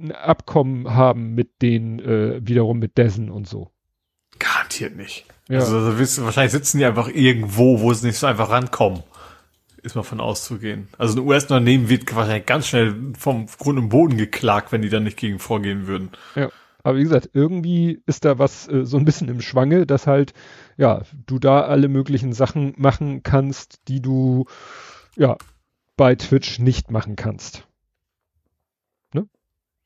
[0.00, 3.72] ein Abkommen haben mit den, äh, wiederum mit Dessen und so.
[4.38, 5.26] Garantiert nicht.
[5.48, 5.58] Ja.
[5.58, 9.02] Also, also wahrscheinlich sitzen die einfach irgendwo, wo sie nicht so einfach rankommen.
[9.82, 10.88] Ist mal von auszugehen.
[10.98, 15.04] Also ein US-Unternehmen wird wahrscheinlich ganz schnell vom Grund und Boden geklagt, wenn die dann
[15.04, 16.10] nicht gegen vorgehen würden.
[16.36, 16.48] Ja.
[16.84, 20.32] Aber wie gesagt, irgendwie ist da was äh, so ein bisschen im Schwange, dass halt,
[20.78, 24.46] ja, du da alle möglichen Sachen machen kannst, die du,
[25.16, 25.36] ja,
[25.96, 27.66] bei Twitch nicht machen kannst.
[29.12, 29.28] Ne?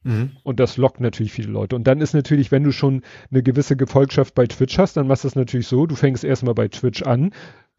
[0.02, 0.36] Mhm.
[0.44, 1.76] Und das lockt natürlich viele Leute.
[1.76, 5.24] Und dann ist natürlich, wenn du schon eine gewisse Gefolgschaft bei Twitch hast, dann machst
[5.24, 7.32] du es natürlich so, du fängst erstmal bei Twitch an,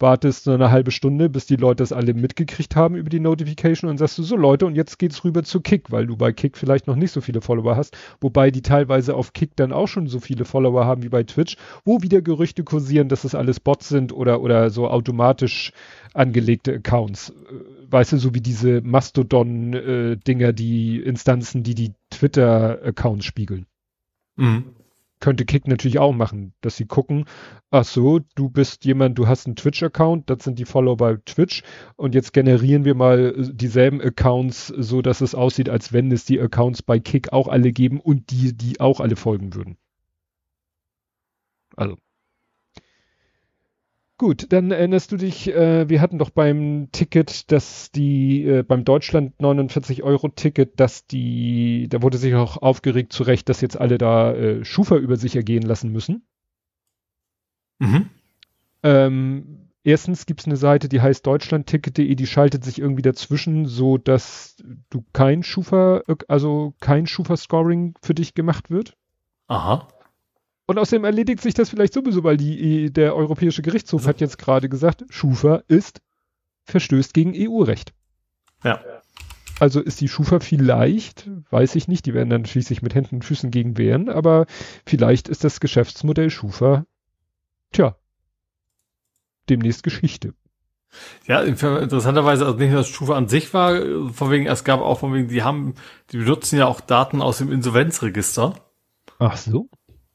[0.04, 3.90] wartest so eine halbe Stunde, bis die Leute das alle mitgekriegt haben über die Notification
[3.90, 6.58] und sagst du so Leute und jetzt geht's rüber zu Kick, weil du bei Kick
[6.58, 10.06] vielleicht noch nicht so viele Follower hast, wobei die teilweise auf Kick dann auch schon
[10.06, 13.90] so viele Follower haben wie bei Twitch, wo wieder Gerüchte kursieren, dass es alles Bots
[13.90, 15.72] sind oder oder so automatisch
[16.14, 17.30] angelegte Accounts.
[17.30, 23.66] Äh, weißt du, so wie diese Mastodon-Dinger, äh, die Instanzen, die die Twitter-Accounts spiegeln.
[24.36, 24.66] Mhm
[25.24, 27.24] könnte Kick natürlich auch machen, dass sie gucken,
[27.72, 31.64] ach so, du bist jemand, du hast einen Twitch-Account, das sind die Follower bei Twitch
[31.96, 36.26] und jetzt generieren wir mal äh, dieselben Accounts, so dass es aussieht, als wenn es
[36.26, 39.78] die Accounts bei Kick auch alle geben und die, die auch alle folgen würden.
[41.78, 41.98] Also,
[44.20, 48.86] Gut, dann erinnerst du dich, äh, wir hatten doch beim Ticket, dass die, äh, beim
[48.86, 53.80] Deutschland 49 Euro Ticket, dass die, da wurde sich auch aufgeregt zu Recht, dass jetzt
[53.80, 56.28] alle da äh, Schufa über sich ergehen lassen müssen.
[57.80, 58.10] Mhm.
[58.84, 64.58] Ähm, erstens gibt's eine Seite, die heißt deutschlandticket.de, die schaltet sich irgendwie dazwischen, so dass
[64.92, 68.96] du kein Schufa, also kein Schufa-Scoring für dich gemacht wird.
[69.48, 69.88] Aha.
[70.66, 74.70] Und außerdem erledigt sich das vielleicht sowieso, weil die, der Europäische Gerichtshof hat jetzt gerade
[74.70, 76.02] gesagt, Schufa ist
[76.66, 77.94] verstößt gegen EU-Recht.
[78.64, 78.80] Ja.
[79.60, 83.26] Also ist die Schufa vielleicht, weiß ich nicht, die werden dann sich mit Händen und
[83.26, 84.46] Füßen gegen wehren, aber
[84.86, 86.86] vielleicht ist das Geschäftsmodell Schufa,
[87.72, 87.96] tja,
[89.50, 90.34] demnächst Geschichte.
[91.28, 93.82] Ja, interessanterweise, also nicht nur das Schufa an sich war,
[94.12, 95.76] von wegen, es gab auch von wegen, die haben,
[96.12, 98.56] die benutzen ja auch Daten aus dem Insolvenzregister.
[99.20, 99.70] Ach so.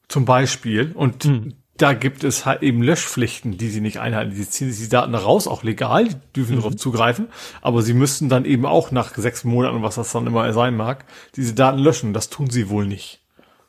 [0.09, 0.91] Zum Beispiel.
[0.93, 1.53] Und hm.
[1.77, 4.35] da gibt es halt eben Löschpflichten, die sie nicht einhalten.
[4.35, 6.61] Die ziehen sich die Daten raus, auch legal, die dürfen mhm.
[6.61, 7.27] darauf zugreifen.
[7.61, 11.05] Aber sie müssten dann eben auch nach sechs Monaten, was das dann immer sein mag,
[11.35, 12.13] diese Daten löschen.
[12.13, 13.21] Das tun sie wohl nicht.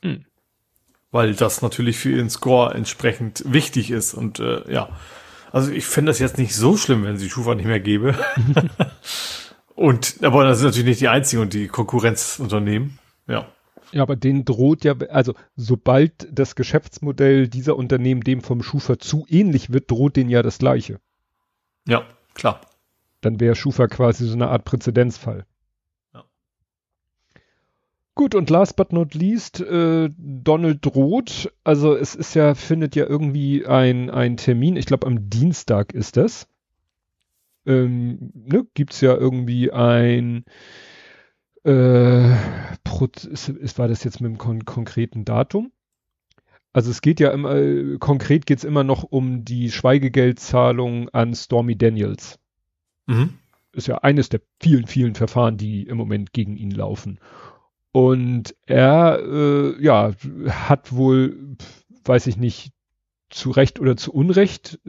[0.02, 0.24] Mhm.
[1.12, 4.14] Weil das natürlich für ihren Score entsprechend wichtig ist.
[4.14, 4.88] Und äh, ja,
[5.52, 8.14] also ich finde das jetzt nicht so schlimm, wenn sie Schufa nicht mehr gäbe.
[9.74, 12.98] und aber das sind natürlich nicht die einzigen und die Konkurrenzunternehmen.
[13.26, 13.46] Ja.
[13.92, 19.26] Ja, aber denen droht ja, also sobald das Geschäftsmodell dieser Unternehmen dem vom Schufa zu
[19.28, 21.00] ähnlich wird, droht denen ja das Gleiche.
[21.88, 22.04] Ja,
[22.34, 22.60] klar.
[23.20, 25.44] Dann wäre Schufa quasi so eine Art Präzedenzfall.
[26.14, 26.24] Ja.
[28.14, 31.52] Gut, und last but not least, äh, Donald droht.
[31.64, 36.16] Also es ist ja, findet ja irgendwie ein, ein Termin, ich glaube am Dienstag ist
[36.16, 36.46] das.
[37.66, 40.44] Ähm, ne, gibt's ja irgendwie ein
[41.64, 42.32] äh,
[43.26, 45.72] ist, war das jetzt mit einem kon konkreten Datum?
[46.72, 51.34] Also es geht ja immer, äh, konkret geht es immer noch um die Schweigegeldzahlung an
[51.34, 52.38] Stormy Daniels.
[53.06, 53.34] Mhm.
[53.72, 57.18] Ist ja eines der vielen, vielen Verfahren, die im Moment gegen ihn laufen.
[57.92, 60.12] Und er, äh, ja,
[60.48, 61.56] hat wohl,
[62.04, 62.72] weiß ich nicht,
[63.30, 64.80] zu Recht oder zu Unrecht,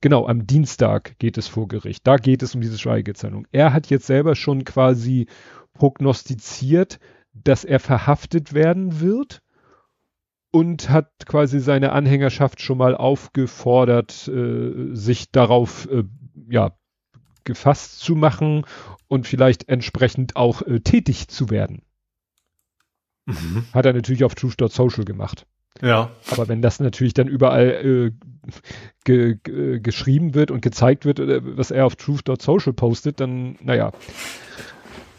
[0.00, 2.06] genau, am Dienstag geht es vor Gericht.
[2.06, 3.46] Da geht es um diese Schweigezahlung.
[3.52, 5.26] Er hat jetzt selber schon quasi
[5.74, 6.98] prognostiziert,
[7.32, 9.42] dass er verhaftet werden wird
[10.50, 16.04] und hat quasi seine Anhängerschaft schon mal aufgefordert, äh, sich darauf äh,
[16.48, 16.72] ja
[17.44, 18.64] gefasst zu machen
[19.08, 21.82] und vielleicht entsprechend auch äh, tätig zu werden.
[23.26, 23.64] Mhm.
[23.72, 25.46] Hat er natürlich auf Truth.social gemacht.
[25.80, 26.10] Ja.
[26.30, 28.12] Aber wenn das natürlich dann überall äh,
[29.04, 33.92] ge, ge, geschrieben wird und gezeigt wird, äh, was er auf Truth.social postet, dann, naja.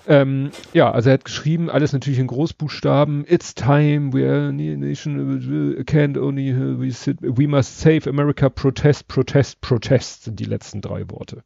[0.08, 3.26] Ähm, ja, also er hat geschrieben, alles natürlich in Großbuchstaben.
[3.28, 9.08] It's time, we are a nation, can't only, we, sit, we must save America, protest,
[9.08, 11.44] protest, protest sind die letzten drei Worte.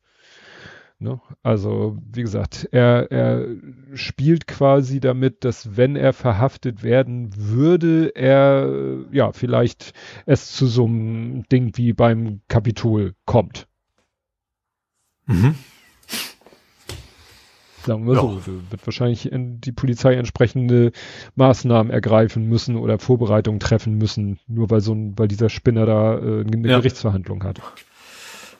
[1.00, 1.22] Ne?
[1.44, 3.46] Also, wie gesagt, er, er
[3.94, 9.94] spielt quasi damit, dass wenn er verhaftet werden würde, er ja vielleicht
[10.26, 13.68] es zu so einem Ding wie beim Kapitol kommt.
[15.28, 15.54] Mhm.
[17.88, 18.22] Sagen wir ja.
[18.22, 20.92] so, wird wahrscheinlich die Polizei entsprechende
[21.36, 26.16] Maßnahmen ergreifen müssen oder Vorbereitungen treffen müssen, nur weil so ein, weil dieser Spinner da
[26.16, 26.78] äh, eine ja.
[26.78, 27.62] Gerichtsverhandlung hat.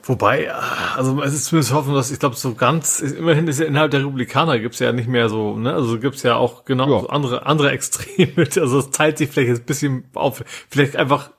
[0.04, 0.50] Wobei,
[0.96, 4.00] also es ist zumindest hoffen, dass ich glaube, so ganz, immerhin ist ja innerhalb der
[4.00, 5.74] Republikaner gibt's ja nicht mehr so, ne?
[5.74, 7.00] Also gibt's ja auch genau ja.
[7.02, 8.32] So andere, andere Extreme.
[8.58, 10.46] Also es teilt sich vielleicht ein bisschen auf.
[10.70, 11.32] Vielleicht einfach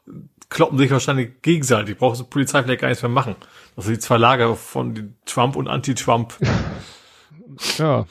[0.51, 1.97] kloppen sich wahrscheinlich gegenseitig.
[1.97, 3.36] Braucht die Polizei vielleicht gar nichts mehr machen.
[3.77, 6.35] Also die zwei Lager von Trump und Anti-Trump
[7.79, 8.07] ja.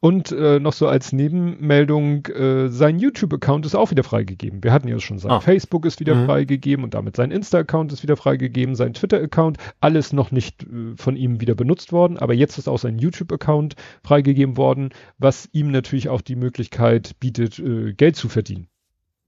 [0.00, 4.62] Und äh, noch so als Nebenmeldung, äh, sein YouTube-Account ist auch wieder freigegeben.
[4.62, 5.40] Wir hatten ja schon sein ah.
[5.40, 6.26] Facebook ist wieder mhm.
[6.26, 11.16] freigegeben und damit sein Insta-Account ist wieder freigegeben, sein Twitter-Account, alles noch nicht äh, von
[11.16, 13.74] ihm wieder benutzt worden, aber jetzt ist auch sein YouTube-Account
[14.04, 18.68] freigegeben worden, was ihm natürlich auch die Möglichkeit bietet, äh, Geld zu verdienen.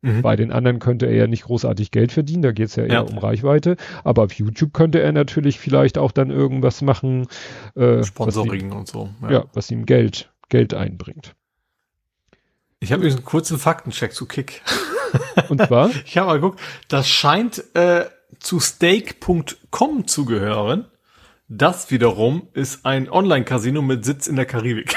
[0.01, 0.23] Mhm.
[0.23, 2.93] Bei den anderen könnte er ja nicht großartig Geld verdienen, da geht es ja eher
[2.93, 3.01] ja.
[3.01, 3.77] um Reichweite.
[4.05, 7.27] Aber auf YouTube könnte er natürlich vielleicht auch dann irgendwas machen.
[7.75, 9.11] Äh, Sponsoring ihm, und so.
[9.23, 9.31] Ja.
[9.31, 11.35] ja, was ihm Geld, Geld einbringt.
[12.81, 14.63] Ich habe übrigens einen kurzen Faktencheck zu Kick.
[15.49, 15.91] Und zwar?
[16.05, 18.05] ich habe mal geguckt, das scheint äh,
[18.39, 20.87] zu stake.com zu gehören.
[21.51, 24.95] Das wiederum ist ein Online-Casino mit Sitz in der Karibik.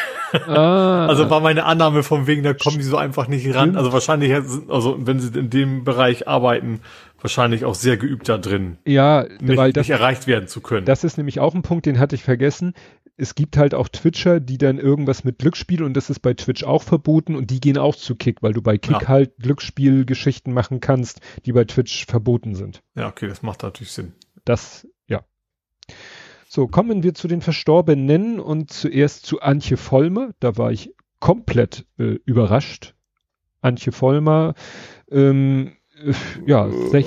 [0.48, 1.08] Ah.
[1.12, 3.76] Also war meine Annahme von wegen, da kommen die so einfach nicht ran.
[3.76, 6.82] Also wahrscheinlich, also wenn sie in dem Bereich arbeiten,
[7.20, 8.78] wahrscheinlich auch sehr geübt da drin.
[8.86, 10.86] Ja, nicht, weil das, nicht erreicht werden zu können.
[10.86, 12.74] Das ist nämlich auch ein Punkt, den hatte ich vergessen.
[13.18, 16.64] Es gibt halt auch Twitcher, die dann irgendwas mit Glücksspiel und das ist bei Twitch
[16.64, 19.08] auch verboten und die gehen auch zu Kick, weil du bei Kick ja.
[19.08, 22.82] halt Glücksspielgeschichten machen kannst, die bei Twitch verboten sind.
[22.96, 24.14] Ja, okay, das macht natürlich Sinn.
[24.46, 24.88] Das.
[26.54, 30.32] So, kommen wir zu den Verstorbenen und zuerst zu Antje Vollmer.
[30.42, 32.94] Da war ich komplett äh, überrascht.
[33.62, 34.56] Antje Vollmer,
[35.10, 35.72] ähm,
[36.06, 36.12] äh,
[36.46, 37.06] ja, sech,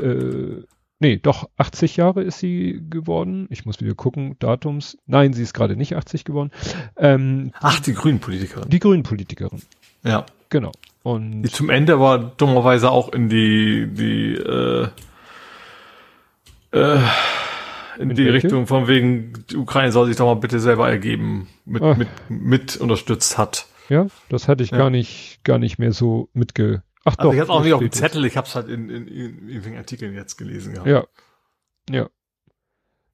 [0.00, 0.62] äh,
[1.00, 3.48] nee, doch 80 Jahre ist sie geworden.
[3.50, 4.96] Ich muss wieder gucken, Datums.
[5.06, 6.52] Nein, sie ist gerade nicht 80 geworden.
[6.96, 8.70] Ähm, Ach, die Grünen-Politikerin.
[8.70, 9.60] Die Grünen-Politikerin.
[10.04, 10.24] Ja.
[10.50, 10.70] Genau.
[11.02, 14.88] Und die zum Ende aber dummerweise auch in die, die, äh,
[16.70, 17.00] äh,
[17.98, 18.44] in, die welche?
[18.44, 22.76] Richtung von wegen, die Ukraine soll sich doch mal bitte selber ergeben, mit, mit, mit
[22.76, 23.66] unterstützt hat.
[23.88, 24.78] Ja, das hatte ich ja.
[24.78, 26.82] gar nicht, gar nicht mehr so mitge.
[27.04, 27.34] Ach also doch.
[27.34, 30.14] Ich hab's auch nicht auf dem Zettel, ich hab's halt in, in, in, in Artikeln
[30.14, 30.74] jetzt gelesen.
[30.74, 30.86] Ja.
[30.86, 31.06] ja.
[31.90, 32.08] Ja.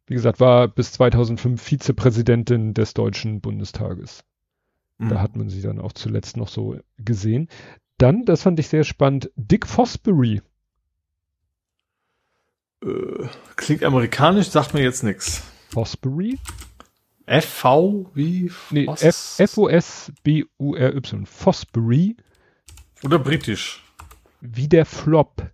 [0.07, 4.25] Wie gesagt, war bis 2005 Vizepräsidentin des Deutschen Bundestages.
[4.99, 5.09] Mhm.
[5.09, 7.49] Da hat man sie dann auch zuletzt noch so gesehen.
[7.99, 10.43] Dann, das fand ich sehr spannend, Dick Fosbury
[12.85, 15.43] äh, klingt amerikanisch, sagt mir jetzt nichts.
[15.71, 16.39] Fosbury?
[17.27, 18.53] F-V wie?
[18.71, 20.07] Nee, F-O-S-B-U-R-Y.
[21.27, 22.17] Fosbury.
[23.03, 23.83] Oder britisch.
[24.41, 25.51] Wie der Flop.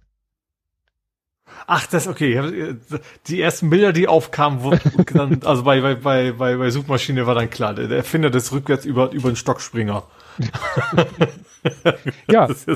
[1.67, 2.77] Ach, das, okay.
[3.27, 7.51] Die ersten Bilder, die aufkamen, wurden also bei, bei, bei, bei, bei Suchmaschine war dann
[7.51, 10.05] klar, der Erfinder des rückwärts über, über den Stockspringer.
[12.31, 12.69] Ja, ist,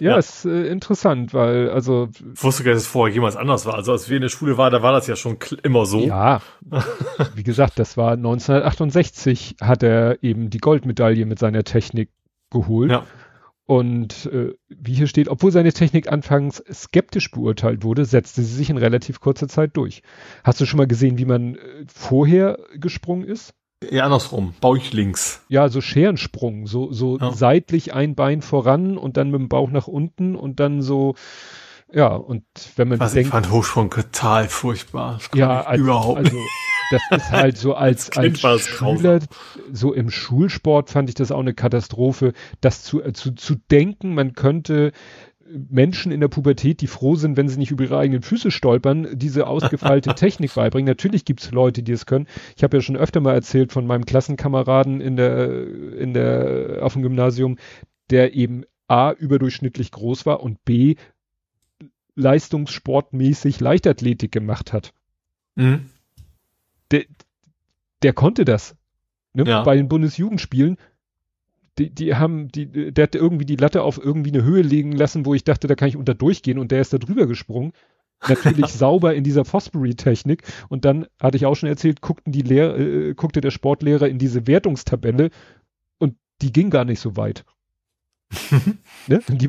[0.00, 2.08] ja, ja, ist äh, interessant, weil, also.
[2.34, 3.74] Ich wusste gar nicht, dass es vorher jemals anders war.
[3.74, 6.00] Also, als wir in der Schule waren, da war das ja schon immer so.
[6.00, 6.40] Ja.
[7.34, 12.10] Wie gesagt, das war 1968 hat er eben die Goldmedaille mit seiner Technik
[12.50, 12.90] geholt.
[12.90, 13.04] Ja.
[13.68, 18.70] Und äh, wie hier steht, obwohl seine Technik anfangs skeptisch beurteilt wurde, setzte sie sich
[18.70, 20.02] in relativ kurzer Zeit durch.
[20.42, 23.52] Hast du schon mal gesehen, wie man äh, vorher gesprungen ist?
[23.90, 25.44] Ja, andersrum, Bauch links.
[25.48, 27.32] Ja, so Scherensprung, so, so ja.
[27.32, 31.14] seitlich ein Bein voran und dann mit dem Bauch nach unten und dann so,
[31.92, 32.44] ja, und
[32.76, 33.28] wenn man Was denkt.
[33.28, 35.20] Ich fand Hochsprung total furchtbar.
[35.34, 36.38] ja, als, überhaupt also,
[36.90, 39.20] das ist halt so als, als, Schüler,
[39.72, 44.14] so im Schulsport fand ich das auch eine Katastrophe, das zu, äh, zu, zu denken,
[44.14, 44.92] man könnte
[45.50, 49.08] Menschen in der Pubertät, die froh sind, wenn sie nicht über ihre eigenen Füße stolpern,
[49.12, 50.86] diese ausgefeilte Technik beibringen.
[50.86, 52.26] Natürlich gibt es Leute, die es können.
[52.56, 55.66] Ich habe ja schon öfter mal erzählt von meinem Klassenkameraden in der,
[55.98, 57.56] in der, auf dem Gymnasium,
[58.10, 60.96] der eben A, überdurchschnittlich groß war und B,
[62.14, 64.92] leistungssportmäßig Leichtathletik gemacht hat.
[65.56, 65.86] Mhm
[66.90, 67.04] der,
[68.02, 68.76] der konnte das.
[69.32, 69.44] Ne?
[69.44, 69.62] Ja.
[69.62, 70.76] Bei den Bundesjugendspielen,
[71.78, 75.26] die, die haben, die, der hat irgendwie die Latte auf irgendwie eine Höhe legen lassen,
[75.26, 77.72] wo ich dachte, da kann ich unter durchgehen und der ist da drüber gesprungen.
[78.26, 80.42] Natürlich sauber in dieser Fosbury-Technik.
[80.68, 84.18] Und dann hatte ich auch schon erzählt, guckten die Lehr äh, guckte der Sportlehrer in
[84.18, 85.30] diese Wertungstabelle
[85.98, 87.44] und die ging gar nicht so weit.
[89.06, 89.20] ne?
[89.28, 89.48] die,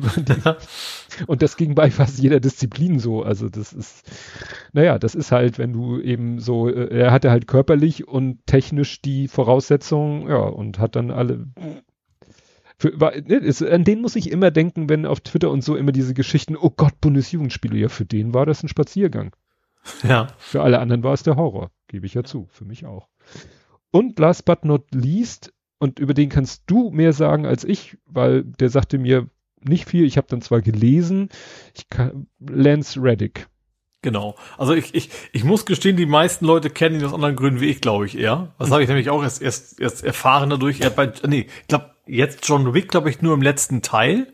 [1.26, 3.22] und das ging bei fast jeder Disziplin so.
[3.22, 4.10] Also das ist,
[4.72, 9.02] naja, das ist halt, wenn du eben so, äh, er hatte halt körperlich und technisch
[9.02, 11.46] die Voraussetzungen, ja, und hat dann alle.
[12.80, 15.92] Für, ne, ist, an den muss ich immer denken, wenn auf Twitter und so immer
[15.92, 19.36] diese Geschichten, oh Gott, Bundesjugendspiele, ja, für den war das ein Spaziergang.
[20.02, 20.28] Ja.
[20.36, 23.08] Für alle anderen war es der Horror, gebe ich ja zu, für mich auch.
[23.90, 28.44] Und last but not least, und über den kannst du mehr sagen als ich, weil
[28.44, 29.28] der sagte mir
[29.62, 30.04] nicht viel.
[30.04, 31.30] Ich habe dann zwar gelesen,
[31.74, 33.48] ich kann, Lance Reddick.
[34.02, 34.36] Genau.
[34.58, 37.68] Also ich, ich, ich muss gestehen, die meisten Leute kennen ihn aus anderen Gründen wie
[37.68, 38.54] ich, glaube ich, eher.
[38.58, 40.80] Das habe ich nämlich auch erst, erst, erst erfahren dadurch.
[40.80, 44.32] Er hat bei, nee, ich glaube, jetzt John Wick, glaube ich, nur im letzten Teil,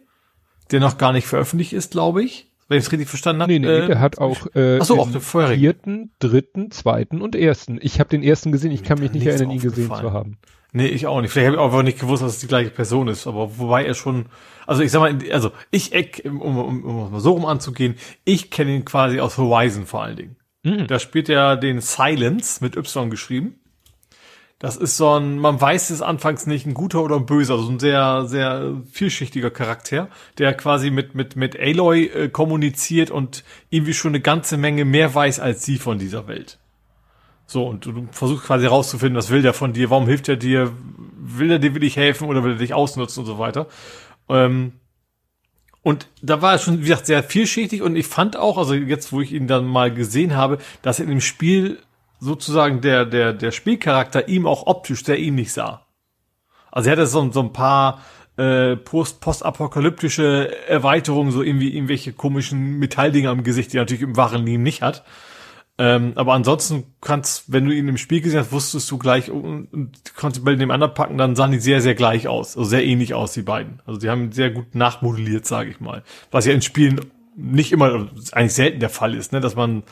[0.71, 2.53] der noch gar nicht veröffentlicht ist, glaube ich.
[2.69, 3.53] Wenn ich es richtig verstanden habe.
[3.53, 7.79] Nee, nee, äh, der hat auch äh, so, auch den vierten, dritten, zweiten und ersten.
[7.81, 10.39] Ich habe den ersten gesehen, ich kann mich nicht erinnern, ihn gesehen zu haben.
[10.73, 11.31] Nee, ich auch nicht.
[11.31, 13.29] Vielleicht habe ich einfach nicht gewusst, dass es die gleiche Person ist.
[13.29, 14.27] Aber wobei er schon,
[14.67, 15.95] also ich sag mal, also ich,
[16.25, 17.95] um, um, um mal so rum anzugehen,
[18.25, 20.37] ich kenne ihn quasi aus Horizon vor allen Dingen.
[20.65, 20.89] Mhm.
[20.89, 23.61] Da spielt er den Silence mit Y geschrieben.
[24.59, 27.69] Das ist so ein, man weiß es anfangs nicht, ein guter oder ein böser, also
[27.71, 30.09] ein sehr, sehr vielschichtiger Charakter,
[30.39, 35.15] der quasi mit, mit, mit Aloy äh, kommuniziert und irgendwie schon eine ganze Menge mehr
[35.15, 36.59] weiß als sie von dieser Welt.
[37.47, 40.73] So, und du, versuchst quasi herauszufinden, was will der von dir, warum hilft er dir,
[41.17, 43.67] will er dir wirklich helfen oder will er dich ausnutzen und so weiter.
[44.31, 44.73] Ähm,
[45.83, 49.13] und da war er schon, wie gesagt, sehr vielschichtig und ich fand auch, also jetzt,
[49.13, 51.79] wo ich ihn dann mal gesehen habe, dass er in dem Spiel
[52.19, 55.87] sozusagen der, der, der Spielcharakter ihm auch optisch sehr ähnlich sah.
[56.71, 58.03] Also er hatte so, so ein paar
[58.37, 64.17] äh, post, postapokalyptische Erweiterungen, so irgendwie irgendwelche komischen Metalldinger am Gesicht, die er natürlich im
[64.17, 65.05] wahren Leben nicht hat.
[65.79, 69.67] Ähm, aber ansonsten kannst, wenn du ihn im Spiel gesehen hast, wusstest du gleich und,
[69.73, 72.57] und konntest bei dem anderen packen, dann sahen die sehr, sehr gleich aus.
[72.57, 73.81] Also sehr ähnlich aus, die beiden.
[73.85, 76.03] Also die haben sehr gut nachmodelliert, sage ich mal.
[76.31, 77.01] Was ja in Spielen
[77.37, 79.83] nicht immer, eigentlich selten der Fall ist, ne, dass man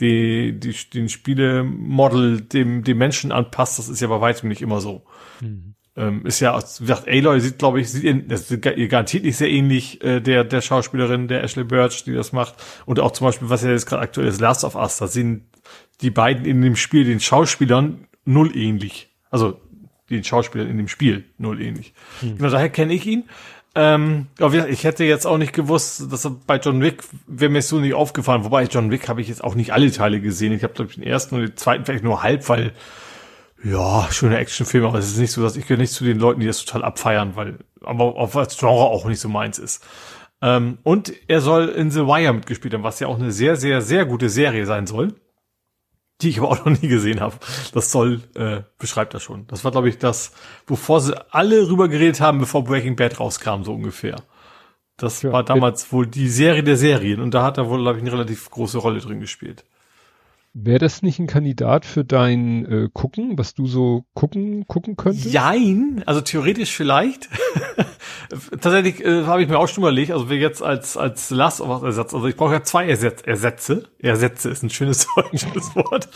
[0.00, 4.80] die, die, den Spielemodel dem, dem Menschen anpasst, das ist ja bei weitem nicht immer
[4.80, 5.04] so.
[5.40, 5.74] Mhm.
[5.96, 9.50] Ähm, ist ja, wie gesagt, Aloy sieht, glaube ich, sieht, das ist garantiert nicht sehr
[9.50, 12.54] ähnlich äh, der, der Schauspielerin, der Ashley Birch, die das macht.
[12.84, 15.44] Und auch zum Beispiel, was ja jetzt gerade aktuell ist, Last of Us, da sind
[16.00, 19.14] die beiden in dem Spiel den Schauspielern null ähnlich.
[19.30, 19.60] Also
[20.10, 21.94] den Schauspielern in dem Spiel null ähnlich.
[22.22, 22.38] Mhm.
[22.38, 23.24] Genau, daher kenne ich ihn.
[23.76, 24.28] Ähm,
[24.68, 28.44] ich hätte jetzt auch nicht gewusst, dass bei John Wick wäre mir so nicht aufgefallen.
[28.44, 30.52] Wobei John Wick habe ich jetzt auch nicht alle Teile gesehen.
[30.52, 32.72] Ich habe den ersten und den zweiten vielleicht nur halb, weil
[33.64, 36.40] ja, schöne Actionfilme, aber es ist nicht so, dass ich gehöre nicht zu den Leuten,
[36.40, 39.82] die das total abfeiern, weil aber auch als Genre auch nicht so meins ist.
[40.42, 43.80] Ähm, und er soll in The Wire mitgespielt haben, was ja auch eine sehr, sehr,
[43.80, 45.14] sehr gute Serie sein soll
[46.20, 47.36] die ich aber auch noch nie gesehen habe.
[47.72, 49.46] Das soll, äh, beschreibt das schon.
[49.48, 50.32] Das war, glaube ich, das,
[50.66, 54.16] wovor sie alle rüber geredet haben, bevor Breaking Bad rauskam, so ungefähr.
[54.96, 57.98] Das ja, war damals wohl die Serie der Serien und da hat er wohl, glaube
[57.98, 59.64] ich, eine relativ große Rolle drin gespielt.
[60.56, 65.32] Wäre das nicht ein Kandidat für dein äh, Gucken, was du so gucken, gucken könntest?
[65.32, 67.28] Jein, also theoretisch vielleicht.
[68.30, 71.82] Tatsächlich äh, habe ich mir auch schon überlegt, also wir jetzt als als Last of
[71.82, 73.88] Ersatz, also ich brauche ja zwei Ersetz, Ersätze.
[73.98, 76.08] Ersätze ist ein schönes deutsches Wort.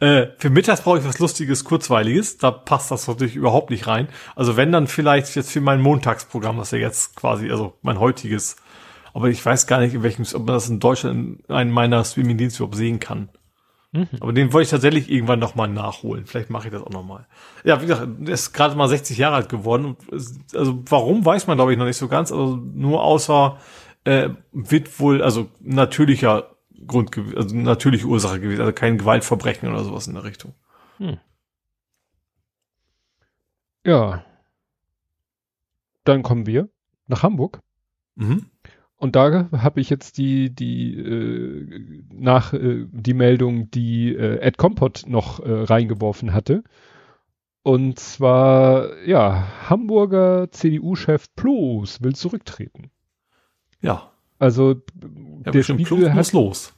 [0.00, 2.38] Äh, für Mittags brauche ich was Lustiges, Kurzweiliges.
[2.38, 4.08] Da passt das natürlich überhaupt nicht rein.
[4.34, 8.56] Also wenn dann vielleicht jetzt für mein Montagsprogramm, was ja jetzt quasi, also mein heutiges,
[9.14, 12.04] aber ich weiß gar nicht, in welchem, ob man das in Deutschland in einem meiner
[12.04, 13.28] Streaming-Dienste überhaupt sehen kann.
[13.92, 14.08] Mhm.
[14.20, 16.24] Aber den wollte ich tatsächlich irgendwann nochmal nachholen.
[16.26, 17.26] Vielleicht mache ich das auch nochmal.
[17.62, 19.96] Ja, wie gesagt, er ist gerade mal 60 Jahre alt geworden.
[20.10, 22.32] Also warum, weiß man, glaube ich, noch nicht so ganz.
[22.32, 23.58] Also nur außer
[24.04, 26.56] äh, wird wohl, also natürlicher
[26.86, 28.62] Grund, also natürliche Ursache gewesen.
[28.62, 30.54] Also kein Gewaltverbrechen oder sowas in der Richtung.
[30.96, 31.18] Hm.
[33.84, 34.24] Ja.
[36.04, 36.70] Dann kommen wir
[37.08, 37.60] nach Hamburg.
[38.14, 38.46] Mhm.
[39.02, 41.66] Und da habe ich jetzt die, die äh,
[42.12, 46.62] nach äh, die Meldung, die äh, Ed Kompott noch äh, reingeworfen hatte.
[47.64, 52.92] Und zwar, ja, Hamburger CDU-Chef Ploß will zurücktreten.
[53.80, 54.12] Ja.
[54.38, 54.76] Also
[55.46, 56.72] ja, der Spiegel hat, los.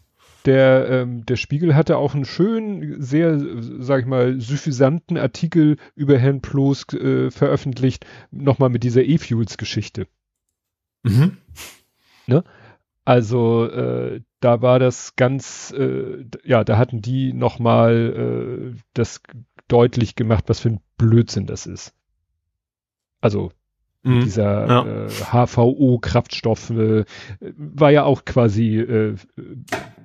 [0.47, 3.39] Der, ähm, der Spiegel hatte auch einen schönen, sehr,
[3.81, 10.07] sag ich mal, suffisanten Artikel über Herrn Ploß äh, veröffentlicht, nochmal mit dieser E-Fuels-Geschichte.
[11.03, 11.37] Mhm.
[12.27, 12.45] Ne?
[13.05, 19.21] Also äh, da war das ganz, äh, ja, da hatten die nochmal äh, das
[19.69, 21.95] deutlich gemacht, was für ein Blödsinn das ist.
[23.21, 23.53] Also
[24.05, 24.21] mhm.
[24.21, 25.07] dieser ja.
[25.07, 27.05] äh, HVO-Kraftstoff äh,
[27.41, 29.17] war ja auch quasi, äh,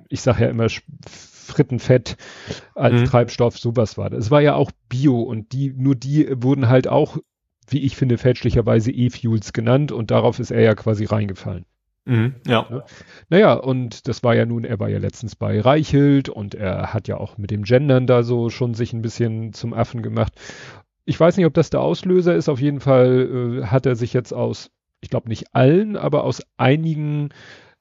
[0.08, 0.68] ich sage ja immer
[1.06, 2.16] Frittenfett
[2.74, 3.04] als mhm.
[3.06, 4.26] Treibstoff, sowas war das.
[4.26, 7.18] Es war ja auch Bio und die, nur die wurden halt auch,
[7.68, 11.64] wie ich finde, fälschlicherweise E-Fuels genannt und darauf ist er ja quasi reingefallen.
[12.04, 12.84] Mhm, ja.
[13.28, 17.08] Naja, und das war ja nun, er war ja letztens bei Reichelt und er hat
[17.08, 20.32] ja auch mit dem Gendern da so schon sich ein bisschen zum Affen gemacht.
[21.04, 22.48] Ich weiß nicht, ob das der Auslöser ist.
[22.48, 24.70] Auf jeden Fall äh, hat er sich jetzt aus,
[25.00, 27.30] ich glaube nicht allen, aber aus einigen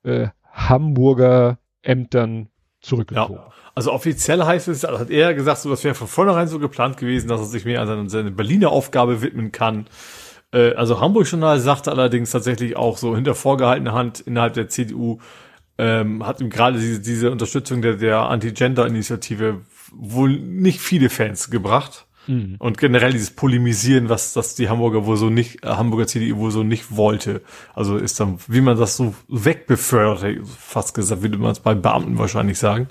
[0.03, 2.49] äh, Hamburger Ämtern
[2.81, 3.35] zurückgezogen.
[3.35, 3.51] Ja.
[3.75, 6.97] Also offiziell heißt es, also hat er gesagt, so, das wäre von vornherein so geplant
[6.97, 9.87] gewesen, dass er sich mehr an seine Berliner Aufgabe widmen kann.
[10.51, 15.19] Äh, also Hamburg Journal sagte allerdings tatsächlich auch so hinter vorgehaltener Hand innerhalb der CDU
[15.77, 19.61] ähm, hat ihm gerade diese, diese Unterstützung der, der Anti-Gender-Initiative
[19.93, 22.05] wohl nicht viele Fans gebracht.
[22.27, 22.57] Mhm.
[22.59, 26.51] Und generell dieses Polemisieren, was das die Hamburger wohl so nicht, äh, Hamburger CDU wohl
[26.51, 27.41] so nicht wollte.
[27.73, 32.17] Also ist dann, wie man das so wegbefördert, fast gesagt, würde man es bei Beamten
[32.17, 32.89] wahrscheinlich sagen.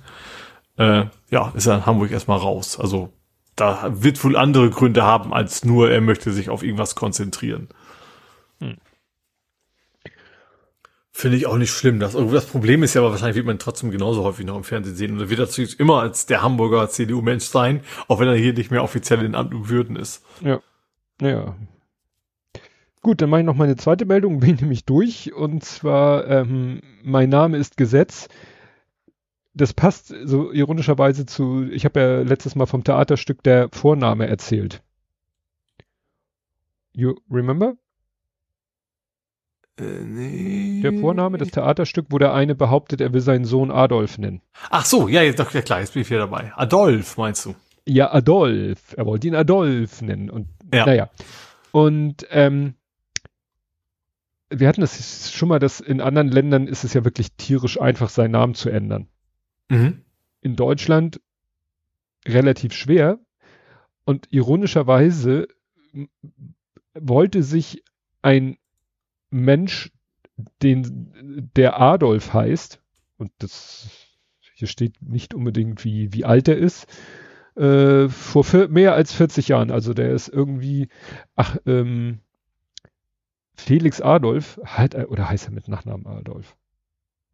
[0.79, 2.81] Äh, ja, ist in Hamburg erstmal raus.
[2.81, 3.13] Also
[3.61, 7.69] da wird wohl andere Gründe haben, als nur er möchte sich auf irgendwas konzentrieren.
[8.61, 8.77] Hm.
[11.11, 11.99] Finde ich auch nicht schlimm.
[11.99, 14.95] Das, das Problem ist ja aber wahrscheinlich wird man trotzdem genauso häufig noch im Fernsehen
[14.95, 15.13] sehen.
[15.15, 18.71] Und er wird natürlich immer als der Hamburger CDU-Mensch sein, auch wenn er hier nicht
[18.71, 20.25] mehr offiziell in Amt und Würden ist.
[20.43, 20.61] Ja.
[21.21, 21.57] Ja.
[23.03, 25.33] Gut, dann mache ich noch meine zweite Meldung, bin nämlich durch.
[25.33, 28.29] Und zwar, ähm, mein Name ist Gesetz.
[29.55, 34.83] Das passt so ironischerweise zu, ich habe ja letztes Mal vom Theaterstück der Vorname erzählt.
[36.93, 37.77] You remember?
[39.79, 40.81] Äh, nee.
[40.83, 44.43] Der Vorname des Theaterstück, wo der eine behauptet, er will seinen Sohn Adolf nennen.
[44.71, 46.53] Ach so, ja, jetzt doch, ja klar, jetzt bin ich wieder dabei.
[46.57, 47.55] Adolf, meinst du?
[47.87, 48.95] Ja, Adolf.
[48.97, 50.31] Er wollte ihn Adolf nennen.
[50.31, 50.85] Und Ja.
[50.87, 51.11] naja.
[51.73, 52.75] Und ähm,
[54.51, 58.09] wir hatten das schon mal, dass in anderen Ländern ist es ja wirklich tierisch einfach,
[58.09, 59.09] seinen Namen zu ändern.
[59.69, 60.03] Mhm.
[60.41, 61.21] In Deutschland
[62.27, 63.19] relativ schwer.
[64.05, 65.49] Und ironischerweise
[66.95, 67.85] wollte sich
[68.23, 68.57] ein
[69.31, 69.93] Mensch,
[70.63, 72.81] den der Adolf heißt,
[73.19, 73.91] und das
[74.55, 76.87] hier steht nicht unbedingt, wie, wie alt er ist,
[77.57, 79.71] äh, vor vier, mehr als 40 Jahren.
[79.71, 80.89] Also der ist irgendwie,
[81.37, 82.21] ach, ähm,
[83.55, 86.57] Felix Adolf, halt, er- oder heißt er mit Nachnamen Adolf?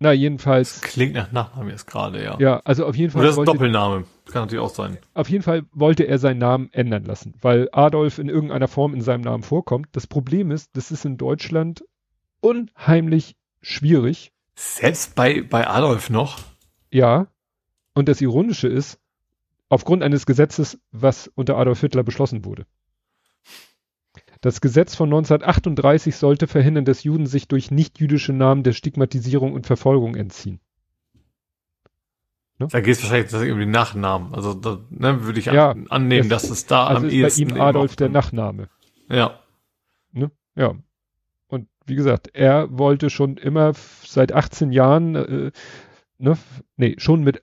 [0.00, 2.36] Na, jedenfalls, Klingt nach Nachnamen jetzt gerade, ja.
[2.38, 4.04] ja, also auf jeden Fall Oder das ist wollte, Doppelname.
[4.26, 4.98] Kann natürlich auch sein.
[5.14, 9.02] auf jeden Fall wollte er seinen Namen ändern lassen, weil Adolf in irgendeiner Form in
[9.02, 9.88] seinem Namen vorkommt.
[9.92, 11.84] Das Problem ist, das ist in Deutschland
[12.40, 14.32] unheimlich schwierig.
[14.56, 16.38] Selbst bei, bei Adolf noch.
[16.90, 17.28] Ja.
[17.94, 18.98] Und das Ironische ist,
[19.68, 22.66] aufgrund eines Gesetzes, was unter Adolf Hitler beschlossen wurde.
[24.44, 29.66] Das Gesetz von 1938 sollte verhindern, dass Juden sich durch nichtjüdische Namen der Stigmatisierung und
[29.66, 30.60] Verfolgung entziehen.
[32.58, 34.34] Da geht es wahrscheinlich ist irgendwie Nachnamen.
[34.34, 37.14] Also da ne, würde ich Ja, an, annehmen, das- dass es da Also am ist
[37.14, 38.68] ehesten bei ihm Adolf der Nachname.
[39.08, 39.40] Ja.
[40.12, 40.30] Ne?
[40.56, 40.74] Ja.
[41.48, 43.72] Und wie gesagt, er wollte schon immer
[44.04, 45.52] seit 18 Jahren, äh,
[46.18, 46.36] ne,
[46.76, 47.42] nee, schon mit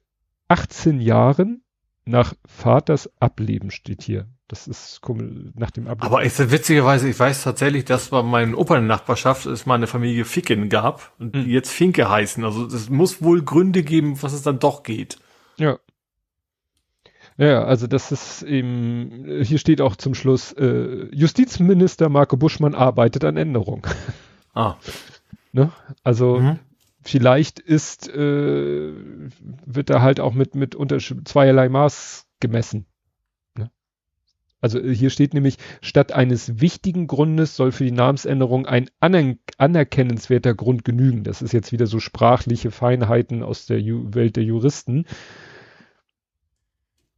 [0.49, 1.63] 18 Jahren
[2.05, 4.27] nach Vaters Ableben steht hier.
[4.51, 6.13] Das ist komisch, nach dem Ableben.
[6.13, 9.75] Aber ich, witzigerweise, ich weiß tatsächlich, dass bei meinen Opa in der Nachbarschaft es mal
[9.75, 11.45] eine Familie Ficken gab und Hm.
[11.45, 12.43] die jetzt Finke heißen.
[12.43, 15.19] Also es muss wohl Gründe geben, was es dann doch geht.
[15.55, 15.79] Ja.
[17.37, 23.23] Ja, also das ist eben, hier steht auch zum Schluss, äh, Justizminister Marco Buschmann arbeitet
[23.23, 23.87] an Änderung.
[24.53, 24.75] Ah.
[25.53, 25.71] ne?
[26.03, 26.59] Also Mhm.
[27.01, 28.91] vielleicht ist, äh,
[29.65, 32.85] wird da halt auch mit, mit unterschied- zweierlei Maß gemessen.
[34.61, 39.35] Also äh, hier steht nämlich, statt eines wichtigen Grundes soll für die Namensänderung ein aner
[39.57, 41.23] anerkennenswerter Grund genügen.
[41.23, 45.05] Das ist jetzt wieder so sprachliche Feinheiten aus der Ju Welt der Juristen.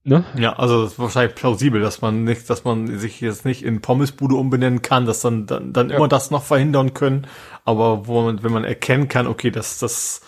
[0.05, 0.25] Ne?
[0.37, 3.79] Ja, also das ist wahrscheinlich plausibel, dass man nicht, dass man sich jetzt nicht in
[3.79, 5.95] Pommesbude umbenennen kann, dass dann dann, dann Ja.
[5.95, 7.25] immer das noch verhindern können.
[7.63, 10.21] Aber wo man, wenn man erkennen kann, okay, das das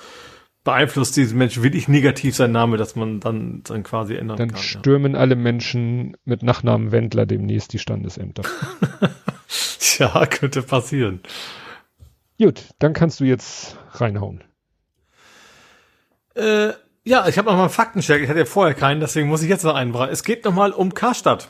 [0.66, 4.58] beeinflusst diesen Menschen wirklich negativ sein Name, dass man dann dann quasi ändern Dann kann.
[4.62, 8.44] stürmen alle Menschen mit Nachnamen Wendler demnächst die Standesämter.
[9.98, 10.12] Ja.
[10.14, 11.22] ja, könnte passieren.
[12.38, 14.44] Gut, dann kannst du jetzt reinhauen.
[16.36, 16.74] Äh,
[17.06, 18.22] ja, ich habe noch mal einen Faktencheck.
[18.22, 20.12] Ich hatte ja vorher keinen, deswegen muss ich jetzt noch einen bringen.
[20.12, 21.50] Es geht noch mal um Karstadt.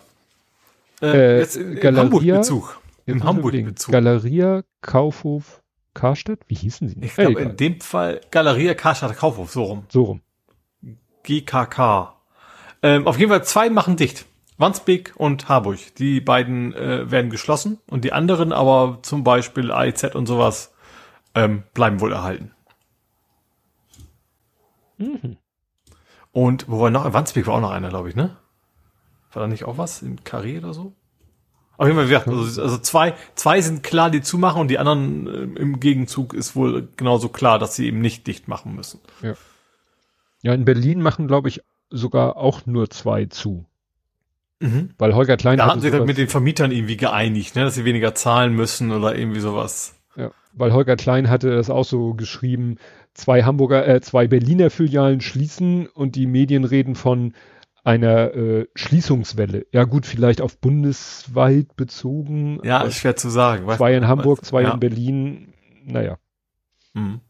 [1.02, 2.82] Äh, Äh, jetzt im Galeria- Hamburg-Bezug.
[3.08, 3.24] Im.
[3.24, 3.92] Hamburg-Bezug.
[3.92, 5.64] Galeria, Kaufhof,
[5.96, 6.40] Karstadt?
[6.48, 7.00] Wie hießen sie?
[7.02, 9.86] Ich glaube, in dem Fall Galeria Karstadt Kaufhof, so rum.
[9.90, 10.22] so rum.
[11.24, 12.14] GKK.
[12.84, 14.26] Ähm, auf jeden Fall zwei machen dicht.
[14.58, 15.96] Wandsbek und Harburg.
[15.96, 20.74] Die beiden äh, werden geschlossen und die anderen aber zum Beispiel AIZ und sowas
[21.34, 22.52] ähm, bleiben wohl erhalten.
[24.98, 25.38] Mhm.
[26.32, 27.12] Und wo war noch?
[27.12, 28.38] Wandsbek war auch noch einer, glaube ich, ne?
[29.34, 30.02] War da nicht auch was?
[30.02, 30.94] Im Carré oder so?
[31.78, 35.28] Auf jeden Fall, gesagt, also, also zwei, zwei sind klar, die zumachen und die anderen
[35.28, 39.02] äh, im Gegenzug ist wohl genauso klar, dass sie eben nicht dicht machen müssen.
[40.42, 43.66] Ja, in Berlin machen, glaube ich, sogar auch nur zwei zu.
[44.60, 44.92] Mhm.
[44.98, 47.76] Weil Holger Klein Da hatte hatten sie halt mit den Vermietern irgendwie geeinigt, ne, dass
[47.76, 49.96] sie weniger zahlen müssen oder irgendwie sowas.
[50.16, 52.78] Ja, weil Holger Klein hatte das auch so geschrieben,
[53.14, 57.34] zwei Hamburger, äh, zwei Berliner Filialen schließen und die Medien reden von
[57.86, 59.68] einer äh, Schließungswelle.
[59.72, 62.60] Ja gut, vielleicht auf bundesweit bezogen.
[62.64, 63.70] Ja, ist schwer zu sagen.
[63.76, 64.74] Zwei in Hamburg, zwei ja.
[64.74, 65.54] in Berlin.
[65.86, 66.18] Naja.
[66.94, 67.22] Mhm.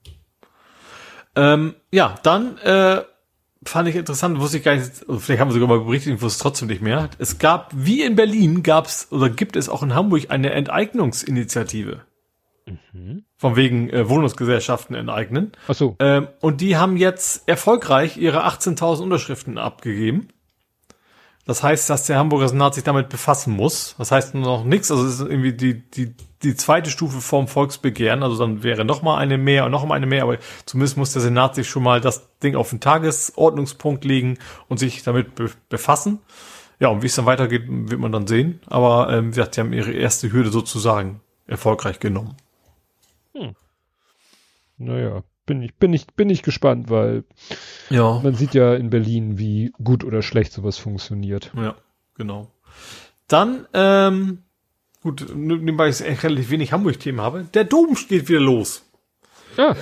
[1.35, 3.01] Ähm, ja, dann äh,
[3.65, 6.21] fand ich interessant, wusste ich gar nicht, also vielleicht haben wir sogar mal berichtet, ich
[6.21, 7.09] wusste es trotzdem nicht mehr.
[7.17, 12.01] Es gab, wie in Berlin, gab's oder gibt es auch in Hamburg eine Enteignungsinitiative.
[13.37, 15.51] Von wegen äh, Wohnungsgesellschaften enteignen.
[15.67, 15.95] Ach so.
[15.99, 20.29] Ähm, und die haben jetzt erfolgreich ihre 18.000 Unterschriften abgegeben.
[21.45, 23.95] Das heißt, dass der Hamburger Senat sich damit befassen muss.
[23.99, 24.89] Das heißt noch nichts.
[24.89, 28.23] Also es ist irgendwie die, die, die zweite Stufe vom Volksbegehren.
[28.23, 30.23] Also dann wäre noch mal eine mehr und noch mal eine mehr.
[30.23, 34.39] Aber zumindest muss der Senat sich schon mal das Ding auf den Tagesordnungspunkt legen
[34.69, 36.19] und sich damit be befassen.
[36.79, 38.59] Ja, und wie es dann weitergeht, wird man dann sehen.
[38.65, 42.35] Aber ähm, wie gesagt, die haben ihre erste Hürde sozusagen erfolgreich genommen.
[43.33, 43.55] Hm.
[44.77, 47.23] Naja, bin ich, bin ich, bin ich gespannt, weil
[47.89, 48.19] ja.
[48.23, 51.51] man sieht ja in Berlin, wie gut oder schlecht sowas funktioniert.
[51.55, 51.75] Ja,
[52.15, 52.51] genau.
[53.27, 54.43] Dann, ähm,
[55.01, 57.45] gut, nebenbei ich relativ wenig Hamburg-Themen habe.
[57.53, 58.83] Der Dom steht wieder los.
[59.57, 59.75] Ja.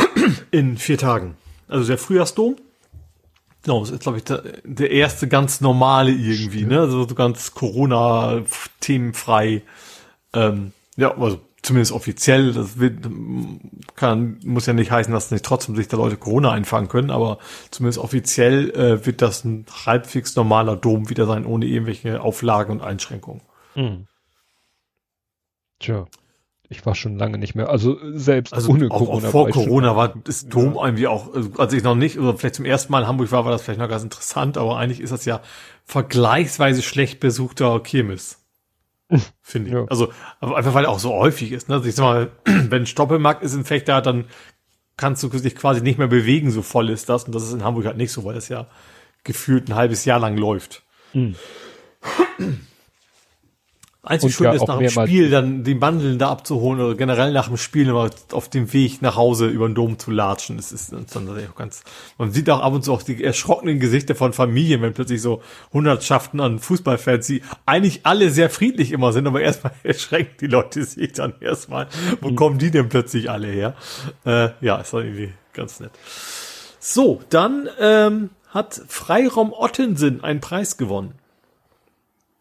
[0.50, 1.36] In vier Tagen.
[1.68, 2.56] Also der Frühjahrsdom.
[3.62, 6.72] Genau, das ist, glaube ich, der, der, erste ganz normale irgendwie, Stimmt.
[6.72, 6.80] ne?
[6.80, 9.62] Also so ganz Corona-themenfrei.
[10.32, 13.08] Ähm, ja, also zumindest offiziell, das wird,
[13.94, 17.38] kann, muss ja nicht heißen, dass nicht trotzdem sich da Leute Corona einfangen können, aber
[17.70, 22.82] zumindest offiziell äh, wird das ein halbwegs normaler Dom wieder sein, ohne irgendwelche Auflagen und
[22.82, 23.42] Einschränkungen.
[23.74, 24.06] Hm.
[25.78, 26.06] Tja.
[26.72, 29.26] Ich war schon lange nicht mehr, also selbst also ohne auch, Corona.
[29.26, 30.84] Auch vor war Corona war das Dom ja.
[30.84, 33.44] irgendwie auch, also als ich noch nicht, oder vielleicht zum ersten Mal in Hamburg war,
[33.44, 35.40] war das vielleicht noch ganz interessant, aber eigentlich ist das ja
[35.84, 38.39] vergleichsweise schlecht besuchter Kirmes.
[39.42, 39.74] Finde ich.
[39.74, 39.84] Ja.
[39.88, 41.68] Also, aber einfach weil er auch so häufig ist.
[41.68, 41.76] Ne?
[41.76, 44.26] Also ich sag mal, wenn Stoppelmarkt ist in Fechter, dann
[44.96, 47.24] kannst du dich quasi nicht mehr bewegen, so voll ist das.
[47.24, 48.66] Und das ist in Hamburg halt nicht so, weil das ja
[49.24, 50.82] gefühlt ein halbes Jahr lang läuft.
[51.12, 51.34] Mhm.
[54.02, 57.58] Einzig schön ist nach dem Spiel dann den Bandeln da abzuholen oder generell nach dem
[57.58, 60.56] Spiel immer auf dem Weg nach Hause über den Dom zu latschen.
[60.56, 61.82] Das ist dann auch ganz,
[62.16, 65.42] man sieht auch ab und zu auch die erschrockenen Gesichter von Familien, wenn plötzlich so
[65.74, 70.82] Hundertschaften an Fußballfans, die eigentlich alle sehr friedlich immer sind, aber erstmal erschrecken die Leute
[70.82, 71.86] sich dann erstmal.
[72.22, 72.36] Wo mhm.
[72.36, 73.74] kommen die denn plötzlich alle her?
[74.24, 75.92] Äh, ja, ist doch irgendwie ganz nett.
[76.78, 81.19] So, dann ähm, hat Freiraum Ottensen einen Preis gewonnen.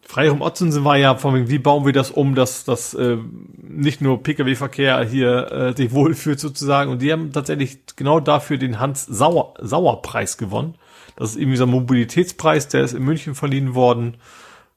[0.09, 3.17] Freiraum Otzensen war ja von wie bauen wir das um, dass das äh,
[3.61, 6.89] nicht nur Pkw-Verkehr hier äh, sich wohlfühlt sozusagen.
[6.89, 10.01] Und die haben tatsächlich genau dafür den Hans Sauer, Sauer
[10.39, 10.73] gewonnen.
[11.15, 14.17] Das ist irgendwie so ein Mobilitätspreis, der ist in München verliehen worden.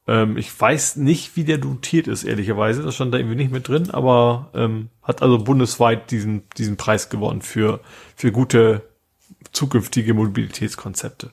[0.07, 2.83] Ähm, ich weiß nicht, wie der dotiert ist, ehrlicherweise.
[2.83, 7.09] Das stand da irgendwie nicht mit drin, aber ähm, hat also bundesweit diesen, diesen Preis
[7.09, 7.81] gewonnen für,
[8.17, 8.83] für gute
[9.51, 11.31] zukünftige Mobilitätskonzepte.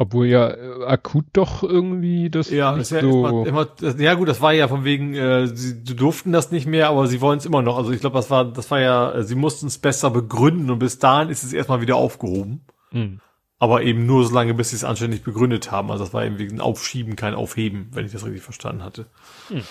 [0.00, 3.66] Obwohl ja äh, akut doch irgendwie das ja, nicht ja so immer, immer,
[3.98, 7.20] ja gut, das war ja von wegen, äh, sie durften das nicht mehr, aber sie
[7.20, 7.76] wollen es immer noch.
[7.76, 10.78] Also ich glaube, das war, das war ja, äh, sie mussten es besser begründen und
[10.78, 12.64] bis dahin ist es erstmal wieder aufgehoben.
[12.92, 13.20] Mhm.
[13.58, 15.90] Aber eben nur so lange, bis sie es anständig begründet haben.
[15.90, 19.06] Also das war eben wegen Aufschieben, kein Aufheben, wenn ich das richtig verstanden hatte.
[19.50, 19.62] Mhm.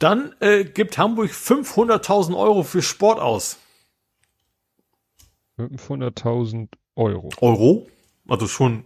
[0.00, 3.58] Dann äh, gibt Hamburg 500.000 Euro für Sport aus.
[5.56, 6.66] 500.000
[6.96, 7.28] Euro.
[7.40, 7.86] Euro?
[8.30, 8.84] Also schon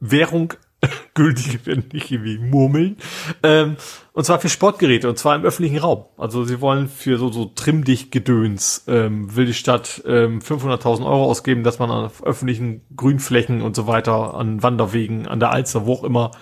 [0.00, 0.54] Währung
[1.14, 2.96] gültig, wenn nicht irgendwie murmeln.
[3.42, 3.76] Ähm,
[4.12, 6.04] und zwar für Sportgeräte und zwar im öffentlichen Raum.
[6.16, 11.62] Also sie wollen für so, so Trimmdicht-Gedöns, ähm, will die Stadt ähm, 500.000 Euro ausgeben,
[11.62, 16.04] dass man auf öffentlichen Grünflächen und so weiter, an Wanderwegen, an der Alster, wo auch
[16.04, 16.32] immer,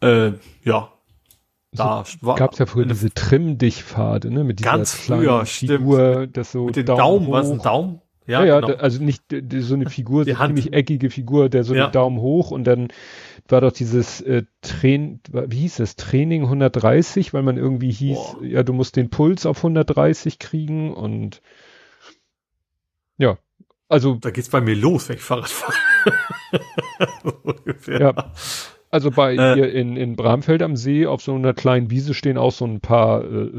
[0.00, 0.92] äh, ja,
[1.72, 4.42] da so, gab es ja früher diese Trimmdichtpfade, ne?
[4.42, 6.36] Mit dieser ganz früher, Figur, stimmt.
[6.36, 8.00] das so mit dem Daumen, Daumen was ein Daumen?
[8.28, 8.76] Ja, ja, genau.
[8.76, 11.84] also nicht so eine Figur, so eine ziemlich eckige Figur, der so ja.
[11.84, 12.88] einen Daumen hoch und dann
[13.48, 18.44] war doch dieses äh, Train, wie hieß es, Training 130, weil man irgendwie hieß, Boah.
[18.44, 21.40] ja, du musst den Puls auf 130 kriegen und
[23.16, 23.38] ja,
[23.88, 24.16] also.
[24.16, 25.74] Da geht's bei mir los, wenn ich Fahrrad fahre.
[27.98, 28.32] ja.
[28.90, 32.38] Also bei äh, hier in, in Bramfeld am See auf so einer kleinen Wiese stehen
[32.38, 33.50] auch so ein paar äh,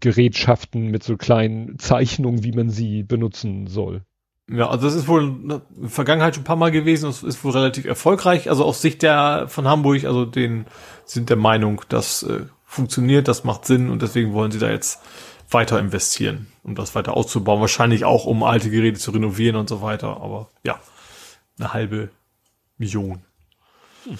[0.00, 4.02] Gerätschaften mit so kleinen Zeichnungen, wie man sie benutzen soll.
[4.48, 7.42] Ja, also das ist wohl in der Vergangenheit schon ein paar Mal gewesen, das ist
[7.42, 8.48] wohl relativ erfolgreich.
[8.48, 10.66] Also aus Sicht der von Hamburg, also den
[11.04, 15.00] sind der Meinung, das äh, funktioniert, das macht Sinn und deswegen wollen sie da jetzt
[15.50, 17.60] weiter investieren, um das weiter auszubauen.
[17.60, 20.20] Wahrscheinlich auch, um alte Geräte zu renovieren und so weiter.
[20.20, 20.78] Aber ja,
[21.58, 22.10] eine halbe
[22.78, 23.24] Million.
[24.04, 24.18] Hm.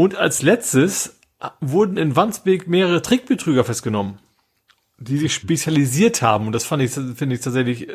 [0.00, 1.20] Und als letztes
[1.60, 4.18] wurden in Wandsbek mehrere Trickbetrüger festgenommen,
[4.96, 6.46] die sich spezialisiert haben.
[6.46, 7.92] Und das fand ich, finde ich tatsächlich äh,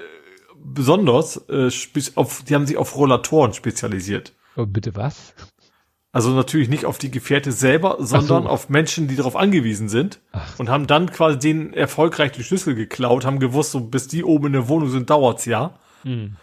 [0.63, 1.37] besonders.
[1.49, 1.71] Äh,
[2.13, 4.33] auf, die haben sich auf Rollatoren spezialisiert.
[4.55, 5.33] Oh, bitte was?
[6.11, 8.49] Also natürlich nicht auf die Gefährte selber, sondern so.
[8.49, 10.19] auf Menschen, die darauf angewiesen sind.
[10.31, 10.59] Ach.
[10.59, 14.45] Und haben dann quasi denen erfolgreich die Schlüssel geklaut, haben gewusst, so bis die oben
[14.45, 15.73] in der Wohnung sind, dauert's ja.
[16.03, 16.35] Hm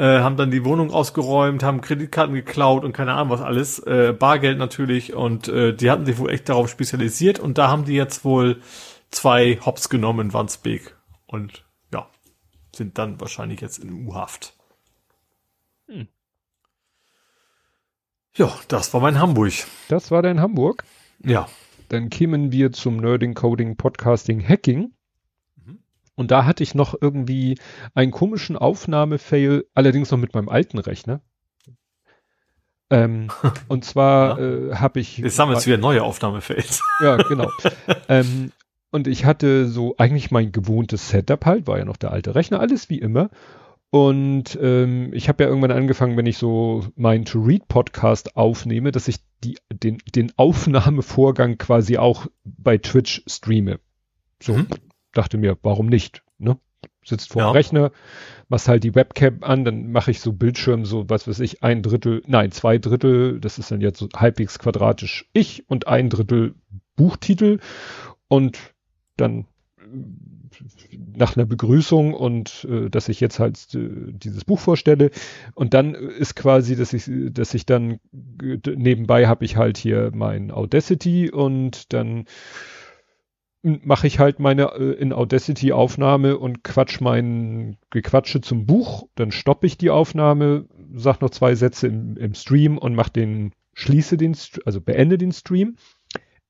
[0.00, 4.14] äh, haben dann die Wohnung ausgeräumt, haben Kreditkarten geklaut und keine Ahnung was alles, äh,
[4.18, 7.92] Bargeld natürlich und äh, die hatten sich wohl echt darauf spezialisiert und da haben die
[7.92, 8.62] jetzt wohl
[9.10, 10.96] zwei Hops genommen in Wandsbek
[11.26, 12.08] und ja,
[12.74, 14.54] sind dann wahrscheinlich jetzt in U-Haft.
[15.86, 16.08] Hm.
[18.36, 19.52] Ja, das war mein Hamburg.
[19.88, 20.84] Das war dein Hamburg.
[21.22, 21.46] Ja.
[21.90, 24.94] Dann kämen wir zum Nerding, Coding, Podcasting, Hacking.
[26.20, 27.56] Und da hatte ich noch irgendwie
[27.94, 31.22] einen komischen Aufnahmefail, allerdings noch mit meinem alten Rechner.
[32.90, 33.28] Ähm,
[33.68, 34.44] und zwar ja.
[34.44, 35.16] äh, habe ich.
[35.16, 36.82] Jetzt haben wir jetzt wieder neue Aufnahmefails.
[37.02, 37.50] Ja, genau.
[38.10, 38.52] ähm,
[38.90, 42.60] und ich hatte so eigentlich mein gewohntes Setup halt, war ja noch der alte Rechner,
[42.60, 43.30] alles wie immer.
[43.88, 49.20] Und ähm, ich habe ja irgendwann angefangen, wenn ich so meinen To-Read-Podcast aufnehme, dass ich
[49.42, 53.80] die, den, den Aufnahmevorgang quasi auch bei Twitch streame.
[54.42, 54.66] So, mhm.
[55.12, 56.22] Dachte mir, warum nicht?
[56.38, 56.58] Ne?
[57.04, 57.48] Sitzt vor ja.
[57.50, 57.92] dem Rechner,
[58.48, 61.82] machst halt die Webcam an, dann mache ich so Bildschirm, so was weiß ich, ein
[61.82, 66.54] Drittel, nein, zwei Drittel, das ist dann jetzt so halbwegs quadratisch ich und ein Drittel
[66.96, 67.60] Buchtitel
[68.28, 68.58] und
[69.16, 69.46] dann
[71.16, 75.10] nach einer Begrüßung und äh, dass ich jetzt halt äh, dieses Buch vorstelle
[75.54, 80.50] und dann ist quasi, dass ich, dass ich dann nebenbei habe ich halt hier mein
[80.50, 82.26] Audacity und dann
[83.62, 89.32] mache ich halt meine äh, in Audacity Aufnahme und quatsch mein Gequatsche zum Buch, dann
[89.32, 94.16] stoppe ich die Aufnahme, sag noch zwei Sätze im, im Stream und mach den, schließe
[94.16, 95.76] den, also beende den Stream.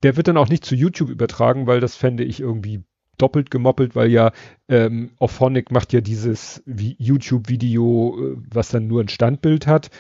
[0.03, 2.83] Der wird dann auch nicht zu YouTube übertragen, weil das fände ich irgendwie
[3.19, 4.33] doppelt gemoppelt, weil ja
[4.69, 9.91] ähm, Auphonic macht ja dieses YouTube-Video, äh, was dann nur ein Standbild hat,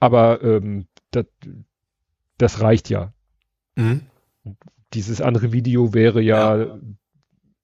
[0.00, 1.26] aber ähm, das,
[2.38, 3.12] das reicht ja.
[3.76, 4.02] Mhm.
[4.94, 6.78] Dieses andere Video wäre ja, ja.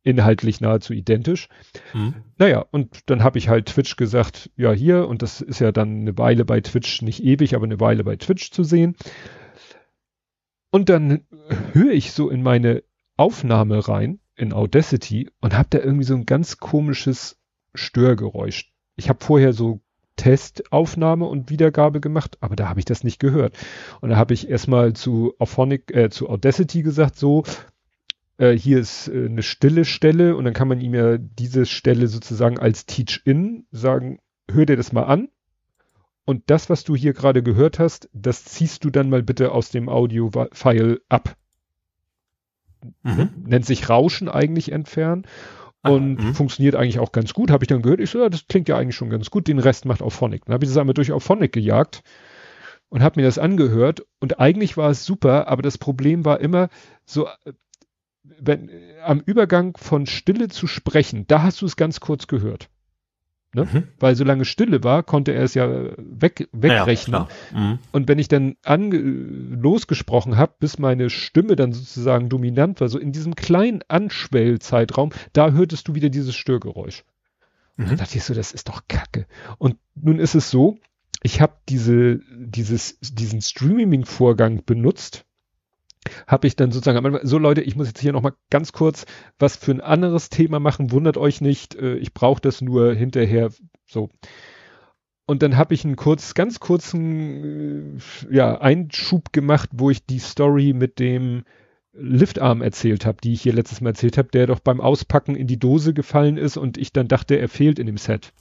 [0.02, 1.48] inhaltlich nahezu identisch.
[1.94, 2.14] Mhm.
[2.38, 6.00] Naja, und dann habe ich halt Twitch gesagt, ja hier, und das ist ja dann
[6.00, 8.96] eine Weile bei Twitch, nicht ewig, aber eine Weile bei Twitch zu sehen.
[10.70, 11.26] Und dann
[11.72, 12.82] höre ich so in meine
[13.16, 17.38] Aufnahme rein in Audacity und habe da irgendwie so ein ganz komisches
[17.74, 18.72] Störgeräusch.
[18.96, 19.80] Ich habe vorher so
[20.19, 23.57] Testaufnahme und Wiedergabe gemacht, aber da habe ich das nicht gehört.
[24.03, 27.45] Und da habe ich erstmal zu Auphonic, äh, zu Audacity gesagt, so,
[28.36, 32.09] äh, hier ist äh, eine stille Stelle und dann kann man ihm ja diese Stelle
[32.09, 34.19] sozusagen als Teach-In sagen,
[34.51, 35.28] hör dir das mal an.
[36.27, 39.70] Und das, was du hier gerade gehört hast, das ziehst du dann mal bitte aus
[39.70, 41.39] dem Audio-File ab
[43.03, 43.31] mhm.
[43.47, 45.27] nennt sich Rauschen eigentlich entfernen
[45.82, 47.50] und ah, funktioniert eigentlich auch ganz gut.
[47.50, 49.59] Habe ich dann gehört, ich so, ja, das klingt ja eigentlich schon ganz gut, den
[49.59, 50.44] Rest macht Auphonic.
[50.44, 52.02] Dann habe ich das einmal durch Auphonic gejagt
[52.88, 56.68] und habe mir das angehört und eigentlich war es super, aber das Problem war immer
[57.05, 57.52] so, äh,
[58.40, 58.70] wenn
[59.02, 62.68] am Übergang von Stille zu sprechen, da hast du es ganz kurz gehört.
[63.54, 63.64] Ne?
[63.64, 63.88] Mhm.
[63.98, 67.26] Weil solange Stille war, konnte er es ja weg, wegrechnen.
[67.52, 67.78] Ja, mhm.
[67.92, 72.98] Und wenn ich dann an, losgesprochen habe, bis meine Stimme dann sozusagen dominant war, so
[72.98, 77.04] in diesem kleinen Anschwellzeitraum, da hörtest du wieder dieses Störgeräusch.
[77.76, 77.84] Mhm.
[77.84, 79.26] Und dann dachte ich so, das ist doch Kacke.
[79.56, 80.78] Und nun ist es so,
[81.22, 85.24] ich habe diese, dieses, diesen Streaming-Vorgang benutzt,
[86.26, 89.06] habe ich dann sozusagen, so Leute, ich muss jetzt hier nochmal ganz kurz
[89.39, 93.51] was für ein anderes Thema machen, wundert euch nicht, äh, ich brauche das nur hinterher
[93.86, 94.10] so.
[95.26, 100.20] Und dann habe ich einen kurz, ganz kurzen äh, ja, Einschub gemacht, wo ich die
[100.20, 101.44] Story mit dem
[101.93, 105.47] Liftarm erzählt habe, die ich hier letztes Mal erzählt habe, der doch beim Auspacken in
[105.47, 108.32] die Dose gefallen ist und ich dann dachte, er fehlt in dem Set.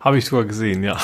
[0.00, 0.98] Habe ich sogar gesehen, ja.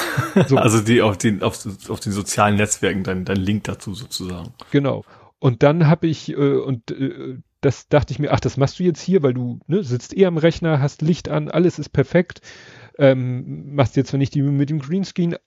[0.49, 0.57] So.
[0.59, 4.53] Also die auf den, auf, auf den sozialen Netzwerken, dein, dein Link dazu sozusagen.
[4.73, 5.05] Genau.
[5.41, 8.85] Und dann habe ich, äh, und äh, das dachte ich mir, ach, das machst du
[8.85, 12.41] jetzt hier, weil du ne, sitzt eh am Rechner, hast Licht an, alles ist perfekt.
[12.99, 15.35] Ähm, machst jetzt zwar nicht die mit dem Greenscreen.
[15.35, 15.39] Äh,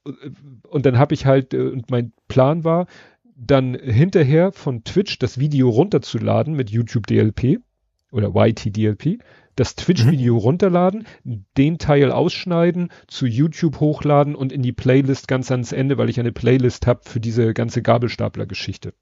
[0.67, 2.87] und dann habe ich halt, äh, und mein Plan war,
[3.35, 7.59] dann hinterher von Twitch das Video runterzuladen mit YouTube DLP
[8.11, 9.19] oder YT DLP,
[9.55, 10.39] das Twitch-Video mhm.
[10.39, 11.07] runterladen,
[11.57, 16.19] den Teil ausschneiden, zu YouTube hochladen und in die Playlist ganz ans Ende, weil ich
[16.19, 18.93] eine Playlist habe für diese ganze Gabelstapler-Geschichte.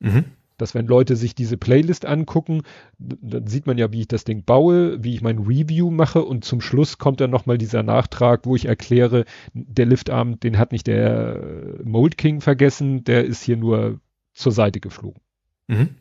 [0.00, 0.24] Mhm.
[0.58, 2.62] Dass wenn Leute sich diese Playlist angucken,
[2.98, 6.44] dann sieht man ja, wie ich das Ding baue, wie ich mein Review mache und
[6.44, 10.86] zum Schluss kommt dann nochmal dieser Nachtrag, wo ich erkläre, der Liftarm, den hat nicht
[10.86, 14.00] der Mold King vergessen, der ist hier nur
[14.32, 15.20] zur Seite geflogen.
[15.68, 15.96] Mhm.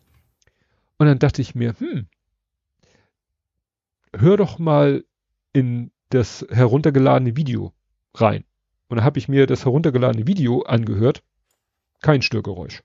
[0.97, 2.07] Und dann dachte ich mir, hm,
[4.15, 5.03] hör doch mal
[5.51, 7.73] in das heruntergeladene Video
[8.13, 8.43] rein.
[8.87, 11.23] Und dann habe ich mir das heruntergeladene Video angehört.
[12.01, 12.83] Kein Störgeräusch.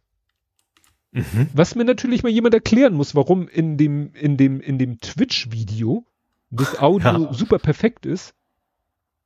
[1.13, 1.49] Mhm.
[1.53, 6.05] Was mir natürlich mal jemand erklären muss, warum in dem, in dem, in dem Twitch-Video
[6.51, 7.33] das Audio ja.
[7.33, 8.35] super perfekt ist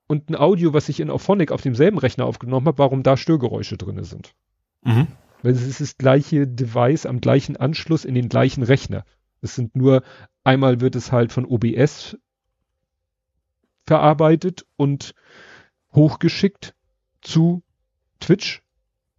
[0.06, 3.76] und ein Audio, was ich in Auphonic auf demselben Rechner aufgenommen habe, warum da Störgeräusche
[3.76, 4.34] drin sind.
[4.82, 5.08] Mhm.
[5.42, 9.04] Weil es ist das gleiche Device am gleichen Anschluss in den gleichen Rechner.
[9.42, 10.02] Es sind nur,
[10.42, 12.16] einmal wird es halt von OBS
[13.86, 15.14] verarbeitet und
[15.92, 16.74] hochgeschickt
[17.20, 17.62] zu
[18.20, 18.63] Twitch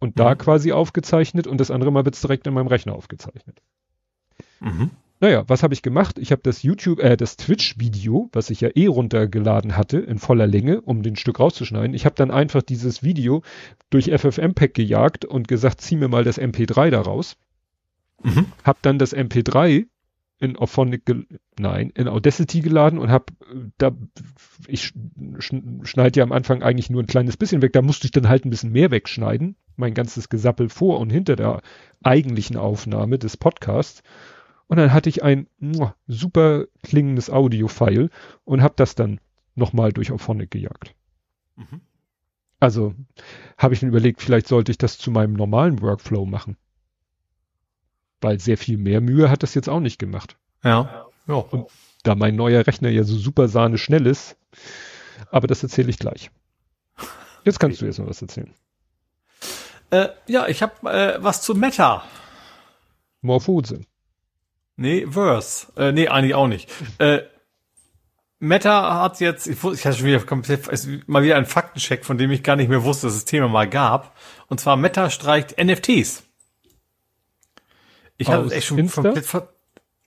[0.06, 3.60] und da quasi aufgezeichnet und das andere Mal wird's direkt in meinem Rechner aufgezeichnet.
[4.60, 4.90] Mhm.
[5.18, 6.18] Naja, was habe ich gemacht?
[6.18, 10.46] Ich habe das YouTube, äh, das Twitch-Video, was ich ja eh runtergeladen hatte, in voller
[10.46, 11.94] Länge, um den Stück rauszuschneiden.
[11.94, 13.42] Ich habe dann einfach dieses Video
[13.90, 17.36] durch FFmpeg gejagt und gesagt, zieh mir mal das MP3 daraus.
[18.22, 18.46] Mhm.
[18.62, 19.86] Hab dann das MP3
[20.38, 21.02] in Auphonic,
[21.58, 23.30] nein, in Audacity geladen und hab
[23.78, 23.92] da,
[24.68, 24.92] ich
[25.40, 28.44] schneide ja am Anfang eigentlich nur ein kleines bisschen weg, da musste ich dann halt
[28.44, 31.62] ein bisschen mehr wegschneiden, mein ganzes Gesappel vor und hinter der
[32.02, 34.02] eigentlichen Aufnahme des Podcasts.
[34.68, 35.46] Und dann hatte ich ein
[36.06, 38.10] super klingendes Audio-File
[38.44, 39.20] und habe das dann
[39.54, 40.94] nochmal durch Auphonic gejagt.
[41.56, 41.80] Mhm.
[42.58, 42.94] Also
[43.58, 46.56] habe ich mir überlegt, vielleicht sollte ich das zu meinem normalen Workflow machen.
[48.20, 50.36] Weil sehr viel mehr Mühe hat das jetzt auch nicht gemacht.
[50.64, 51.06] Ja.
[51.28, 51.34] ja.
[51.34, 51.70] Und
[52.02, 54.36] da mein neuer Rechner ja so super sahne schnell ist,
[55.30, 56.30] aber das erzähle ich gleich.
[57.44, 58.52] Jetzt kannst du jetzt noch was erzählen.
[59.90, 62.04] Äh, ja, ich habe äh, was zu Meta.
[63.22, 63.80] Morphose.
[64.76, 65.66] Nee, Verse.
[65.76, 66.70] Äh, nee, eigentlich auch nicht.
[66.98, 67.20] Äh,
[68.38, 72.18] Meta hat jetzt, ich, ich hatte schon wieder komplett, ist mal wieder ein Faktencheck, von
[72.18, 74.14] dem ich gar nicht mehr wusste, dass es das Thema mal gab.
[74.48, 76.24] Und zwar Meta streicht NFTs.
[78.18, 79.02] Ich hatte es echt schon Insta?
[79.02, 79.48] komplett ver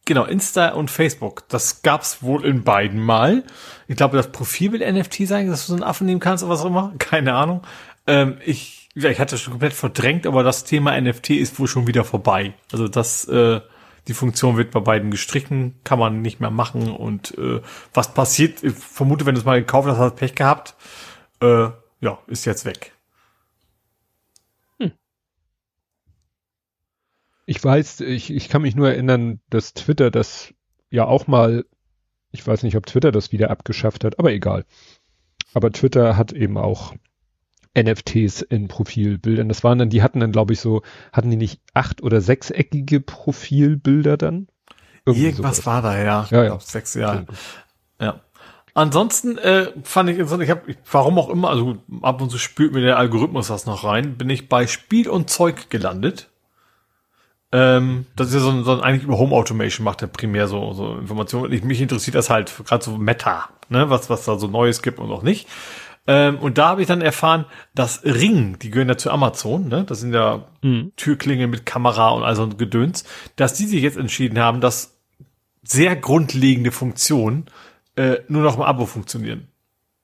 [0.06, 1.48] Genau, Insta und Facebook.
[1.50, 3.44] Das gab's wohl in beiden mal.
[3.88, 6.54] Ich glaube, das Profil will NFT sein, dass du so einen Affen nehmen kannst oder
[6.54, 6.94] was auch immer.
[6.98, 7.62] Keine Ahnung.
[8.08, 11.68] Ähm, ich, ja, ich hatte das schon komplett verdrängt, aber das Thema NFT ist wohl
[11.68, 12.54] schon wieder vorbei.
[12.72, 13.62] Also das, äh,
[14.08, 16.90] die Funktion wird bei beiden gestrichen, kann man nicht mehr machen.
[16.90, 17.62] Und äh,
[17.94, 20.76] was passiert, ich vermute, wenn du es mal gekauft hast, hast du Pech gehabt.
[21.42, 21.70] Äh,
[22.02, 22.94] ja, ist jetzt weg.
[27.46, 30.54] Ich weiß, ich, ich kann mich nur erinnern, dass Twitter das
[30.92, 31.66] ja auch mal,
[32.32, 34.66] ich weiß nicht, ob Twitter das wieder abgeschafft hat, aber egal.
[35.56, 36.94] Aber Twitter hat eben auch
[37.78, 39.48] NFTs in Profilbildern.
[39.50, 40.82] Das waren dann, die hatten dann, glaube ich, so,
[41.14, 44.48] hatten die nicht acht- oder sechseckige Profilbilder dann?
[45.06, 45.66] Irgendwie Irgendwas sowas.
[45.66, 46.28] war da, ja.
[46.32, 46.60] Ja, ja.
[46.60, 47.26] Sechs Jahre.
[48.02, 48.22] Ja.
[48.74, 52.74] Ansonsten äh, fand ich interessant, ich habe, warum auch immer, also ab und zu spült
[52.74, 56.30] mir der Algorithmus das noch rein, bin ich bei Spiel und Zeug gelandet.
[57.52, 60.48] Ähm, das ist ja so ein, so ein eigentlich über Home Automation macht er primär
[60.48, 61.52] so, so Informationen.
[61.52, 65.00] Ich, mich interessiert das halt gerade so Meta, ne, was, was da so Neues gibt
[65.00, 65.48] und auch nicht.
[66.12, 67.46] Ähm, und da habe ich dann erfahren,
[67.76, 70.92] dass Ring, die gehören ja zu Amazon, ne, das sind ja Mhm.
[70.96, 73.04] Türklingeln mit Kamera und all so ein Gedöns,
[73.36, 74.98] dass die sich jetzt entschieden haben, dass
[75.64, 77.46] sehr grundlegende Funktionen
[77.96, 79.48] äh, nur noch im Abo funktionieren.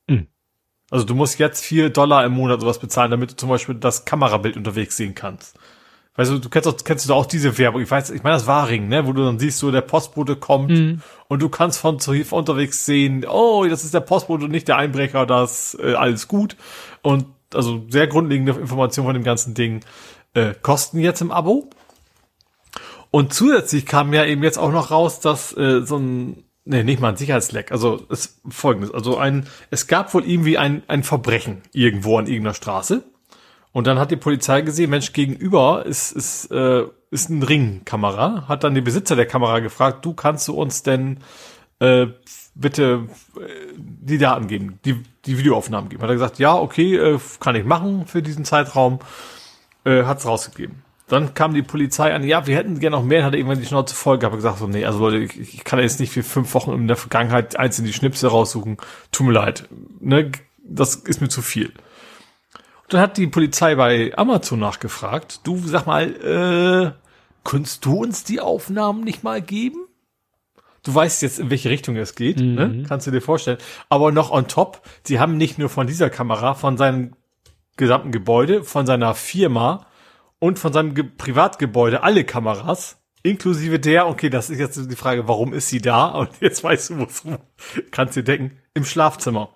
[0.07, 0.27] Mhm.
[0.91, 4.06] Also du musst jetzt vier Dollar im Monat sowas bezahlen, damit du zum Beispiel das
[4.06, 5.57] Kamerabild unterwegs sehen kannst.
[6.17, 7.81] Weißt du, du kennst, auch, kennst du auch diese Werbung?
[7.81, 10.35] Ich weiß, ich meine, das war Ring, ne, wo du dann siehst, so der Postbote
[10.37, 11.01] kommt Mhm.
[11.27, 14.67] und du kannst von, zu, von unterwegs sehen, oh, das ist der Postbote und nicht
[14.67, 16.55] der Einbrecher, das äh, alles gut.
[17.01, 19.81] Und also sehr grundlegende Informationen von dem ganzen Ding
[20.33, 21.69] äh, kosten jetzt im Abo.
[23.11, 26.99] Und zusätzlich kam ja eben jetzt auch noch raus, dass äh, so ein, nee, nicht
[26.99, 31.61] mal ein Sicherheitsleck, also es folgendes, also ein, es gab wohl irgendwie ein, ein Verbrechen
[31.71, 33.03] irgendwo an irgendeiner Straße.
[33.76, 38.64] Und dann hat die Polizei gesehen, Mensch, gegenüber ist, ist, äh, ist ein Ringkamera, hat
[38.64, 41.18] dann die Besitzer der Kamera gefragt, du kannst du uns denn
[41.80, 42.07] äh,
[42.53, 43.41] bitte äh,
[43.76, 46.02] die Daten geben, die, die Videoaufnahmen geben.
[46.03, 48.99] Hat er gesagt, ja, okay, äh, kann ich machen für diesen Zeitraum,
[49.84, 50.81] äh, hat's rausgegeben.
[51.10, 53.93] Dann kam die Polizei an, ja, wir hätten gerne noch mehr, hat irgendwann die Schnauze
[53.93, 56.53] voll gehabt und gesagt, so, nee, also Leute, ich, ich kann jetzt nicht für fünf
[56.53, 58.77] Wochen in der Vergangenheit einzeln die Schnipsel raussuchen.
[59.11, 59.68] Tut mir leid.
[59.99, 60.31] Ne,
[60.64, 61.73] das ist mir zu viel.
[62.90, 66.91] Dann hat die Polizei bei Amazon nachgefragt, du sag mal, äh,
[67.44, 69.80] könntest du uns die Aufnahmen nicht mal geben?
[70.84, 72.53] Du weißt jetzt, in welche Richtung es geht, Mhm.
[72.56, 72.84] ne?
[72.88, 73.57] kannst du dir vorstellen.
[73.90, 77.16] Aber noch on top, sie haben nicht nur von dieser Kamera, von seinem
[77.76, 79.88] gesamten Gebäude, von seiner Firma
[80.38, 85.28] und von seinem Ge Privatgebäude alle Kameras, inklusive der, okay, das ist jetzt die Frage,
[85.28, 86.10] warum ist sie da?
[86.10, 87.24] Und jetzt weißt du, wo es
[87.90, 89.49] kannst dir denken, im Schlafzimmer.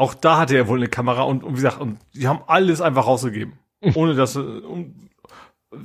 [0.00, 2.80] Auch da hatte er wohl eine Kamera und, und wie gesagt, und die haben alles
[2.80, 3.58] einfach rausgegeben.
[3.94, 5.10] Ohne dass, äh, und,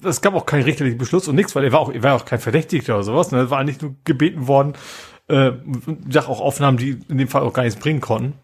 [0.05, 2.23] es gab auch keinen richterlichen Beschluss und nichts, weil er war auch, er war auch
[2.23, 3.33] kein Verdächtigter oder sowas.
[3.33, 3.39] Ne?
[3.39, 4.71] Er war nicht nur gebeten worden,
[5.27, 5.51] äh,
[6.15, 8.39] auch Aufnahmen, die in dem Fall auch gar nichts bringen konnten.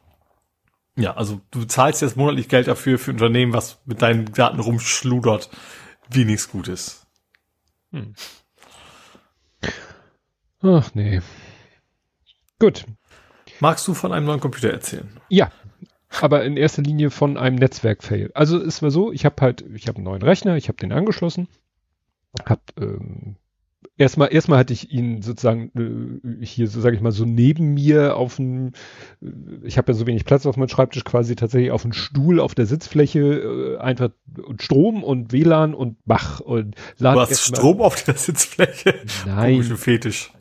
[0.98, 4.60] Ja, also du zahlst jetzt monatlich Geld dafür für ein Unternehmen, was mit deinen Daten
[4.60, 5.50] rumschludert,
[6.10, 7.08] wie nichts Gutes.
[10.62, 11.22] Ach nee.
[12.60, 12.86] Gut.
[13.62, 15.08] Magst du von einem neuen Computer erzählen?
[15.30, 15.52] Ja,
[16.20, 18.32] aber in erster Linie von einem Netzwerk-Fail.
[18.34, 20.92] Also es war so, ich habe halt, ich habe einen neuen Rechner, ich habe den
[20.92, 21.48] angeschlossen,
[22.46, 23.36] habe ähm,
[23.98, 25.72] erstmal, erstmal hatte ich ihn sozusagen
[26.42, 28.74] äh, hier, so sage ich mal, so neben mir auf dem,
[29.22, 29.28] äh,
[29.64, 32.56] ich habe ja so wenig Platz auf meinem Schreibtisch, quasi tatsächlich auf dem Stuhl auf
[32.56, 34.10] der Sitzfläche, äh, einfach
[34.44, 38.96] und Strom und WLAN und Bach und Lad Du hast Strom auf der Sitzfläche?
[39.26, 39.54] Nein.
[39.54, 40.34] Komische Fetisch.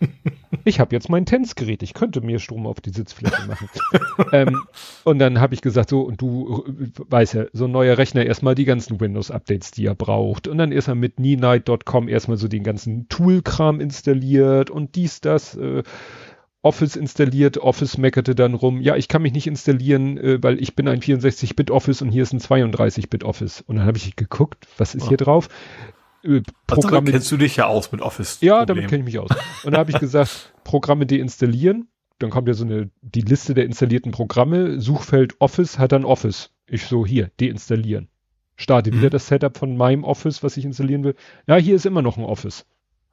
[0.64, 3.68] ich habe jetzt mein Tänzgerät, ich könnte mir Strom auf die Sitzfläche machen.
[4.32, 4.62] ähm,
[5.04, 8.24] und dann habe ich gesagt, so, und du äh, weißt ja, so ein neuer Rechner
[8.24, 10.48] erstmal die ganzen Windows-Updates, die er braucht.
[10.48, 15.82] Und dann erstmal mit kneenight.com erstmal so den ganzen Tool-Kram installiert und dies, das, äh,
[16.64, 20.74] Office installiert, Office meckerte dann rum, ja, ich kann mich nicht installieren, äh, weil ich
[20.74, 23.60] bin ein 64-Bit-Office und hier ist ein 32-Bit-Office.
[23.66, 25.08] Und dann habe ich geguckt, was ist oh.
[25.08, 25.50] hier drauf?
[26.66, 26.98] Programme.
[26.98, 28.38] Also, kennst du dich ja aus mit Office?
[28.40, 28.66] Ja, -Problem.
[28.66, 29.30] damit kenne ich mich aus.
[29.64, 31.88] Und da habe ich gesagt, Programme deinstallieren.
[32.18, 34.80] Dann kommt ja so eine, die Liste der installierten Programme.
[34.80, 36.50] Suchfeld Office hat dann Office.
[36.66, 38.08] Ich so, hier, deinstallieren.
[38.56, 38.98] Starte mhm.
[38.98, 41.16] wieder das Setup von meinem Office, was ich installieren will.
[41.46, 42.64] Ja, hier ist immer noch ein Office.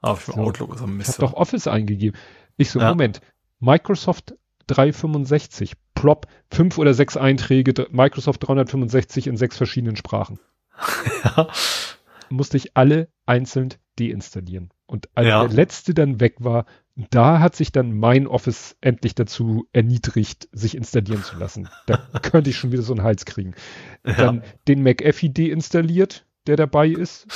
[0.02, 1.10] Auf so, Outlook ist ein Mist.
[1.10, 2.20] Ich habe doch Office eingegeben.
[2.58, 2.90] Ich so, ja.
[2.90, 3.22] Moment.
[3.60, 4.36] Microsoft
[4.68, 5.74] 365.
[5.96, 6.28] Plop.
[6.50, 7.88] Fünf oder sechs Einträge.
[7.92, 10.40] Microsoft 365 in sechs verschiedenen Sprachen.
[11.24, 11.48] ja
[12.32, 14.70] musste ich alle einzeln deinstallieren.
[14.86, 15.46] Und als ja.
[15.46, 16.66] der letzte dann weg war,
[17.10, 21.70] da hat sich dann mein Office endlich dazu erniedrigt, sich installieren zu lassen.
[21.88, 23.54] Da könnte ich schon wieder so einen Hals kriegen.
[24.06, 24.14] Ja.
[24.14, 27.28] Dann den McAfee deinstalliert, der dabei ist.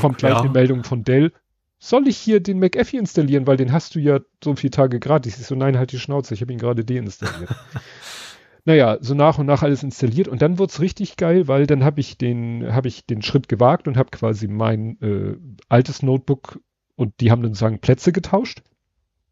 [0.00, 0.40] Kommt gleich ja.
[0.40, 1.32] eine Meldung von Dell.
[1.78, 5.38] Soll ich hier den McAfee installieren, weil den hast du ja so viele Tage gratis.
[5.40, 7.50] Ich so, nein, halt die Schnauze, ich habe ihn gerade deinstalliert.
[8.64, 11.84] naja, so nach und nach alles installiert und dann wurde es richtig geil, weil dann
[11.84, 15.36] habe ich den, habe ich den Schritt gewagt und habe quasi mein äh,
[15.68, 16.60] altes Notebook
[16.96, 18.62] und die haben dann sozusagen Plätze getauscht.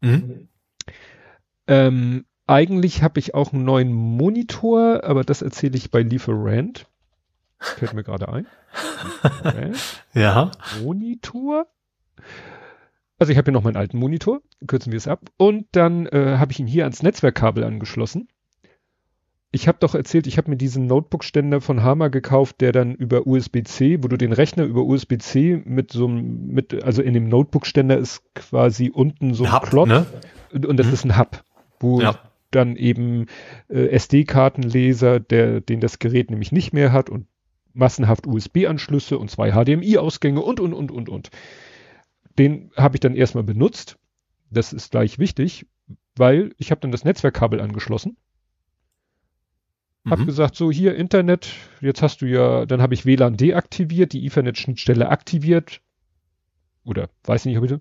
[0.01, 0.47] Mhm.
[1.67, 6.87] Ähm, eigentlich habe ich auch einen neuen Monitor, aber das erzähle ich bei Lieferant.
[7.59, 8.47] Fällt mir gerade ein.
[10.13, 10.51] ja.
[10.81, 11.67] Monitor.
[13.19, 15.29] Also ich habe hier noch meinen alten Monitor, kürzen wir es ab.
[15.37, 18.29] Und dann äh, habe ich ihn hier ans Netzwerkkabel angeschlossen
[19.51, 23.25] ich habe doch erzählt, ich habe mir diesen Notebook-Ständer von Hammer gekauft, der dann über
[23.25, 27.97] USB-C, wo du den Rechner über USB-C mit so einem, mit, also in dem Notebook-Ständer
[27.97, 30.05] ist quasi unten so ein, Hub, Plot ne?
[30.53, 30.93] und das mhm.
[30.93, 31.43] ist ein Hub,
[31.79, 32.19] wo ja.
[32.51, 33.25] dann eben
[33.69, 37.25] äh, SD-Kartenleser, der, den das Gerät nämlich nicht mehr hat und
[37.73, 41.31] massenhaft USB-Anschlüsse und zwei HDMI-Ausgänge und, und, und, und, und.
[42.37, 43.97] Den habe ich dann erstmal benutzt.
[44.51, 45.65] Das ist gleich wichtig,
[46.15, 48.15] weil ich habe dann das Netzwerkkabel angeschlossen
[50.09, 50.25] hab mhm.
[50.25, 55.09] gesagt, so hier Internet, jetzt hast du ja, dann habe ich WLAN deaktiviert, die Ethernet-Schnittstelle
[55.09, 55.81] aktiviert.
[56.83, 57.73] Oder weiß nicht, ob ich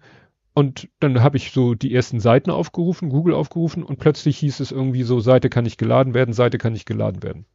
[0.59, 4.73] und dann habe ich so die ersten Seiten aufgerufen, Google aufgerufen und plötzlich hieß es
[4.73, 7.47] irgendwie so, Seite kann nicht geladen werden, Seite kann nicht geladen werden.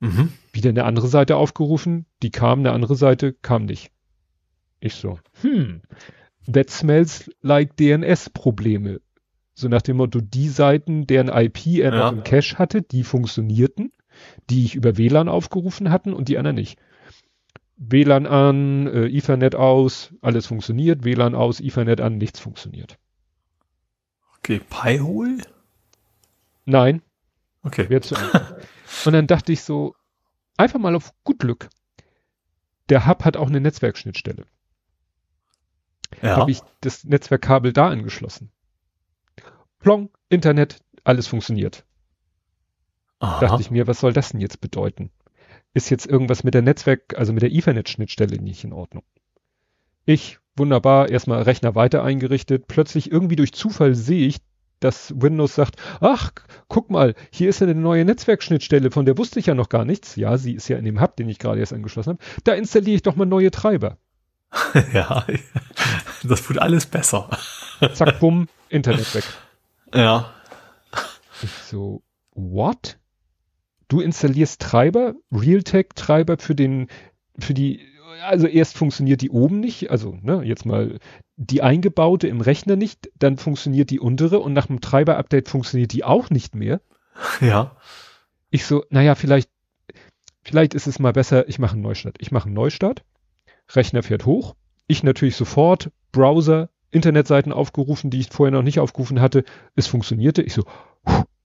[0.00, 0.32] Mhm.
[0.50, 3.90] Wieder eine andere Seite aufgerufen, die kam, eine andere Seite kam nicht.
[4.80, 5.82] Ich so, hm,
[6.50, 9.02] that smells like DNS-Probleme.
[9.58, 11.98] So nach dem Motto, die Seiten, deren IP er ja.
[11.98, 13.90] noch im Cache hatte, die funktionierten,
[14.50, 16.78] die ich über WLAN aufgerufen hatten und die anderen nicht.
[17.78, 22.98] WLAN an, äh, Ethernet aus, alles funktioniert, WLAN aus, Ethernet an, nichts funktioniert.
[24.38, 25.38] Okay, Pi-Hole?
[26.66, 27.00] Nein.
[27.62, 27.88] Okay.
[29.06, 29.94] und dann dachte ich so,
[30.58, 31.70] einfach mal auf gut Glück.
[32.90, 34.44] Der Hub hat auch eine Netzwerkschnittstelle.
[36.20, 36.36] Ja.
[36.36, 38.52] Habe ich das Netzwerkkabel da angeschlossen.
[39.86, 41.84] Plong, Internet, alles funktioniert.
[43.20, 43.38] Aha.
[43.38, 45.12] Dachte ich mir, was soll das denn jetzt bedeuten?
[45.74, 49.04] Ist jetzt irgendwas mit der Netzwerk, also mit der Ethernet-Schnittstelle nicht in Ordnung?
[50.04, 52.66] Ich, wunderbar, erstmal Rechner weiter eingerichtet.
[52.66, 54.38] Plötzlich irgendwie durch Zufall sehe ich,
[54.80, 56.32] dass Windows sagt, ach,
[56.66, 59.84] guck mal, hier ist ja eine neue Netzwerkschnittstelle, von der wusste ich ja noch gar
[59.84, 60.16] nichts.
[60.16, 62.24] Ja, sie ist ja in dem Hub, den ich gerade erst angeschlossen habe.
[62.42, 63.98] Da installiere ich doch mal neue Treiber.
[64.92, 65.24] ja,
[66.24, 67.30] das wird alles besser.
[67.94, 69.22] Zack, bumm, Internet weg.
[69.94, 70.32] Ja.
[71.42, 72.02] Ich so,
[72.32, 72.98] what?
[73.88, 76.88] Du installierst Treiber, Realtek-Treiber für den,
[77.38, 77.86] für die,
[78.22, 80.98] also erst funktioniert die oben nicht, also ne, jetzt mal
[81.36, 86.04] die eingebaute im Rechner nicht, dann funktioniert die untere und nach dem Treiber-Update funktioniert die
[86.04, 86.80] auch nicht mehr.
[87.40, 87.76] Ja.
[88.50, 89.50] Ich so, naja, vielleicht,
[90.42, 92.16] vielleicht ist es mal besser, ich mache einen Neustart.
[92.20, 93.04] Ich mache einen Neustart,
[93.70, 94.56] Rechner fährt hoch,
[94.86, 99.44] ich natürlich sofort, Browser, Internetseiten aufgerufen, die ich vorher noch nicht aufgerufen hatte.
[99.74, 100.42] Es funktionierte.
[100.42, 100.64] Ich so,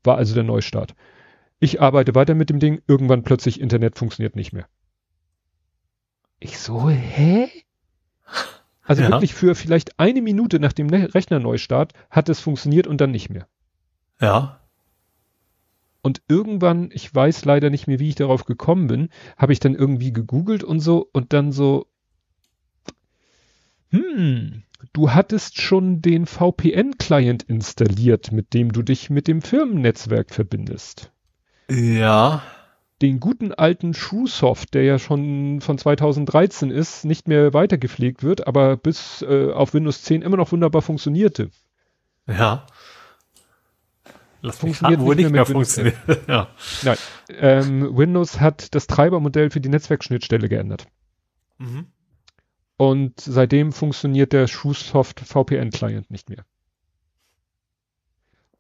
[0.04, 0.96] war also der Neustart.
[1.60, 2.82] Ich arbeite weiter mit dem Ding.
[2.88, 4.68] Irgendwann plötzlich Internet funktioniert nicht mehr.
[6.40, 7.50] Ich so, hä?
[8.84, 9.10] Also ja.
[9.10, 13.30] wirklich für vielleicht eine Minute nach dem ne-, Rechnerneustart hat es funktioniert und dann nicht
[13.30, 13.48] mehr.
[14.20, 14.60] Ja.
[16.02, 19.76] Und irgendwann, ich weiß leider nicht mehr, wie ich darauf gekommen bin, habe ich dann
[19.76, 21.92] irgendwie gegoogelt und so und dann so,
[23.92, 24.64] Hm,
[24.94, 31.12] du hattest schon den VPN-Client installiert, mit dem du dich mit dem Firmennetzwerk verbindest.
[31.70, 32.42] Ja.
[33.02, 38.78] Den guten alten Shrewsoft, der ja schon von 2013 ist, nicht mehr weitergepflegt wird, aber
[38.78, 41.50] bis äh, auf Windows 10 immer noch wunderbar funktionierte.
[42.28, 42.68] Ja.
[44.44, 45.98] Lass funktioniert nicht, nicht mehr, mehr funktioniert.
[46.28, 46.48] ja.
[46.84, 46.98] Nein.
[47.30, 50.88] Ähm, Windows hat das Treibermodell für die Netzwerkschnittstelle geändert.
[51.58, 51.88] Mhm.
[52.82, 56.44] Und seitdem funktioniert der Shrewsoft VPN-Client nicht mehr.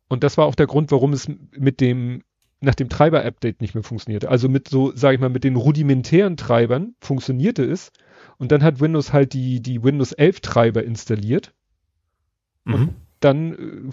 [0.09, 1.27] Und das war auch der Grund, warum es
[1.57, 2.21] mit dem,
[2.59, 4.29] nach dem Treiber-Update nicht mehr funktionierte.
[4.29, 7.91] Also mit so, sage ich mal, mit den rudimentären Treibern funktionierte es.
[8.37, 11.51] Und dann hat Windows halt die, die Windows 11 Treiber installiert.
[12.65, 12.73] Mhm.
[12.75, 13.91] Und dann äh,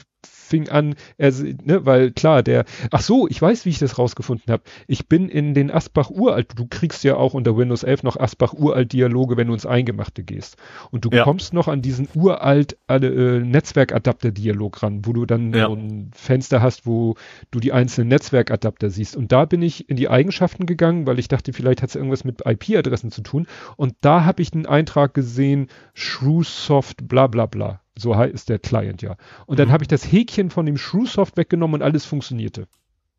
[0.48, 4.50] fing an, er, ne, weil klar, der, ach so, ich weiß, wie ich das rausgefunden
[4.50, 4.62] habe.
[4.86, 8.54] Ich bin in den Asbach Uralt, du kriegst ja auch unter Windows 11 noch Asbach
[8.54, 10.56] Uralt Dialoge, wenn du ins Eingemachte gehst.
[10.90, 11.24] Und du ja.
[11.24, 15.66] kommst noch an diesen uralt äh, Netzwerkadapter Dialog ran, wo du dann ja.
[15.66, 17.14] so ein Fenster hast, wo
[17.50, 19.16] du die einzelnen Netzwerkadapter siehst.
[19.16, 22.24] Und da bin ich in die Eigenschaften gegangen, weil ich dachte, vielleicht hat es irgendwas
[22.24, 23.46] mit IP-Adressen zu tun.
[23.76, 27.80] Und da habe ich einen Eintrag gesehen, Shrewsoft bla bla bla.
[27.98, 29.16] So heißt der Client ja.
[29.46, 29.72] Und dann mhm.
[29.72, 32.66] habe ich das Häkchen von dem Shrewsoft weggenommen und alles funktionierte.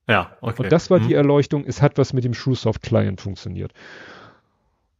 [0.08, 0.64] Ja, okay.
[0.64, 1.08] Und das war mhm.
[1.08, 3.74] die Erleuchtung, es hat was mit dem Shrewsoft Client funktioniert.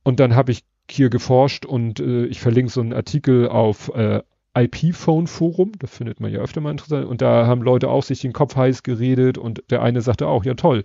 [0.04, 4.22] Und dann habe ich hier geforscht und äh, ich verlinke so einen Artikel auf äh,
[4.56, 7.06] IP-Phone Forum, das findet man ja öfter mal interessant.
[7.06, 10.44] Und da haben Leute auch sich den Kopf heiß geredet und der eine sagte auch,
[10.46, 10.84] ja toll,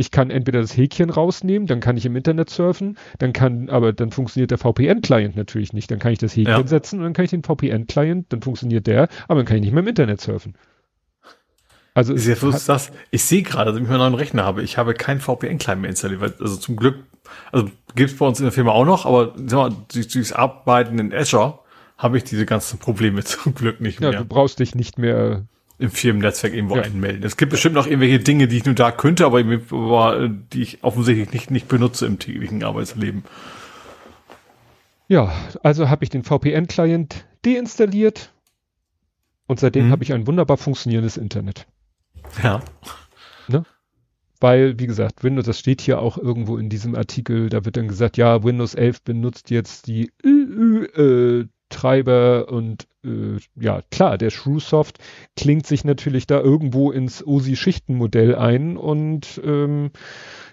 [0.00, 3.92] ich kann entweder das Häkchen rausnehmen, dann kann ich im Internet surfen, dann kann, aber
[3.92, 5.90] dann funktioniert der VPN-Client natürlich nicht.
[5.90, 6.66] Dann kann ich das Häkchen ja.
[6.66, 9.72] setzen und dann kann ich den VPN-Client, dann funktioniert der, aber dann kann ich nicht
[9.72, 10.54] mehr im Internet surfen.
[11.92, 14.78] Also ist ja hat, das, ich sehe gerade, dass ich meinen neuen Rechner habe, ich
[14.78, 16.96] habe keinen VPN-Client mehr installiert, weil, also zum Glück,
[17.52, 20.32] also gibt es bei uns in der Firma auch noch, aber sag mal, durch, durchs
[20.32, 21.58] Arbeiten in Azure
[21.98, 24.12] habe ich diese ganzen Probleme zum Glück nicht mehr.
[24.12, 25.44] Ja, du brauchst dich nicht mehr
[25.80, 26.82] im Firmennetzwerk irgendwo ja.
[26.82, 27.24] einmelden.
[27.24, 31.32] Es gibt bestimmt noch irgendwelche Dinge, die ich nur da könnte, aber die ich offensichtlich
[31.32, 33.24] nicht, nicht benutze im täglichen Arbeitsleben.
[35.08, 35.32] Ja,
[35.62, 38.32] also habe ich den VPN-Client deinstalliert
[39.46, 39.90] und seitdem mhm.
[39.90, 41.66] habe ich ein wunderbar funktionierendes Internet.
[42.42, 42.60] Ja.
[43.48, 43.64] Ne?
[44.38, 47.88] Weil, wie gesagt, Windows, das steht hier auch irgendwo in diesem Artikel, da wird dann
[47.88, 54.98] gesagt, ja, Windows 11 benutzt jetzt die äh, Treiber und äh, ja, klar, der Shrewsoft
[55.36, 59.90] klingt sich natürlich da irgendwo ins OSI-Schichtenmodell ein und ähm,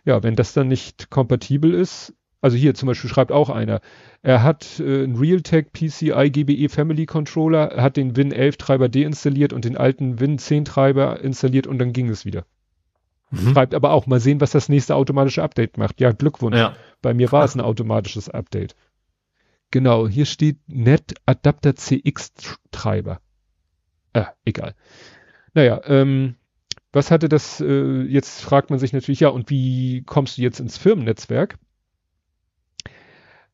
[0.06, 3.82] ja, wenn das dann nicht kompatibel ist, also hier zum Beispiel schreibt auch einer,
[4.22, 9.54] er hat äh, einen Realtek PCI GBE Family Controller, hat den Win 11 Treiber deinstalliert
[9.54, 12.46] und den alten Win 10 Treiber installiert und dann ging es wieder.
[13.32, 13.54] Mhm.
[13.54, 16.00] Schreibt aber auch, mal sehen, was das nächste automatische Update macht.
[16.00, 16.58] Ja, Glückwunsch.
[16.58, 16.76] Ja.
[17.02, 18.76] Bei mir war es ein automatisches Update.
[19.72, 22.32] Genau, hier steht Net Adapter CX
[22.72, 23.20] Treiber.
[24.14, 24.76] Ah, egal.
[25.54, 26.36] Naja, ähm,
[26.94, 30.60] was hatte das, äh, jetzt fragt man sich natürlich, ja, und wie kommst du jetzt
[30.60, 31.58] ins Firmennetzwerk?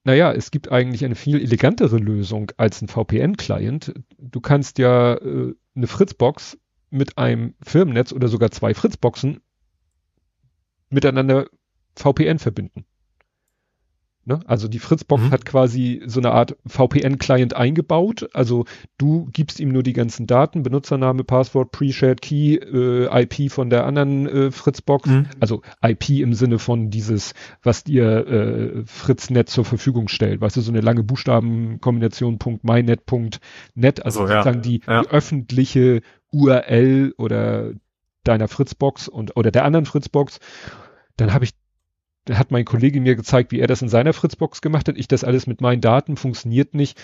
[0.03, 3.94] Naja, es gibt eigentlich eine viel elegantere Lösung als ein VPN-Client.
[4.18, 6.57] Du kannst ja äh, eine Fritzbox
[6.90, 9.41] mit einem Firmennetz oder sogar zwei Fritzboxen
[10.90, 11.48] miteinander
[11.95, 12.85] VPN verbinden.
[14.26, 14.40] Ne?
[14.45, 15.32] Also die Fritzbox mhm.
[15.32, 18.30] hat quasi so eine Art VPN-Client eingebaut.
[18.34, 18.66] Also
[18.98, 23.86] du gibst ihm nur die ganzen Daten, Benutzername, Passwort, Pre-Shared Key, äh, IP von der
[23.86, 25.10] anderen äh, Fritzbox.
[25.10, 25.28] Mhm.
[25.41, 30.40] Also IP im Sinne von dieses, was dir äh, Fritz.net zur Verfügung stellt.
[30.40, 35.02] Weißt du, so eine lange Buchstabenkombination .mynet.net, also, also sozusagen die, ja.
[35.02, 36.02] die öffentliche
[36.32, 37.74] URL oder
[38.24, 40.40] deiner Fritzbox und oder der anderen Fritzbox.
[41.18, 41.52] Dann habe ich
[42.32, 44.98] hat mein Kollege mir gezeigt, wie er das in seiner Fritzbox gemacht hat.
[44.98, 47.02] Ich das alles mit meinen Daten funktioniert nicht.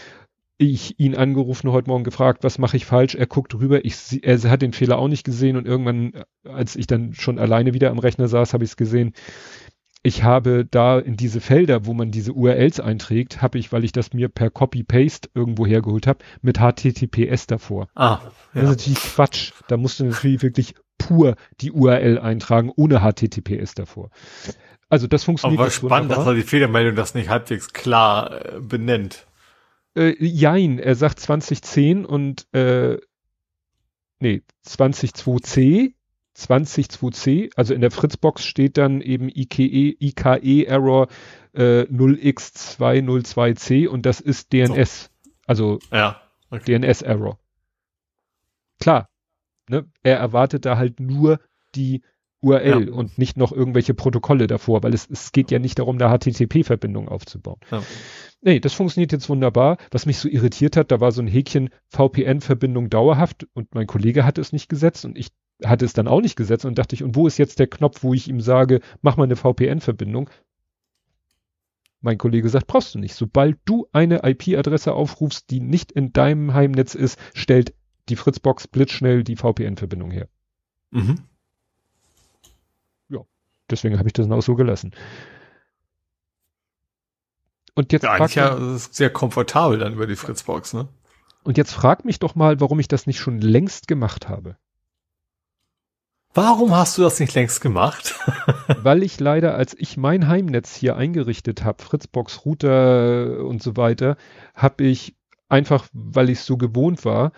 [0.58, 3.16] Ich ihn angerufen, heute Morgen gefragt, was mache ich falsch?
[3.16, 3.86] Er guckt rüber.
[3.86, 7.74] Ich, er hat den Fehler auch nicht gesehen und irgendwann, als ich dann schon alleine
[7.74, 9.14] wieder am Rechner saß, habe ich es gesehen.
[10.02, 13.92] Ich habe da in diese Felder, wo man diese URLs einträgt, habe ich, weil ich
[13.92, 17.90] das mir per Copy-Paste irgendwo hergeholt habe, mit HTTPS davor.
[17.96, 18.32] Ah, ja.
[18.54, 19.52] Das ist natürlich Quatsch.
[19.68, 24.10] Da musst du natürlich wirklich pur die URL eintragen, ohne HTTPS davor.
[24.90, 25.60] Also das funktioniert.
[25.60, 29.28] Aber spannend, dass er die Fehlermeldung das nicht halbwegs klar äh, benennt.
[29.96, 32.98] Äh, jein, er sagt 2010 und äh,
[34.20, 35.94] nee, 202c,
[36.36, 41.08] 202c, also in der Fritzbox steht dann eben IKE, IKE Error
[41.54, 45.04] äh, 0x202c und das ist DNS.
[45.04, 45.32] So.
[45.46, 46.80] Also ja, okay.
[46.80, 47.40] DNS Error.
[48.80, 49.10] Klar,
[49.68, 49.86] ne?
[50.02, 51.40] Er erwartet da halt nur
[51.76, 52.02] die
[52.42, 52.94] URL ja.
[52.94, 57.10] und nicht noch irgendwelche Protokolle davor, weil es, es geht ja nicht darum, eine HTTP-Verbindung
[57.10, 57.60] aufzubauen.
[57.72, 57.84] Ja.
[58.42, 59.78] Nee, das funktioniert jetzt wunderbar.
[59.92, 64.24] Was mich so irritiert hat, da war so ein Häkchen VPN-Verbindung dauerhaft und mein Kollege
[64.24, 65.30] hatte es nicht gesetzt und ich
[65.66, 68.04] hatte es dann auch nicht gesetzt und dachte ich, und wo ist jetzt der Knopf,
[68.04, 70.30] wo ich ihm sage, mach mal eine VPN-Verbindung?
[72.00, 73.14] Mein Kollege sagt, brauchst du nicht.
[73.14, 77.74] Sobald du eine IP-Adresse aufrufst, die nicht in deinem Heimnetz ist, stellt
[78.08, 80.30] die Fritzbox blitzschnell die VPN-Verbindung her.
[80.92, 81.16] Mhm.
[83.70, 84.92] Deswegen habe ich das dann auch so gelassen.
[87.76, 90.90] Und jetzt ja, eigentlich ja, das ist sehr komfortabel dann über die Fritzbox, ne?
[91.44, 94.58] Und jetzt frag mich doch mal, warum ich das nicht schon längst gemacht habe.
[96.34, 98.16] Warum hast du das nicht längst gemacht?
[98.84, 104.16] Weil ich leider, als ich mein Heimnetz hier eingerichtet habe, Fritzbox, Router und so weiter,
[104.54, 105.16] habe ich
[105.48, 107.32] einfach, weil ich so gewohnt war,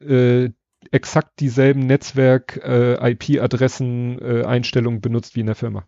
[0.00, 0.50] äh,
[0.92, 5.86] exakt dieselben Netzwerk-IP-Adressen äh, äh, benutzt wie in der Firma.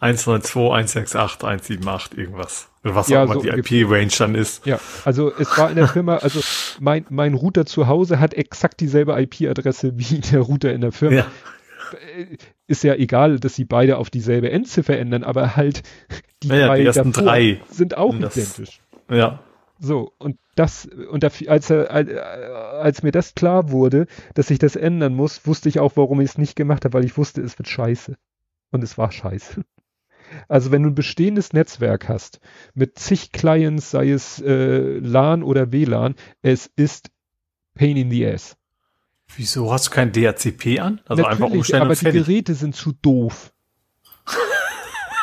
[0.00, 2.68] 192, 168, 178, irgendwas.
[2.82, 4.66] Was ja, auch immer so die IP-Range dann ist.
[4.66, 6.40] Ja, also es war in der Firma, also
[6.80, 11.16] mein, mein Router zu Hause hat exakt dieselbe IP-Adresse wie der Router in der Firma.
[11.16, 11.26] Ja.
[12.66, 15.82] Ist ja egal, dass sie beide auf dieselbe Endziffer ändern, aber halt
[16.42, 18.80] die, ja, drei, die ersten drei sind auch identisch.
[19.10, 19.40] Ja.
[19.84, 25.12] So, und das, und dafür, als, als mir das klar wurde, dass ich das ändern
[25.12, 27.68] muss, wusste ich auch, warum ich es nicht gemacht habe, weil ich wusste, es wird
[27.68, 28.16] scheiße.
[28.70, 29.64] Und es war scheiße.
[30.48, 32.38] Also wenn du ein bestehendes Netzwerk hast,
[32.74, 37.10] mit zig Clients, sei es äh, LAN oder WLAN, es ist
[37.74, 38.56] Pain in the Ass.
[39.36, 41.00] Wieso hast du kein DHCP an?
[41.06, 43.52] Also Natürlich, einfach umstellen aber die Geräte sind zu doof.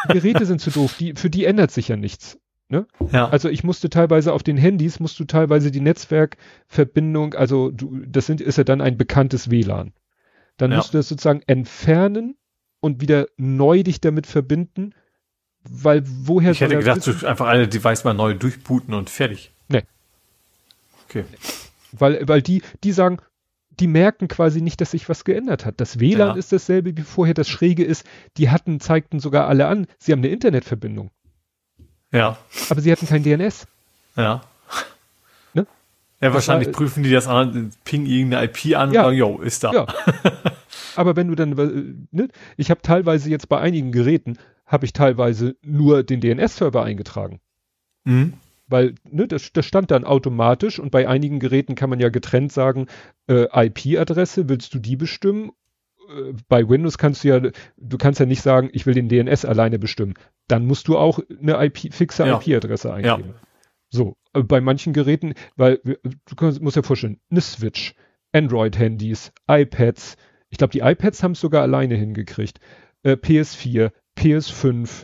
[0.10, 0.98] die Geräte sind zu doof.
[1.00, 2.39] Die, für die ändert sich ja nichts.
[2.70, 2.86] Ne?
[3.12, 3.28] Ja.
[3.30, 8.28] Also ich musste teilweise auf den Handys, musst du teilweise die Netzwerkverbindung, also du, das
[8.28, 9.94] sind, ist ja dann ein bekanntes WLAN.
[10.58, 10.78] Dann ja.
[10.78, 12.38] musst du das sozusagen entfernen
[12.80, 14.94] und wieder neu dich damit verbinden,
[15.64, 19.52] weil woher Ich hätte gedacht, du einfach eine Device mal neu durchbooten und fertig.
[19.68, 19.84] Nee.
[21.08, 21.26] Okay.
[21.92, 23.18] Weil, weil die, die sagen,
[23.80, 25.82] die merken quasi nicht, dass sich was geändert hat.
[25.82, 26.36] Das WLAN ja.
[26.36, 27.34] ist dasselbe wie vorher.
[27.34, 28.06] Das Schräge ist,
[28.38, 31.10] die hatten, zeigten sogar alle an, sie haben eine Internetverbindung.
[32.12, 32.38] Ja.
[32.70, 33.68] Aber sie hatten kein DNS.
[34.16, 34.42] Ja.
[35.54, 35.68] Ne?
[36.22, 39.38] Ja, wahrscheinlich war, prüfen die das an, ping irgendeine IP an ja, und sagen, yo,
[39.40, 39.72] ist da.
[39.72, 39.88] Ja.
[40.96, 42.28] Aber wenn du dann, äh, ne,
[42.58, 47.40] ich habe teilweise jetzt bei einigen Geräten, habe ich teilweise nur den DNS-Server eingetragen.
[48.04, 48.34] Mhm.
[48.68, 52.52] Weil, ne, das, das stand dann automatisch und bei einigen Geräten kann man ja getrennt
[52.52, 52.88] sagen,
[53.28, 55.52] äh, IP-Adresse, willst du die bestimmen?
[56.48, 59.80] Bei Windows kannst du ja, du kannst ja nicht sagen, ich will den DNS alleine
[59.80, 60.16] bestimmen.
[60.48, 62.40] Dann musst du auch eine IP, fixe ja.
[62.40, 63.30] IP-Adresse eingeben.
[63.30, 63.48] Ja.
[63.90, 67.94] So, äh, bei manchen Geräten, weil du kannst, musst dir vorstellen, eine Switch,
[68.32, 70.16] Android-Handys, iPads,
[70.50, 72.60] ich glaube, die iPads haben es sogar alleine hingekriegt.
[73.04, 75.04] Äh, PS4, PS5,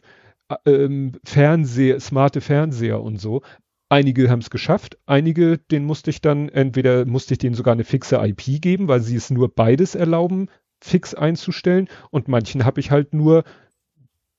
[0.50, 3.42] äh, ähm, Fernseher, smarte Fernseher und so.
[3.90, 7.84] Einige haben es geschafft, einige, den musste ich dann, entweder musste ich denen sogar eine
[7.84, 10.50] fixe IP geben, weil sie es nur beides erlauben,
[10.82, 13.44] fix einzustellen und manchen habe ich halt nur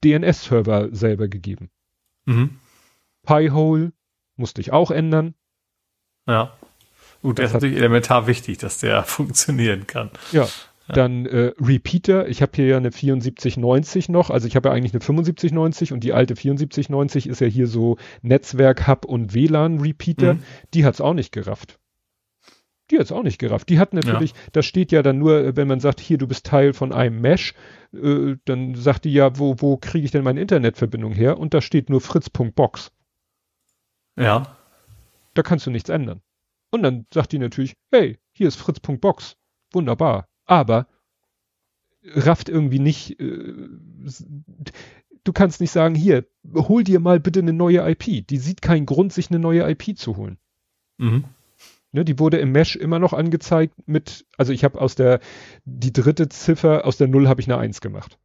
[0.05, 1.71] DNS-Server selber gegeben.
[2.27, 2.59] Mhm.
[3.25, 3.93] Pi-Hole
[4.37, 5.35] musste ich auch ändern.
[6.27, 6.57] Ja.
[7.23, 10.11] Gut, das, das ist natürlich elementar wichtig, dass der funktionieren kann.
[10.33, 10.47] Ja,
[10.89, 14.93] dann äh, Repeater, ich habe hier ja eine 7490 noch, also ich habe ja eigentlich
[14.93, 20.35] eine 7590 und die alte 7490 ist ja hier so Netzwerk, Hub und WLAN Repeater,
[20.35, 20.43] mhm.
[20.75, 21.79] die hat's auch nicht gerafft.
[22.91, 23.69] Die hat's auch nicht gerafft.
[23.69, 24.37] Die hat natürlich, ja.
[24.53, 27.55] das steht ja dann nur, wenn man sagt, hier, du bist Teil von einem Mesh,
[27.93, 31.39] äh, dann sagt die ja, wo, wo kriege ich denn meine Internetverbindung her?
[31.39, 32.93] Und da steht nur fritz.box.
[34.17, 34.57] Ja.
[35.35, 36.21] Da kannst du nichts ändern.
[36.71, 39.37] Und dann sagt die natürlich, hey, hier ist fritz.box.
[39.73, 40.87] Wunderbar aber
[42.05, 43.69] rafft irgendwie nicht, äh,
[45.25, 48.27] du kannst nicht sagen, hier, hol dir mal bitte eine neue IP.
[48.27, 50.39] Die sieht keinen Grund, sich eine neue IP zu holen.
[50.99, 51.25] Mhm.
[51.97, 55.19] Ne, die wurde im Mesh immer noch angezeigt mit, also ich habe aus der,
[55.65, 58.19] die dritte Ziffer, aus der Null habe ich eine Eins gemacht.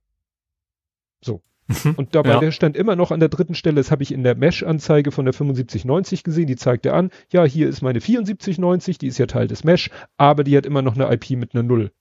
[1.22, 1.41] So.
[1.68, 1.93] Mhm.
[1.95, 2.39] Und dabei, ja.
[2.41, 5.23] der stand immer noch an der dritten Stelle, das habe ich in der Mesh-Anzeige von
[5.23, 9.48] der 7590 gesehen, die zeigte an, ja, hier ist meine 7490, die ist ja Teil
[9.48, 11.93] des Mesh, aber die hat immer noch eine IP mit einer Null.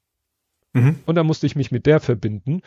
[0.72, 0.97] Mhm.
[1.06, 2.62] Und dann musste ich mich mit der verbinden.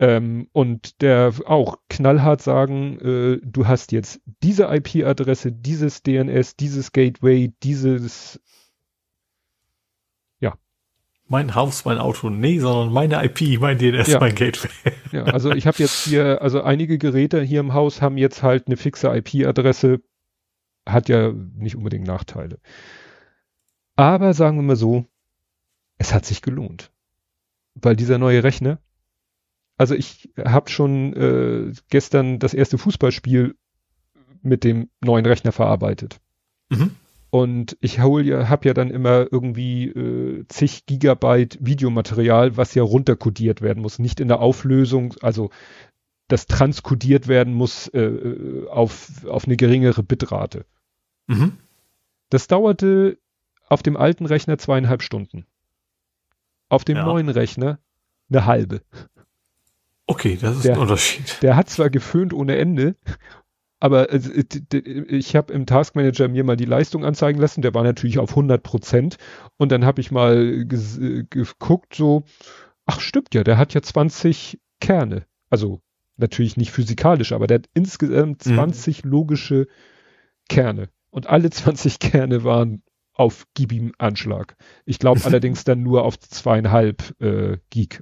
[0.00, 6.92] Ähm, und der auch knallhart sagen, äh, du hast jetzt diese IP-Adresse, dieses DNS, dieses
[6.92, 8.40] Gateway, dieses
[10.38, 10.54] ja.
[11.26, 14.20] Mein Haus, mein Auto, nee, sondern meine IP, mein DNS, ja.
[14.20, 14.70] mein Gateway.
[15.12, 18.68] ja, also ich habe jetzt hier, also einige Geräte hier im Haus haben jetzt halt
[18.68, 20.00] eine fixe IP-Adresse,
[20.86, 22.60] hat ja nicht unbedingt Nachteile.
[23.96, 25.06] Aber sagen wir mal so,
[25.98, 26.92] es hat sich gelohnt
[27.82, 28.78] weil dieser neue Rechner,
[29.78, 33.54] also ich habe schon äh, gestern das erste Fußballspiel
[34.42, 36.20] mit dem neuen Rechner verarbeitet.
[36.68, 36.90] Mhm.
[37.30, 42.82] Und ich hol ja, hab ja dann immer irgendwie äh, zig Gigabyte Videomaterial, was ja
[42.82, 45.50] runterkodiert werden muss, nicht in der Auflösung, also
[46.26, 50.64] das transkodiert werden muss äh, äh auf, auf eine geringere Bitrate.
[51.26, 51.52] Mhm.
[52.30, 53.18] Das dauerte
[53.68, 55.46] auf dem alten Rechner zweieinhalb Stunden.
[56.68, 57.04] Auf dem ja.
[57.04, 57.78] neuen Rechner
[58.30, 58.82] eine halbe.
[60.08, 61.42] Okay, das ist der, ein Unterschied.
[61.42, 62.96] Der hat zwar geföhnt ohne Ende,
[63.78, 64.42] aber äh,
[65.06, 68.62] ich habe im Taskmanager mir mal die Leistung anzeigen lassen, der war natürlich auf 100
[68.62, 69.18] Prozent
[69.58, 72.24] und dann habe ich mal geguckt so,
[72.86, 75.82] ach stimmt ja, der hat ja 20 Kerne, also
[76.16, 79.10] natürlich nicht physikalisch, aber der hat insgesamt 20 mhm.
[79.10, 79.66] logische
[80.48, 82.82] Kerne und alle 20 Kerne waren
[83.12, 84.56] auf Gib ihm Anschlag.
[84.86, 88.00] Ich glaube allerdings dann nur auf zweieinhalb äh, Gig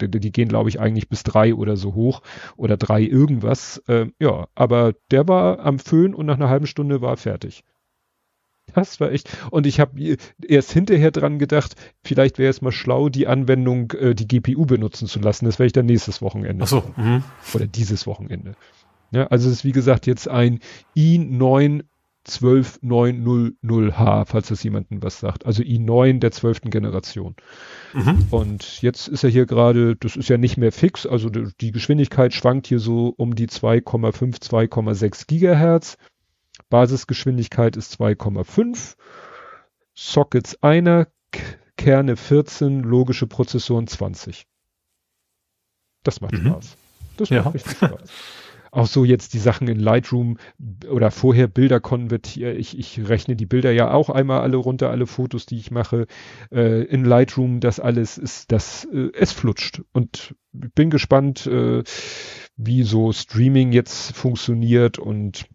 [0.00, 2.22] die, die gehen, glaube ich, eigentlich bis drei oder so hoch
[2.56, 3.82] oder drei irgendwas.
[3.88, 7.64] Äh, ja, aber der war am Föhn und nach einer halben Stunde war er fertig.
[8.74, 9.30] Das war echt.
[9.50, 10.16] Und ich habe
[10.46, 15.08] erst hinterher dran gedacht, vielleicht wäre es mal schlau, die Anwendung, äh, die GPU benutzen
[15.08, 15.46] zu lassen.
[15.46, 16.64] Das werde ich dann nächstes Wochenende.
[16.64, 16.84] Ach so.
[16.96, 17.24] Mhm.
[17.54, 18.54] Oder dieses Wochenende.
[19.10, 20.60] Ja, also es ist wie gesagt jetzt ein
[20.96, 21.84] i9
[22.28, 25.46] 12900H, falls das jemandem was sagt.
[25.46, 27.34] Also i9 der zwölften Generation.
[27.94, 28.26] Mhm.
[28.30, 32.34] Und jetzt ist er hier gerade, das ist ja nicht mehr fix, also die Geschwindigkeit
[32.34, 35.96] schwankt hier so um die 2,5, 2,6 Gigahertz.
[36.70, 38.96] Basisgeschwindigkeit ist 2,5.
[39.94, 41.08] Sockets einer,
[41.76, 44.46] Kerne 14, logische Prozessoren 20.
[46.02, 46.48] Das macht mhm.
[46.48, 46.76] Spaß.
[47.16, 47.50] Das macht ja.
[47.50, 48.10] richtig Spaß.
[48.78, 50.38] auch so jetzt die Sachen in Lightroom
[50.88, 52.56] oder vorher Bilder konvertieren.
[52.56, 56.06] Ich, ich rechne die Bilder ja auch einmal alle runter, alle Fotos, die ich mache.
[56.52, 59.82] Äh, in Lightroom, das alles ist, das, äh, es flutscht.
[59.92, 61.82] Und bin gespannt, äh,
[62.56, 65.46] wie so Streaming jetzt funktioniert und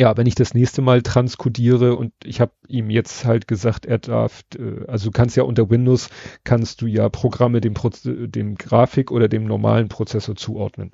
[0.00, 3.98] ja, wenn ich das nächste Mal transkodiere und ich habe ihm jetzt halt gesagt, er
[3.98, 6.08] darf, äh, also du kannst ja unter Windows,
[6.44, 10.92] kannst du ja Programme dem, Proz dem Grafik oder dem normalen Prozessor zuordnen.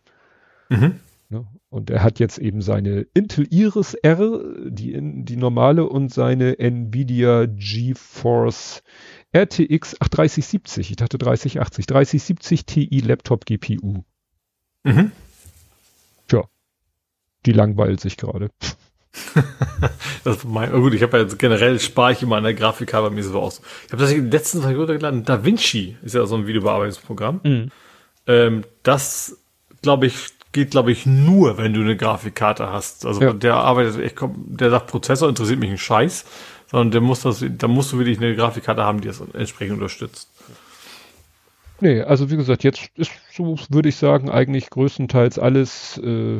[0.70, 1.00] Mhm.
[1.28, 1.46] Ne?
[1.68, 7.46] Und er hat jetzt eben seine Intel Iris R, die, die normale, und seine Nvidia
[7.46, 8.82] GeForce
[9.34, 14.04] RTX, ach 3070, ich dachte 3080, 3070 Ti Laptop GPU.
[14.84, 15.10] Mhm.
[16.28, 16.44] Tja,
[17.44, 18.50] die langweilt sich gerade.
[20.24, 23.08] das mein, oh gut, ich habe ja jetzt generell spare ich immer an der Grafikkarte
[23.08, 23.60] bei mir so aus.
[23.86, 25.24] Ich habe das letztens runtergeladen.
[25.24, 27.40] Da Vinci ist ja so ein Videobearbeitungsprogramm.
[27.42, 27.70] Mhm.
[28.26, 29.38] Ähm, das,
[29.82, 33.04] glaube ich, geht, glaube ich, nur, wenn du eine Grafikkarte hast.
[33.04, 33.32] Also ja.
[33.34, 36.24] der arbeitet echt, der sagt, Prozessor interessiert mich ein Scheiß,
[36.70, 40.30] sondern der muss das, da musst du wirklich eine Grafikkarte haben, die das entsprechend unterstützt.
[41.80, 46.38] Nee, also wie gesagt, jetzt ist so, würde ich sagen, eigentlich größtenteils alles äh,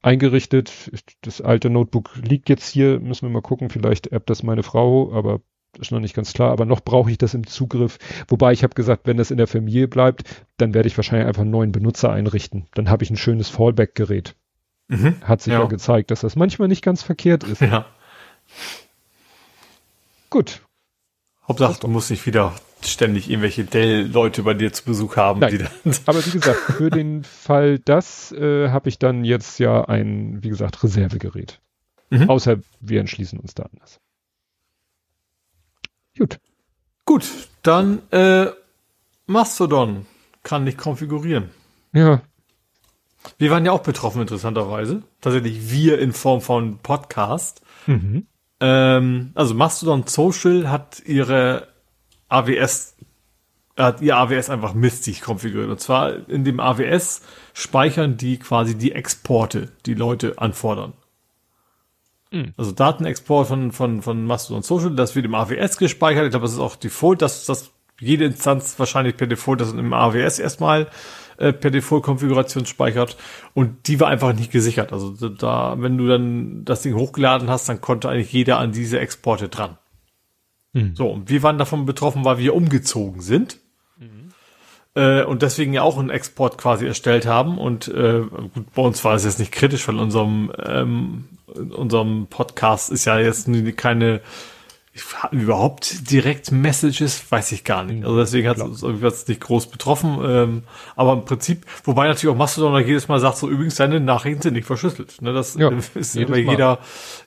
[0.00, 0.90] eingerichtet.
[1.20, 5.12] Das alte Notebook liegt jetzt hier, müssen wir mal gucken, vielleicht erbt das meine Frau,
[5.12, 5.40] aber
[5.78, 7.98] ist noch nicht ganz klar, aber noch brauche ich das im Zugriff.
[8.28, 10.24] Wobei ich habe gesagt, wenn das in der Familie bleibt,
[10.56, 12.66] dann werde ich wahrscheinlich einfach einen neuen Benutzer einrichten.
[12.74, 14.34] Dann habe ich ein schönes Fallback-Gerät.
[14.88, 15.60] Mhm, Hat sich ja.
[15.60, 17.60] ja gezeigt, dass das manchmal nicht ganz verkehrt ist.
[17.60, 17.86] Ja.
[20.28, 20.62] Gut.
[21.48, 25.40] Hauptsache, du musst nicht wieder ständig irgendwelche Dell-Leute bei dir zu Besuch haben.
[25.40, 25.68] Nein,
[26.06, 30.48] aber wie gesagt, für den Fall das äh, habe ich dann jetzt ja ein, wie
[30.48, 31.60] gesagt, Reservegerät.
[32.10, 32.28] Mhm.
[32.28, 34.00] Außer wir entschließen uns da anders.
[36.18, 36.38] Gut.
[37.04, 37.24] Gut,
[37.62, 38.46] dann äh,
[39.26, 40.06] Mastodon
[40.42, 41.50] kann nicht konfigurieren.
[41.92, 42.22] Ja.
[43.38, 45.02] Wir waren ja auch betroffen, interessanterweise.
[45.20, 47.62] Tatsächlich wir in Form von Podcast.
[47.86, 48.26] Mhm.
[48.60, 51.68] Ähm, also Mastodon Social hat ihre
[52.28, 52.96] AWS,
[53.76, 55.70] hat ihr AWS einfach mistig konfiguriert.
[55.70, 60.94] Und zwar in dem AWS speichern die quasi die Exporte, die Leute anfordern.
[62.32, 62.54] Mhm.
[62.56, 66.24] Also Datenexport von, von, von Mastodon Social, das wird im AWS gespeichert.
[66.24, 67.70] Ich glaube, das ist auch Default, dass das
[68.00, 70.88] jede Instanz wahrscheinlich per Default das im AWS erstmal
[71.36, 73.16] äh, per Default-Konfiguration speichert.
[73.54, 74.92] Und die war einfach nicht gesichert.
[74.92, 78.98] Also da, wenn du dann das Ding hochgeladen hast, dann konnte eigentlich jeder an diese
[78.98, 79.78] Exporte dran.
[80.72, 80.96] Mhm.
[80.96, 83.58] So, und wir waren davon betroffen, weil wir umgezogen sind.
[84.94, 87.58] Äh, und deswegen ja auch einen Export quasi erstellt haben.
[87.58, 91.24] Und äh, gut, bei uns war es jetzt nicht kritisch, weil unserem ähm,
[91.76, 94.20] unserem Podcast ist ja jetzt keine
[95.30, 97.30] überhaupt direkt Messages?
[97.30, 98.04] Weiß ich gar nicht.
[98.04, 100.18] Also deswegen hat es uns nicht groß betroffen.
[100.22, 100.62] Ähm,
[100.96, 104.54] aber im Prinzip, wobei natürlich auch Mastodon jedes Mal sagt, so übrigens, deine Nachrichten sind
[104.54, 105.22] nicht verschlüsselt.
[105.22, 106.78] Ne, das ja, ist immer jeder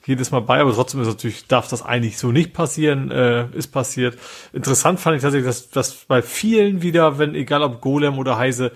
[0.04, 3.68] jedes Mal bei, aber trotzdem ist natürlich, darf das eigentlich so nicht passieren, äh, ist
[3.68, 4.16] passiert.
[4.52, 8.70] Interessant fand ich tatsächlich, dass, dass bei vielen wieder, wenn, egal ob Golem oder Heise,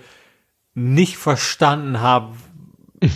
[0.73, 2.37] nicht verstanden haben,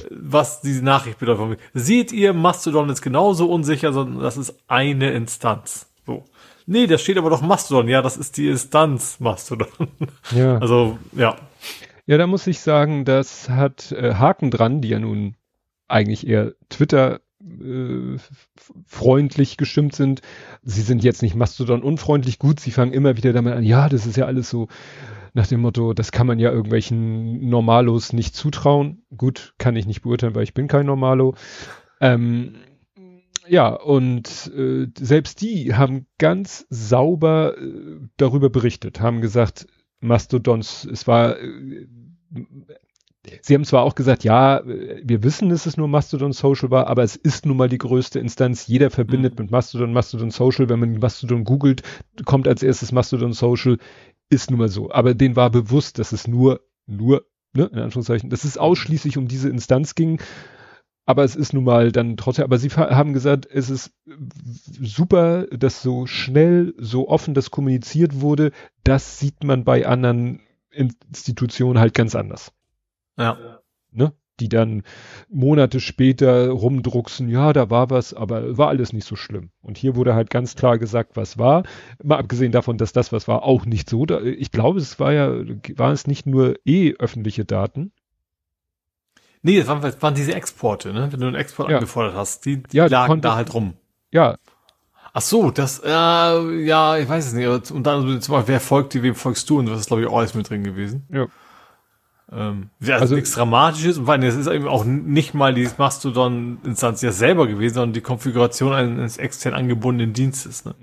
[0.10, 1.60] was diese Nachricht bedeutet.
[1.74, 5.88] Seht ihr, Mastodon ist genauso unsicher, sondern das ist eine Instanz.
[6.06, 6.24] So.
[6.66, 7.88] Nee, da steht aber doch Mastodon.
[7.88, 9.68] Ja, das ist die Instanz Mastodon.
[10.32, 10.58] Ja.
[10.62, 11.36] Also, ja.
[12.08, 15.36] Ja, da muss ich sagen, das hat äh, Haken dran, die ja nun
[15.88, 18.18] eigentlich eher Twitter äh,
[18.86, 20.22] freundlich gestimmt sind.
[20.64, 22.40] Sie sind jetzt nicht Mastodon unfreundlich.
[22.40, 24.68] Gut, sie fangen immer wieder damit an, ja, das ist ja alles so
[25.36, 29.04] nach dem Motto, das kann man ja irgendwelchen Normalos nicht zutrauen.
[29.16, 31.36] Gut, kann ich nicht beurteilen, weil ich bin kein Normalo.
[32.00, 32.56] Ähm,
[33.46, 39.68] ja, und äh, selbst die haben ganz sauber äh, darüber berichtet, haben gesagt,
[40.00, 41.88] Mastodons, es war, äh,
[43.42, 47.04] sie haben zwar auch gesagt, ja, wir wissen, dass es nur Mastodon Social war, aber
[47.04, 48.68] es ist nun mal die größte Instanz.
[48.68, 49.44] Jeder verbindet mhm.
[49.44, 50.70] mit Mastodon, Mastodon Social.
[50.70, 51.84] Wenn man Mastodon googelt,
[52.24, 53.78] kommt als erstes Mastodon Social.
[54.30, 54.92] Ist nun mal so.
[54.92, 59.28] Aber denen war bewusst, dass es nur, nur, ne, in Anführungszeichen, dass es ausschließlich um
[59.28, 60.22] diese Instanz ging.
[61.06, 63.94] Aber es ist nun mal dann trotzdem, aber sie haben gesagt, es ist
[64.82, 68.52] super, dass so schnell, so offen das kommuniziert wurde.
[68.84, 72.52] Das sieht man bei anderen Institutionen halt ganz anders.
[73.18, 73.62] Ja.
[73.92, 74.14] Ne?
[74.40, 74.84] Die dann
[75.30, 79.50] Monate später rumdrucksen, ja, da war was, aber war alles nicht so schlimm.
[79.62, 81.64] Und hier wurde halt ganz klar gesagt, was war.
[82.04, 84.06] Mal abgesehen davon, dass das, was war, auch nicht so.
[84.06, 85.32] Da, ich glaube, es war ja,
[85.76, 87.92] war es nicht nur eh öffentliche Daten.
[89.42, 91.12] Nee, es waren, es waren diese Exporte, ne?
[91.12, 91.78] Wenn du einen Export ja.
[91.78, 93.76] angefordert hast, die, die ja, lagen da halt rum.
[94.12, 94.38] Ja.
[95.14, 97.72] Ach so, das, äh, ja, ich weiß es nicht.
[97.72, 99.60] Und dann zum Beispiel, wer folgt dir, wem folgst du?
[99.60, 101.08] Und das ist, glaube ich, auch alles mit drin gewesen.
[101.10, 101.28] Ja.
[102.32, 107.02] Ähm, also nichts Dramatisches und vor allem, es ist eben auch nicht mal dieses Mastodon-Instanz
[107.02, 110.66] ja selber gewesen, sondern die Konfiguration eines extern angebundenen Dienstes.
[110.66, 110.74] Ne?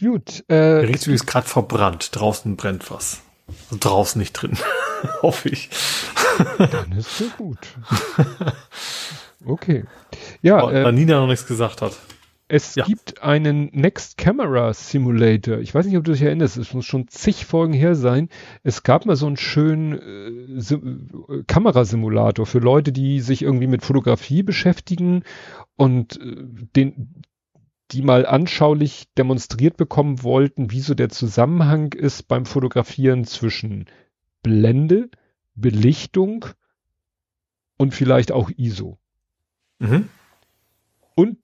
[0.00, 0.40] Gut.
[0.48, 2.10] Äh, Der Riecht ist gerade verbrannt.
[2.14, 3.22] Draußen brennt was.
[3.70, 4.58] Also draußen nicht drin.
[5.22, 5.70] Hoffe ich.
[6.58, 7.58] Dann ist so gut.
[9.44, 9.84] Okay.
[10.42, 10.70] Ja.
[10.70, 11.92] äh, da Nina noch nichts gesagt hat.
[12.48, 12.84] Es ja.
[12.84, 15.58] gibt einen Next Camera Simulator.
[15.58, 16.56] Ich weiß nicht, ob du dich erinnerst.
[16.56, 18.28] Es muss schon zig Folgen her sein.
[18.62, 23.82] Es gab mal so einen schönen äh, äh, Kamerasimulator für Leute, die sich irgendwie mit
[23.82, 25.24] Fotografie beschäftigen
[25.74, 26.36] und äh,
[26.76, 27.24] den,
[27.90, 33.86] die mal anschaulich demonstriert bekommen wollten, wie so der Zusammenhang ist beim Fotografieren zwischen
[34.44, 35.10] Blende,
[35.56, 36.44] Belichtung
[37.76, 38.98] und vielleicht auch ISO.
[39.80, 40.08] Mhm.
[41.16, 41.38] Und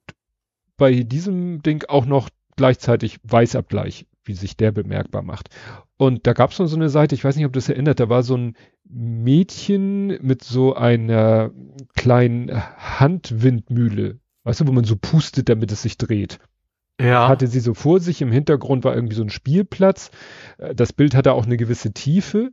[0.77, 5.49] bei diesem Ding auch noch gleichzeitig Weißabgleich, wie sich der bemerkbar macht.
[5.97, 8.09] Und da gab es noch so eine Seite, ich weiß nicht, ob das erinnert, da
[8.09, 11.51] war so ein Mädchen mit so einer
[11.95, 16.39] kleinen Handwindmühle, weißt du, wo man so pustet, damit es sich dreht.
[17.01, 17.27] Ja.
[17.27, 20.11] Hatte sie so vor sich, im Hintergrund war irgendwie so ein Spielplatz.
[20.75, 22.51] Das Bild hatte auch eine gewisse Tiefe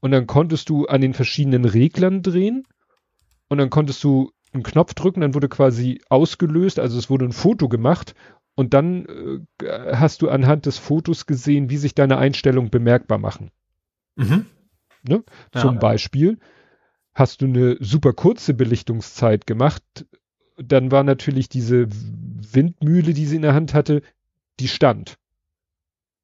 [0.00, 2.64] und dann konntest du an den verschiedenen Reglern drehen
[3.48, 7.32] und dann konntest du einen Knopf drücken, dann wurde quasi ausgelöst, also es wurde ein
[7.32, 8.14] Foto gemacht
[8.54, 9.06] und dann
[9.62, 13.50] äh, hast du anhand des Fotos gesehen, wie sich deine Einstellungen bemerkbar machen.
[14.16, 14.46] Mhm.
[15.02, 15.22] Ne?
[15.54, 15.60] Ja.
[15.60, 16.38] Zum Beispiel
[17.14, 19.82] hast du eine super kurze Belichtungszeit gemacht,
[20.56, 24.02] dann war natürlich diese Windmühle, die sie in der Hand hatte,
[24.60, 25.18] die stand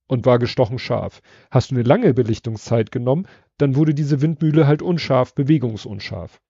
[0.07, 1.23] und war gestochen scharf.
[1.51, 3.27] Hast du eine lange Belichtungszeit genommen,
[3.59, 6.41] dann wurde diese Windmühle halt unscharf, bewegungsunscharf.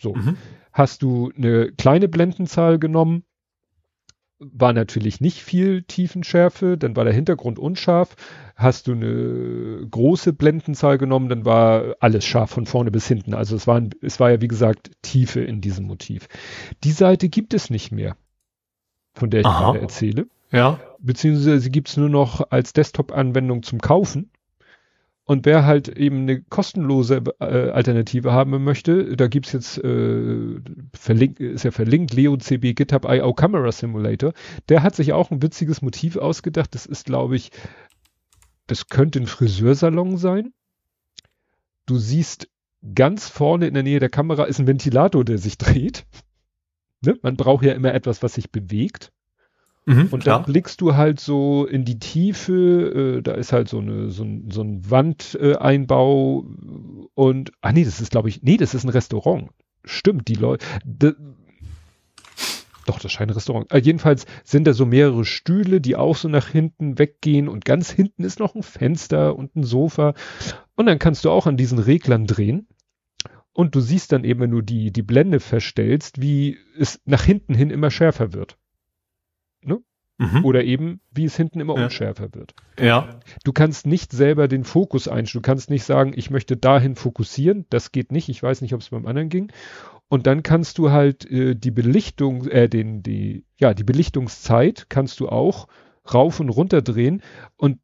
[0.00, 0.14] So.
[0.14, 0.36] Mhm.
[0.72, 3.24] Hast du eine kleine Blendenzahl genommen,
[4.38, 8.16] war natürlich nicht viel Tiefenschärfe, dann war der Hintergrund unscharf.
[8.54, 13.32] Hast du eine große Blendenzahl genommen, dann war alles scharf von vorne bis hinten.
[13.32, 16.28] Also es war, es war ja wie gesagt Tiefe in diesem Motiv.
[16.84, 18.16] Die Seite gibt es nicht mehr,
[19.14, 19.72] von der ich Aha.
[19.72, 20.26] gerade erzähle.
[20.52, 20.80] Ja.
[20.98, 24.30] Beziehungsweise sie gibt es nur noch als Desktop-Anwendung zum Kaufen.
[25.28, 30.60] Und wer halt eben eine kostenlose äh, Alternative haben möchte, da gibt's jetzt, äh,
[30.94, 34.32] verlinkt, ist ja verlinkt, LeoCB GitHub IO Camera Simulator.
[34.68, 36.76] Der hat sich auch ein witziges Motiv ausgedacht.
[36.76, 37.50] Das ist, glaube ich,
[38.68, 40.52] das könnte ein Friseursalon sein.
[41.86, 42.48] Du siehst
[42.94, 46.06] ganz vorne in der Nähe der Kamera ist ein Ventilator, der sich dreht.
[47.02, 47.18] Ne?
[47.20, 49.12] Man braucht ja immer etwas, was sich bewegt.
[49.86, 53.78] Mhm, und dann blickst du halt so in die Tiefe, äh, da ist halt so
[53.78, 58.56] eine so ein, so ein Wandeinbau äh, und ah nee, das ist glaube ich, nee,
[58.56, 59.50] das ist ein Restaurant.
[59.84, 60.66] Stimmt, die Leute
[62.86, 63.70] Doch, das scheint ein Restaurant.
[63.72, 67.90] Äh, jedenfalls sind da so mehrere Stühle, die auch so nach hinten weggehen und ganz
[67.90, 70.14] hinten ist noch ein Fenster und ein Sofa.
[70.76, 72.68] Und dann kannst du auch an diesen Reglern drehen.
[73.52, 77.54] Und du siehst dann eben, wenn du die, die Blende verstellst, wie es nach hinten
[77.54, 78.58] hin immer schärfer wird.
[79.66, 79.82] Ne?
[80.18, 80.44] Mhm.
[80.44, 81.84] Oder eben, wie es hinten immer ja.
[81.84, 82.54] unschärfer wird.
[82.80, 83.20] Ja.
[83.44, 85.42] Du kannst nicht selber den Fokus einstellen.
[85.42, 87.66] Du kannst nicht sagen, ich möchte dahin fokussieren.
[87.68, 88.30] Das geht nicht.
[88.30, 89.52] Ich weiß nicht, ob es beim anderen ging.
[90.08, 95.20] Und dann kannst du halt äh, die Belichtung, äh, den, die, ja, die Belichtungszeit kannst
[95.20, 95.68] du auch
[96.12, 97.22] rauf und runter drehen.
[97.56, 97.78] Und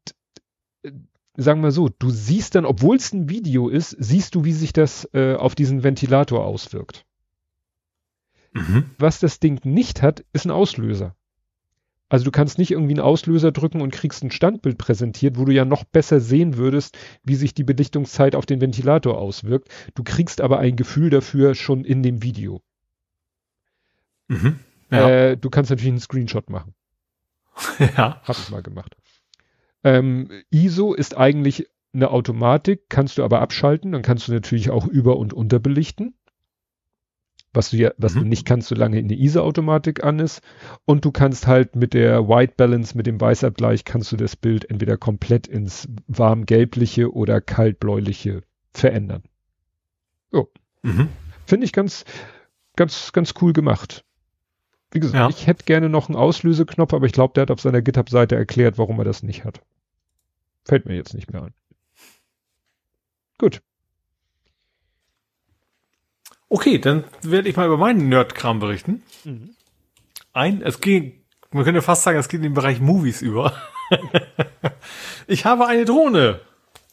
[0.81, 0.91] äh,
[1.35, 4.73] sagen wir so, du siehst dann, obwohl es ein Video ist, siehst du, wie sich
[4.73, 7.05] das äh, auf diesen Ventilator auswirkt.
[8.53, 8.85] Mhm.
[8.97, 11.15] Was das Ding nicht hat, ist ein Auslöser.
[12.13, 15.51] Also du kannst nicht irgendwie einen Auslöser drücken und kriegst ein Standbild präsentiert, wo du
[15.51, 19.69] ja noch besser sehen würdest, wie sich die Belichtungszeit auf den Ventilator auswirkt.
[19.95, 22.61] Du kriegst aber ein Gefühl dafür schon in dem Video.
[24.27, 24.59] Mhm.
[24.91, 25.09] Ja.
[25.09, 26.75] Äh, du kannst natürlich einen Screenshot machen.
[27.79, 28.21] ja.
[28.21, 28.95] Hab ich mal gemacht.
[29.83, 34.85] Ähm, ISO ist eigentlich eine Automatik, kannst du aber abschalten, dann kannst du natürlich auch
[34.85, 36.13] über- und unterbelichten.
[37.53, 38.21] Was du ja, was mhm.
[38.21, 40.41] du nicht kannst, solange eine ISO-Automatik an ist.
[40.85, 44.69] Und du kannst halt mit der White Balance, mit dem Weißabgleich, kannst du das Bild
[44.69, 48.41] entweder komplett ins warm-gelbliche oder kalt-bläuliche
[48.71, 49.23] verändern.
[50.31, 50.51] So.
[50.81, 51.09] Mhm.
[51.45, 52.05] Finde ich ganz,
[52.75, 54.03] ganz, ganz cool gemacht.
[54.91, 55.29] Wie gesagt, ja.
[55.29, 58.77] ich hätte gerne noch einen Auslöseknopf, aber ich glaube, der hat auf seiner GitHub-Seite erklärt,
[58.77, 59.61] warum er das nicht hat.
[60.65, 61.53] Fällt mir jetzt nicht mehr ein.
[63.39, 63.61] Gut.
[66.53, 69.01] Okay, dann werde ich mal über meinen Nerdkram berichten.
[69.23, 69.55] Mhm.
[70.33, 71.13] Ein, es ging,
[71.49, 73.53] man könnte fast sagen, es geht in den Bereich Movies über.
[75.27, 76.41] ich habe eine Drohne.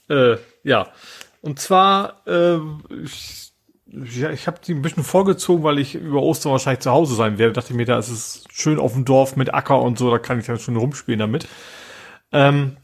[0.09, 0.89] Äh, ja.
[1.43, 2.57] Und zwar, äh,
[3.05, 3.53] ich,
[3.87, 7.37] ja, ich habe die ein bisschen vorgezogen, weil ich über Ostern wahrscheinlich zu Hause sein
[7.37, 7.53] werde.
[7.53, 10.19] Dachte ich mir, da ist es schön auf dem Dorf mit Acker und so, da
[10.19, 11.47] kann ich dann schon rumspielen damit.
[12.33, 12.79] Ähm,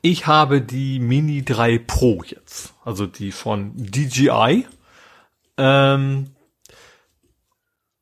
[0.00, 4.64] ich habe die Mini 3 Pro jetzt, also die von DJI.
[5.58, 6.30] Ähm,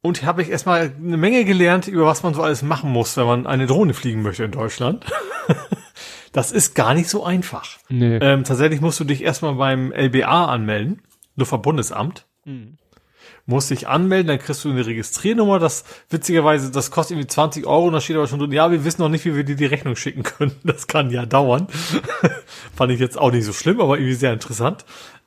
[0.02, 3.26] und habe ich erstmal eine Menge gelernt, über was man so alles machen muss, wenn
[3.26, 5.06] man eine Drohne fliegen möchte in Deutschland.
[6.32, 7.78] das ist gar nicht so einfach.
[7.88, 8.18] Nee.
[8.18, 11.00] Ähm, tatsächlich musst du dich erstmal beim LBA anmelden,
[11.36, 12.26] Luftverbundesamt.
[12.44, 12.76] Mhm
[13.46, 17.86] musst dich anmelden, dann kriegst du eine Registriernummer, das witzigerweise, das kostet irgendwie 20 Euro
[17.86, 19.66] und da steht aber schon drin, ja, wir wissen noch nicht, wie wir dir die
[19.66, 20.52] Rechnung schicken können.
[20.64, 21.68] Das kann ja dauern.
[22.74, 24.84] Fand ich jetzt auch nicht so schlimm, aber irgendwie sehr interessant.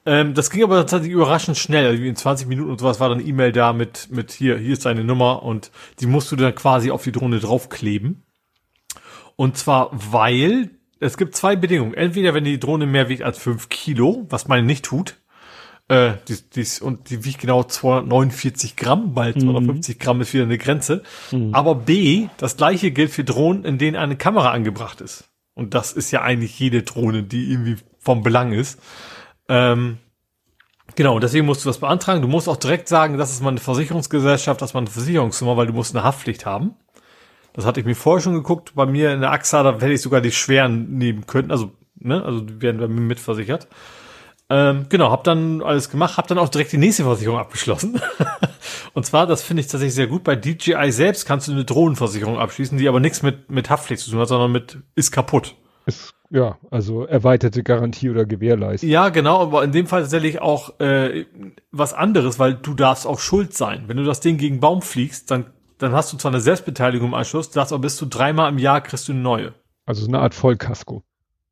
[0.07, 1.85] Ähm, das ging aber tatsächlich überraschend schnell.
[1.85, 4.85] Also in 20 Minuten und sowas war dann E-Mail da mit, mit hier, hier ist
[4.85, 5.69] deine Nummer und
[5.99, 8.23] die musst du dann quasi auf die Drohne draufkleben.
[9.35, 10.71] Und zwar, weil
[11.01, 11.93] es gibt zwei Bedingungen.
[11.93, 15.17] Entweder wenn die Drohne mehr wiegt als 5 Kilo, was meine nicht tut,
[15.89, 19.99] äh, die, die, und die wiegt genau 249 Gramm, 250 mhm.
[19.99, 21.03] Gramm ist wieder eine Grenze.
[21.33, 21.53] Mhm.
[21.53, 25.25] Aber B, das gleiche gilt für Drohnen, in denen eine Kamera angebracht ist.
[25.53, 28.79] Und das ist ja eigentlich jede Drohne, die irgendwie vom Belang ist.
[29.49, 29.97] Ähm,
[30.95, 32.21] genau, deswegen musst du das beantragen.
[32.21, 35.57] Du musst auch direkt sagen, das ist mal eine Versicherungsgesellschaft, das ist mal eine Versicherungsnummer,
[35.57, 36.75] weil du musst eine Haftpflicht haben.
[37.53, 38.75] Das hatte ich mir vorher schon geguckt.
[38.75, 41.51] Bei mir in der AXA, da hätte ich sogar die schweren nehmen können.
[41.51, 43.67] Also, ne, also die werden bei mir mitversichert.
[44.49, 47.99] Ähm, genau, hab dann alles gemacht, hab dann auch direkt die nächste Versicherung abgeschlossen.
[48.93, 52.39] und zwar, das finde ich tatsächlich sehr gut, bei DJI selbst kannst du eine Drohnenversicherung
[52.39, 55.55] abschließen, die aber nichts mit, mit Haftpflicht zu tun hat, sondern mit ist kaputt.
[55.85, 58.89] Ist, ja, also erweiterte Garantie oder Gewährleistung.
[58.89, 61.25] Ja, genau, aber in dem Fall tatsächlich auch äh,
[61.71, 63.85] was anderes, weil du darfst auch schuld sein.
[63.87, 65.45] Wenn du das Ding gegen Baum fliegst, dann,
[65.77, 68.81] dann hast du zwar eine Selbstbeteiligung im Anschluss, darfst aber bis zu dreimal im Jahr
[68.81, 69.53] kriegst du eine neue.
[69.85, 71.03] Also so eine Art Vollkasko.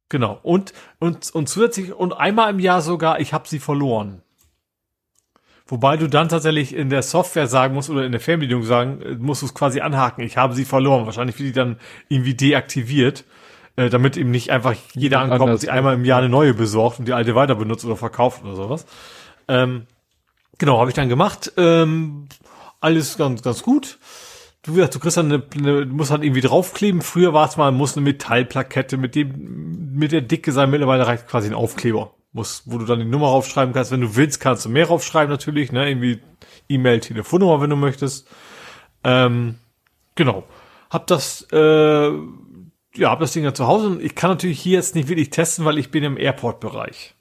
[0.10, 0.40] Genau.
[0.44, 4.22] Und, und, und zusätzlich, und einmal im Jahr sogar, ich habe sie verloren.
[5.68, 9.16] Wobei du dann tatsächlich in der Software sagen musst oder in der Fernbedienung sagen, äh,
[9.16, 11.06] musst du es quasi anhaken, ich habe sie verloren.
[11.06, 13.24] Wahrscheinlich wird die dann irgendwie deaktiviert,
[13.76, 17.00] äh, damit eben nicht einfach jeder ankommt und sie einmal im Jahr eine neue besorgt
[17.00, 18.86] und die alte weiter benutzt oder verkauft oder sowas.
[19.48, 19.88] Ähm,
[20.58, 21.52] genau, habe ich dann gemacht.
[21.58, 22.28] Ähm,
[22.80, 23.98] alles ganz, ganz gut
[24.66, 27.02] du, du kriegst dann eine, eine, musst halt irgendwie draufkleben.
[27.02, 30.70] Früher war es mal, muss eine Metallplakette mit dem, mit der Dicke sein.
[30.70, 32.14] Mittlerweile reicht quasi ein Aufkleber.
[32.34, 33.92] Muss, wo du dann die Nummer raufschreiben kannst.
[33.92, 36.20] Wenn du willst, kannst du mehr raufschreiben natürlich, ne, irgendwie
[36.68, 38.28] E-Mail, Telefonnummer, wenn du möchtest.
[39.04, 39.56] Ähm,
[40.16, 40.44] genau.
[40.90, 42.12] Hab das, äh,
[42.98, 45.30] ja, hab das Ding ja zu Hause und ich kann natürlich hier jetzt nicht wirklich
[45.30, 47.16] testen, weil ich bin im Airport-Bereich.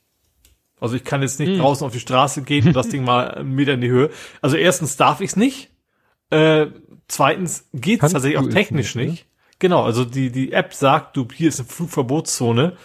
[0.81, 1.59] Also ich kann jetzt nicht hm.
[1.59, 4.11] draußen auf die Straße gehen und das Ding mal einen Meter in die Höhe.
[4.43, 5.71] Also erstens darf ich's nicht.
[6.31, 6.67] Äh,
[7.09, 9.11] Zweitens geht es tatsächlich auch technisch nicht.
[9.11, 9.27] nicht.
[9.59, 12.77] Genau, also die, die App sagt, du, hier ist eine Flugverbotszone.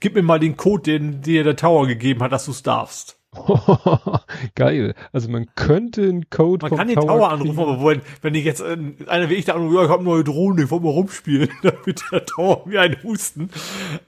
[0.00, 3.18] Gib mir mal den Code, den dir der Tower gegeben hat, dass du es darfst.
[4.54, 4.94] Geil.
[5.12, 8.60] Also man könnte einen Code Man kann den Tower, anrufen, aber wenn, wenn ich jetzt
[8.60, 10.92] äh, einer wie ich da anrufe, ja, ich habe eine neue Drohne, ich wollte mal
[10.92, 13.50] rumspielen, damit der Tower wie ein Husten.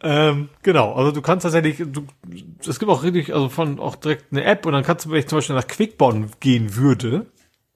[0.03, 2.07] Ähm, genau, also du kannst tatsächlich, du,
[2.67, 5.19] es gibt auch richtig, also von auch direkt eine App und dann kannst du, wenn
[5.19, 7.27] ich zum Beispiel nach Quickborn gehen würde,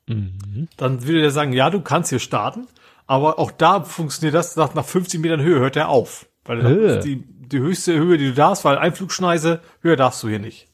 [0.06, 0.68] mhm.
[0.76, 2.66] dann würde der sagen, ja, du kannst hier starten,
[3.06, 6.26] aber auch da funktioniert das, nach 50 Metern Höhe hört er auf.
[6.44, 7.00] Weil äh.
[7.00, 10.68] die, die höchste Höhe, die du darfst, weil Einflugschneise, höher darfst du hier nicht.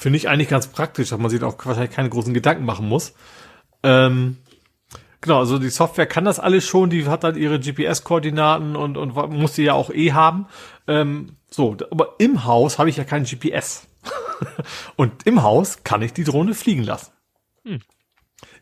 [0.00, 3.12] Finde ich eigentlich ganz praktisch, dass man sich auch wahrscheinlich keine großen Gedanken machen muss.
[3.82, 4.38] Ähm,
[5.20, 9.14] genau, also die Software kann das alles schon, die hat dann ihre GPS-Koordinaten und, und
[9.14, 10.46] muss die ja auch eh haben.
[10.88, 13.88] Ähm, so, aber im Haus habe ich ja kein GPS.
[14.96, 17.12] und im Haus kann ich die Drohne fliegen lassen.
[17.66, 17.80] Hm.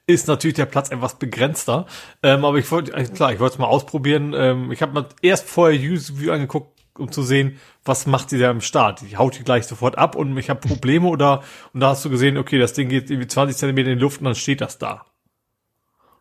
[0.08, 1.86] Ist natürlich der Platz etwas begrenzter.
[2.20, 4.34] Ähm, aber ich wollte, klar, ich wollte es mal ausprobieren.
[4.36, 8.38] Ähm, ich habe mal erst vorher Use View angeguckt, um zu sehen, was macht die
[8.38, 9.02] da im Start.
[9.02, 12.10] Die haut die gleich sofort ab und ich habe Probleme oder und da hast du
[12.10, 14.78] gesehen, okay, das Ding geht irgendwie 20 Zentimeter in die Luft und dann steht das
[14.78, 15.04] da.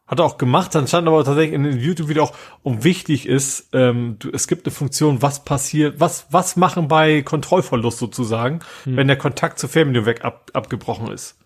[0.07, 2.33] Hat er auch gemacht, dann stand aber tatsächlich in den YouTube wieder auch,
[2.63, 7.23] um wichtig ist, ähm, du, es gibt eine Funktion, was passiert, was, was machen bei
[7.23, 8.95] Kontrollverlust sozusagen, hm.
[8.95, 11.37] wenn der Kontakt zur Fernbedienung weg ab, abgebrochen ist.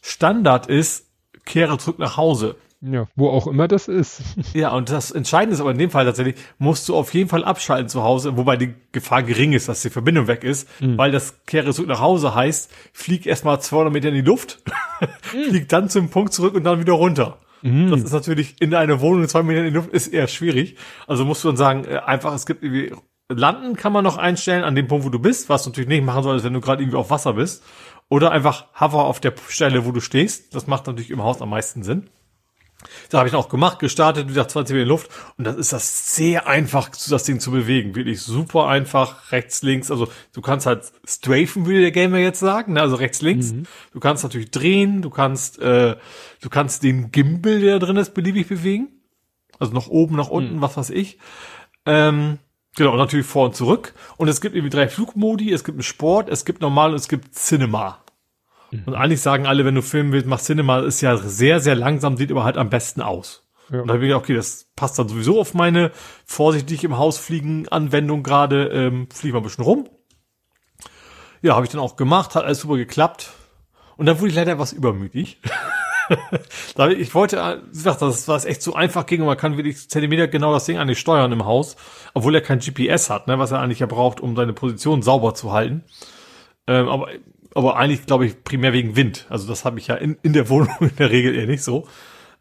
[0.00, 1.06] Standard ist,
[1.44, 2.56] kehre zurück nach Hause.
[2.82, 4.22] Ja, wo auch immer das ist.
[4.52, 7.44] Ja, und das Entscheidende ist aber in dem Fall tatsächlich, musst du auf jeden Fall
[7.44, 10.96] abschalten zu Hause, wobei die Gefahr gering ist, dass die Verbindung weg ist, mhm.
[10.98, 14.62] weil das Kehre zurück nach Hause heißt, flieg erstmal 200 Meter in die Luft,
[15.00, 15.50] mhm.
[15.50, 17.38] flieg dann zum Punkt zurück und dann wieder runter.
[17.62, 17.90] Mhm.
[17.90, 20.76] Das ist natürlich in einer Wohnung 2 Meter in die Luft ist eher schwierig.
[21.06, 22.94] Also musst du dann sagen, äh, einfach, es gibt irgendwie,
[23.28, 26.04] landen kann man noch einstellen an dem Punkt, wo du bist, was du natürlich nicht
[26.04, 27.64] machen solltest, wenn du gerade irgendwie auf Wasser bist.
[28.08, 30.54] Oder einfach hover auf der Stelle, wo du stehst.
[30.54, 32.08] Das macht natürlich im Haus am meisten Sinn.
[33.10, 36.14] Da habe ich auch gemacht, gestartet, wieder 20 Meter in Luft und das ist das
[36.14, 37.94] sehr einfach, das Ding zu bewegen.
[37.94, 39.90] Wirklich super einfach, rechts, links.
[39.90, 42.80] Also du kannst halt strafen, würde der Gamer jetzt sagen, ne?
[42.80, 43.52] also rechts, links.
[43.52, 43.64] Mhm.
[43.92, 45.96] Du kannst natürlich drehen, du kannst, äh,
[46.40, 48.88] du kannst den Gimbal, der drin ist, beliebig bewegen.
[49.58, 50.60] Also nach oben, nach unten, mhm.
[50.60, 51.18] was weiß ich.
[51.86, 52.38] Ähm,
[52.76, 53.94] genau, und natürlich vor und zurück.
[54.16, 57.08] Und es gibt irgendwie drei Flugmodi, es gibt einen Sport, es gibt normal und es
[57.08, 58.00] gibt Cinema.
[58.70, 62.16] Und eigentlich sagen alle, wenn du filmen willst, mach Cinema, ist ja sehr, sehr langsam,
[62.16, 63.46] sieht aber halt am besten aus.
[63.70, 63.80] Ja.
[63.80, 65.90] Und da habe ich gedacht, okay, das passt dann sowieso auf meine
[66.24, 69.88] vorsichtig im Haus fliegen Anwendung gerade, ähm, fliege mal ein bisschen rum.
[71.42, 73.32] Ja, habe ich dann auch gemacht, hat alles super geklappt.
[73.96, 75.40] Und dann wurde ich leider etwas übermütig.
[76.98, 80.28] ich wollte, wie gesagt, das war echt so einfach ging und man kann wirklich Zentimeter
[80.28, 81.76] genau das Ding eigentlich steuern im Haus,
[82.14, 85.34] obwohl er kein GPS hat, ne, was er eigentlich ja braucht, um seine Position sauber
[85.34, 85.84] zu halten.
[86.66, 87.08] Ähm, aber
[87.56, 89.26] aber eigentlich glaube ich primär wegen Wind.
[89.30, 91.88] Also das habe ich ja in, in der Wohnung in der Regel eher nicht so.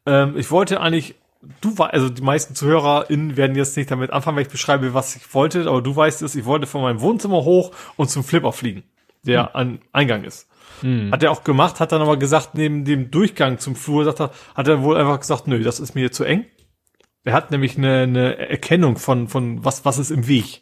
[0.06, 1.16] Ähm, ich wollte eigentlich,
[1.61, 5.16] du war, also die meisten ZuhörerInnen werden jetzt nicht damit anfangen, wenn ich beschreibe, was
[5.16, 8.52] ich wollte, aber du weißt es, ich wollte von meinem Wohnzimmer hoch und zum Flipper
[8.52, 8.84] fliegen,
[9.24, 9.50] der hm.
[9.53, 10.50] an Eingang ist.
[10.82, 11.11] Hm.
[11.14, 14.32] Hat er auch gemacht, hat dann aber gesagt, neben dem Durchgang zum Flur, sagt er,
[14.53, 16.45] hat er wohl einfach gesagt, nö, das ist mir zu eng.
[17.24, 20.61] Er hat nämlich eine, eine Erkennung von, von was, was ist im Weg.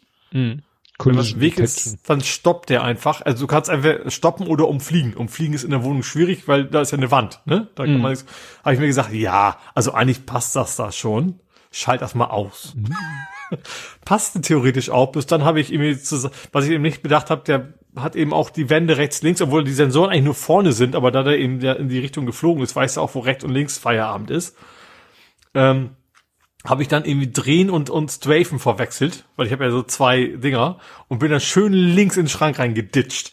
[1.00, 1.06] Hm.
[1.06, 3.22] Wenn was Weg ist, dann stoppt der einfach.
[3.22, 5.14] Also du kannst einfach stoppen oder umfliegen.
[5.14, 7.40] Umfliegen ist in der Wohnung schwierig, weil da ist ja eine Wand.
[7.46, 7.68] Ne?
[7.74, 8.16] Da kann man,
[8.64, 11.40] habe ich mir gesagt, ja, also eigentlich passt das da schon.
[11.70, 12.74] Schalt das mal aus.
[12.76, 13.56] Mm.
[14.04, 15.10] Passte theoretisch auch.
[15.10, 15.96] Bis dann habe ich irgendwie,
[16.52, 19.64] was ich eben nicht bedacht habe, der hat eben auch die Wände rechts, links, obwohl
[19.64, 22.74] die Sensoren eigentlich nur vorne sind, aber da der eben in die Richtung geflogen ist,
[22.74, 24.56] weißt du auch, wo rechts und links Feierabend ist.
[25.54, 25.90] Ähm,
[26.64, 30.26] habe ich dann irgendwie drehen und, und strafen verwechselt, weil ich habe ja so zwei
[30.26, 30.78] Dinger
[31.08, 33.32] und bin dann schön links in den Schrank reingeditscht.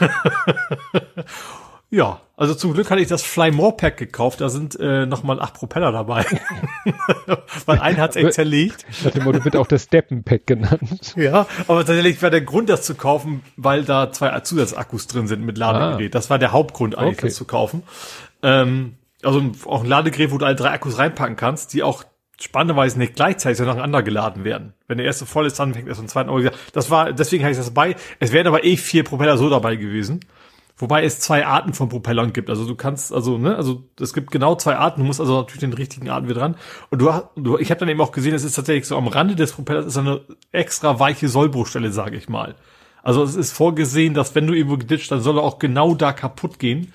[1.90, 5.42] ja, also zum Glück hatte ich das Fly More Pack gekauft, da sind äh, nochmal
[5.42, 6.24] acht Propeller dabei.
[7.66, 8.86] weil einen hat's echt zerlegt.
[9.04, 11.14] Nach dem Motto wird auch das Steppen Pack genannt.
[11.16, 15.44] Ja, aber tatsächlich war der Grund, das zu kaufen, weil da zwei Zusatzakkus drin sind
[15.44, 16.12] mit Ladegerät.
[16.12, 16.18] Ah.
[16.18, 17.26] Das war der Hauptgrund eigentlich, okay.
[17.26, 17.82] das zu kaufen.
[18.42, 22.04] Ähm, also auch ein Ladegerät, wo du alle drei Akkus reinpacken kannst, die auch
[22.40, 24.74] spannenderweise nicht gleichzeitig nacheinander geladen werden.
[24.88, 26.50] Wenn der erste voll ist, dann fängt erst ein zweiten an.
[26.72, 27.96] Das war, deswegen habe ich das dabei.
[28.20, 30.20] Es wären aber eh vier Propeller so dabei gewesen.
[30.76, 32.50] Wobei es zwei Arten von Propellern gibt.
[32.50, 35.00] Also du kannst, also, ne, also es gibt genau zwei Arten.
[35.00, 36.56] Du musst also natürlich den richtigen Arten wieder dran.
[36.90, 39.36] Und du, du ich habe dann eben auch gesehen, es ist tatsächlich so am Rande
[39.36, 42.56] des Propellers ist eine extra weiche Sollbruchstelle, sage ich mal.
[43.04, 46.12] Also es ist vorgesehen, dass wenn du irgendwo geditscht, dann soll er auch genau da
[46.12, 46.92] kaputt gehen.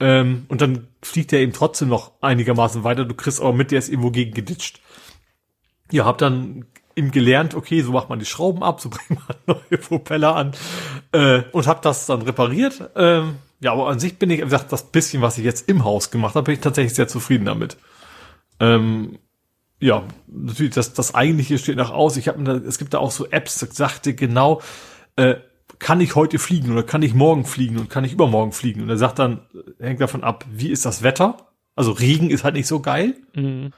[0.00, 3.04] Ähm, und dann fliegt er eben trotzdem noch einigermaßen weiter.
[3.04, 4.80] Du kriegst aber mit, der ist irgendwo gegen geditscht.
[5.90, 6.66] Ja, hab dann
[6.96, 10.52] ihm gelernt, okay, so macht man die Schrauben ab, so bringt man neue Propeller an
[11.12, 12.90] äh, und hab das dann repariert.
[12.96, 15.84] Ähm, ja, aber an sich bin ich, wie gesagt, das bisschen, was ich jetzt im
[15.84, 17.76] Haus gemacht habe, bin ich tatsächlich sehr zufrieden damit.
[18.60, 19.18] Ähm,
[19.80, 22.16] ja, natürlich, das, das eigentliche steht noch aus.
[22.16, 24.60] Ich habe, es gibt da auch so Apps, das sagte genau,
[25.16, 25.36] äh,
[25.78, 28.82] kann ich heute fliegen oder kann ich morgen fliegen und kann ich übermorgen fliegen?
[28.82, 29.40] Und er sagt dann,
[29.78, 31.36] hängt davon ab, wie ist das Wetter?
[31.76, 33.16] Also Regen ist halt nicht so geil.
[33.34, 33.72] Mhm.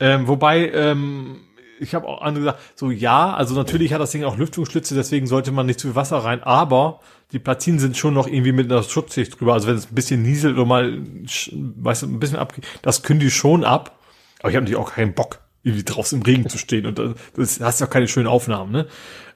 [0.00, 1.40] Ähm, wobei, ähm,
[1.80, 5.26] ich habe auch andere gesagt, so ja, also natürlich hat das Ding auch Lüftungsschlitze, deswegen
[5.26, 7.00] sollte man nicht zu viel Wasser rein, aber
[7.32, 9.54] die Platinen sind schon noch irgendwie mit einer Schutzschicht drüber.
[9.54, 13.20] Also wenn es ein bisschen nieselt oder mal, weißt du, ein bisschen abgeht, das können
[13.20, 13.98] die schon ab.
[14.40, 17.14] Aber ich habe natürlich auch keinen Bock, irgendwie draußen im Regen zu stehen und das,
[17.34, 18.86] das hast ja auch keine schönen Aufnahmen, ne?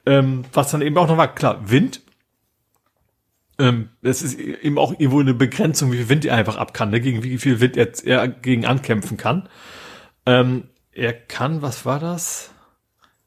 [0.08, 2.00] Ähm, was dann eben auch noch war, klar, Wind.
[3.58, 6.88] Ähm, das ist eben auch irgendwo eine Begrenzung, wie viel Wind er einfach ab kann,
[6.88, 7.00] ne?
[7.02, 9.50] gegen wie viel Wind er, er gegen ankämpfen kann.
[10.24, 12.52] Ähm, er kann, was war das?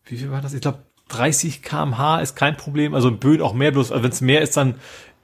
[0.06, 0.56] Wie viel war das?
[0.56, 0.80] Ich glaube,
[1.10, 2.96] 30 kmh ist kein Problem.
[2.96, 4.76] Also Böen auch mehr, bloß also wenn es mehr ist, dann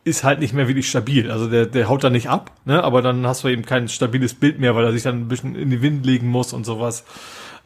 [0.04, 1.32] ist halt nicht mehr wirklich stabil.
[1.32, 2.84] Also der, der haut da nicht ab, ne?
[2.84, 5.56] aber dann hast du eben kein stabiles Bild mehr, weil er sich dann ein bisschen
[5.56, 7.04] in den Wind legen muss und sowas.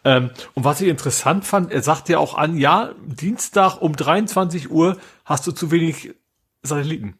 [0.03, 4.71] Ähm, und was ich interessant fand, er sagt ja auch an, ja, Dienstag um 23
[4.71, 6.15] Uhr hast du zu wenig
[6.63, 7.15] Satelliten.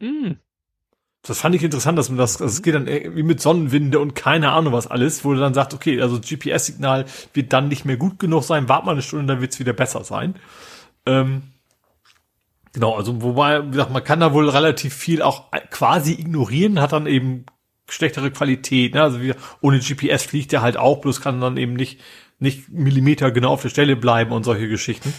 [0.00, 0.32] Mm.
[1.22, 4.14] Das fand ich interessant, dass man das, also es geht dann irgendwie mit Sonnenwinde und
[4.14, 7.04] keine Ahnung was alles, wo du dann sagt, okay, also GPS-Signal
[7.34, 9.74] wird dann nicht mehr gut genug sein, wart mal eine Stunde, dann wird es wieder
[9.74, 10.36] besser sein.
[11.04, 11.42] Ähm,
[12.72, 16.92] genau, also wobei, wie gesagt, man kann da wohl relativ viel auch quasi ignorieren, hat
[16.92, 17.44] dann eben
[17.90, 19.02] schlechtere Qualität, ne?
[19.02, 22.00] also wie, ohne GPS fliegt er halt auch, bloß kann dann eben nicht,
[22.38, 25.12] nicht Millimeter genau auf der Stelle bleiben und solche Geschichten.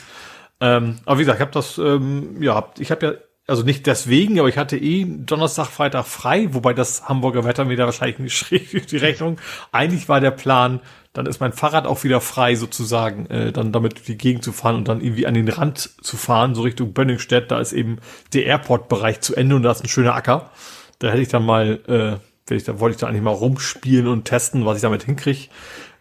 [0.60, 3.14] Ähm, aber wie gesagt, ich habe das, ähm, ja, ich habe ja
[3.48, 7.76] also nicht deswegen, aber ich hatte eh Donnerstag, Freitag frei, wobei das Hamburger Wetter mir
[7.76, 9.40] da wahrscheinlich nicht schräg die Rechnung.
[9.72, 10.80] Eigentlich war der Plan,
[11.14, 14.76] dann ist mein Fahrrad auch wieder frei sozusagen, äh, dann damit die Gegend zu fahren
[14.76, 17.52] und dann irgendwie an den Rand zu fahren, so Richtung Bönningstedt.
[17.52, 17.98] Da ist eben
[18.34, 20.52] der Airport-Bereich zu Ende und da ist ein schöner Acker.
[21.00, 24.26] Da hätte ich dann mal, äh, ich, da wollte ich da eigentlich mal rumspielen und
[24.26, 25.48] testen, was ich damit hinkriege.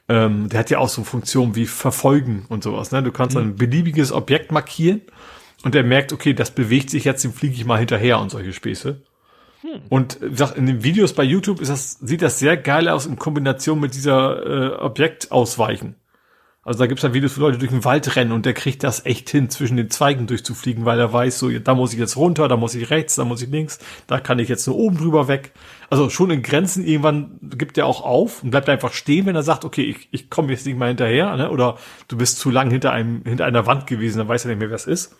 [0.08, 2.90] Ähm, der hat ja auch so Funktionen wie Verfolgen und sowas.
[2.90, 3.02] Ne?
[3.02, 3.42] Du kannst mhm.
[3.42, 5.02] ein beliebiges Objekt markieren
[5.62, 8.52] und er merkt, okay, das bewegt sich jetzt, dem fliege ich mal hinterher und solche
[8.52, 9.02] Späße.
[9.60, 9.82] Hm.
[9.88, 13.06] Und wie gesagt, in den Videos bei YouTube ist das, sieht das sehr geil aus
[13.06, 15.96] in Kombination mit dieser äh, Objektausweichen.
[16.70, 19.04] Also da gibt's dann Videos, wo Leute durch den Wald rennen und der kriegt das
[19.04, 22.46] echt hin, zwischen den Zweigen durchzufliegen, weil er weiß, so, da muss ich jetzt runter,
[22.46, 25.26] da muss ich rechts, da muss ich links, da kann ich jetzt nur oben drüber
[25.26, 25.50] weg.
[25.88, 29.42] Also schon in Grenzen irgendwann gibt er auch auf und bleibt einfach stehen, wenn er
[29.42, 31.50] sagt, okay, ich, ich komme jetzt nicht mal hinterher, ne?
[31.50, 31.76] oder
[32.06, 34.68] du bist zu lang hinter einem, hinter einer Wand gewesen, dann weiß er nicht mehr,
[34.68, 35.16] wer es ist.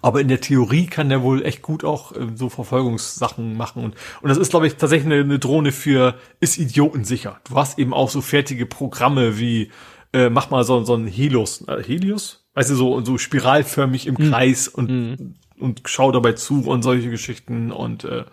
[0.00, 3.84] Aber in der Theorie kann der wohl echt gut auch äh, so Verfolgungssachen machen.
[3.84, 7.40] Und, und das ist, glaube ich, tatsächlich eine, eine Drohne für, ist idiotensicher.
[7.46, 9.70] Du hast eben auch so fertige Programme wie,
[10.12, 12.44] äh, mach mal so, so ein Helios, äh, Helios?
[12.54, 14.30] Weißt du, so, so spiralförmig im hm.
[14.30, 15.34] Kreis und, mhm.
[15.58, 18.24] und schau dabei zu und solche Geschichten und, äh,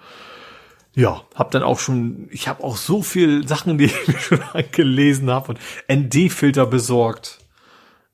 [0.96, 4.40] ja, hab dann auch schon, ich habe auch so viel Sachen, die ich mir schon
[4.72, 5.60] gelesen habe und
[5.92, 7.40] ND-Filter besorgt.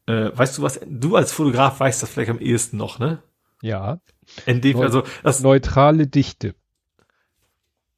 [0.06, 0.82] Äh, weißt du was?
[0.85, 3.24] Du als Fotograf weißt das vielleicht am ehesten noch, ne?
[3.61, 4.00] Ja.
[4.45, 6.56] ND, Neu also das neutrale Dichte.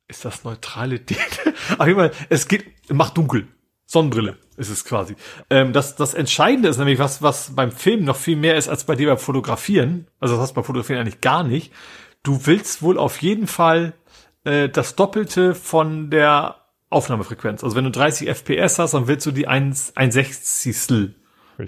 [0.08, 1.56] Ist das neutrale Dichte?
[1.80, 3.48] Ach, ich meine, es geht, macht dunkel.
[3.88, 5.16] Sonnenbrille ist es quasi.
[5.50, 8.86] Ähm, das, das Entscheidende ist nämlich was, was beim Film noch viel mehr ist als
[8.86, 10.08] bei dir beim Fotografieren.
[10.20, 11.72] Also das hast du beim Fotografieren eigentlich gar nicht.
[12.24, 13.94] Du willst wohl auf jeden Fall
[14.44, 16.56] äh, das Doppelte von der
[16.90, 17.64] Aufnahmefrequenz.
[17.64, 21.16] Also wenn du 30 FPS hast, dann willst du die 1, 1 Sechzigstel.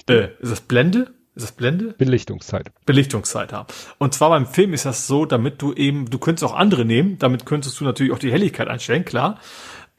[0.08, 1.14] Äh, ist das Blende?
[1.36, 1.94] Ist das Blende?
[1.98, 2.72] Belichtungszeit.
[2.86, 3.68] Belichtungszeit haben.
[4.00, 7.20] Und zwar beim Film ist das so, damit du eben, du könntest auch andere nehmen,
[7.20, 9.40] damit könntest du natürlich auch die Helligkeit einstellen, klar.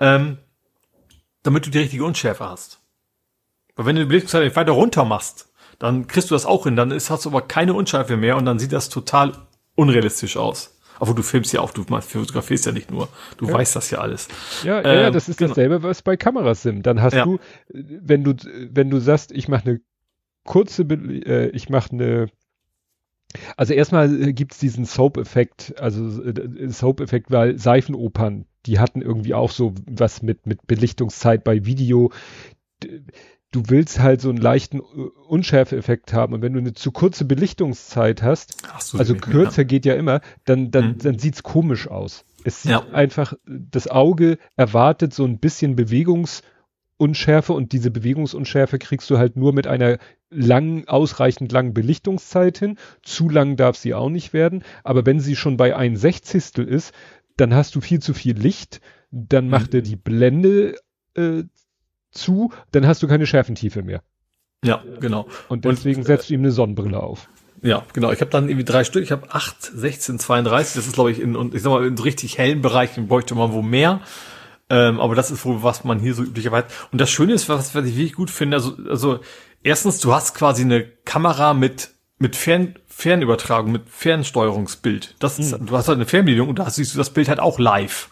[0.00, 0.38] Ähm,
[1.48, 2.78] damit du die richtige Unschärfe hast.
[3.74, 6.90] Weil wenn du die Belichtungszeit weiter runter machst, dann kriegst du das auch hin, dann
[6.90, 9.32] ist, hast du aber keine Unschärfe mehr und dann sieht das total
[9.74, 10.78] unrealistisch aus.
[11.00, 13.08] Aber du filmst ja auch, du fotografierst ja nicht nur.
[13.38, 13.54] Du ja.
[13.54, 14.28] weißt das ja alles.
[14.62, 15.50] Ja, ja, ähm, das ist genau.
[15.50, 16.84] dasselbe, was bei Kameras sind.
[16.84, 17.24] Dann hast ja.
[17.24, 17.38] du,
[17.72, 18.34] wenn du,
[18.70, 19.80] wenn du sagst, ich mache eine
[20.44, 22.28] kurze, äh, ich mache eine
[23.56, 29.74] also erstmal gibt's diesen Soap-Effekt, also äh, Soap-Effekt, weil Seifenopern, die hatten irgendwie auch so
[29.86, 32.12] was mit, mit Belichtungszeit bei Video
[33.52, 34.82] du willst halt so einen leichten äh,
[35.28, 36.34] Unschärfeeffekt haben.
[36.34, 40.70] Und wenn du eine zu kurze Belichtungszeit hast, so, also kürzer geht ja immer, dann,
[40.70, 40.98] dann, mhm.
[40.98, 42.24] dann sieht's komisch aus.
[42.44, 42.86] Es sieht ja.
[42.92, 49.52] einfach, das Auge erwartet so ein bisschen Bewegungsunschärfe und diese Bewegungsunschärfe kriegst du halt nur
[49.52, 49.98] mit einer
[50.30, 52.78] langen, ausreichend langen Belichtungszeit hin.
[53.02, 54.62] Zu lang darf sie auch nicht werden.
[54.84, 56.92] Aber wenn sie schon bei ein Sechzigstel ist,
[57.38, 58.80] dann hast du viel zu viel Licht.
[59.10, 59.50] Dann mhm.
[59.50, 60.76] macht er die Blende
[61.14, 61.44] äh,
[62.10, 64.02] zu, dann hast du keine Schärfentiefe mehr.
[64.64, 65.28] Ja, genau.
[65.48, 67.28] Und deswegen und, setzt du ihm eine Sonnenbrille auf.
[67.62, 68.12] Ja, genau.
[68.12, 69.02] Ich habe dann irgendwie drei Stück.
[69.02, 70.74] Ich habe 8, 16, 32.
[70.74, 73.52] Das ist, glaube ich, in, und ich sag mal, in richtig hellen Bereichen bräuchte man
[73.52, 74.00] wo mehr.
[74.70, 76.66] Ähm, aber das ist wohl, was man hier so üblicherweise.
[76.92, 79.20] Und das Schöne ist, was, was ich wirklich gut finde, also, also
[79.62, 85.14] erstens, du hast quasi eine Kamera mit mit Fern, Fernübertragung, mit Fernsteuerungsbild.
[85.20, 85.66] Das ist, mhm.
[85.66, 88.10] du hast halt eine Fernbedienung und da siehst du das Bild halt auch live.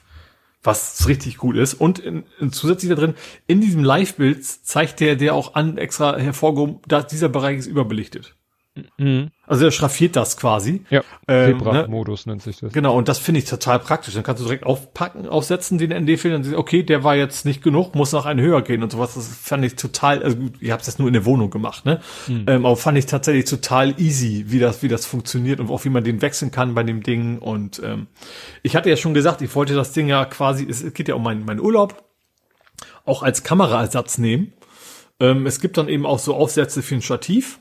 [0.62, 1.74] Was richtig gut ist.
[1.74, 3.14] Und in, in zusätzlich da drin,
[3.48, 8.36] in diesem Live-Bild zeigt der, der auch an extra hervorgehoben, dass dieser Bereich ist überbelichtet.
[8.98, 9.30] Mhm.
[9.46, 10.84] Also er schraffiert das quasi.
[10.90, 12.32] Ja, ähm, Zebra-Modus ne?
[12.32, 12.72] nennt sich das.
[12.72, 14.14] Genau, und das finde ich total praktisch.
[14.14, 17.62] Dann kannst du direkt aufpacken, aufsetzen, den ND-Film, dann siehst okay, der war jetzt nicht
[17.62, 19.14] genug, muss noch einen höher gehen und sowas.
[19.14, 21.84] Das fand ich total, also gut, ihr habt es jetzt nur in der Wohnung gemacht,
[21.84, 22.00] ne?
[22.26, 22.44] Mhm.
[22.46, 25.90] Ähm, aber fand ich tatsächlich total easy, wie das, wie das funktioniert und auch wie
[25.90, 27.38] man den wechseln kann bei dem Ding.
[27.38, 28.08] Und ähm,
[28.62, 31.22] ich hatte ja schon gesagt, ich wollte das Ding ja quasi, es geht ja um
[31.22, 32.04] meinen, meinen Urlaub,
[33.04, 34.52] auch als Kameraersatz nehmen.
[35.20, 37.60] Ähm, es gibt dann eben auch so Aufsätze für ein Stativ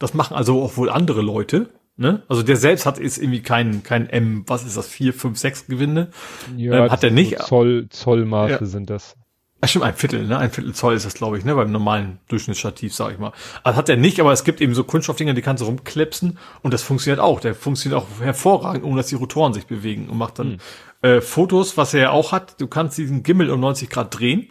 [0.00, 1.70] das machen also auch wohl andere Leute.
[1.96, 2.22] Ne?
[2.28, 5.66] Also der selbst hat ist irgendwie kein kein M, was ist das, vier, fünf, sechs
[5.66, 6.10] Gewinde?
[6.56, 7.38] Ja, ähm, hat er nicht.
[7.38, 8.64] So Zoll, Zollmaße ja.
[8.64, 9.16] sind das.
[9.60, 10.38] Ach stimmt, ein Viertel, ne?
[10.38, 11.54] Ein Viertel Zoll ist das, glaube ich, ne?
[11.54, 13.32] Beim normalen Durchschnittsstativ, sag ich mal.
[13.62, 16.72] Also hat er nicht, aber es gibt eben so Kunststoffdinger, die kannst du rumklepsen und
[16.72, 17.40] das funktioniert auch.
[17.40, 20.58] Der funktioniert auch hervorragend, ohne dass die Rotoren sich bewegen und macht dann hm.
[21.02, 22.58] äh, Fotos, was er ja auch hat.
[22.58, 24.48] Du kannst diesen Gimmel um 90 Grad drehen,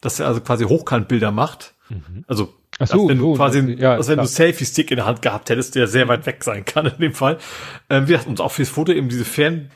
[0.00, 1.74] dass er also quasi Hochkantbilder macht.
[1.88, 2.24] Mhm.
[2.28, 4.26] Also Ach so, wenn du so, quasi, ja, als wenn klar.
[4.26, 7.14] du Selfie-Stick in der Hand gehabt hättest, der sehr weit weg sein kann in dem
[7.14, 7.38] Fall.
[7.88, 9.70] Ähm, wir hatten uns auch fürs Foto eben diese Fern,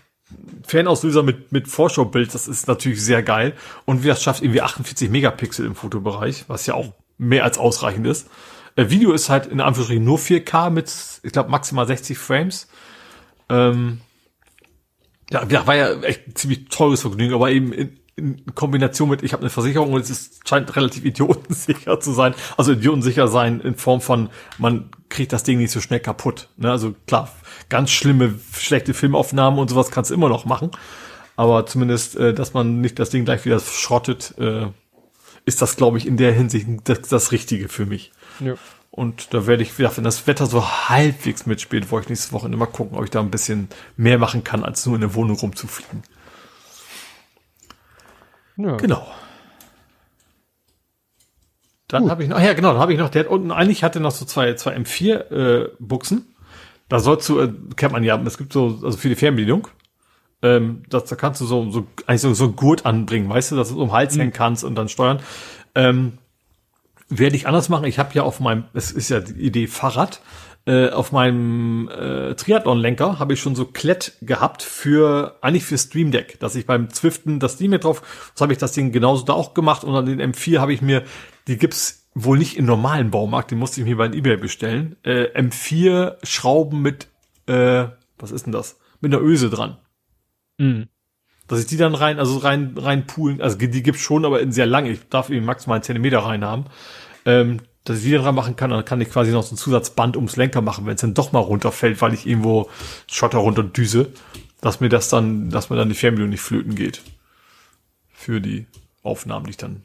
[0.65, 3.55] Fernauslöser mit, mit Vorschaubild, das ist natürlich sehr geil.
[3.85, 8.07] Und wie das schafft, irgendwie 48 Megapixel im Fotobereich, was ja auch mehr als ausreichend
[8.07, 8.29] ist.
[8.77, 12.69] Äh, Video ist halt in Anführungsstrichen nur 4K mit, ich glaube, maximal 60 Frames.
[13.49, 14.01] Ähm,
[15.31, 19.43] ja, war ja echt ziemlich teures Vergnügen, aber eben in, in Kombination mit, ich habe
[19.43, 22.35] eine Versicherung und es ist, scheint relativ idiotensicher zu sein.
[22.57, 26.49] Also idiotensicher sein in Form von, man kriegt das Ding nicht so schnell kaputt.
[26.57, 26.71] Ne?
[26.71, 27.31] Also klar,
[27.69, 30.71] ganz schlimme, schlechte Filmaufnahmen und sowas kannst du immer noch machen.
[31.37, 34.67] Aber zumindest, äh, dass man nicht das Ding gleich wieder schrottet, äh,
[35.47, 38.13] ist das, glaube ich, in der Hinsicht das, das Richtige für mich.
[38.41, 38.55] Ja.
[38.91, 42.67] Und da werde ich, wenn das Wetter so halbwegs mitspielt, wollte ich nächste Woche immer
[42.67, 46.03] gucken, ob ich da ein bisschen mehr machen kann, als nur in der Wohnung rumzufliegen.
[48.65, 48.77] Ja.
[48.77, 49.07] Genau.
[51.89, 53.99] Dann habe ich noch, ja genau, dann habe ich noch, der hat unten, eigentlich hatte
[53.99, 56.17] noch so zwei, zwei M4 äh.
[56.89, 59.69] Da sollst du, äh, kennt man ja, es gibt so, also für die Fernbedienung,
[60.43, 63.57] ähm, das, da kannst du so, so eigentlich so, so ein Gurt anbringen, weißt du,
[63.57, 64.21] dass du so um den Hals mhm.
[64.21, 65.21] hängen kannst und dann steuern.
[65.75, 66.15] Ähm,
[67.09, 67.87] werde ich anders machen.
[67.87, 70.21] Ich habe ja auf meinem, es ist ja die Idee Fahrrad,
[70.67, 76.11] äh, auf meinem äh, Triathlon-Lenker habe ich schon so Klett gehabt für eigentlich für Stream
[76.11, 79.25] Deck, dass ich beim Zwiften das Steam Deck drauf, so habe ich das Ding genauso
[79.25, 81.03] da auch gemacht und an den M4 habe ich mir,
[81.49, 84.97] die gibt's wohl nicht im normalen Baumarkt, den musste ich mir bei eBay bestellen.
[85.03, 87.09] Äh, M4 Schrauben mit,
[87.47, 87.87] äh,
[88.19, 88.79] was ist denn das?
[89.01, 89.79] Mit einer Öse dran.
[90.59, 90.89] Mhm.
[91.49, 94.53] Dass ich die dann rein, also rein, rein poolen, also die gibt's schon, aber in
[94.53, 94.87] sehr lang.
[94.87, 96.67] Ich darf eben maximal einen Zentimeter rein haben.
[97.25, 100.17] Ähm, dass ich wieder dran machen kann, dann kann ich quasi noch so ein Zusatzband
[100.17, 102.69] ums Lenker machen, wenn es dann doch mal runterfällt, weil ich irgendwo
[103.11, 104.13] Schotter runter düse,
[104.61, 107.03] dass mir das dann, dass mir dann die Fernbedienung nicht flöten geht.
[108.13, 108.67] Für die
[109.03, 109.83] Aufnahmen, die ich dann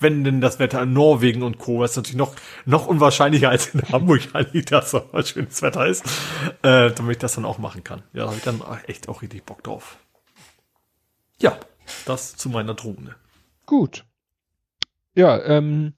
[0.00, 1.80] wenn denn das Wetter in Norwegen und Co.
[1.80, 2.34] was natürlich noch,
[2.64, 6.04] noch unwahrscheinlicher als in Hamburg eigentlich, dass so schönes Wetter ist,
[6.62, 8.02] äh, damit ich das dann auch machen kann.
[8.12, 9.98] Ja, da habe ich dann echt auch richtig Bock drauf.
[11.38, 11.58] Ja,
[12.06, 13.14] das zu meiner Drohne.
[13.66, 14.04] Gut.
[15.14, 15.94] Ja, ähm,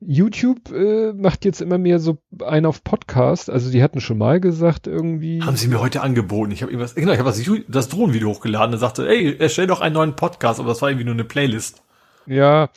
[0.00, 3.50] YouTube äh, macht jetzt immer mehr so einen auf Podcast.
[3.50, 5.42] Also die hatten schon mal gesagt irgendwie.
[5.42, 6.52] Haben sie mir heute angeboten.
[6.52, 9.80] Ich habe irgendwas, genau, ich habe das, das Drohnenvideo hochgeladen und sagte, ey, erstell doch
[9.80, 11.82] einen neuen Podcast, aber das war irgendwie nur eine Playlist.
[12.26, 12.70] Ja,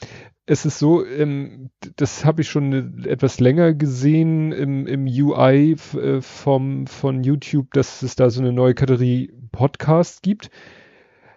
[0.46, 5.78] es ist so, ähm, das habe ich schon ne, etwas länger gesehen im, im UI
[5.96, 10.50] äh, vom, von YouTube, dass es da so eine neue Kategorie Podcast gibt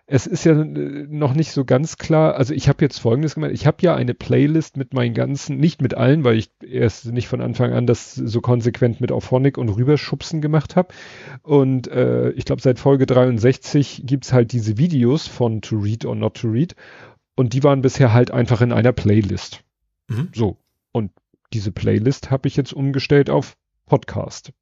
[0.08, 2.36] es ist ja äh, noch nicht so ganz klar.
[2.36, 3.50] Also ich habe jetzt Folgendes gemacht.
[3.52, 7.26] Ich habe ja eine Playlist mit meinen ganzen, nicht mit allen, weil ich erst nicht
[7.26, 10.94] von Anfang an das so konsequent mit Auphonic und Rüberschubsen gemacht habe.
[11.42, 16.14] Und äh, ich glaube, seit Folge 63 gibt's halt diese Videos von To Read or
[16.14, 16.76] Not to Read.
[17.34, 19.64] Und die waren bisher halt einfach in einer Playlist.
[20.08, 20.28] Mhm.
[20.32, 20.56] So.
[20.92, 21.10] Und
[21.52, 24.52] diese Playlist habe ich jetzt umgestellt auf Podcast.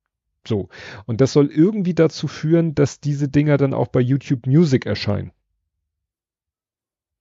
[0.47, 0.69] So.
[1.07, 5.33] Und das soll irgendwie dazu führen, dass diese Dinger dann auch bei YouTube Music erscheinen.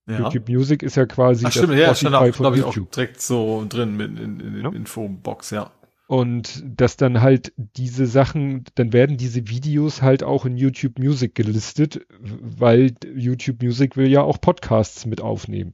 [0.06, 0.18] Ja.
[0.18, 2.74] YouTube Music ist ja quasi Ach, stimmt, das ja, Spotify auch, von YouTube.
[2.74, 4.70] Ich auch direkt so drin mit in, in, in ja.
[4.70, 5.70] Infobox, ja.
[6.06, 11.34] Und dass dann halt diese Sachen, dann werden diese Videos halt auch in YouTube Music
[11.34, 15.72] gelistet, weil YouTube Music will ja auch Podcasts mit aufnehmen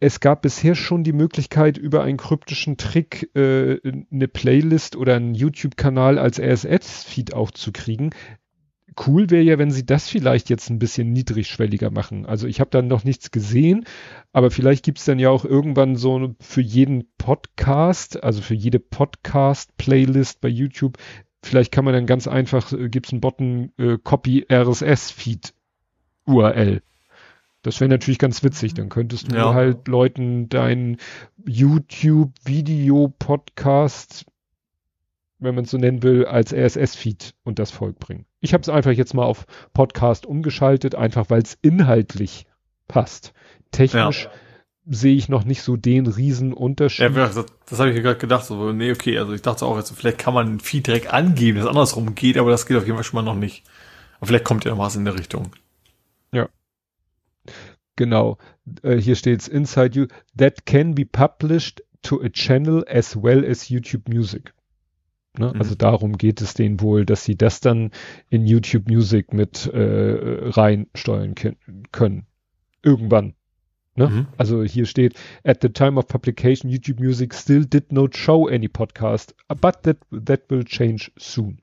[0.00, 3.78] es gab bisher schon die Möglichkeit, über einen kryptischen Trick äh,
[4.12, 8.10] eine Playlist oder einen YouTube-Kanal als RSS-Feed auch zu kriegen.
[9.06, 12.26] cool wäre ja, wenn sie das vielleicht jetzt ein bisschen niedrigschwelliger machen.
[12.26, 13.84] Also ich habe dann noch nichts gesehen,
[14.32, 20.40] aber vielleicht gibt's dann ja auch irgendwann so für jeden Podcast, also für jede Podcast-Playlist
[20.40, 20.98] bei YouTube,
[21.42, 25.54] vielleicht kann man dann ganz einfach, äh, gibt's einen Button äh, Copy RSS-Feed
[26.26, 26.82] URL.
[27.68, 28.72] Das wäre natürlich ganz witzig.
[28.72, 29.52] Dann könntest du Ja.
[29.52, 30.96] halt Leuten dein
[31.44, 34.24] YouTube-Video-Podcast,
[35.38, 38.24] wenn man es so nennen will, als RSS-Feed und das Volk bringen.
[38.40, 42.46] Ich habe es einfach jetzt mal auf Podcast umgeschaltet, einfach weil es inhaltlich
[42.88, 43.34] passt.
[43.70, 44.30] Technisch
[44.86, 47.14] sehe ich noch nicht so den riesen Unterschied.
[47.14, 48.46] Ja, das, das habe ich mir gerade gedacht.
[48.46, 51.58] So, nee, okay, also ich dachte auch jetzt, vielleicht kann man ein Feed direkt angeben,
[51.58, 53.62] dass andersrum geht, aber das geht auf jeden Fall schon mal noch nicht.
[54.16, 55.50] Aber vielleicht kommt ja noch was in der Richtung.
[57.98, 58.38] Genau.
[58.84, 60.06] Äh, hier steht's Inside You.
[60.36, 64.54] That can be published to a channel as well as YouTube Music.
[65.36, 65.52] Ne?
[65.52, 65.60] Mhm.
[65.60, 67.90] Also darum geht es denen wohl, dass sie das dann
[68.30, 71.34] in YouTube Music mit äh, reinsteuern
[71.90, 72.26] können.
[72.84, 73.34] Irgendwann.
[73.96, 74.06] Ne?
[74.06, 74.26] Mhm.
[74.36, 78.68] Also hier steht, at the time of publication, YouTube Music still did not show any
[78.68, 81.58] podcast, but that, that will change soon.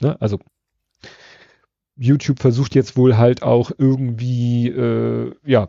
[0.00, 0.20] Ne?
[0.20, 0.38] Also
[1.98, 5.68] YouTube versucht jetzt wohl halt auch irgendwie, äh, ja,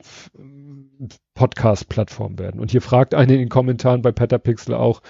[1.34, 2.60] Podcast-Plattform werden.
[2.60, 5.02] Und hier fragt einer in den Kommentaren bei Petapixel auch,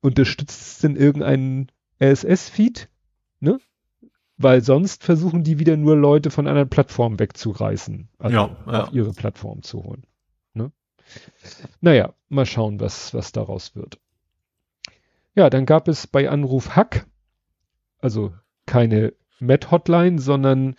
[0.00, 1.70] unterstützt es denn irgendeinen
[2.00, 2.88] RSS-Feed?
[3.40, 3.58] Ne?
[4.36, 8.82] Weil sonst versuchen die wieder nur Leute von anderen Plattformen wegzureißen, also Ja, ja.
[8.84, 10.06] auf ihre Plattform zu holen.
[10.54, 10.72] Ne?
[11.80, 13.98] Naja, mal schauen, was, was daraus wird.
[15.34, 17.06] Ja, dann gab es bei Anruf Hack,
[17.98, 18.32] also
[18.66, 20.76] keine Met-Hotline, sondern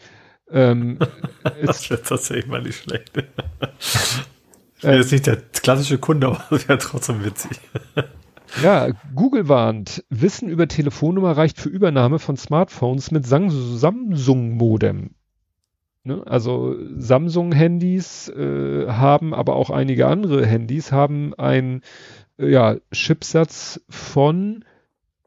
[0.52, 1.00] ähm,
[1.66, 3.12] Das wäre tatsächlich mal nicht schlecht.
[4.78, 7.60] Ich bin jetzt nicht der klassische Kunde, aber das wäre trotzdem witzig.
[8.62, 15.12] ja, Google warnt, Wissen über Telefonnummer reicht für Übernahme von Smartphones mit Samsung-Modem.
[16.04, 16.22] Ne?
[16.26, 21.82] Also Samsung-Handys äh, haben, aber auch einige andere Handys haben ein
[22.38, 24.64] äh, ja, Chipsatz von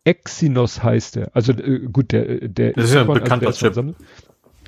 [0.08, 1.34] Exynos heißt der.
[1.36, 3.86] Also äh, gut, der, der Das ist ja ein von- also bekannter der ist von
[3.94, 3.96] Chip.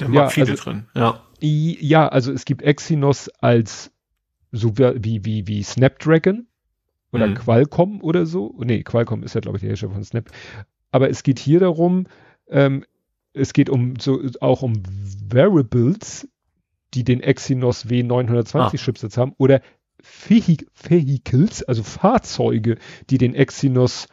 [0.01, 0.87] Der Ja, viele also- drin.
[0.95, 1.21] Ja.
[1.43, 3.91] Ja, also es gibt Exynos als
[4.53, 6.47] so wie, wie, wie Snapdragon
[7.13, 7.35] oder Mhm.
[7.35, 8.55] Qualcomm oder so.
[8.63, 10.31] Nee, Qualcomm ist ja, glaube ich, der Hersteller von Snap.
[10.91, 12.07] Aber es geht hier darum,
[12.49, 12.85] ähm,
[13.33, 14.83] es geht um so auch um
[15.29, 16.29] Variables,
[16.95, 18.71] die den Exynos W920 Ah.
[18.77, 19.63] Chipsatz haben oder
[20.03, 22.77] Vehi Vehicles, also Fahrzeuge,
[23.11, 24.09] die den Exynos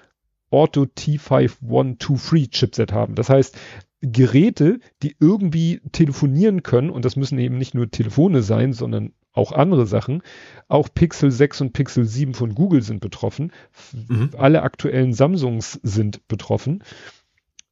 [0.50, 3.16] Auto T5123 Chipset haben.
[3.16, 3.58] Das heißt,
[4.02, 9.52] Geräte, die irgendwie telefonieren können, und das müssen eben nicht nur Telefone sein, sondern auch
[9.52, 10.22] andere Sachen.
[10.68, 13.52] Auch Pixel 6 und Pixel 7 von Google sind betroffen.
[13.94, 14.32] Mhm.
[14.38, 16.84] Alle aktuellen Samsungs sind betroffen.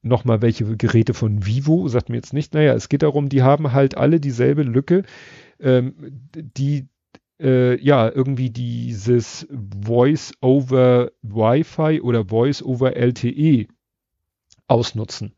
[0.01, 2.53] Nochmal welche Geräte von Vivo, sagt mir jetzt nicht.
[2.53, 5.03] Naja, es geht darum, die haben halt alle dieselbe Lücke,
[5.59, 5.95] ähm,
[6.35, 6.87] die
[7.39, 9.47] äh, ja irgendwie dieses
[9.83, 13.67] Voice over Wi-Fi oder Voice over LTE
[14.67, 15.33] ausnutzen.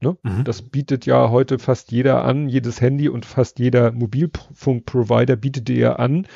[0.00, 0.16] Ne?
[0.22, 0.44] Mhm.
[0.44, 5.76] Das bietet ja heute fast jeder an, jedes Handy und fast jeder Mobilfunkprovider bietet dir
[5.76, 6.26] ja an,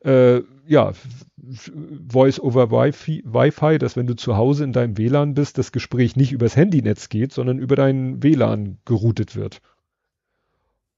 [0.00, 0.92] äh, ja,
[2.08, 6.14] Voice over Wi-Fi, Wi-Fi, dass wenn du zu Hause in deinem WLAN bist, das Gespräch
[6.14, 9.60] nicht übers Handynetz geht, sondern über dein WLAN geroutet wird.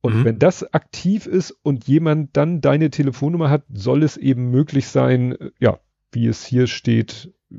[0.02, 0.24] Und Mhm.
[0.24, 5.32] wenn das aktiv ist und jemand dann deine Telefonnummer hat, soll es eben möglich sein,
[5.32, 5.78] äh, ja,
[6.12, 7.56] wie es hier steht, äh,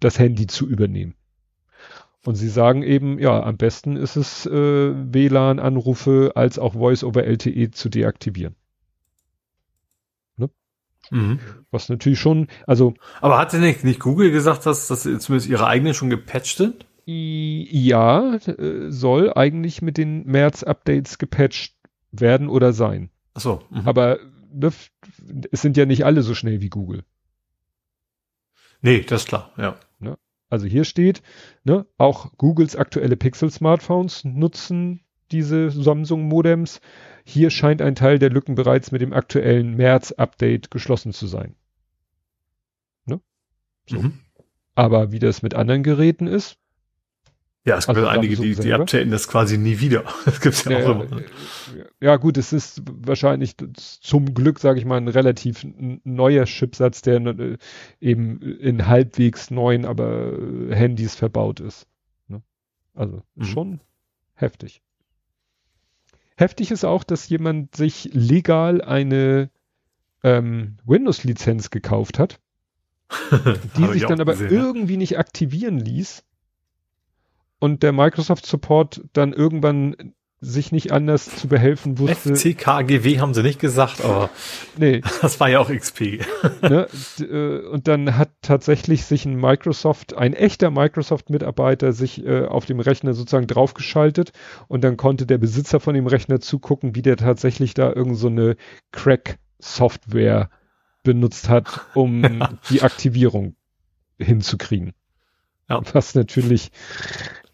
[0.00, 1.14] das Handy zu übernehmen.
[2.24, 7.24] Und sie sagen eben, ja, am besten ist es, äh, WLAN-Anrufe als auch Voice over
[7.24, 8.54] LTE zu deaktivieren.
[11.10, 11.38] Mhm.
[11.70, 15.66] Was natürlich schon, also Aber hat denn nicht, nicht Google gesagt, dass, dass zumindest ihre
[15.66, 16.84] eigenen schon gepatcht sind?
[17.10, 21.77] ja, äh, soll eigentlich mit den März-Updates gepatcht
[22.10, 23.10] werden oder sein.
[23.34, 23.62] Achso.
[23.70, 23.86] Mhm.
[23.86, 24.18] Aber
[24.52, 24.72] ne,
[25.50, 27.04] es sind ja nicht alle so schnell wie Google.
[28.80, 29.78] Nee, das ist klar, ja.
[30.50, 31.22] Also hier steht,
[31.64, 36.80] ne, auch Googles aktuelle Pixel-Smartphones nutzen diese Samsung-Modems.
[37.24, 41.54] Hier scheint ein Teil der Lücken bereits mit dem aktuellen März-Update geschlossen zu sein.
[43.04, 43.20] Ne?
[43.86, 44.00] So.
[44.00, 44.20] Mhm.
[44.74, 46.56] Aber wie das mit anderen Geräten ist,
[47.68, 50.04] Ja, es gibt Also einige, die, die updaten das quasi nie wieder.
[50.24, 51.22] Das gibt's ja, ja, auch ja, immer.
[52.00, 55.66] ja gut, es ist wahrscheinlich zum Glück, sage ich mal, ein relativ
[56.02, 57.58] neuer Chipsatz, der äh,
[58.00, 61.86] eben in halbwegs neuen, aber äh, Handys verbaut ist.
[62.28, 62.40] Ne?
[62.94, 63.44] Also Mhm.
[63.44, 63.80] schon
[64.32, 64.80] heftig.
[66.38, 69.50] Heftig ist auch, dass jemand sich legal eine
[70.24, 72.40] ähm, Windows-Lizenz gekauft hat,
[73.76, 76.24] die sich dann aber gesehen, irgendwie nicht aktivieren ließ.
[77.60, 82.36] Und der Microsoft Support dann irgendwann sich nicht anders zu behelfen wusste.
[82.36, 84.30] FCKGW haben sie nicht gesagt, aber
[84.76, 85.00] nee.
[85.20, 86.20] das war ja auch XP.
[86.62, 86.86] ne?
[87.18, 92.78] Äh, und dann hat tatsächlich sich ein Microsoft, ein echter Microsoft-Mitarbeiter sich äh, auf dem
[92.78, 94.30] Rechner sozusagen draufgeschaltet
[94.68, 98.28] und dann konnte der Besitzer von dem Rechner zugucken, wie der tatsächlich da irgend so
[98.28, 98.56] eine
[98.92, 100.50] Crack-Software
[101.02, 102.50] benutzt hat, um ja.
[102.70, 103.56] die Aktivierung
[104.18, 104.92] hinzukriegen.
[105.68, 105.80] Ja.
[105.92, 106.70] Was natürlich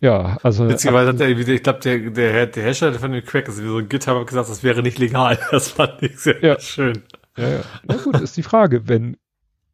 [0.00, 0.66] ja, also.
[0.66, 3.78] Beziehungsweise hat der, ich glaube, der, der, der Hersteller von dem Crack ist wie so
[3.78, 5.38] ein GitHub hat gesagt, das wäre nicht legal.
[5.50, 6.60] Das fand ich sehr ja.
[6.60, 7.02] schön.
[7.38, 7.60] Ja, ja.
[7.84, 9.16] Na gut, ist die Frage, wenn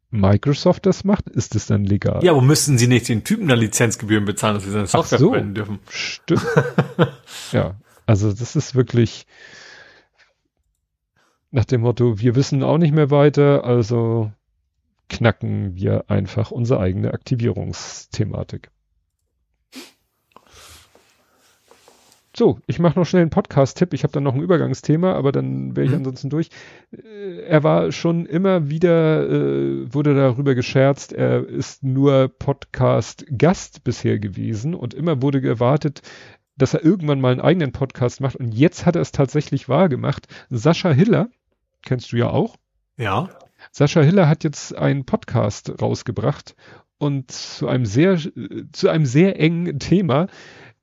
[0.09, 2.23] Microsoft das macht, ist es dann legal?
[2.23, 5.31] Ja, aber müssten sie nicht den Typen dann Lizenzgebühren bezahlen, dass sie seine Software so,
[5.31, 5.79] verwenden dürfen?
[5.89, 6.45] Stimmt.
[7.51, 9.25] ja, also das ist wirklich
[11.51, 14.31] nach dem Motto, wir wissen auch nicht mehr weiter, also
[15.11, 18.71] knacken wir einfach unsere eigene Aktivierungsthematik.
[22.35, 23.93] So, ich mache noch schnell einen Podcast-Tipp.
[23.93, 25.97] Ich habe dann noch ein Übergangsthema, aber dann wäre ich mhm.
[25.97, 26.49] ansonsten durch.
[26.91, 34.17] Äh, er war schon immer wieder, äh, wurde darüber gescherzt, er ist nur Podcast-Gast bisher
[34.17, 36.03] gewesen und immer wurde gewartet,
[36.55, 38.37] dass er irgendwann mal einen eigenen Podcast macht.
[38.37, 40.29] Und jetzt hat er es tatsächlich wahr gemacht.
[40.49, 41.27] Sascha Hiller,
[41.83, 42.55] kennst du ja auch.
[42.97, 43.27] Ja.
[43.71, 46.55] Sascha Hiller hat jetzt einen Podcast rausgebracht
[46.97, 48.19] und zu einem sehr,
[48.71, 50.27] zu einem sehr engen Thema.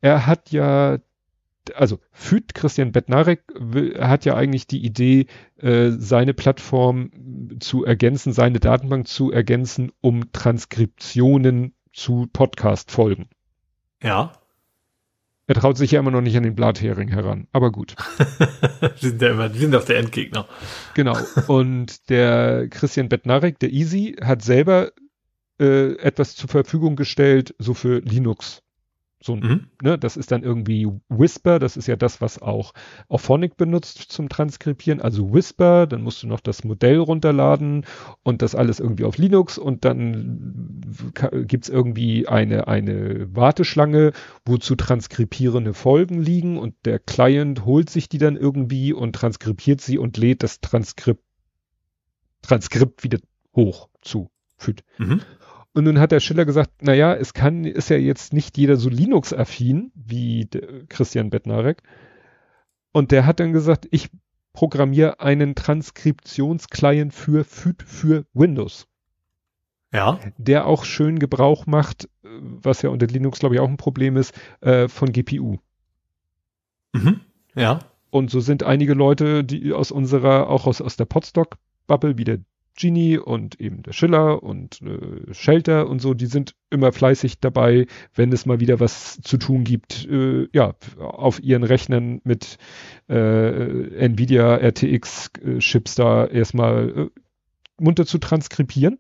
[0.00, 0.98] Er hat ja
[1.74, 3.42] also Füt Christian Bednarek
[3.98, 5.26] hat ja eigentlich die Idee,
[5.58, 7.10] äh, seine Plattform
[7.60, 13.28] zu ergänzen, seine Datenbank zu ergänzen, um Transkriptionen zu Podcast-Folgen.
[14.02, 14.32] Ja.
[15.48, 17.96] Er traut sich ja immer noch nicht an den Blathering heran, aber gut.
[18.96, 20.46] sind ja immer, sind auf der Endgegner.
[20.92, 21.16] Genau.
[21.46, 24.92] Und der Christian Bednarek, der Easy, hat selber
[25.58, 28.62] äh, etwas zur Verfügung gestellt, so für Linux.
[29.20, 29.66] So, mhm.
[29.82, 32.72] ne, das ist dann irgendwie Whisper, das ist ja das, was auch
[33.08, 37.84] Auphonic benutzt zum Transkribieren, also Whisper, dann musst du noch das Modell runterladen
[38.22, 40.80] und das alles irgendwie auf Linux und dann
[41.46, 44.12] gibt's irgendwie eine, eine Warteschlange,
[44.44, 49.80] wo zu transkribierende Folgen liegen und der Client holt sich die dann irgendwie und transkribiert
[49.80, 51.24] sie und lädt das Transkript,
[52.42, 53.18] Transkript wieder
[53.56, 54.30] hoch zu.
[54.98, 55.22] Mhm.
[55.78, 58.74] Und nun hat der Schiller gesagt, na ja, es kann, ist ja jetzt nicht jeder
[58.74, 60.48] so Linux-affin wie
[60.88, 61.84] Christian Bettnarek.
[62.90, 64.10] Und der hat dann gesagt, ich
[64.52, 68.88] programmiere einen Transkriptionsclient für, für, für Windows.
[69.92, 70.18] Ja.
[70.36, 74.34] Der auch schön Gebrauch macht, was ja unter Linux, glaube ich, auch ein Problem ist,
[74.60, 75.58] äh, von GPU.
[76.92, 77.20] Mhm.
[77.54, 77.78] Ja.
[78.10, 82.40] Und so sind einige Leute, die aus unserer, auch aus, aus der Podstock-Bubble, wie der
[82.78, 87.86] Genie und eben der Schiller und äh, Shelter und so, die sind immer fleißig dabei,
[88.14, 92.58] wenn es mal wieder was zu tun gibt, äh, ja, auf ihren Rechnern mit
[93.08, 97.20] äh, Nvidia RTX äh, Chips da erstmal äh,
[97.78, 98.98] munter zu transkribieren.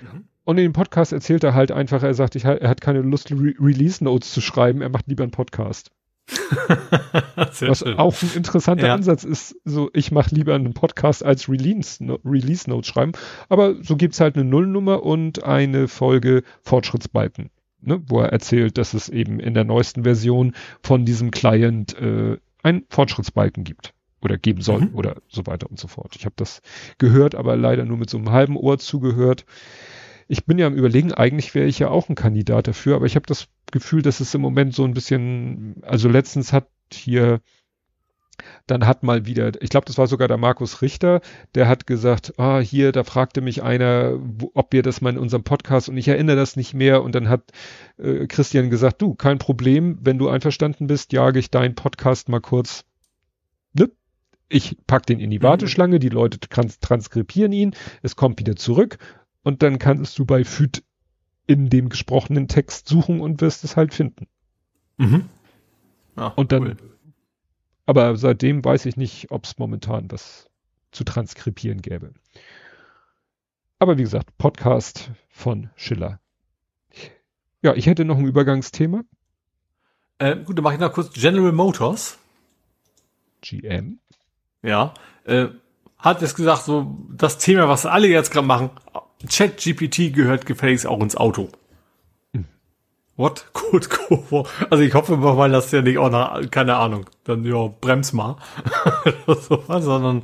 [0.00, 0.24] Mhm.
[0.44, 3.30] Und in dem Podcast erzählt er halt einfach, er sagt, ich, er hat keine Lust,
[3.30, 5.90] Re Release Notes zu schreiben, er macht lieber einen Podcast.
[7.60, 7.98] Was schön.
[7.98, 8.94] auch ein interessanter ja.
[8.94, 13.12] Ansatz ist, so ich mache lieber einen Podcast als Release, no, Release Notes schreiben.
[13.48, 17.50] Aber so gibt's halt eine Nullnummer und eine Folge Fortschrittsbalken,
[17.80, 22.36] ne, wo er erzählt, dass es eben in der neuesten Version von diesem Client äh,
[22.62, 24.94] ein Fortschrittsbalken gibt oder geben soll mhm.
[24.94, 26.14] oder so weiter und so fort.
[26.16, 26.60] Ich habe das
[26.98, 29.44] gehört, aber leider nur mit so einem halben Ohr zugehört
[30.30, 33.16] ich bin ja am überlegen, eigentlich wäre ich ja auch ein Kandidat dafür, aber ich
[33.16, 37.40] habe das Gefühl, dass es im Moment so ein bisschen, also letztens hat hier,
[38.66, 41.20] dann hat mal wieder, ich glaube, das war sogar der Markus Richter,
[41.54, 45.18] der hat gesagt, ah, hier, da fragte mich einer, wo, ob wir das mal in
[45.18, 47.50] unserem Podcast und ich erinnere das nicht mehr und dann hat
[47.98, 52.40] äh, Christian gesagt, du, kein Problem, wenn du einverstanden bist, jage ich deinen Podcast mal
[52.40, 52.84] kurz,
[53.72, 53.90] ne?
[54.48, 55.44] Ich pack den in die mhm.
[55.44, 58.98] Warteschlange, die Leute trans transkribieren ihn, es kommt wieder zurück
[59.42, 60.82] und dann kannst du bei FÜD
[61.50, 64.28] in dem gesprochenen Text suchen und wirst es halt finden.
[64.98, 65.28] Mhm.
[66.14, 66.76] Ach, und dann, cool.
[67.86, 70.48] aber seitdem weiß ich nicht, ob es momentan was
[70.92, 72.12] zu transkribieren gäbe.
[73.80, 76.20] Aber wie gesagt, Podcast von Schiller.
[77.62, 79.02] Ja, ich hätte noch ein Übergangsthema.
[80.18, 82.18] Äh, gut, dann mache ich noch kurz General Motors.
[83.40, 83.98] GM.
[84.62, 85.48] Ja, äh,
[85.98, 88.70] hat jetzt gesagt, so das Thema, was alle jetzt gerade machen,
[89.28, 91.48] ChatGPT gehört gefälligst auch ins Auto.
[92.32, 92.46] Hm.
[93.16, 93.46] What?
[93.70, 94.44] Gut, cool.
[94.70, 98.36] Also ich hoffe mal, dass der nicht auch nach, keine Ahnung, dann ja, brems mal.
[99.26, 100.22] sondern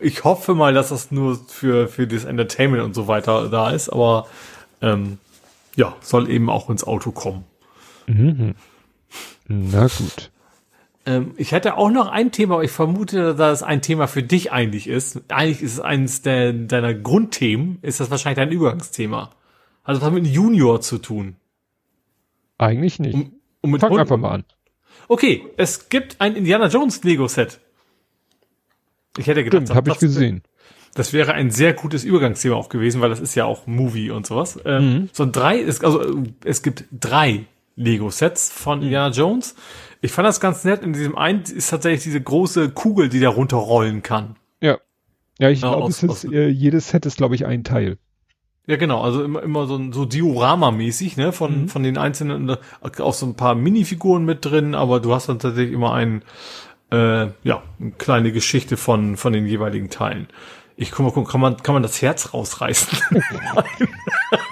[0.00, 3.88] ich hoffe mal, dass das nur für, für das Entertainment und so weiter da ist,
[3.88, 4.26] aber
[4.82, 5.18] ähm,
[5.76, 7.44] ja, soll eben auch ins Auto kommen.
[8.06, 8.54] Mhm.
[9.48, 10.30] Na gut.
[11.06, 14.22] Ähm, ich hätte auch noch ein Thema, aber ich vermute, dass es ein Thema für
[14.22, 15.20] dich eigentlich ist.
[15.28, 19.30] Eigentlich ist es eines der, deiner Grundthemen, ist das wahrscheinlich dein Übergangsthema.
[19.82, 21.36] Also was hat mit Junior zu tun?
[22.58, 23.14] Eigentlich nicht.
[23.14, 24.44] Um, um mit Fang Hunden- einfach mal an.
[25.08, 27.60] Okay, es gibt ein Indiana Jones Lego Set.
[29.18, 30.42] Ich hätte gedacht, Stimmt, habe ich gesehen.
[30.94, 34.26] Das wäre ein sehr gutes Übergangsthema auch gewesen, weil das ist ja auch Movie und
[34.26, 34.58] sowas.
[34.64, 35.08] Ähm, Mhm.
[35.12, 37.44] So ein drei, ist, also äh, es gibt drei
[37.76, 38.84] Lego-Sets von Mhm.
[38.84, 39.54] Indiana Jones.
[40.04, 40.82] Ich fand das ganz nett.
[40.82, 44.36] In diesem einen ist tatsächlich diese große Kugel, die da runterrollen kann.
[44.60, 44.76] Ja.
[45.38, 47.96] Ja, ich Ja, glaube, es ist, äh, jedes Set ist, glaube ich, ein Teil.
[48.66, 52.56] Ja, genau, also immer, immer so, ein- so Diorama-mäßig, ne, von, von den einzelnen, äh,
[53.00, 56.22] auch so ein paar Minifiguren mit drin, aber du hast dann tatsächlich immer ein,
[56.92, 60.28] äh, ja, eine kleine Geschichte von, von den jeweiligen Teilen.
[60.76, 62.98] Ich guck mal, guck, kann man, kann man das Herz rausreißen?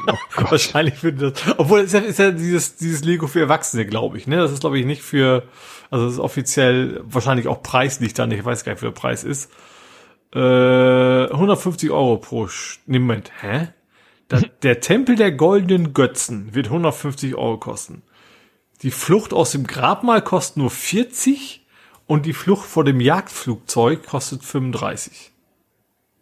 [0.36, 4.18] Wahrscheinlich würde das, obwohl es ist ja, ist ja dieses, dieses Lego für Erwachsene, glaube
[4.18, 5.44] ich, ne, das ist, glaube ich, nicht für,
[5.90, 9.24] also das ist offiziell wahrscheinlich auch preislich dann, ich weiß gar nicht, wie der Preis
[9.24, 9.50] ist.
[10.34, 10.38] Äh,
[11.30, 12.48] 150 Euro pro,
[12.86, 13.68] nee, Moment, hä?
[14.28, 18.02] Da, der Tempel der goldenen Götzen wird 150 Euro kosten.
[18.82, 21.64] Die Flucht aus dem Grabmal kostet nur 40
[22.06, 25.31] und die Flucht vor dem Jagdflugzeug kostet 35.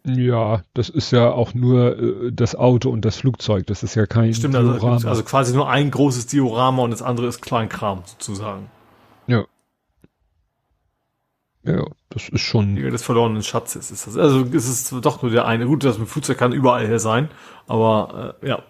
[0.04, 3.66] Ja, das ist ja auch nur äh, das Auto und das Flugzeug.
[3.66, 5.08] Das ist ja kein Stimmt, also, Diorama.
[5.08, 8.70] also quasi nur ein großes Diorama und das andere ist Kleinkram sozusagen.
[9.26, 9.44] ja.
[11.62, 12.74] Ja, das ist schon.
[12.76, 14.16] Die des verlorenen Schatzes ist das.
[14.16, 15.66] Also es ist doch nur der eine.
[15.66, 17.28] Gut, das mit Flugzeug kann überall her sein,
[17.66, 18.62] aber äh, ja.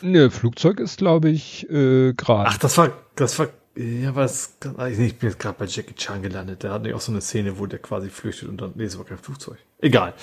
[0.00, 2.50] Ne, Flugzeug ist, glaube ich, äh, gerade.
[2.50, 4.58] Ach, das war, das war, ja, was,
[4.90, 6.62] ich bin jetzt gerade bei Jackie Chan gelandet.
[6.62, 8.96] Der hat nämlich auch so eine Szene, wo der quasi flüchtet und dann, nee, es
[8.96, 9.58] war kein Flugzeug.
[9.82, 10.14] Egal.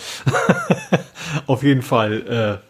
[1.45, 2.69] Auf jeden Fall, äh,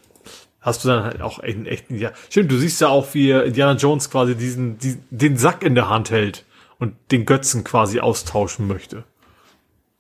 [0.59, 3.73] hast du dann halt auch einen echten, ja, stimmt, du siehst ja auch, wie Indiana
[3.73, 6.45] Jones quasi diesen, diesen, den Sack in der Hand hält
[6.79, 9.03] und den Götzen quasi austauschen möchte.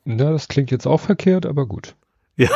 [0.03, 1.95] Na, das klingt jetzt auch verkehrt, aber gut.
[2.37, 2.49] Ja,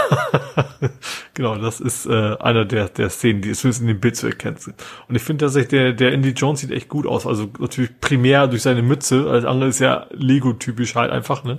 [1.34, 4.58] genau, das ist äh, einer der, der Szenen, die zumindest in dem Bild zu erkennen
[4.58, 4.76] sind.
[5.10, 7.28] Und ich finde tatsächlich, der, der Indy Jones sieht echt gut aus.
[7.28, 11.58] Also natürlich primär durch seine Mütze, alles andere ist ja Lego-typisch halt einfach, ne?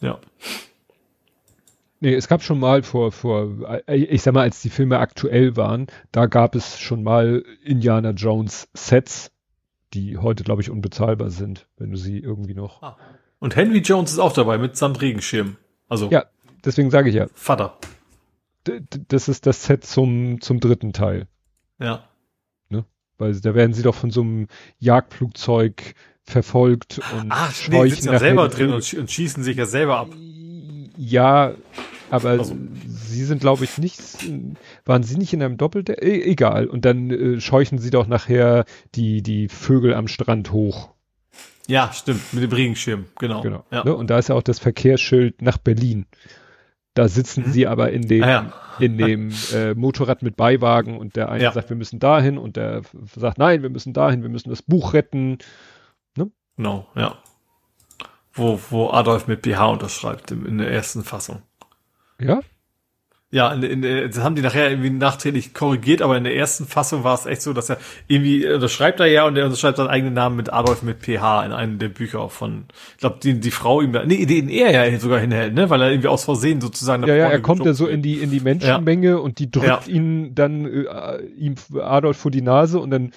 [0.00, 0.18] Ja.
[2.02, 3.48] Nee, es gab schon mal vor, vor,
[3.86, 8.10] äh, ich sag mal, als die Filme aktuell waren, da gab es schon mal Indiana
[8.10, 9.30] Jones Sets,
[9.94, 12.96] die heute, glaube ich, unbezahlbar sind, wenn du sie irgendwie noch.
[13.38, 15.58] Und Henry Jones ist auch dabei mit samt Regenschirm.
[15.88, 16.24] Also Ja,
[16.64, 17.78] deswegen sage ich ja, Vater.
[19.08, 21.28] das ist das Set zum, zum dritten Teil.
[21.78, 22.02] Ja.
[23.18, 24.48] Weil da werden sie doch von so einem
[24.80, 29.66] Jagdflugzeug verfolgt und Ach, nee, sitzen ja selber drin und, sch- und schießen sich ja
[29.66, 30.08] selber ab.
[30.96, 31.54] Ja,
[32.10, 32.54] aber Also-
[32.86, 34.00] sie sind, glaube ich, nicht,
[34.84, 36.02] waren sie nicht in einem Doppeldeck?
[36.02, 36.66] E egal.
[36.66, 38.64] Und dann äh, scheuchen sie doch nachher
[38.94, 40.90] die, die Vögel am Strand hoch.
[41.68, 43.40] Ja, stimmt, mit dem Regenschirm, genau.
[43.42, 43.64] Genau.
[43.70, 43.84] Ja.
[43.84, 43.94] Ne?
[43.94, 46.06] Und da ist ja auch das Verkehrsschild nach Berlin.
[46.94, 47.52] Da sitzen Mhm.
[47.52, 48.52] sie aber in dem, Ah, ja.
[48.80, 51.52] in dem äh, Motorrad mit Beiwagen und der eine Ja.
[51.52, 52.82] sagt, wir müssen dahin und der
[53.16, 55.38] sagt, nein, wir müssen dahin, wir müssen das Buch retten.
[56.58, 57.16] Genau, ja.
[58.34, 61.42] Wo, wo Adolf mit BH unterschreibt in der ersten Fassung.
[62.18, 62.40] Ja?
[63.34, 67.02] Ja, in, in, das haben die nachher irgendwie nachträglich korrigiert, aber in der ersten Fassung
[67.02, 69.88] war es echt so, dass er irgendwie äh, unterschreibt er ja und er unterschreibt seinen
[69.88, 73.50] eigenen Namen mit Adolf mit PH in einem der Bücher von, ich glaube, die, die
[73.50, 76.60] Frau ihm da, nee, den er ja sogar hinhält, ne, weil er irgendwie aus Versehen
[76.60, 77.06] sozusagen.
[77.06, 79.80] Ja, ja, er kommt ja so in die, in die Menschenmenge und die drückt Ja.
[79.86, 83.12] ihn dann, äh, ihm Adolf vor die Nase und dann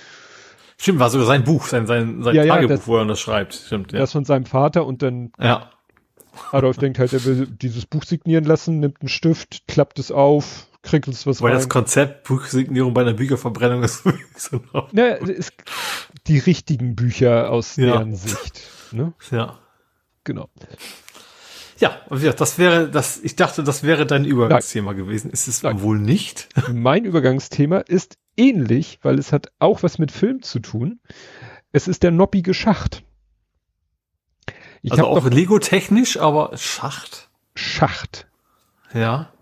[0.78, 3.54] Stimmt, war sogar sein Buch, sein, sein, sein Ja, ja, Tagebuch, das- wo er unterschreibt.
[3.54, 4.00] Stimmt, ja.
[4.00, 5.70] das von seinem Vater und dann ja.
[6.52, 10.68] Adolf denkt halt, er will dieses Buch signieren lassen, nimmt einen Stift, klappt es auf,
[10.82, 11.60] kriegt es was Weil rein.
[11.60, 14.90] das Konzept Buchsignierung bei einer Bücherverbrennung ist sowieso noch.
[14.92, 15.54] Na, ist
[16.28, 17.86] die richtigen Bücher aus Ja.
[17.88, 18.62] deren Sicht.
[18.92, 19.14] Ne?
[19.32, 19.58] Ja.
[20.26, 20.50] Genau.
[21.78, 25.30] Ja, das wäre, das, ich dachte, das wäre dein Übergangsthema gewesen.
[25.30, 25.82] Ist es Nein.
[25.82, 26.48] wohl nicht?
[26.74, 31.00] Mein Übergangsthema ist ähnlich, weil es hat auch was mit Film zu tun.
[31.72, 33.04] Es ist der noppige Schacht.
[34.82, 37.30] Ich also auch Lego-technisch, aber Schacht.
[37.56, 38.28] Schacht.
[38.94, 39.34] Ja.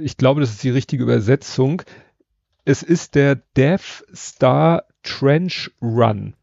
[0.00, 1.82] Ich glaube, das ist die richtige Übersetzung.
[2.64, 6.36] Es ist der Death Star Trench Run.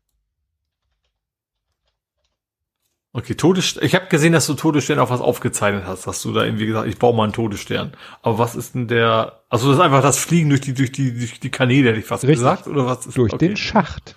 [3.14, 3.84] Okay, Todesstern.
[3.84, 6.88] Ich habe gesehen, dass du Todesstern auf was aufgezeichnet hast, dass du da irgendwie gesagt,
[6.88, 7.92] ich baue mal einen Todesstern.
[8.22, 9.44] Aber was ist denn der?
[9.50, 12.06] Also das ist einfach das Fliegen durch die durch die durch die Kanäle, hätte ich
[12.06, 12.38] fast Richtig.
[12.38, 13.06] gesagt, oder was?
[13.06, 13.50] Ist, Durch okay.
[13.50, 14.16] den Schacht.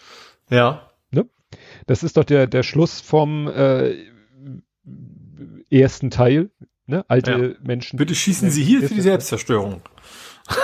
[0.48, 0.90] Ja.
[1.86, 3.94] Das ist doch der, der Schluss vom äh,
[5.70, 6.50] ersten Teil.
[6.86, 7.04] Ne?
[7.08, 7.96] Alte Menschen.
[7.96, 9.82] Bitte schießen Sie hier für die Selbstzerstörung.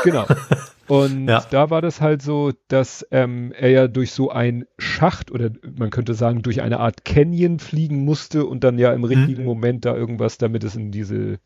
[0.05, 0.26] Genau.
[0.91, 1.44] Und Ja.
[1.51, 5.91] da war das halt so, dass ähm, er ja durch so ein Schacht oder man
[5.91, 9.94] könnte sagen durch eine Art Canyon fliegen musste und dann ja im richtigen Moment da
[9.97, 11.39] irgendwas, damit es in diese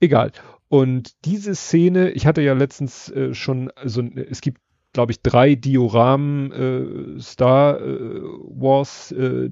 [0.00, 0.32] egal.
[0.68, 4.60] Und diese Szene, ich hatte ja letztens äh, schon so ein- es gibt
[4.92, 9.50] glaube ich drei Dioramen äh, Star äh, Wars äh,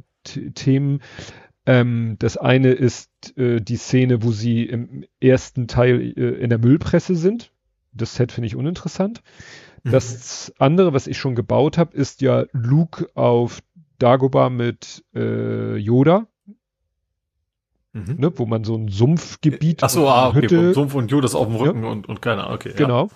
[0.55, 1.01] Themen.
[1.67, 6.59] Ähm, das eine ist äh, die Szene, wo sie im ersten Teil äh, in der
[6.59, 7.53] Müllpresse sind.
[7.97, 9.23] Das Set finde ich uninteressant.
[9.85, 13.61] Das andere, was ich schon gebaut habe, ist ja Luke auf
[13.99, 16.27] Dagobah mit äh, Yoda,
[17.93, 18.17] Mhm.
[18.19, 20.43] ne, wo man so ein Sumpfgebiet, Ach so, und ah, okay.
[20.43, 22.71] Hütte, Sumpf und Jodas auf dem Rücken und, und keine Ahnung, okay.
[22.71, 22.77] Ja.
[22.77, 23.09] Genau.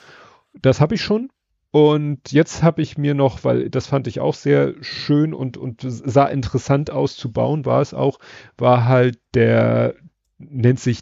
[0.55, 1.29] Das habe ich schon.
[1.71, 5.83] Und jetzt habe ich mir noch, weil das fand ich auch sehr schön und, und
[5.87, 8.19] sah interessant aus zu bauen, war es auch,
[8.57, 9.95] war halt der,
[10.39, 11.01] nennt sich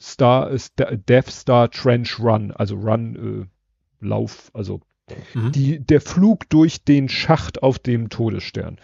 [0.00, 3.48] Star, äh, Star, Death Star Trench Run, also Run,
[4.00, 4.80] äh, Lauf, also
[5.34, 5.52] Mhm.
[5.52, 8.78] die, der Flug durch den Schacht auf dem Todesstern.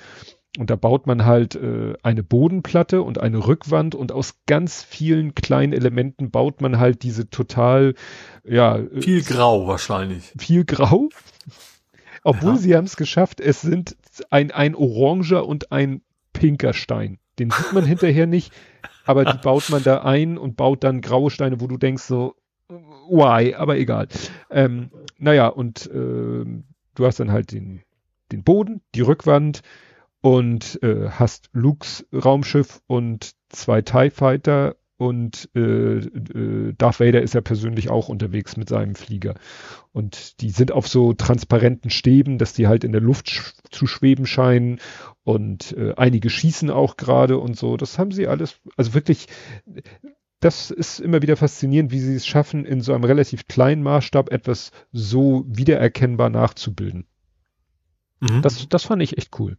[0.58, 5.34] Und da baut man halt äh, eine Bodenplatte und eine Rückwand und aus ganz vielen
[5.34, 7.94] kleinen Elementen baut man halt diese total,
[8.44, 10.32] ja, äh, Viel grau wahrscheinlich.
[10.39, 11.08] viel grau.
[12.22, 12.58] Obwohl Ja.
[12.58, 13.97] sie haben es geschafft, es sind
[14.31, 17.18] ein, ein oranger und ein pinker Stein.
[17.39, 18.52] Den sieht man hinterher nicht,
[19.05, 22.34] aber die baut man da ein und baut dann graue Steine, wo du denkst so,
[22.68, 24.08] why, aber egal.
[24.50, 26.64] Ähm, naja, und ähm,
[26.94, 27.82] du hast dann halt den,
[28.31, 29.62] den Boden, die Rückwand
[30.20, 37.34] und äh, hast Lukes Raumschiff und zwei TIE Fighter und äh, äh, Darth Vader ist
[37.34, 39.34] ja persönlich auch unterwegs mit seinem Flieger.
[39.90, 43.89] Und die sind auf so transparenten Stäben, dass die halt in der Luft sch zu
[43.89, 44.78] schweben scheinen.
[45.24, 47.76] Und äh, einige schießen auch gerade und so.
[47.76, 49.26] Das haben sie alles, also wirklich,
[50.39, 54.31] das ist immer wieder faszinierend, wie sie es schaffen, in so einem relativ kleinen Maßstab
[54.31, 57.08] etwas so wiedererkennbar nachzubilden.
[58.20, 58.40] Mhm.
[58.42, 59.58] Das, das fand ich echt cool.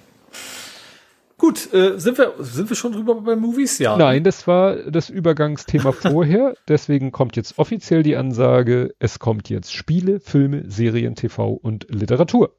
[1.37, 3.79] Gut, äh, sind wir sind wir schon drüber bei Movies?
[3.79, 3.97] Ja.
[3.97, 6.55] Nein, das war das Übergangsthema vorher.
[6.69, 12.55] Deswegen kommt jetzt offiziell die Ansage, es kommt jetzt Spiele, Filme, Serien, TV und Literatur.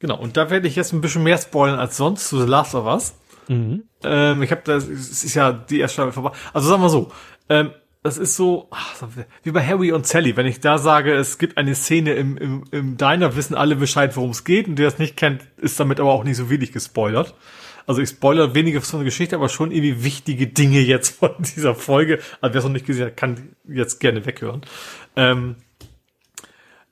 [0.00, 0.18] Genau.
[0.18, 2.86] Und da werde ich jetzt ein bisschen mehr spoilern als sonst zu The Last of
[2.86, 3.14] Us.
[3.48, 3.84] Mhm.
[4.02, 6.32] Ähm, ich habe das, es ist ja die erste Staffel vorbei.
[6.52, 7.12] Also sagen wir so,
[7.48, 7.70] ähm,
[8.02, 9.02] das ist so ach,
[9.42, 10.36] wie bei Harry und Sally.
[10.36, 14.16] Wenn ich da sage, es gibt eine Szene im, im, im Diner, wissen alle Bescheid,
[14.16, 14.68] worum es geht.
[14.68, 17.34] Und der es nicht kennt, ist damit aber auch nicht so wenig gespoilert.
[17.90, 21.74] Also ich spoilere weniger von der Geschichte, aber schon irgendwie wichtige Dinge jetzt von dieser
[21.74, 22.20] Folge.
[22.40, 24.60] Also wer es noch nicht gesehen hat, kann jetzt gerne weghören.
[25.16, 25.56] Ähm,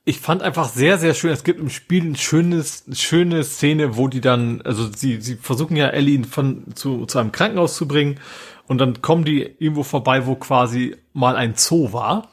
[0.03, 1.31] ich fand einfach sehr, sehr schön.
[1.31, 5.37] Es gibt im Spiel ein schönes, eine schöne Szene, wo die dann, also sie, sie
[5.37, 8.19] versuchen ja Ellie von, zu, zu einem Krankenhaus zu bringen
[8.67, 12.27] und dann kommen die irgendwo vorbei, wo quasi mal ein Zoo war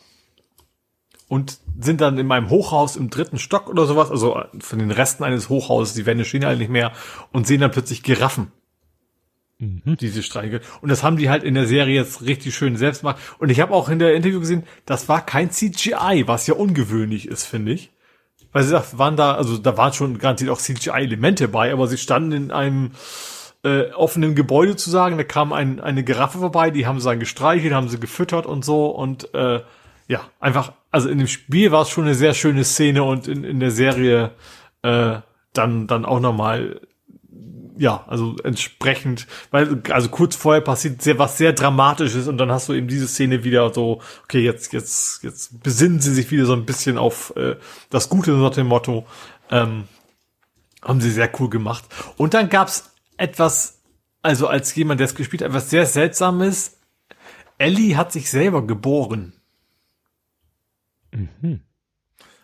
[1.28, 5.24] und sind dann in meinem Hochhaus im dritten Stock oder sowas, also von den Resten
[5.24, 6.92] eines Hochhauses, die Wände stehen halt nicht mehr
[7.32, 8.52] und sehen dann plötzlich Giraffen
[9.58, 9.96] Mhm.
[9.98, 10.60] diese Streiche.
[10.82, 13.16] Und das haben die halt in der Serie jetzt richtig schön selbst gemacht.
[13.38, 17.26] Und ich habe auch in der Interview gesehen, das war kein CGI, was ja ungewöhnlich
[17.26, 17.90] ist, finde ich.
[18.52, 21.96] Weil sie sagt, waren da, also da waren schon garantiert auch CGI-Elemente bei, aber sie
[21.96, 22.92] standen in einem
[23.64, 27.20] äh, offenen Gebäude zu sagen, da kam ein, eine Giraffe vorbei, die haben sie dann
[27.20, 29.60] gestreichelt, haben sie gefüttert und so und äh,
[30.08, 33.44] ja, einfach, also in dem Spiel war es schon eine sehr schöne Szene und in,
[33.44, 34.32] in der Serie
[34.82, 35.18] äh,
[35.52, 36.80] dann, dann auch nochmal
[37.78, 42.68] ja, also entsprechend, weil, also kurz vorher passiert sehr, was sehr Dramatisches und dann hast
[42.68, 46.54] du eben diese Szene wieder so, okay, jetzt, jetzt, jetzt besinnen sie sich wieder so
[46.54, 47.56] ein bisschen auf äh,
[47.90, 49.06] das Gute nach dem Motto.
[49.50, 49.84] Ähm,
[50.82, 51.84] haben sie sehr cool gemacht.
[52.16, 53.82] Und dann gab's etwas,
[54.22, 56.78] also als jemand, der es gespielt hat, etwas sehr Seltsames.
[57.58, 59.32] Ellie hat sich selber geboren.
[61.42, 61.60] Mhm.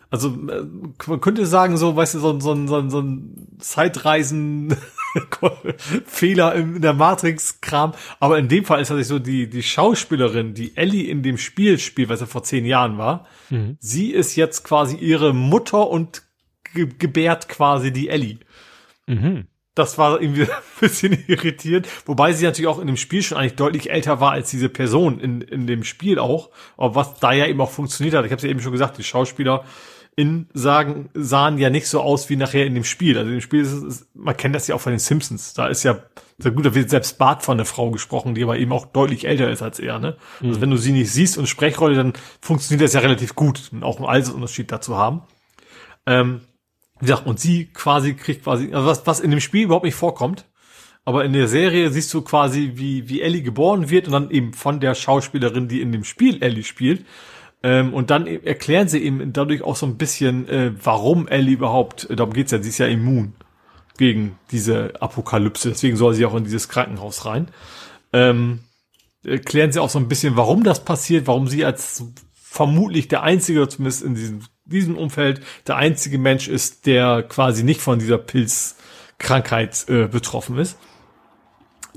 [0.09, 0.63] Also äh,
[1.07, 4.75] man könnte sagen, so, weißt du, so, ein- so, so, so ein Zeitreisen
[6.05, 7.93] Fehler in der Matrix-Kram.
[8.19, 11.79] Aber in dem Fall ist tatsächlich so, die, die Schauspielerin, die Ellie in dem Spiel
[11.79, 13.77] spielt, was ja vor zehn Jahren war, mhm.
[13.79, 16.23] sie ist jetzt quasi ihre Mutter und
[16.73, 18.37] ge gebärt quasi die Ellie.
[19.07, 19.47] Mhm.
[19.75, 23.55] Das war irgendwie ein bisschen irritierend, wobei sie natürlich auch in dem Spiel schon eigentlich
[23.55, 27.47] deutlich älter war als diese Person in, in dem Spiel auch, aber was da ja
[27.47, 28.25] eben auch funktioniert hat.
[28.25, 29.63] Ich habe es ja eben schon gesagt, die Schauspieler
[30.15, 33.17] in sagen, sahen ja nicht so aus wie nachher in dem Spiel.
[33.17, 35.53] Also dem Spiel ist es, man kennt das ja auch von den Simpsons.
[35.53, 35.97] Da ist ja,
[36.37, 39.25] sehr gut, da wird selbst Bart von einer Frau gesprochen, die aber eben auch deutlich
[39.25, 40.07] älter ist als er, ne?
[40.07, 40.49] Also mhm.
[40.49, 43.83] Also wenn du sie nicht siehst und Sprechrolle, dann funktioniert das ja relativ gut, und
[43.83, 45.23] auch einen Altersunterschied dazu haben.
[46.05, 46.41] Ähm,
[47.03, 49.95] wie gesagt, und sie quasi kriegt quasi, also was, was in dem Spiel überhaupt nicht
[49.95, 50.45] vorkommt,
[51.05, 54.53] aber in der Serie siehst du quasi, wie, wie Ellie geboren wird und dann eben
[54.53, 57.05] von der Schauspielerin, die in dem Spiel Ellie spielt.
[57.61, 61.55] Ähm, und dann e-, erklären sie eben dadurch auch so ein bisschen, äh, warum Ellie
[61.55, 63.33] überhaupt, äh, darum geht's ja, sie ist ja immun
[63.97, 67.49] gegen diese Apokalypse, deswegen soll sie auch in dieses Krankenhaus rein.
[68.13, 68.59] Ähm,
[69.25, 73.67] erklären sie auch so ein bisschen, warum das passiert, warum sie als vermutlich der einzige,
[73.67, 74.41] zumindest in diesem
[74.73, 80.77] diesem Umfeld der einzige Mensch ist, der quasi nicht von dieser Pilzkrankheit äh, betroffen ist.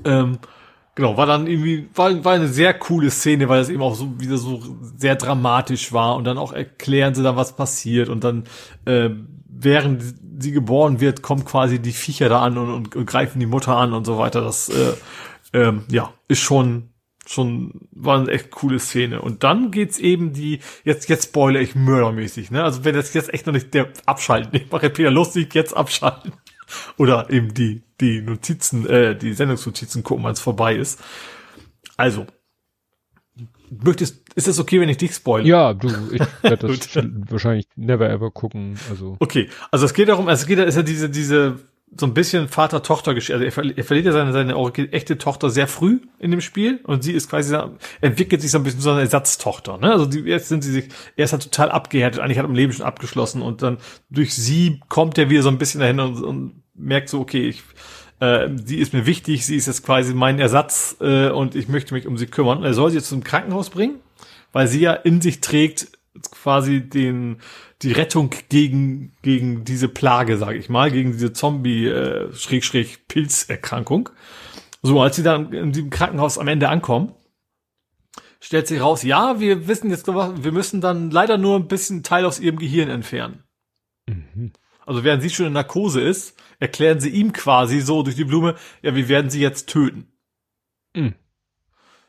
[0.05, 0.39] Ähm,
[0.95, 4.19] genau, war dann irgendwie, war, war eine sehr coole Szene, weil es eben auch so
[4.19, 4.61] wieder so
[4.97, 8.45] sehr dramatisch war und dann auch erklären sie dann, was passiert und dann,
[8.85, 9.09] äh,
[9.49, 10.03] während
[10.39, 13.75] sie geboren wird, kommen quasi die Viecher da an und, und, und greifen die Mutter
[13.75, 14.41] an und so weiter.
[14.41, 14.93] Das, äh,
[15.53, 16.89] ähm, ja, ist schon
[17.27, 19.21] schon war eine echt coole Szene.
[19.21, 22.63] Und dann geht's eben die, jetzt, jetzt spoilere ich mördermäßig, ne?
[22.63, 26.33] Also wenn das jetzt echt noch nicht der abschalten, ich mache Peter lustig, jetzt abschalten.
[26.97, 31.01] Oder eben die, die Notizen, äh, die Sendungsnotizen gucken, wenn es vorbei ist.
[31.95, 32.27] Also,
[33.69, 35.47] möchtest, ist es okay, wenn ich dich spoilere?
[35.47, 36.89] Ja, du, ich werde das
[37.29, 39.17] wahrscheinlich never ever gucken, also.
[39.19, 41.59] Okay, also es geht darum, es geht, ist ja diese, diese
[41.95, 43.33] so ein bisschen Vater-Tochter-Geschichte.
[43.33, 44.55] Also er, er, verliert ja seine, seine
[44.91, 47.57] echte Tochter sehr früh in dem Spiel und sie ist quasi,
[48.01, 49.77] entwickelt sich so ein bisschen so eine Ersatztochter.
[49.77, 49.91] Ne?
[49.91, 52.55] Also die, jetzt sind sie sich, er ist halt total abgehärtet, eigentlich hat er im
[52.55, 53.77] Leben schon abgeschlossen und dann
[54.09, 57.63] durch sie kommt er wieder so ein bisschen dahin und, und merkt so, okay, ich,
[58.19, 61.93] äh, sie ist mir wichtig, sie ist jetzt quasi mein Ersatz äh, und ich möchte
[61.93, 62.63] mich um sie kümmern.
[62.63, 63.95] Er soll sie jetzt zum Krankenhaus bringen,
[64.51, 65.87] weil sie ja in sich trägt
[66.31, 67.37] quasi den
[67.81, 72.29] die Rettung gegen gegen diese Plage, sage ich mal, gegen diese Zombie äh.
[74.81, 77.13] So als sie dann in diesem Krankenhaus am Ende ankommen,
[78.39, 82.25] stellt sich raus, ja, wir wissen jetzt, wir müssen dann leider nur ein bisschen Teil
[82.25, 83.43] aus ihrem Gehirn entfernen.
[84.07, 84.53] Mhm.
[84.85, 88.55] Also während sie schon in Narkose ist, erklären sie ihm quasi so durch die Blume,
[88.81, 90.13] ja, wir werden sie jetzt töten.
[90.95, 91.15] Mhm.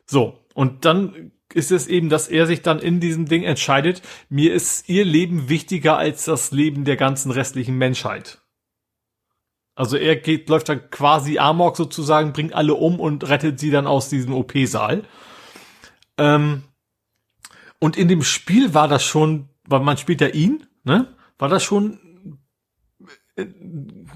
[0.06, 4.52] So, und dann ist es eben, dass er sich dann in diesem Ding entscheidet, mir
[4.52, 8.38] ist ihr Leben wichtiger als das Leben der ganzen restlichen Menschheit.
[9.74, 13.86] Also er geht, läuft dann quasi Amok sozusagen, bringt alle um und rettet sie dann
[13.86, 15.04] aus diesem OP-Saal.
[16.18, 16.64] Ähm,
[17.78, 21.14] und in dem Spiel war das schon, weil man spielt ja ihn, ne?
[21.38, 22.00] War das schon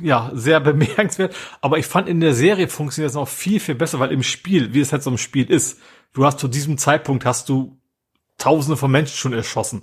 [0.01, 1.35] ja, sehr bemerkenswert.
[1.61, 4.75] Aber ich fand in der Serie funktioniert das noch viel, viel besser, weil im Spiel,
[4.75, 5.81] wie es halt so ein Spiel ist,
[6.13, 7.79] du hast zu diesem Zeitpunkt hast du
[8.39, 9.83] Tausende von Menschen schon erschossen.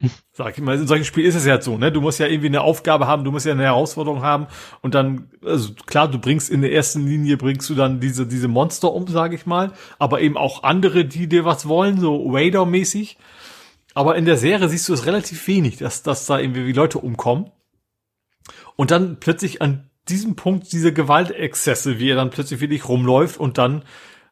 [0.32, 1.90] Sag ich mal, in solchen Spielen ist es ja so, ne?
[1.90, 4.48] Du musst ja irgendwie eine Aufgabe haben, du musst ja eine Herausforderung haben
[4.82, 8.48] und dann, also klar, du bringst in der ersten Linie bringst du dann diese, diese
[8.48, 13.16] Monster um, sage ich mal, aber eben auch andere, die dir was wollen, so Raider-mäßig.
[13.94, 17.50] Aber in der Serie siehst du es relativ wenig, dass, dass da irgendwie Leute umkommen.
[18.76, 23.58] Und dann plötzlich an diesem Punkt diese Gewaltexzesse, wie er dann plötzlich wirklich rumläuft und
[23.58, 23.82] dann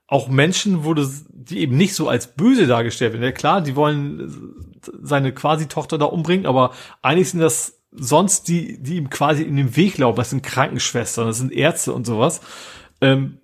[0.07, 3.25] auch Menschen wurde, die eben nicht so als böse dargestellt werden.
[3.25, 8.83] Ja, klar, die wollen seine quasi Tochter da umbringen, aber eigentlich sind das sonst die,
[8.83, 10.17] die ihm quasi in den Weg laufen.
[10.17, 12.41] Das sind Krankenschwestern, das sind Ärzte und sowas,
[13.01, 13.39] ähm,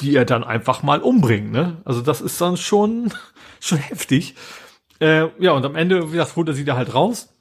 [0.00, 1.52] die er dann einfach mal umbringt.
[1.52, 1.80] Ne?
[1.84, 3.12] Also das ist dann schon
[3.60, 4.34] schon heftig.
[5.00, 7.33] Äh, ja, und am Ende, wie gesagt, holt er sie da halt raus.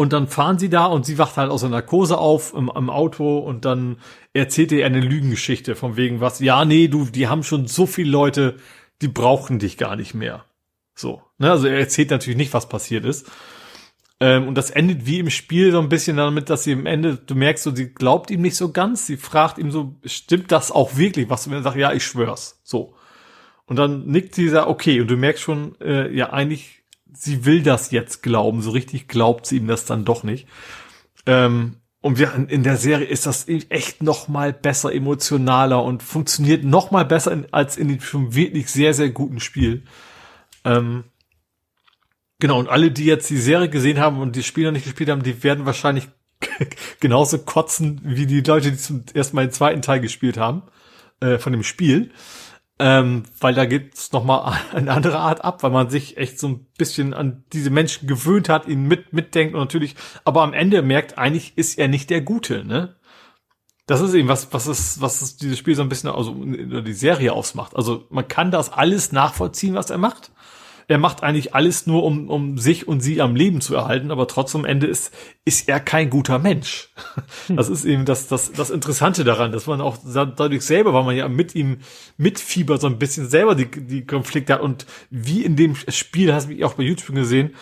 [0.00, 2.88] Und dann fahren sie da und sie wacht halt aus der Narkose auf im, im
[2.88, 3.98] Auto und dann
[4.32, 8.10] erzählt ihr eine Lügengeschichte von wegen was, ja, nee, du, die haben schon so viele
[8.10, 8.56] Leute,
[9.02, 10.46] die brauchen dich gar nicht mehr.
[10.94, 11.20] So.
[11.36, 11.50] Ne?
[11.50, 13.30] Also er erzählt natürlich nicht, was passiert ist.
[14.20, 17.16] Ähm, und das endet wie im Spiel so ein bisschen damit, dass sie im Ende,
[17.16, 20.72] du merkst so, sie glaubt ihm nicht so ganz, sie fragt ihm so, stimmt das
[20.72, 22.58] auch wirklich, was du mir sagst, ja, ich schwör's.
[22.64, 22.94] So.
[23.66, 26.79] Und dann nickt sie, okay, und du merkst schon, äh, ja, eigentlich
[27.14, 28.62] sie will das jetzt glauben.
[28.62, 30.46] So richtig glaubt sie ihm das dann doch nicht.
[31.26, 36.64] Ähm, und wir, in der Serie ist das echt noch mal besser, emotionaler und funktioniert
[36.64, 39.82] noch mal besser in, als in dem schon wirklich sehr, sehr guten Spiel.
[40.64, 41.04] Ähm,
[42.38, 45.10] genau, und alle, die jetzt die Serie gesehen haben und die Spiele noch nicht gespielt
[45.10, 46.08] haben, die werden wahrscheinlich
[47.00, 50.62] genauso kotzen wie die Leute, die zum ersten Mal den zweiten Teil gespielt haben
[51.20, 52.12] äh, von dem Spiel.
[52.82, 56.48] Ähm, weil da gibt's noch mal eine andere Art ab, weil man sich echt so
[56.48, 60.80] ein bisschen an diese Menschen gewöhnt hat, ihnen mit mitdenkt und natürlich, aber am Ende
[60.80, 62.96] merkt, eigentlich ist er nicht der Gute, ne?
[63.86, 66.92] Das ist eben was, was ist, was ist dieses Spiel so ein bisschen, also die
[66.92, 67.74] Serie ausmacht.
[67.74, 70.30] Also man kann das alles nachvollziehen, was er macht
[70.90, 74.26] er macht eigentlich alles nur, um, um sich und sie am Leben zu erhalten, aber
[74.26, 76.90] trotzdem am Ende ist, ist er kein guter Mensch.
[77.46, 77.56] Hm.
[77.56, 81.16] Das ist eben das, das, das Interessante daran, dass man auch dadurch selber, weil man
[81.16, 81.78] ja mit ihm
[82.16, 86.48] mitfiebert, so ein bisschen selber die, die Konflikte hat und wie in dem Spiel, hast
[86.48, 87.54] du mich auch bei YouTube gesehen,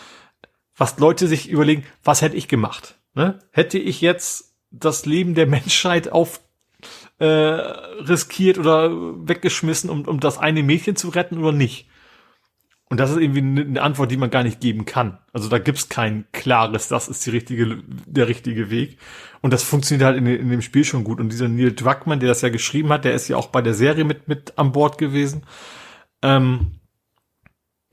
[0.77, 2.99] was Leute sich überlegen, was hätte ich gemacht?
[3.15, 3.39] Ne?
[3.51, 6.41] Hätte ich jetzt das Leben der Menschheit auf
[7.19, 8.91] äh, riskiert oder
[9.29, 11.89] weggeschmissen, um, um das eine Mädchen zu retten oder nicht?
[12.91, 15.19] Und das ist irgendwie eine Antwort, die man gar nicht geben kann.
[15.33, 18.99] Also da gibt's kein klares, das ist die richtige, der richtige Weg.
[19.43, 21.21] Und das funktioniert halt in, in, dem Spiel schon gut.
[21.21, 23.75] Und dieser Neil Druckmann, der das ja geschrieben hat, der ist ja auch bei der
[23.75, 25.43] Serie mit, mit an Bord gewesen.
[26.23, 26.79] Ähm,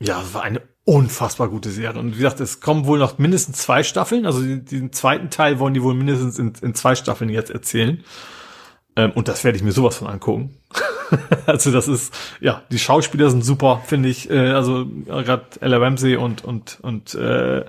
[0.00, 2.00] ja, war eine unfassbar gute Serie.
[2.00, 4.24] Und wie gesagt, es kommen wohl noch mindestens zwei Staffeln.
[4.24, 8.02] Also den, den zweiten Teil wollen die wohl mindestens in, in zwei Staffeln jetzt erzählen.
[8.96, 10.56] Ähm, und das werde ich mir sowas von angucken.
[11.46, 14.30] also das ist, ja, die Schauspieler sind super, finde ich.
[14.30, 17.64] Äh, also gerade Ella Ramsey und und und äh,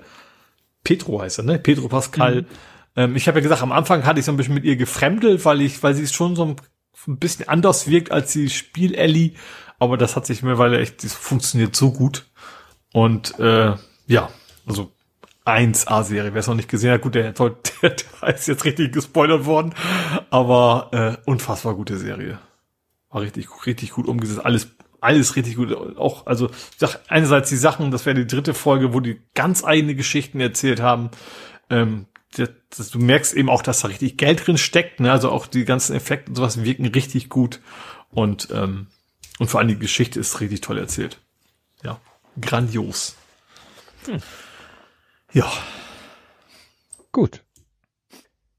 [0.84, 1.58] Petro heißt er, ne?
[1.58, 2.42] Pedro Pascal.
[2.42, 2.46] Mhm.
[2.96, 5.44] Ähm, ich habe ja gesagt, am Anfang hatte ich so ein bisschen mit ihr gefremdelt,
[5.44, 6.56] weil ich, weil sie schon so ein,
[7.06, 9.32] ein bisschen anders wirkt als die Spiel-Ellie.
[9.78, 12.26] Aber das hat sich mittlerweile echt, das funktioniert so gut.
[12.92, 13.74] Und äh,
[14.06, 14.30] ja,
[14.66, 14.90] also
[15.48, 16.34] 1A-Serie.
[16.34, 19.74] Wer es noch nicht gesehen hat, gut, der, der, der ist jetzt richtig gespoilert worden.
[20.30, 22.38] Aber äh, unfassbar gute Serie.
[23.10, 24.44] War richtig, richtig gut umgesetzt.
[24.44, 24.68] Alles,
[25.00, 25.72] alles richtig gut.
[25.96, 29.64] Auch, also, ich sag, einerseits die Sachen, das wäre die dritte Folge, wo die ganz
[29.64, 31.10] eigene Geschichten erzählt haben.
[31.70, 35.00] Ähm, das, das, du merkst eben auch, dass da richtig Geld drin steckt.
[35.00, 35.10] Ne?
[35.10, 37.60] Also auch die ganzen Effekte und sowas wirken richtig gut.
[38.10, 38.88] Und, ähm,
[39.38, 41.18] und vor allem die Geschichte ist richtig toll erzählt.
[41.82, 42.00] Ja,
[42.40, 43.16] grandios.
[44.06, 44.20] Hm.
[45.32, 45.50] Ja.
[47.12, 47.42] Gut.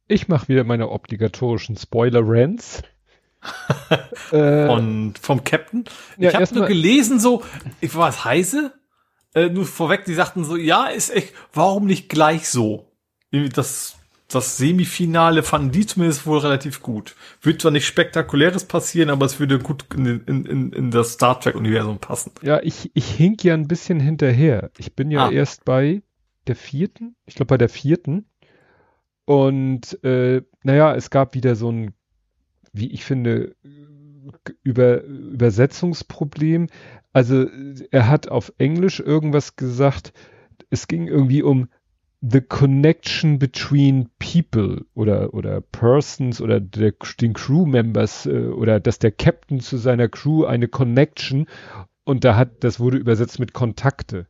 [0.08, 2.84] Ich mache wieder meine obligatorischen Spoiler-Rants.
[4.30, 5.86] Von, vom Captain.
[6.18, 7.44] Ja, ich habe nur gelesen, so,
[7.80, 8.74] ich war es heiße?
[9.34, 12.92] Äh, nur vorweg, die sagten so, ja, ist echt, warum nicht gleich so?
[13.32, 13.96] Das,
[14.28, 17.16] das Semifinale fanden die zumindest wohl relativ gut.
[17.42, 21.40] Wird zwar nicht spektakuläres passieren, aber es würde gut in, in, in, in das Star
[21.40, 22.32] Trek-Universum passen.
[22.42, 24.72] Ja, ich, ich hink ja ein bisschen hinterher.
[24.78, 25.32] Ich bin ja ah.
[25.32, 26.02] erst bei
[26.50, 28.26] der vierten, ich glaube bei der vierten.
[29.26, 31.94] Und äh, naja, es gab wieder so ein,
[32.74, 33.56] wie ich finde,
[34.64, 36.68] über, Übersetzungsproblem.
[37.14, 37.48] Also
[37.92, 40.14] er hat auf Englisch irgendwas gesagt,
[40.70, 41.70] es ging irgendwie um
[42.22, 49.00] the connection between people oder oder persons oder der, den Crew Members äh, oder dass
[49.00, 51.48] der Captain zu seiner Crew eine Connection
[52.04, 54.28] und da hat das wurde übersetzt mit Kontakte.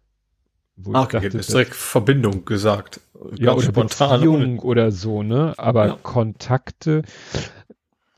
[0.81, 3.01] Wo Ach, ich dachte, ist direkt Verbindung gesagt.
[3.37, 4.21] Ja, oder spontan.
[4.21, 5.53] Beziehung oder so, ne?
[5.57, 5.99] Aber ja.
[6.01, 7.01] Kontakte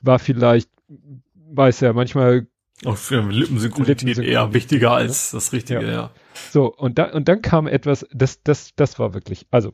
[0.01, 0.69] war vielleicht,
[1.49, 2.47] weiß ja, manchmal
[2.85, 5.91] auch für Lippensynchronität eher wichtiger als das Richtige, ja.
[5.91, 6.11] ja.
[6.51, 9.73] So, und da, und dann kam etwas, das, das, das war wirklich, also,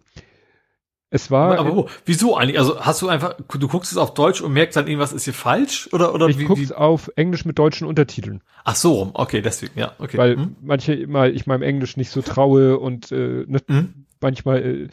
[1.09, 1.57] es war.
[1.57, 2.59] Aber, aber wieso eigentlich?
[2.59, 5.33] Also hast du einfach, du guckst es auf Deutsch und merkst dann irgendwas ist hier
[5.33, 6.43] falsch oder oder ich wie?
[6.43, 8.41] Ich guck's auf Englisch mit deutschen Untertiteln.
[8.65, 10.17] Ach so, okay, deswegen, ja, okay.
[10.17, 10.55] Weil hm?
[10.61, 14.05] manche immer ich meinem Englisch nicht so traue und äh, ne, hm?
[14.19, 14.87] manchmal äh,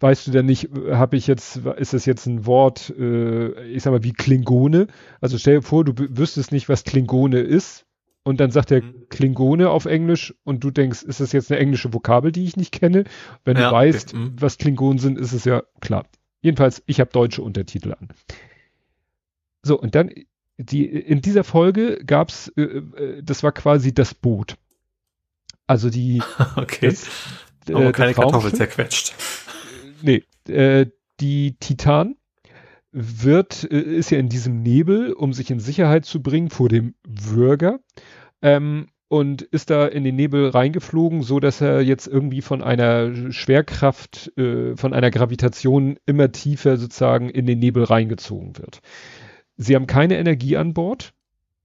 [0.00, 3.92] weißt du dann nicht, habe ich jetzt, ist das jetzt ein Wort, äh, ich sag
[3.92, 4.88] mal wie Klingone?
[5.20, 7.86] Also stell dir vor, du wüsstest nicht, was Klingone ist
[8.22, 9.06] und dann sagt er mhm.
[9.08, 12.72] Klingone auf Englisch und du denkst, ist das jetzt eine englische Vokabel, die ich nicht
[12.72, 13.04] kenne?
[13.44, 14.22] Wenn ja, du weißt, okay.
[14.22, 14.32] Mhm.
[14.40, 16.06] was Klingonen sind, ist es ja klar.
[16.42, 18.08] Jedenfalls, ich habe deutsche Untertitel an.
[19.62, 20.10] So, und dann,
[20.56, 24.56] die, in dieser Folge gab's, äh, äh, das war quasi das Boot.
[25.66, 26.22] Also die.
[26.56, 26.86] okay.
[26.88, 27.06] Das,
[27.68, 29.14] äh, Aber keine Kartoffel zerquetscht.
[30.02, 30.86] Nee, äh,
[31.20, 32.16] die Titan
[32.92, 36.94] wird, äh, ist ja in diesem Nebel, um sich in Sicherheit zu bringen vor dem
[37.06, 37.80] Würger.
[38.42, 43.32] Ähm, und ist da in den Nebel reingeflogen, so dass er jetzt irgendwie von einer
[43.32, 48.80] Schwerkraft, äh, von einer Gravitation immer tiefer sozusagen in den Nebel reingezogen wird.
[49.56, 51.12] Sie haben keine Energie an Bord.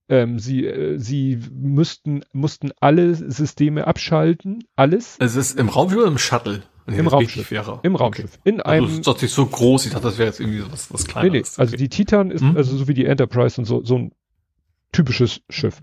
[0.09, 5.17] Ähm, sie, äh, sie müssten, mussten alle Systeme abschalten, alles.
[5.19, 6.63] Es ist im Raumschiff oder im Shuttle?
[6.87, 7.51] Im Raumschiff.
[7.51, 7.79] Wäre.
[7.83, 8.39] Im Raumschiff.
[8.39, 8.49] Okay.
[8.49, 8.85] In einem.
[8.85, 9.87] Also, das ist so groß.
[9.87, 11.31] Ich dachte, das wäre jetzt irgendwie was, was kleines.
[11.31, 11.45] Nee, nee.
[11.57, 12.55] Also die Titan ist, hm?
[12.55, 14.11] also so wie die Enterprise und so, so ein
[14.91, 15.81] typisches Schiff.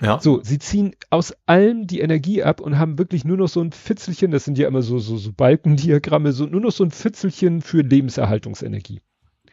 [0.00, 0.18] Ja.
[0.20, 3.72] So, sie ziehen aus allem die Energie ab und haben wirklich nur noch so ein
[3.72, 7.62] Fitzelchen, das sind ja immer so, so, so Balkendiagramme, so nur noch so ein Fitzelchen
[7.62, 9.00] für Lebenserhaltungsenergie.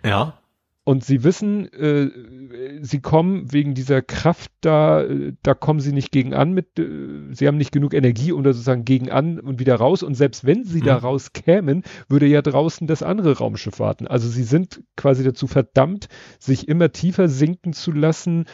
[0.04, 0.40] Ja.
[0.86, 2.12] Und sie wissen, äh,
[2.82, 6.88] sie kommen wegen dieser Kraft da, äh, da kommen sie nicht gegen an mit, äh,
[7.32, 10.04] sie haben nicht genug Energie, um da sozusagen gegen an und wieder raus.
[10.04, 10.86] Und selbst wenn sie Mhm.
[10.86, 14.06] da raus kämen, würde ja draußen das andere Raumschiff warten.
[14.06, 16.08] Also sie sind quasi dazu verdammt,
[16.40, 18.46] sich immer tiefer sinken zu lassen,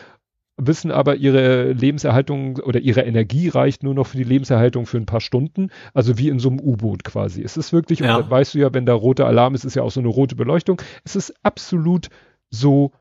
[0.68, 5.06] wissen aber, ihre Lebenserhaltung oder ihre Energie reicht nur noch für die Lebenserhaltung für ein
[5.06, 5.70] paar Stunden.
[5.94, 7.42] Also wie in so einem U-Boot quasi.
[7.42, 8.16] Es ist wirklich, Ja.
[8.18, 10.10] und das weißt du ja, wenn da roter Alarm ist, ist ja auch so eine
[10.10, 10.82] rote Beleuchtung.
[11.04, 12.10] Es ist absolut
[12.50, 12.92] so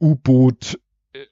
[0.00, 0.78] U-Boot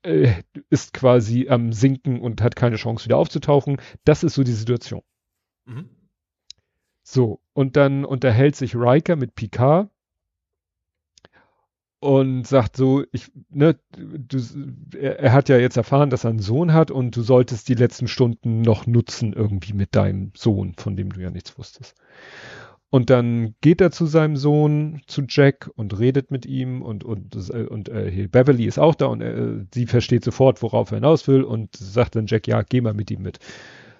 [0.03, 0.33] äh,
[0.70, 3.77] ist quasi am Sinken und hat keine Chance wieder aufzutauchen.
[4.05, 5.03] Das ist so die Situation.
[5.67, 5.91] Mhm.
[7.03, 9.91] So, und dann unterhält sich Riker mit Picard
[12.05, 14.39] und sagt so, ich, ne, du,
[14.94, 17.74] er, er hat ja jetzt erfahren, dass er einen Sohn hat und du solltest die
[17.74, 21.94] letzten Stunden noch nutzen irgendwie mit deinem Sohn, von dem du ja nichts wusstest.
[22.91, 27.34] Und dann geht er zu seinem Sohn, zu Jack und redet mit ihm und und
[27.50, 31.42] und, äh, Beverly ist auch da und äh, sie versteht sofort, worauf er hinaus will
[31.42, 33.39] und sagt dann Jack, ja, geh mal mit ihm mit.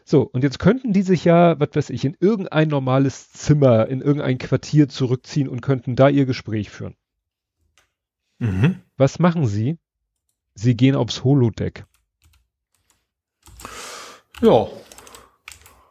[0.05, 4.03] So, und jetzt könnten die sich ja, was weiß ich, in irgendein normales Zimmer, in
[4.03, 6.95] irgendein Quartier zurückziehen und könnten da ihr Gespräch führen.
[8.39, 8.81] Mhm.
[8.97, 9.79] Was machen sie?
[10.55, 11.85] Sie gehen aufs Holodeck.
[14.41, 14.67] Ja.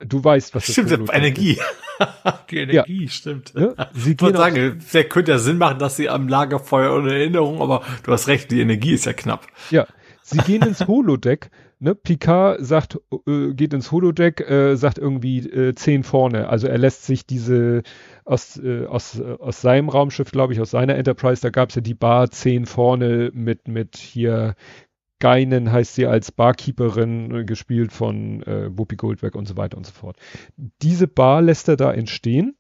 [0.06, 1.58] Du weißt, was Stimmt, Holodeck Energie.
[2.50, 3.50] Die Energie, stimmt.
[3.52, 3.56] ist.
[3.56, 3.76] Ne?
[3.94, 6.96] Sie Ich wollte gehen auf, sagen, vielleicht könnte ja Sinn machen, dass sie am Lagerfeuer
[6.98, 9.48] ohne Erinnerung, aber du hast recht, die Energie ist ja knapp.
[9.70, 9.88] ja,
[10.22, 11.50] sie gehen ins Holodeck.
[11.80, 11.96] Ne?
[11.96, 12.98] Picard sagt,
[13.28, 16.50] äh, geht ins Holodeck, äh, sagt irgendwie äh, zehn vorne.
[16.50, 17.84] Also er lässt sich diese
[18.26, 21.76] aus, äh, aus, äh, aus seinem Raumschiff, glaube ich, aus seiner Enterprise, da gab es
[21.76, 24.56] ja die Bar zehn vorne mit, mit hier
[25.24, 29.86] Geinen heißt sie als Barkeeperin, äh, gespielt von äh, Whoopi Goldberg und so weiter und
[29.86, 30.18] so fort.
[30.82, 32.58] Diese Bar lässt er da entstehen.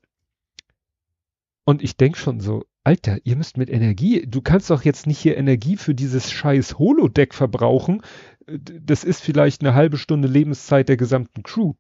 [1.65, 5.19] Und ich denk schon so, Alter, ihr müsst mit Energie, du kannst doch jetzt nicht
[5.19, 8.01] hier Energie für dieses scheiß Holodeck verbrauchen.
[8.47, 11.73] Äh, Das ist vielleicht eine halbe Stunde Lebenszeit der gesamten Crew.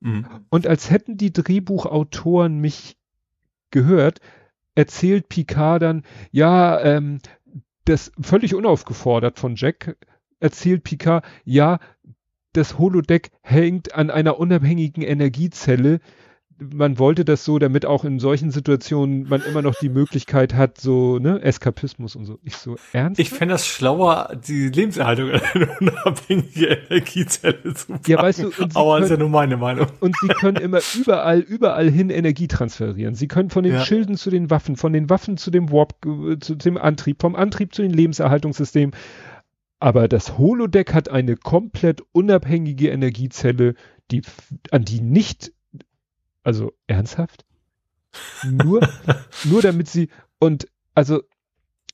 [0.00, 0.26] Mhm.
[0.48, 2.96] Und als hätten die Drehbuchautoren mich
[3.70, 4.20] gehört,
[4.74, 7.18] erzählt Picard dann, ja, ähm,
[7.84, 9.96] das völlig unaufgefordert von Jack,
[10.38, 11.78] erzählt Picard, ja,
[12.52, 16.00] das Holodeck hängt an einer unabhängigen Energiezelle.
[16.60, 20.78] Man wollte das so, damit auch in solchen Situationen man immer noch die Möglichkeit hat,
[20.78, 22.38] so, ne, Eskapismus und so.
[22.42, 23.18] Ich so, ernst?
[23.18, 28.10] Ich fände das schlauer, die Lebenserhaltung an eine unabhängige Energiezelle zu packen.
[28.10, 29.86] Ja, weißt du, aber ist ja können- nur meine Meinung.
[30.00, 33.14] Und sie können immer überall, überall hin Energie transferieren.
[33.14, 33.84] Sie können von den Ja.
[33.84, 37.34] Schilden zu den Waffen, von den Waffen zu dem Warp, äh, zu dem Antrieb, vom
[37.36, 38.94] Antrieb zu den Lebenserhaltungssystemen.
[39.78, 43.74] Aber das Holodeck hat eine komplett unabhängige Energiezelle,
[44.10, 44.20] die,
[44.70, 45.52] an die nicht,
[46.42, 47.44] also ernsthaft?
[48.44, 48.80] Nur,
[49.44, 50.08] nur damit sie,
[50.40, 51.22] und also,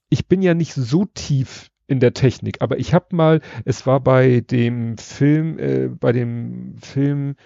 [0.08, 4.00] ich bin ja nicht so tief in der Technik, aber ich habe mal, es war
[4.00, 7.36] bei dem Film, äh, bei dem Film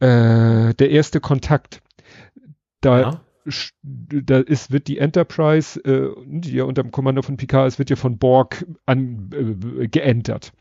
[0.00, 1.82] äh, Der erste Kontakt.
[2.80, 3.20] Da, Ja.
[3.84, 7.90] da ist, wird die Enterprise, äh, die ja unter dem Kommando von Picard ist, wird
[7.90, 10.52] ja von Borg an, äh, geentert.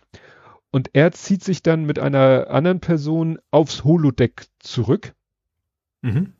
[0.71, 5.13] Und er zieht sich dann mit einer anderen Person aufs Holodeck zurück
[6.05, 6.33] Mhm.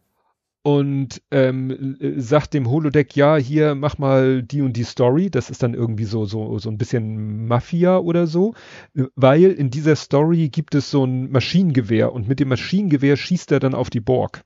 [0.64, 5.30] und ähm, äh, sagt dem Holodeck, ja, hier mach mal die und die Story.
[5.30, 8.56] Das ist dann irgendwie so, so, so ein bisschen Mafia oder so,
[8.96, 13.52] äh, weil in dieser Story gibt es so ein Maschinengewehr und mit dem Maschinengewehr schießt
[13.52, 14.44] er dann auf die Borg.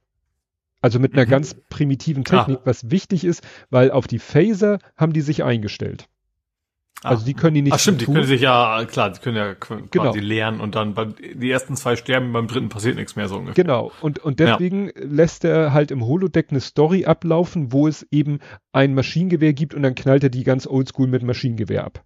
[0.82, 1.30] Also mit einer Mhm.
[1.30, 2.62] ganz primitiven Technik, Ah.
[2.66, 6.09] was wichtig ist, weil auf die Phaser haben die sich eingestellt.
[7.02, 8.16] Also die können die nicht Ach stimmt, die tun.
[8.16, 10.04] können sich ja, klar, die können ja qu- Genau.
[10.06, 13.38] quasi lernen und dann beim, die ersten zwei sterben, beim dritten passiert nichts mehr so
[13.38, 13.64] ungefähr.
[13.64, 18.40] Genau, und, und deswegen lässt er halt im Holodeck eine Story ablaufen, wo es eben
[18.74, 22.04] ein Maschinengewehr gibt und dann knallt er die ganz oldschool mit Maschinengewehr ab.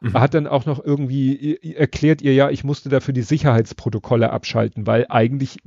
[0.00, 0.10] Mhm.
[0.16, 4.84] Er hat dann auch noch irgendwie erklärt ihr, ja, ich musste dafür die Sicherheitsprotokolle abschalten,
[4.84, 5.58] weil eigentlich,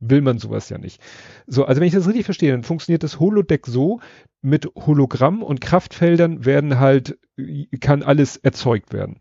[0.00, 1.00] will man sowas ja nicht.
[1.46, 4.00] So, also wenn ich das richtig verstehe, dann funktioniert das Holodeck so,
[4.40, 7.18] mit Hologramm und Kraftfeldern werden halt,
[7.80, 9.20] kann alles erzeugt werden.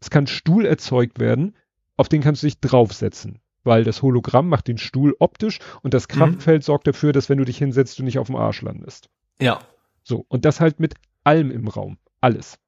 [0.00, 1.54] Es kann Stuhl erzeugt werden,
[1.96, 6.08] auf den kannst du dich draufsetzen, weil das Hologramm macht den Stuhl optisch und das
[6.08, 9.08] Kraftfeld sorgt dafür, dass wenn du dich hinsetzt, du nicht auf dem Arsch landest.
[9.40, 9.60] Ja.
[10.02, 11.98] So, und das halt mit allem im Raum.
[12.20, 12.58] Alles.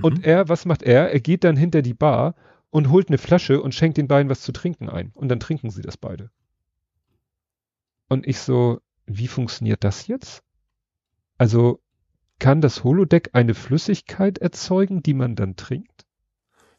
[0.00, 0.24] Und Mhm.
[0.24, 1.12] er, was macht er?
[1.12, 2.34] Er geht dann hinter die Bar
[2.72, 5.12] und holt eine Flasche und schenkt den beiden was zu trinken ein.
[5.14, 6.30] Und dann trinken sie das beide.
[8.08, 10.42] Und ich so, wie funktioniert das jetzt?
[11.36, 11.80] Also
[12.38, 16.06] kann das Holodeck eine Flüssigkeit erzeugen, die man dann trinkt?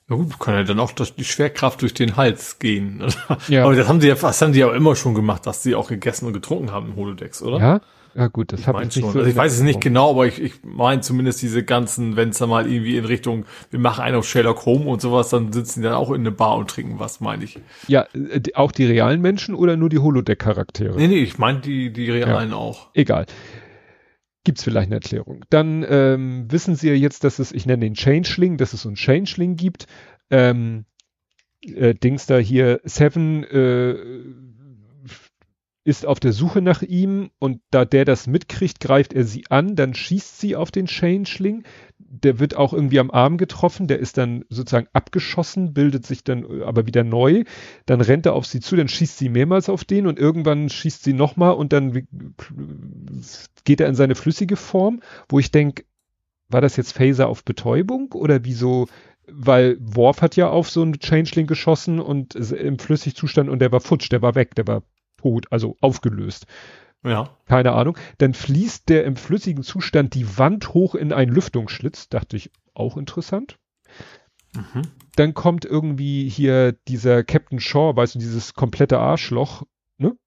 [0.09, 3.05] Ja gut, kann ja dann auch das, die Schwerkraft durch den Hals gehen.
[3.47, 3.63] ja.
[3.63, 5.89] Aber das haben sie ja, das haben sie ja immer schon gemacht, dass sie auch
[5.89, 7.59] gegessen und getrunken haben im Holodecks, oder?
[7.59, 7.81] Ja,
[8.15, 10.41] ja gut, das habe ich nicht so Also ich weiß es nicht genau, aber ich,
[10.41, 14.17] ich meine zumindest diese ganzen, wenn es da mal irgendwie in Richtung, wir machen einen
[14.17, 16.99] auf Sherlock Home und sowas, dann sitzen die dann auch in eine Bar und trinken
[16.99, 17.59] was, meine ich.
[17.87, 20.95] Ja, äh, auch die realen Menschen oder nur die Holodeck-Charaktere?
[20.95, 22.55] Nee, nee, ich meine die, die realen ja.
[22.55, 22.89] auch.
[22.93, 23.25] Egal.
[24.43, 25.45] Gibt's vielleicht eine Erklärung.
[25.49, 28.89] Dann ähm, wissen Sie ja jetzt, dass es, ich nenne den Changeling, dass es so
[28.89, 29.87] einen Changeling gibt.
[30.29, 30.85] Ähm,
[31.61, 33.95] äh, Dings da hier, Seven äh,
[35.85, 39.75] ist auf der Suche nach ihm und da der das mitkriegt, greift er sie an,
[39.75, 41.63] dann schießt sie auf den Changeling.
[41.97, 46.43] Der wird auch irgendwie am Arm getroffen, der ist dann sozusagen abgeschossen, bildet sich dann
[46.43, 47.43] äh, aber wieder neu.
[47.85, 51.03] Dann rennt er auf sie zu, dann schießt sie mehrmals auf den und irgendwann schießt
[51.03, 52.07] sie nochmal und dann
[53.65, 55.83] geht er in seine flüssige Form, wo ich denke,
[56.47, 58.87] war das jetzt Phaser auf Betäubung oder wieso?
[59.27, 63.79] Weil Worf hat ja auf so einen Changeling geschossen und im Flüssigzustand und der war
[63.79, 64.83] futsch, der war weg, der war
[65.23, 66.45] tot, also aufgelöst.
[67.03, 67.37] Ja.
[67.45, 67.97] Keine Ahnung.
[68.17, 72.09] Dann fließt der im flüssigen Zustand die Wand hoch in einen Lüftungsschlitz.
[72.09, 73.57] Dachte ich, auch interessant.
[74.55, 74.83] Mhm.
[75.15, 79.63] Dann kommt irgendwie hier dieser Captain Shaw, weißt du, dieses komplette Arschloch,
[79.97, 80.17] ne?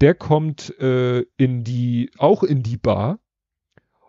[0.00, 3.18] Der kommt äh, in die, auch in die Bar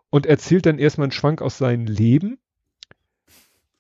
[0.10, 2.38] und erzählt dann erstmal einen Schwank aus seinem Leben.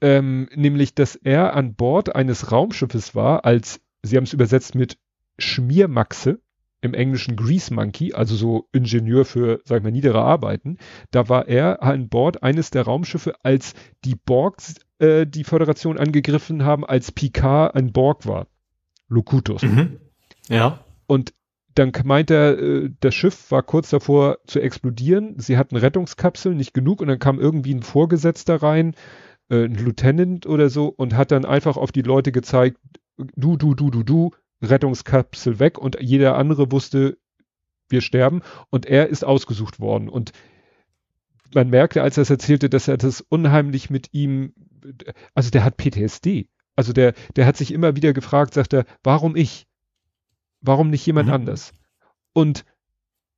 [0.01, 4.97] Ähm, nämlich, dass er an Bord eines Raumschiffes war, als, sie haben es übersetzt mit
[5.37, 6.41] Schmiermaxe
[6.81, 10.77] im Englischen Grease Monkey, also so Ingenieur für, sag ich mal, niedere Arbeiten.
[11.11, 16.63] Da war er an Bord eines der Raumschiffe, als die Borgs äh, die Föderation angegriffen
[16.63, 18.47] haben, als Picard ein Borg war.
[19.07, 19.61] Locutus.
[19.61, 19.99] Mhm.
[20.49, 20.83] Ja.
[21.05, 21.33] Und
[21.75, 25.35] dann meint er, äh, das Schiff war kurz davor zu explodieren.
[25.39, 27.01] Sie hatten Rettungskapseln, nicht genug.
[27.01, 28.95] Und dann kam irgendwie ein Vorgesetzter rein,
[29.49, 32.77] äh, ein Lieutenant oder so, und hat dann einfach auf die Leute gezeigt,
[33.17, 34.31] du, du, du, du, du,
[34.61, 37.17] Rettungskapsel weg und jeder andere wusste,
[37.89, 40.31] wir sterben und er ist ausgesucht worden und
[41.53, 44.53] man merkte, als er es erzählte, dass er das unheimlich mit ihm,
[45.33, 46.47] also der hat PTSD.
[46.77, 49.67] Also der, der hat sich immer wieder gefragt, sagt er, warum ich?
[50.61, 51.33] Warum nicht jemand mhm.
[51.33, 51.73] anders?
[52.31, 52.63] Und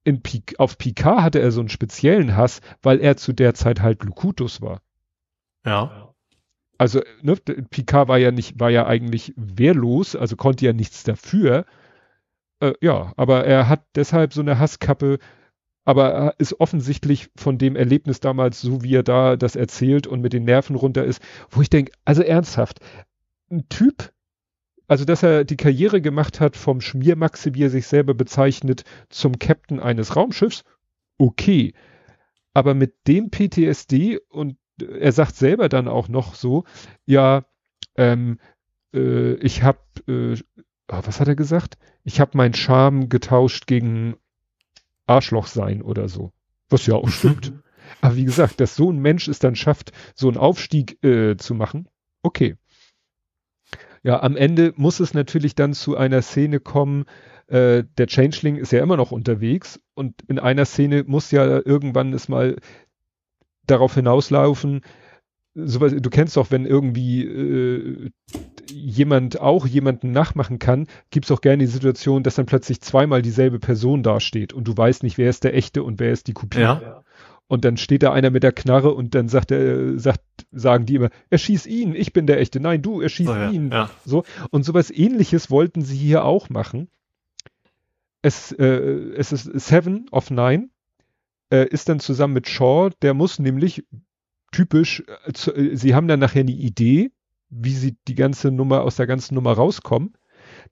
[0.03, 0.21] in
[0.59, 4.61] auf Picard hatte er so einen speziellen Hass, weil er zu der Zeit halt Lukutus
[4.61, 4.81] war.
[5.65, 6.12] Ja
[6.83, 11.65] also ne, Picard war ja nicht, war ja eigentlich wehrlos, also konnte ja nichts dafür.
[12.59, 15.19] Äh, ja, aber er hat deshalb so eine Hasskappe,
[15.85, 20.33] aber ist offensichtlich von dem Erlebnis damals, so wie er da das erzählt und mit
[20.33, 22.81] den Nerven runter ist, wo ich denke, also ernsthaft,
[23.49, 24.11] ein Typ,
[24.89, 29.39] also dass er die Karriere gemacht hat vom Schmiermaxe, wie er sich selber bezeichnet, zum
[29.39, 30.65] Captain eines Raumschiffs,
[31.17, 31.75] okay.
[32.53, 36.63] Aber mit dem PTSD und er sagt selber dann auch noch so,
[37.05, 37.45] ja,
[37.95, 38.39] ähm,
[38.93, 40.37] äh, ich habe, äh,
[40.91, 41.77] oh, was hat er gesagt?
[42.03, 44.15] Ich habe meinen Charme getauscht gegen
[45.05, 46.31] Arschloch sein oder so.
[46.69, 47.53] Was ja auch stimmt.
[48.01, 51.53] Aber wie gesagt, dass so ein Mensch es dann schafft, so einen Aufstieg äh, zu
[51.53, 51.87] machen,
[52.21, 52.55] okay.
[54.03, 57.05] Ja, am Ende muss es natürlich dann zu einer Szene kommen,
[57.47, 62.13] äh, der Changeling ist ja immer noch unterwegs und in einer Szene muss ja irgendwann
[62.13, 62.57] es mal
[63.65, 64.81] darauf hinauslaufen,
[65.55, 68.09] sowas, du kennst doch, wenn irgendwie äh,
[68.71, 73.59] jemand auch jemanden nachmachen kann, gibt's auch gerne die Situation, dass dann plötzlich zweimal dieselbe
[73.59, 76.61] Person dasteht und du weißt nicht, wer ist der echte und wer ist die Kopie.
[76.61, 77.03] Ja.
[77.47, 80.95] Und dann steht da einer mit der Knarre und dann sagt er, sagt, sagen die
[80.95, 82.59] immer, erschieß ihn, ich bin der echte.
[82.59, 83.69] Nein, du, erschieß oh, ja, ihn.
[83.69, 83.89] Ja.
[84.05, 84.23] So.
[84.49, 86.87] Und sowas ähnliches wollten sie hier auch machen.
[88.21, 90.69] Es, äh, es ist Seven of Nine
[91.53, 93.85] äh, ist dann zusammen mit Shaw, der muss nämlich
[94.51, 97.11] typisch, äh, zu, äh, sie haben dann nachher eine Idee,
[97.49, 100.15] wie sie die ganze Nummer aus der ganzen Nummer rauskommen.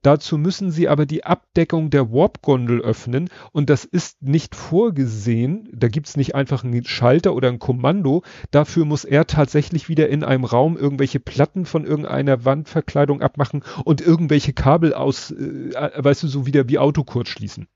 [0.01, 5.69] Dazu müssen sie aber die Abdeckung der Warp-Gondel öffnen und das ist nicht vorgesehen.
[5.71, 8.23] Da gibt's nicht einfach einen Schalter oder ein Kommando.
[8.49, 14.01] Dafür muss er tatsächlich wieder in einem Raum irgendwelche Platten von irgendeiner Wandverkleidung abmachen und
[14.01, 17.67] irgendwelche Kabel aus, äh, äh weißt du, so wieder wie Autokurs schließen.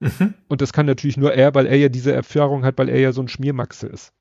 [0.00, 0.34] Mhm.
[0.48, 3.12] Und das kann natürlich nur er, weil er ja diese Erfahrung hat, weil er ja
[3.12, 4.12] so ein Schmiermaxe ist.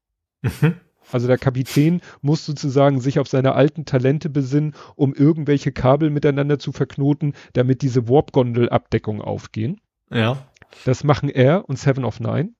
[0.42, 0.76] Mhm.
[1.12, 6.58] Also der Kapitän muss sozusagen sich auf seine alten Talente besinnen, um irgendwelche Kabel miteinander
[6.58, 9.80] zu verknoten, damit diese Warp-Gondel-Abdeckung aufgehen.
[10.10, 10.38] Ja.
[10.86, 12.54] Das machen er und Seven of Nine.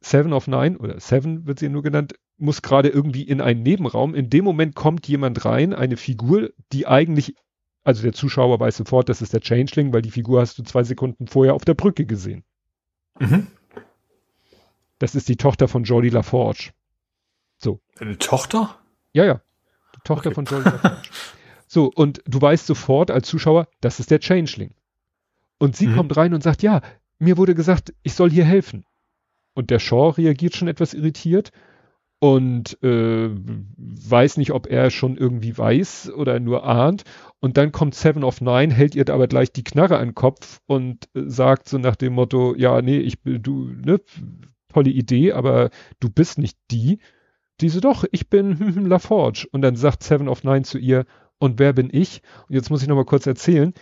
[0.00, 4.14] Seven of Nine oder Seven wird sie nur genannt, muss gerade irgendwie in einen Nebenraum.
[4.14, 7.34] In dem Moment kommt jemand rein, eine Figur, die eigentlich
[7.88, 10.84] also der Zuschauer weiß sofort, das ist der Changeling, weil die Figur hast du zwei
[10.84, 12.44] Sekunden vorher auf der Brücke gesehen.
[13.18, 13.46] Mhm.
[14.98, 16.72] Das ist die Tochter von Jordi LaForge.
[17.56, 17.80] So.
[17.98, 18.78] Eine Tochter?
[19.14, 19.40] Ja, ja.
[19.96, 20.34] Die Tochter okay.
[20.34, 21.08] von Jordi LaForge.
[21.70, 24.74] So, und du weißt sofort als Zuschauer, das ist der Changeling.
[25.58, 25.96] Und sie mhm.
[25.96, 26.80] kommt rein und sagt, ja,
[27.18, 28.86] mir wurde gesagt, ich soll hier helfen.
[29.52, 31.52] Und der Shaw reagiert schon etwas irritiert
[32.20, 33.30] und äh,
[33.76, 37.04] weiß nicht, ob er schon irgendwie weiß oder nur ahnt.
[37.40, 40.60] Und dann kommt Seven of Nine, hält ihr aber gleich die Knarre an den Kopf
[40.66, 44.00] und äh, sagt so nach dem Motto, ja, nee, ich bin, du, ne,
[44.68, 46.98] tolle Idee, aber du bist nicht die.
[47.60, 49.46] Diese doch, ich bin hm, hm, LaForge.
[49.52, 51.04] Und dann sagt Seven of Nine zu ihr,
[51.38, 52.22] und wer bin ich?
[52.48, 53.72] Und jetzt muss ich nochmal kurz erzählen.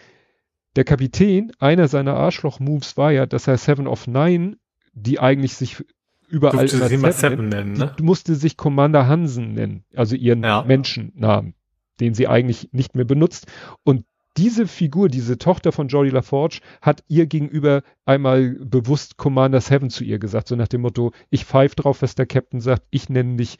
[0.76, 4.58] Der Kapitän, einer seiner Arschloch-Moves war ja, dass er Seven of Nine,
[4.92, 5.82] die eigentlich sich
[6.28, 7.94] überall immer Seven, nennen, ne?
[7.98, 10.62] die musste sich Commander Hansen nennen, also ihren ja.
[10.62, 11.54] Menschennamen,
[12.00, 13.46] den sie eigentlich nicht mehr benutzt.
[13.84, 14.04] Und
[14.36, 20.04] diese Figur, diese Tochter von Jordi LaForge, hat ihr gegenüber einmal bewusst Commander Seven zu
[20.04, 23.36] ihr gesagt, so nach dem Motto, ich pfeife drauf, was der Captain sagt, ich nenne
[23.36, 23.58] dich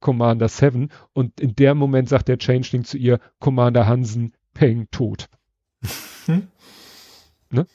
[0.00, 0.90] Commander Seven.
[1.12, 5.28] Und in der Moment sagt der Changeling zu ihr, Commander Hansen, Peng, tot.
[6.26, 6.48] Hm?
[7.50, 7.66] Ne?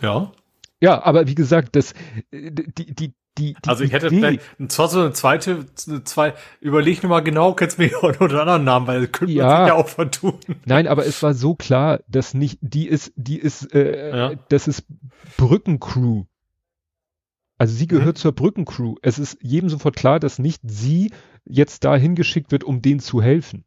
[0.00, 0.32] Ja.
[0.80, 1.94] Ja, aber wie gesagt, das,
[2.30, 6.34] die, die, die, die also ich hätte Idee, vielleicht zwar so eine zweite, eine zwei,
[6.60, 9.68] überleg nur mal genau, kennst mir auch oder anderen Namen, weil könnte ja, man sich
[9.68, 10.38] ja auch vertun.
[10.64, 14.32] Nein, aber es war so klar, dass nicht, die ist, die ist, äh, ja.
[14.48, 14.84] das ist
[15.36, 16.24] Brückencrew.
[17.56, 18.20] Also sie gehört mhm.
[18.20, 18.96] zur Brückencrew.
[19.02, 21.12] Es ist jedem sofort klar, dass nicht sie
[21.44, 23.64] jetzt dahin geschickt wird, um denen zu helfen.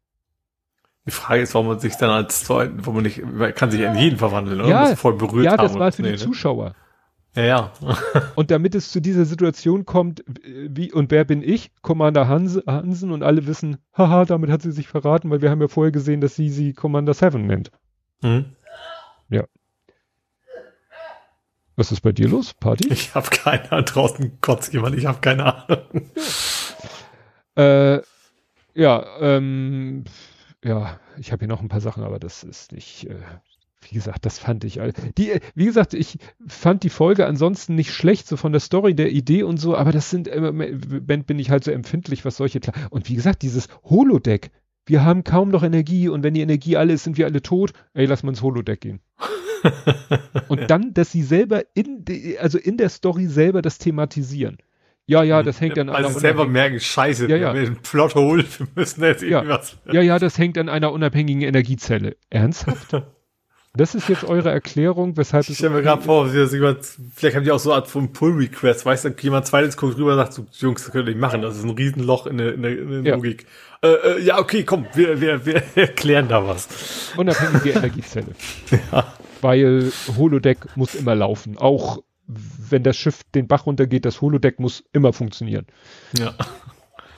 [1.06, 3.80] Die Frage ist, warum man sich dann als zweiten, wo man nicht, man kann sich
[3.80, 4.68] in jeden verwandeln, oder?
[4.68, 6.74] Ja, voll berührt ja das war für die nee, ne?
[7.34, 7.72] Ja, ja.
[8.34, 11.70] und damit es zu dieser Situation kommt, wie, und wer bin ich?
[11.82, 15.60] Commander Hans, Hansen und alle wissen, haha, damit hat sie sich verraten, weil wir haben
[15.60, 17.70] ja vorher gesehen, dass sie sie Commander Seven nennt.
[18.22, 18.56] Mhm.
[19.28, 19.44] Ja.
[21.76, 22.54] Was ist bei dir los?
[22.54, 22.88] Party?
[22.92, 23.84] Ich habe keine Ahnung.
[23.84, 24.96] Draußen kotzt jemand.
[24.96, 25.80] Ich habe keine Ahnung.
[27.56, 28.02] Äh,
[28.74, 30.04] ja, ähm,
[30.62, 33.16] ja, ich habe hier noch ein paar Sachen, aber das ist nicht, äh,
[33.80, 34.80] wie gesagt, das fand ich,
[35.16, 39.10] die, wie gesagt, ich fand die Folge ansonsten nicht schlecht, so von der Story, der
[39.10, 43.08] Idee und so, aber das sind, äh, bin ich halt so empfindlich, was solche, und
[43.08, 44.50] wie gesagt, dieses Holodeck,
[44.86, 47.72] wir haben kaum noch Energie und wenn die Energie alle ist, sind wir alle tot,
[47.94, 49.00] ey, lass mal ins Holodeck gehen.
[50.48, 50.66] und ja.
[50.66, 52.04] dann, dass sie selber in,
[52.40, 54.58] also in der Story selber das thematisieren.
[55.06, 56.20] Ja, ja, das hängt an also einer.
[56.20, 57.54] selber merken, scheiße, ja, ja.
[57.54, 59.78] wir einen Plot hole, wir müssen jetzt irgendwas.
[59.90, 62.16] Ja, ja, das hängt an einer unabhängigen Energiezelle.
[62.30, 62.92] Ernsthaft?
[63.78, 66.84] Das ist jetzt eure Erklärung, weshalb ich stelle mir gerade vor, jemand,
[67.14, 70.10] vielleicht haben die auch so eine Art von Pull-Request, weißt du, jemand zweites guckt rüber
[70.10, 72.54] und sagt, so, Jungs, das könnt ihr nicht machen, das ist ein Riesenloch in der,
[72.54, 73.14] in der, in der ja.
[73.14, 73.46] Logik.
[73.80, 77.12] Äh, äh, ja, okay, komm, wir, wir, wir erklären da was.
[77.16, 78.34] Unabhängige Energiezelle.
[78.92, 79.14] ja.
[79.42, 81.56] Weil Holodeck muss immer laufen.
[81.56, 85.66] Auch wenn das Schiff den Bach runtergeht, das Holodeck muss immer funktionieren.
[86.18, 86.34] Ja.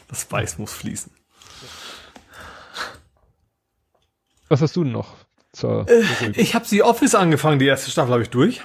[0.09, 1.13] Das Weiß muss fließen.
[4.49, 5.15] Was hast du denn noch?
[5.53, 6.03] Zur äh,
[6.35, 8.63] ich habe die Office angefangen, die erste Staffel habe ich durch.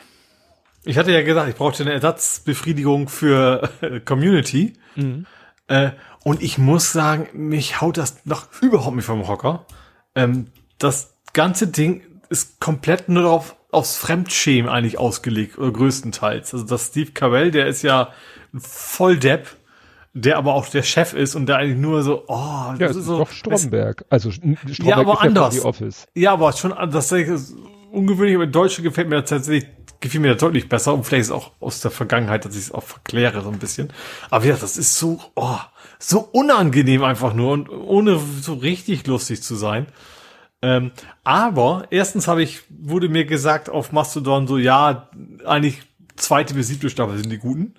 [0.83, 4.73] Ich hatte ja gesagt, ich brauchte eine Ersatzbefriedigung für äh, Community.
[4.95, 5.25] Mhm.
[5.67, 5.91] Äh,
[6.23, 9.65] und ich muss sagen, mich haut das noch überhaupt nicht vom Hocker.
[10.13, 10.47] Ähm,
[10.77, 16.53] das ganze Ding ist komplett nur darauf aufs Fremdschämen eigentlich ausgelegt, oder größtenteils.
[16.53, 18.09] Also das Steve Carell, der ist ja
[18.57, 19.47] voll Depp,
[20.15, 23.05] der aber auch der Chef ist und der eigentlich nur so, oh, ja, das ist
[23.05, 23.17] so.
[23.17, 24.05] Doch Stromberg.
[24.09, 25.57] Also Stromberg ja, aber anders.
[25.57, 26.07] Ja, Office.
[26.15, 27.53] ja, aber schon, das ist
[27.91, 29.69] ungewöhnlich, aber Deutsche gefällt mir tatsächlich,
[29.99, 32.71] gefiel mir deutlich besser und vielleicht ist es auch aus der Vergangenheit, dass ich es
[32.71, 33.89] auch verkläre so ein bisschen.
[34.29, 35.57] Aber ja, das ist so, oh,
[35.99, 39.87] so unangenehm einfach nur und ohne so richtig lustig zu sein.
[40.61, 40.91] Ähm,
[41.25, 45.09] aber erstens habe ich, wurde mir gesagt auf Mastodon so, ja,
[45.45, 45.81] eigentlich
[46.15, 47.73] zweite bis siebte Staffel sind die guten.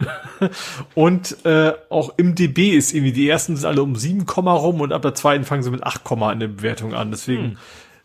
[0.94, 4.92] und äh, auch im DB ist irgendwie, die ersten sind alle um 7, rum und
[4.92, 7.10] ab der zweiten fangen sie mit 8, in der Bewertung an.
[7.10, 7.56] Deswegen hm.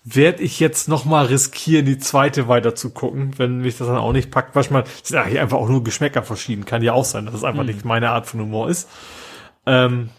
[0.03, 3.97] werde ich jetzt noch mal riskieren, die zweite weiter zu gucken, wenn mich das dann
[3.97, 4.55] auch nicht packt.
[4.55, 6.65] Manchmal sind eigentlich einfach auch nur Geschmäcker verschieden.
[6.65, 7.67] Kann ja auch sein, dass es einfach hm.
[7.67, 8.87] nicht meine Art von Humor ist.
[9.65, 10.09] Ähm,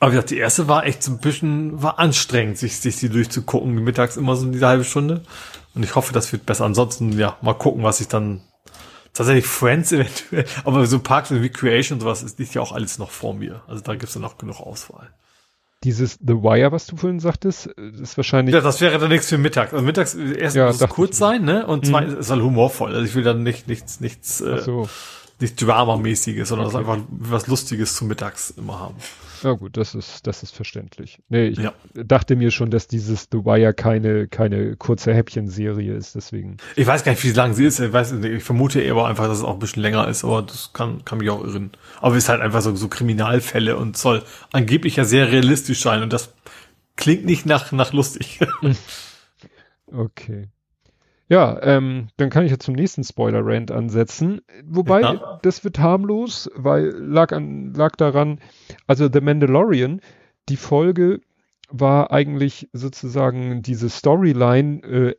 [0.00, 3.10] aber wie gesagt, die erste war echt so ein bisschen, war anstrengend, sich, sich die
[3.10, 3.74] durchzugucken.
[3.74, 5.22] Mittags immer so diese halbe Stunde.
[5.74, 6.64] Und ich hoffe, das wird besser.
[6.64, 8.40] Ansonsten, ja, mal gucken, was ich dann,
[9.12, 13.10] tatsächlich Friends eventuell, aber so Parks and Recreation und sowas ist ja auch alles noch
[13.10, 13.62] vor mir.
[13.66, 15.08] Also da gibt's dann noch genug Auswahl.
[15.82, 18.54] Dieses The Wire, was du vorhin sagtest, ist wahrscheinlich.
[18.54, 19.72] Ja, das wäre dann nichts für Mittag.
[19.72, 21.66] Also mittags erst ja, muss es kurz sein, ne?
[21.66, 22.20] Und zweitens mhm.
[22.20, 22.94] ist halt humorvoll.
[22.94, 24.42] Also ich will dann nicht nichts, nichts.
[24.42, 24.88] Äh, Ach so
[25.40, 26.78] nicht Drama-mäßiges, sondern okay.
[26.78, 28.96] einfach was Lustiges zum Mittags immer haben.
[29.42, 31.18] Ja gut, das ist, das ist verständlich.
[31.28, 31.72] Nee, ich ja.
[31.94, 36.58] dachte mir schon, dass dieses The Wire keine, keine kurze Häppchenserie ist, deswegen.
[36.76, 37.80] Ich weiß gar nicht, wie lang sie ist.
[37.80, 40.42] Ich, weiß, ich vermute eher aber einfach, dass es auch ein bisschen länger ist, aber
[40.42, 41.70] das kann, kann mich auch irren.
[42.00, 46.02] Aber es ist halt einfach so, so Kriminalfälle und soll angeblich ja sehr realistisch sein
[46.02, 46.34] und das
[46.96, 48.40] klingt nicht nach, nach lustig.
[49.86, 50.48] okay.
[51.30, 54.40] Ja, ähm, dann kann ich ja zum nächsten Spoiler-Rant ansetzen.
[54.64, 55.38] Wobei, ja.
[55.42, 58.40] das wird harmlos, weil lag, an, lag daran,
[58.88, 60.00] also The Mandalorian,
[60.48, 61.20] die Folge
[61.70, 65.14] war eigentlich sozusagen diese Storyline, äh,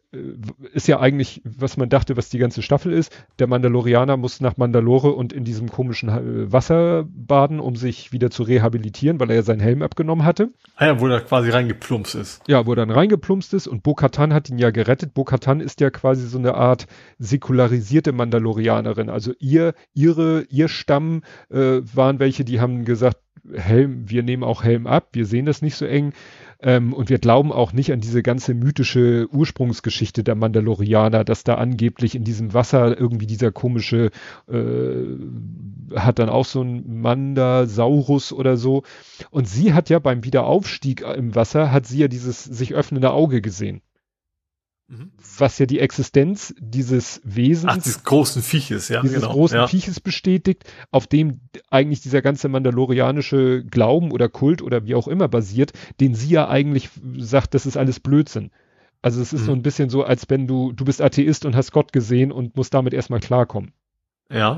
[0.73, 3.11] ist ja eigentlich, was man dachte, was die ganze Staffel ist.
[3.39, 8.30] Der Mandalorianer muss nach Mandalore und in diesem komischen äh, Wasser baden, um sich wieder
[8.30, 10.49] zu rehabilitieren, weil er ja seinen Helm abgenommen hatte.
[10.75, 12.41] Ah ja, wo er quasi reingeplumpst ist.
[12.47, 15.13] Ja, wo er dann reingeplumpst ist und Bo-Katan hat ihn ja gerettet.
[15.13, 16.88] Bo-Katan ist ja quasi so eine Art
[17.19, 19.09] säkularisierte Mandalorianerin.
[19.09, 23.17] Also ihr, ihre, ihr Stamm äh, waren welche, die haben gesagt,
[23.53, 26.13] Helm, wir nehmen auch Helm ab, wir sehen das nicht so eng.
[26.61, 31.56] Ähm, und wir glauben auch nicht an diese ganze mythische Ursprungsgeschichte der Mandalorianer, dass da
[31.56, 34.11] angeblich in diesem Wasser irgendwie dieser komische,
[34.48, 38.83] äh, hat dann auch so ein Mandasaurus oder so.
[39.31, 43.41] Und sie hat ja beim Wiederaufstieg im Wasser, hat sie ja dieses sich öffnende Auge
[43.41, 43.81] gesehen.
[44.92, 45.11] Mhm.
[45.38, 47.72] Was ja die Existenz dieses Wesens.
[47.72, 49.02] Ach, dieses großen Vieches, ja.
[49.02, 49.68] Dieses genau, großen ja.
[49.68, 51.40] Vieches bestätigt, auf dem
[51.70, 55.72] eigentlich dieser ganze mandalorianische Glauben oder Kult oder wie auch immer basiert,
[56.02, 58.52] den sie ja eigentlich sagt, das ist alles Blödsinn.
[59.02, 59.45] Also es ist mhm.
[59.45, 62.58] so ein bisschen so, als wenn du, du bist Atheist und hast Gott gesehen und
[62.58, 63.72] musst damit erstmal klarkommen.
[64.30, 64.58] Ja.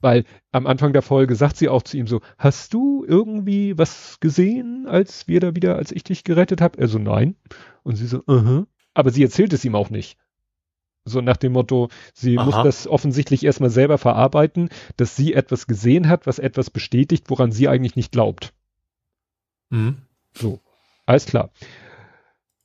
[0.00, 4.18] Weil am Anfang der Folge sagt sie auch zu ihm so, hast du irgendwie was
[4.18, 6.78] gesehen, als wir da wieder, als ich dich gerettet habe?
[6.78, 7.36] Er so, nein.
[7.82, 8.66] Und sie so, uh -huh.
[8.94, 10.16] Aber sie erzählt es ihm auch nicht.
[11.04, 12.44] So nach dem Motto, sie Aha.
[12.46, 17.52] muss das offensichtlich erstmal selber verarbeiten, dass sie etwas gesehen hat, was etwas bestätigt, woran
[17.52, 18.54] sie eigentlich nicht glaubt.
[19.68, 19.98] Mhm.
[20.32, 20.60] So,
[21.04, 21.50] alles klar.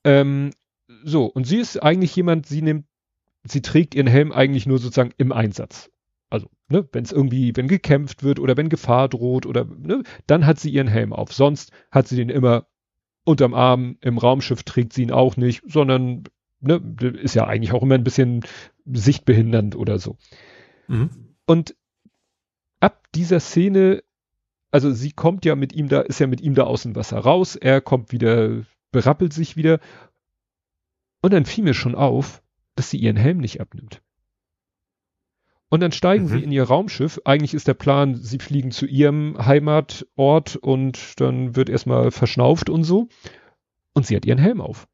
[0.05, 0.51] Ähm,
[1.03, 2.85] so, und sie ist eigentlich jemand, sie nimmt,
[3.43, 5.91] sie trägt ihren Helm eigentlich nur sozusagen im Einsatz.
[6.29, 10.45] Also, ne, wenn es irgendwie, wenn gekämpft wird oder wenn Gefahr droht oder, ne, dann
[10.45, 11.33] hat sie ihren Helm auf.
[11.33, 12.67] Sonst hat sie den immer
[13.23, 16.23] unterm Arm, im Raumschiff trägt sie ihn auch nicht, sondern
[16.61, 16.75] ne,
[17.21, 18.41] ist ja eigentlich auch immer ein bisschen
[18.85, 20.17] sichtbehindernd oder so.
[20.87, 21.09] Mhm.
[21.45, 21.75] Und
[22.79, 24.03] ab dieser Szene,
[24.71, 27.19] also sie kommt ja mit ihm da, ist ja mit ihm da aus dem Wasser
[27.19, 29.79] raus, er kommt wieder, berappelt sich wieder.
[31.21, 32.41] Und dann fiel mir schon auf,
[32.75, 34.01] dass sie ihren Helm nicht abnimmt.
[35.69, 36.29] Und dann steigen mhm.
[36.29, 37.21] sie in ihr Raumschiff.
[37.25, 42.83] Eigentlich ist der Plan, sie fliegen zu ihrem Heimatort und dann wird erstmal verschnauft und
[42.83, 43.07] so.
[43.93, 44.87] Und sie hat ihren Helm auf.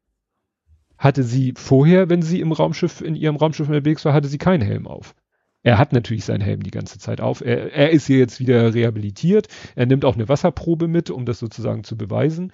[0.98, 4.62] Hatte sie vorher, wenn sie im Raumschiff, in ihrem Raumschiff unterwegs war, hatte sie keinen
[4.62, 5.14] Helm auf.
[5.62, 7.40] Er hat natürlich seinen Helm die ganze Zeit auf.
[7.40, 9.48] Er, er ist hier jetzt wieder rehabilitiert.
[9.74, 12.52] Er nimmt auch eine Wasserprobe mit, um das sozusagen zu beweisen.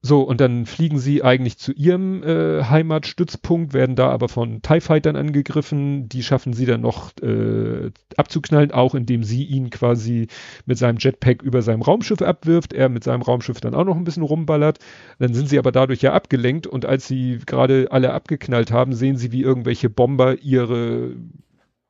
[0.00, 4.80] So, und dann fliegen sie eigentlich zu ihrem äh, Heimatstützpunkt, werden da aber von TIE
[4.80, 6.08] Fightern angegriffen.
[6.08, 10.28] Die schaffen sie dann noch äh, abzuknallen, auch indem sie ihn quasi
[10.66, 14.04] mit seinem Jetpack über seinem Raumschiff abwirft, er mit seinem Raumschiff dann auch noch ein
[14.04, 14.78] bisschen rumballert.
[15.18, 19.16] Dann sind sie aber dadurch ja abgelenkt und als sie gerade alle abgeknallt haben, sehen
[19.16, 21.16] sie, wie irgendwelche Bomber ihre,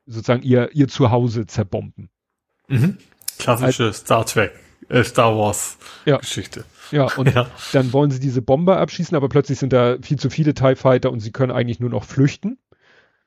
[0.07, 2.09] sozusagen ihr, ihr Zuhause zerbomben.
[2.69, 2.97] Mhm.
[3.39, 4.53] Klassische als, Star Trek,
[4.89, 6.17] äh, Star Wars ja.
[6.17, 6.65] Geschichte.
[6.91, 7.51] Ja, und ja.
[7.73, 11.11] dann wollen sie diese Bomber abschießen, aber plötzlich sind da viel zu viele TIE Fighter
[11.11, 12.59] und sie können eigentlich nur noch flüchten.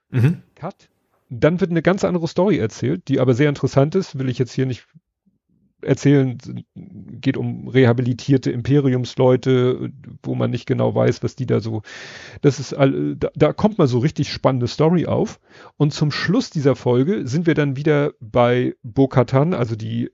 [0.09, 0.41] Mhm.
[0.56, 0.90] Cut.
[1.30, 4.51] Dann wird eine ganz andere Story erzählt, die aber sehr interessant ist, will ich jetzt
[4.51, 4.85] hier nicht
[5.81, 6.38] erzählen,
[6.75, 9.91] geht um rehabilitierte Imperiumsleute,
[10.23, 11.81] wo man nicht genau weiß, was die da so,
[12.41, 15.40] das ist, all, da, da kommt mal so richtig spannende Story auf.
[15.77, 20.11] Und zum Schluss dieser Folge sind wir dann wieder bei Bo-Katan, also die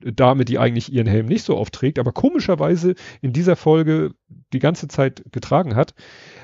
[0.00, 4.14] Dame, die eigentlich ihren Helm nicht so oft trägt, aber komischerweise in dieser Folge
[4.52, 5.94] die ganze Zeit getragen hat,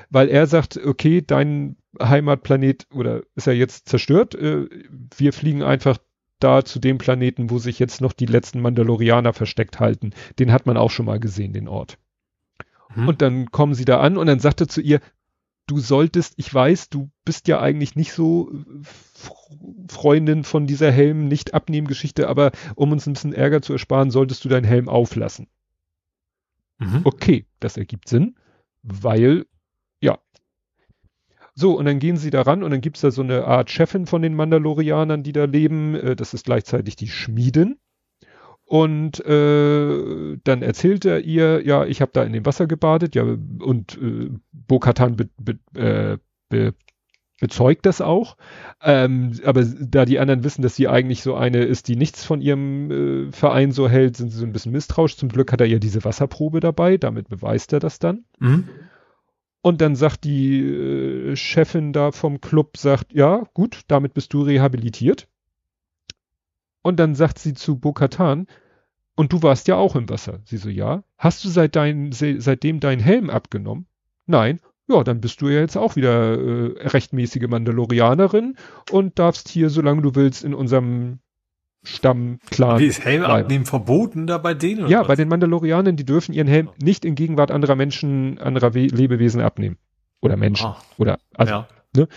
[0.09, 4.67] weil er sagt, okay, dein Heimatplanet oder ist ja jetzt zerstört, äh,
[5.17, 5.97] wir fliegen einfach
[6.39, 10.11] da zu dem Planeten, wo sich jetzt noch die letzten Mandalorianer versteckt halten.
[10.39, 11.97] Den hat man auch schon mal gesehen, den Ort.
[12.93, 13.07] Hm.
[13.07, 14.99] Und dann kommen sie da an und dann sagt er zu ihr,
[15.69, 18.55] du solltest, ich weiß, du bist ja eigentlich nicht so äh,
[19.87, 24.11] Freundin von dieser Helm nicht abnehmen Geschichte, aber um uns ein bisschen Ärger zu ersparen,
[24.11, 25.47] solltest du deinen Helm auflassen.
[26.79, 27.01] Mhm.
[27.03, 28.35] Okay, das ergibt Sinn,
[28.81, 29.45] weil,
[30.01, 30.17] ja.
[31.53, 34.07] So, und dann gehen sie da ran und dann gibt's da so eine Art Chefin
[34.07, 35.93] von den Mandalorianern, die da leben.
[35.95, 37.77] Äh, das ist gleichzeitig die Schmiedin.
[38.69, 43.23] Und äh, dann erzählt er ihr, ja, ich habe da in dem Wasser gebadet, ja,
[43.23, 46.75] und äh, Bo-Katan be, be, äh, be,
[47.39, 48.37] bezeugt das auch.
[48.83, 52.41] Ähm, aber da die anderen wissen, dass sie eigentlich so eine ist, die nichts von
[52.41, 55.17] ihrem äh, Verein so hält, sind sie so ein bisschen misstrauisch.
[55.17, 58.25] Zum Glück hat er ja diese Wasserprobe dabei, damit beweist er das dann.
[58.37, 58.69] Mhm.
[59.63, 64.43] Und dann sagt die äh, Chefin da vom Club, sagt, ja, gut, damit bist du
[64.43, 65.27] rehabilitiert.
[66.89, 68.47] Und dann sagt sie zu Bokatan,
[69.15, 70.39] und du warst ja auch im Wasser.
[70.45, 71.03] Sie so, ja.
[71.17, 73.85] Hast du seit dein, seitdem deinen Helm abgenommen?
[74.25, 74.59] Nein
[74.89, 78.55] ja, dann bist du ja jetzt auch wieder äh, rechtmäßige Mandalorianerin
[78.91, 81.19] und darfst hier, solange du willst, in unserem
[81.83, 82.79] Stammclan.
[82.79, 84.87] Wie ist Helm abnehmen verboten da bei denen?
[84.87, 85.07] ja, was?
[85.07, 89.41] bei den Mandalorianern, die dürfen ihren Helm nicht in Gegenwart anderer Menschen, anderer We Lebewesen
[89.41, 89.77] abnehmen.
[90.21, 90.65] Oder Menschen.
[90.65, 91.67] Ah, oder, also, ja.
[91.95, 92.07] ne?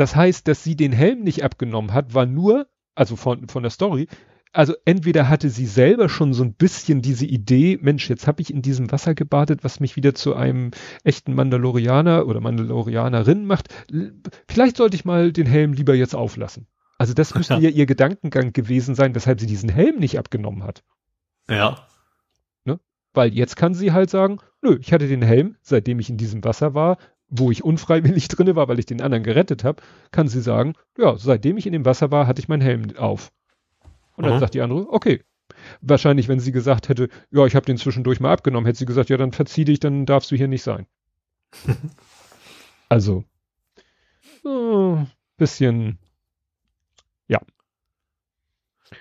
[0.00, 3.68] Das heißt, dass sie den Helm nicht abgenommen hat, war nur, also von, von der
[3.68, 4.08] Story,
[4.50, 8.50] also entweder hatte sie selber schon so ein bisschen diese Idee, Mensch, jetzt habe ich
[8.50, 10.70] in diesem Wasser gebadet, was mich wieder zu einem
[11.04, 13.68] echten Mandalorianer oder Mandalorianerin macht.
[14.48, 16.66] Vielleicht sollte ich mal den Helm lieber jetzt auflassen.
[16.96, 20.82] Also das müsste ja ihr Gedankengang gewesen sein, weshalb sie diesen Helm nicht abgenommen hat.
[21.50, 21.86] Ja.
[22.64, 22.80] Ne?
[23.12, 26.42] Weil jetzt kann sie halt sagen, nö, ich hatte den Helm, seitdem ich in diesem
[26.42, 26.96] Wasser war,
[27.30, 31.16] wo ich unfreiwillig drinne war, weil ich den anderen gerettet habe, kann sie sagen, ja,
[31.16, 33.32] seitdem ich in dem Wasser war, hatte ich meinen Helm auf.
[34.16, 34.40] Und dann mhm.
[34.40, 35.22] sagt die andere, okay.
[35.80, 39.10] Wahrscheinlich, wenn sie gesagt hätte, ja, ich habe den zwischendurch mal abgenommen, hätte sie gesagt,
[39.10, 40.86] ja, dann verzieh dich, dann darfst du hier nicht sein.
[42.88, 43.24] also,
[44.44, 45.04] äh,
[45.36, 45.98] bisschen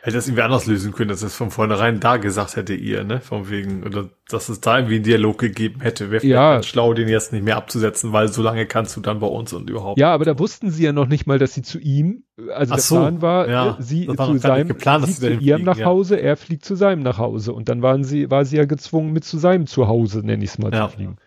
[0.01, 3.21] Hätte das irgendwie anders lösen können, dass es von vornherein da gesagt hätte ihr, ne?
[3.21, 6.11] Von wegen, oder dass es da irgendwie einen Dialog gegeben hätte.
[6.11, 6.53] Wäre ja.
[6.53, 9.51] ganz schlau, den jetzt nicht mehr abzusetzen, weil so lange kannst du dann bei uns
[9.51, 9.99] und überhaupt.
[9.99, 12.77] Ja, aber da wussten sie ja noch nicht mal, dass sie zu ihm, also Ach
[12.77, 16.17] der so, Plan war, ja, sie war zu seinem, geplant, sie zu ihrem nach Hause,
[16.17, 16.21] ja.
[16.21, 17.53] er fliegt zu seinem nach Hause.
[17.53, 20.59] Und dann waren sie, war sie ja gezwungen, mit zu seinem Zuhause, nenne ich es
[20.59, 20.87] mal, ja.
[20.87, 21.17] zu fliegen.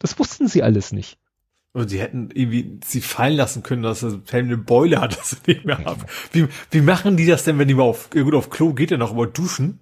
[0.00, 1.18] Das wussten sie alles nicht.
[1.78, 5.36] Und sie hätten irgendwie sie fallen lassen können, dass er eine Beule hat, dass sie
[5.46, 6.02] nicht mehr haben.
[6.32, 8.98] Wie, wie machen die das denn, wenn die mal auf, gut, auf Klo geht er
[8.98, 9.80] noch, aber duschen?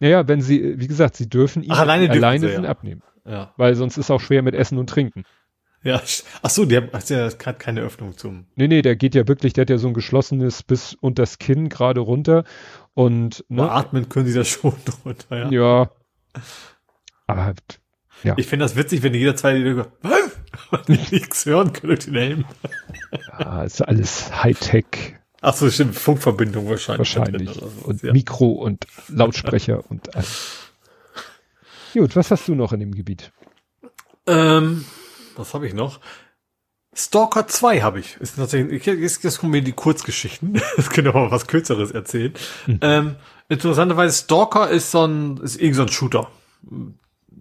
[0.00, 2.62] Naja, wenn sie, wie gesagt, sie dürfen ihn Ach, alleine, alleine sie, ja.
[2.64, 3.02] abnehmen.
[3.24, 3.54] Ja.
[3.56, 5.24] Weil sonst ist auch schwer mit Essen und Trinken.
[5.82, 6.02] Ja,
[6.42, 8.46] ach so, der hat ja keine Öffnung zum.
[8.56, 11.38] Nee, nee, der geht ja wirklich, der hat ja so ein geschlossenes bis unter das
[11.38, 12.44] Kinn gerade runter
[12.94, 13.70] und, ne.
[13.70, 15.50] atmen können sie da schon drunter, ja.
[15.50, 15.90] Ja.
[17.28, 17.54] Aber,
[18.22, 18.34] ja.
[18.36, 19.36] Ich finde das witzig, wenn jeder
[20.70, 22.44] zwei nichts hören können durch den Helm.
[23.38, 25.16] Ja, ist alles Hightech.
[25.42, 27.16] Ach so, stimmt, Funkverbindung wahrscheinlich.
[27.16, 27.54] Wahrscheinlich.
[27.54, 27.70] So.
[27.84, 28.12] Und ja.
[28.12, 30.72] Mikro und Lautsprecher und alles.
[31.92, 33.32] Gut, was hast du noch in dem Gebiet?
[34.26, 34.84] Ähm,
[35.36, 36.00] was habe ich noch?
[36.94, 38.16] Stalker 2 habe ich.
[38.16, 40.60] Ist tatsächlich, jetzt, jetzt kommen mir die Kurzgeschichten.
[40.76, 42.32] Das können wir mal was Kürzeres erzählen.
[42.64, 42.78] Hm.
[42.80, 43.16] Ähm,
[43.48, 46.30] interessanterweise, Stalker ist so ein, ist irgend so ein Shooter.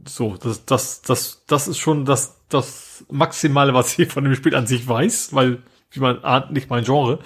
[0.08, 4.56] So, das, das, das, das ist schon das, das Maximale, was ich von dem Spiel
[4.56, 7.19] an sich weiß, weil, wie man ahnt, nicht mein Genre.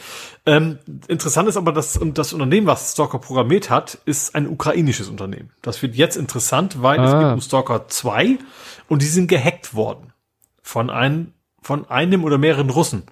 [0.46, 5.52] Ähm, interessant ist aber, dass das Unternehmen, was Stalker programmiert hat, ist ein ukrainisches Unternehmen.
[5.62, 7.06] Das wird jetzt interessant, weil ah.
[7.06, 8.40] es gibt um Stalker 2
[8.88, 10.14] und die sind gehackt worden.
[10.62, 13.04] Von einem, von einem oder mehreren Russen.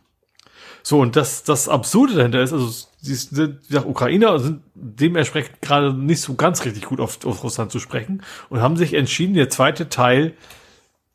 [0.84, 5.94] So, und das, das Absurde dahinter ist, also sie sind, gesagt, Ukrainer sind dementsprechend gerade
[5.94, 9.50] nicht so ganz richtig gut auf, auf Russland zu sprechen und haben sich entschieden, der
[9.50, 10.34] zweite Teil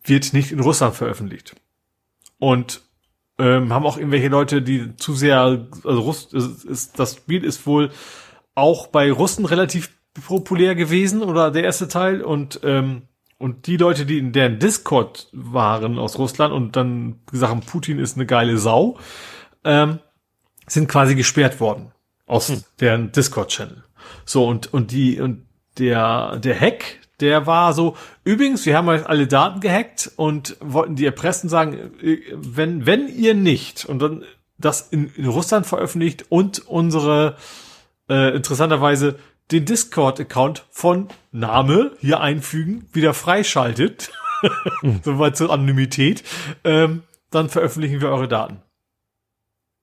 [0.04, 1.54] wird nicht in Russland veröffentlicht.
[2.38, 2.82] Und
[3.38, 7.66] ähm, haben auch irgendwelche Leute, die zu sehr, also Russ, ist, ist, das Spiel ist
[7.66, 7.90] wohl
[8.54, 9.90] auch bei Russen relativ
[10.26, 13.02] populär gewesen oder der erste Teil und ähm,
[13.42, 17.98] und die Leute, die in deren Discord waren aus Russland und dann gesagt haben, Putin
[17.98, 19.00] ist eine geile Sau,
[19.64, 19.98] ähm,
[20.72, 21.92] sind quasi gesperrt worden
[22.26, 22.64] aus hm.
[22.80, 23.84] deren Discord-Channel.
[24.24, 25.46] So, und, und die, und
[25.78, 30.96] der, der Hack, der war so, übrigens, wir haben euch alle Daten gehackt und wollten
[30.96, 34.24] die erpressen sagen, äh, wenn, wenn ihr nicht, und dann
[34.58, 37.36] das in, in Russland veröffentlicht und unsere,
[38.08, 39.18] äh, interessanterweise
[39.50, 44.10] den Discord-Account von Name hier einfügen, wieder freischaltet,
[44.82, 45.00] mhm.
[45.04, 46.22] soweit zur Anonymität,
[46.64, 48.62] ähm, dann veröffentlichen wir eure Daten.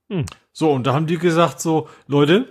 [0.09, 0.25] Hm.
[0.51, 2.47] So, und da haben die gesagt so, Leute,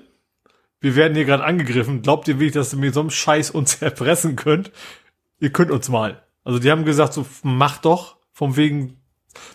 [0.80, 2.02] wir werden hier gerade angegriffen.
[2.02, 4.70] Glaubt ihr wirklich, dass ihr mit so einem Scheiß uns erpressen könnt?
[5.40, 6.22] Ihr könnt uns mal.
[6.44, 8.96] Also die haben gesagt so, mach doch, vom wegen,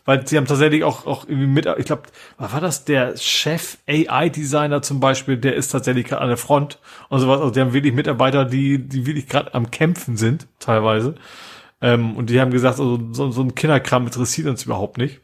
[0.06, 2.04] weil sie haben tatsächlich auch, auch irgendwie mit, ich glaube,
[2.38, 2.86] war das?
[2.86, 7.40] Der Chef AI-Designer zum Beispiel, der ist tatsächlich gerade an der Front und sowas.
[7.40, 11.16] Also die haben wirklich Mitarbeiter, die, die wirklich gerade am Kämpfen sind, teilweise.
[11.82, 15.22] Ähm, und die haben gesagt, also so, so ein Kinderkram interessiert uns überhaupt nicht.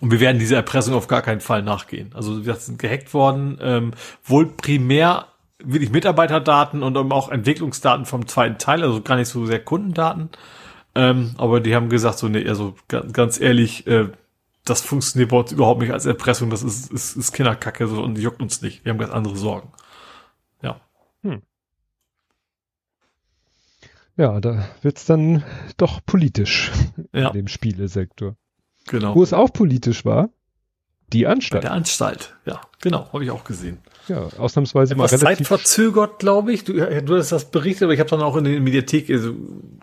[0.00, 2.10] Und wir werden dieser Erpressung auf gar keinen Fall nachgehen.
[2.14, 3.92] Also wir sind gehackt worden, ähm,
[4.24, 5.28] wohl primär
[5.62, 10.30] wirklich Mitarbeiterdaten und auch Entwicklungsdaten vom zweiten Teil, also gar nicht so sehr Kundendaten.
[10.94, 14.08] Ähm, aber die haben gesagt, so, nee, also ganz, ehrlich, äh,
[14.64, 18.18] das funktioniert bei uns überhaupt nicht als Erpressung, das ist, ist, ist Kinderkacke so, und
[18.18, 18.84] juckt uns nicht.
[18.84, 19.72] Wir haben ganz andere Sorgen.
[20.62, 20.80] Ja.
[21.22, 21.42] Hm.
[24.16, 25.42] Ja, da wird's dann
[25.76, 26.70] doch politisch
[27.12, 27.28] ja.
[27.28, 28.36] in dem Spielesektor.
[28.88, 29.14] Genau.
[29.14, 30.30] Wo es auch politisch war,
[31.12, 31.62] die Anstalt.
[31.62, 33.78] Bei der Anstalt, ja, genau, habe ich auch gesehen.
[34.08, 36.64] Ja, ausnämsweise mal relativ zeitverzögert, glaube ich.
[36.64, 39.34] Du, du hast das berichtet, aber ich habe dann auch in der Mediathek, also,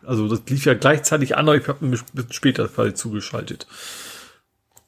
[0.06, 3.66] also das lief ja gleichzeitig an, aber ich habe ein bisschen später quasi zugeschaltet.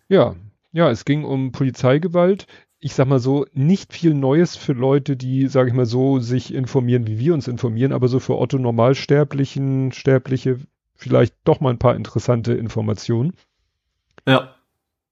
[0.08, 0.36] Ja,
[0.72, 2.46] ja, es ging um Polizeigewalt.
[2.80, 6.54] Ich sag mal so, nicht viel Neues für Leute, die, sage ich mal so, sich
[6.54, 10.60] informieren, wie wir uns informieren, aber so für Otto Normalsterblichen, Sterbliche
[10.96, 13.34] vielleicht doch mal ein paar interessante Informationen.
[14.28, 14.56] Ja.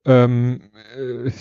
[0.05, 1.31] Ähm, äh,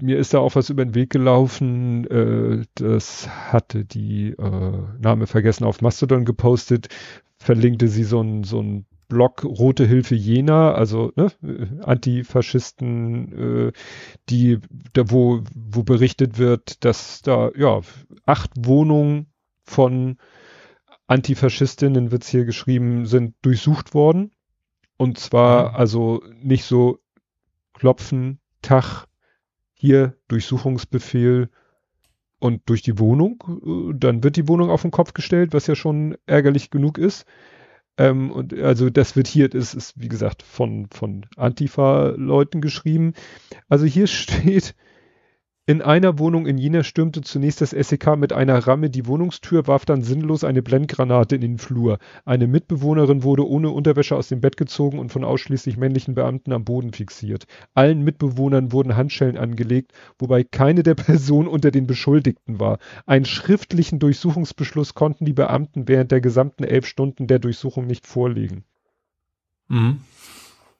[0.00, 5.26] mir ist da auch was über den Weg gelaufen, äh, das hatte die äh, Name
[5.26, 6.88] vergessen auf Mastodon gepostet,
[7.38, 11.30] verlinkte sie so ein, so ein Blog Rote Hilfe Jena, also ne,
[11.82, 13.72] Antifaschisten, äh,
[14.28, 14.58] die,
[14.92, 17.80] da wo, wo berichtet wird, dass da ja
[18.26, 19.26] acht Wohnungen
[19.64, 20.16] von
[21.06, 24.32] Antifaschistinnen wird's hier geschrieben, sind durchsucht worden.
[24.96, 25.76] Und zwar mhm.
[25.76, 26.98] also nicht so
[27.72, 29.06] klopfen, Tag,
[29.72, 31.50] hier Durchsuchungsbefehl
[32.38, 33.42] und durch die Wohnung.
[33.64, 37.26] Äh, dann wird die Wohnung auf den Kopf gestellt, was ja schon ärgerlich genug ist.
[37.96, 43.14] Ähm, und also das wird hier, das ist wie gesagt von, von Antifa-Leuten geschrieben.
[43.68, 44.74] Also hier steht,
[45.66, 49.86] in einer Wohnung in Jena stürmte zunächst das SEK mit einer Ramme die Wohnungstür, warf
[49.86, 51.98] dann sinnlos eine Blendgranate in den Flur.
[52.26, 56.64] Eine Mitbewohnerin wurde ohne Unterwäsche aus dem Bett gezogen und von ausschließlich männlichen Beamten am
[56.64, 57.46] Boden fixiert.
[57.72, 62.78] Allen Mitbewohnern wurden Handschellen angelegt, wobei keine der Personen unter den Beschuldigten war.
[63.06, 68.64] Einen schriftlichen Durchsuchungsbeschluss konnten die Beamten während der gesamten elf Stunden der Durchsuchung nicht vorlegen.
[69.68, 70.00] Mhm.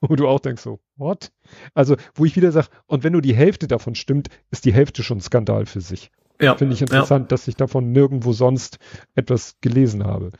[0.09, 1.33] Wo du auch denkst so, what?
[1.73, 5.03] Also, wo ich wieder sage, und wenn nur die Hälfte davon stimmt, ist die Hälfte
[5.03, 6.11] schon ein Skandal für sich.
[6.41, 6.57] Ja.
[6.57, 7.29] Finde ich interessant, ja.
[7.29, 8.79] dass ich davon nirgendwo sonst
[9.15, 10.31] etwas gelesen habe.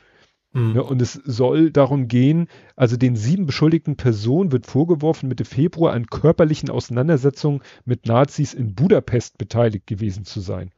[0.53, 0.75] Mhm.
[0.75, 5.93] Ja, und es soll darum gehen, also den sieben beschuldigten Personen wird vorgeworfen, Mitte Februar
[5.93, 10.71] an körperlichen Auseinandersetzungen mit Nazis in Budapest beteiligt gewesen zu sein.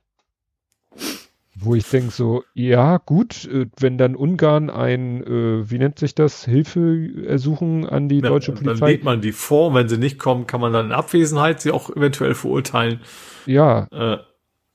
[1.60, 6.14] Wo ich denke so, ja gut, äh, wenn dann Ungarn ein, äh, wie nennt sich
[6.14, 8.80] das, Hilfeersuchen an die ja, deutsche Polizei.
[8.80, 11.72] Dann lädt man die vor, wenn sie nicht kommen, kann man dann in Abwesenheit sie
[11.72, 13.02] auch eventuell verurteilen.
[13.48, 13.88] Ja.
[13.92, 14.18] Äh,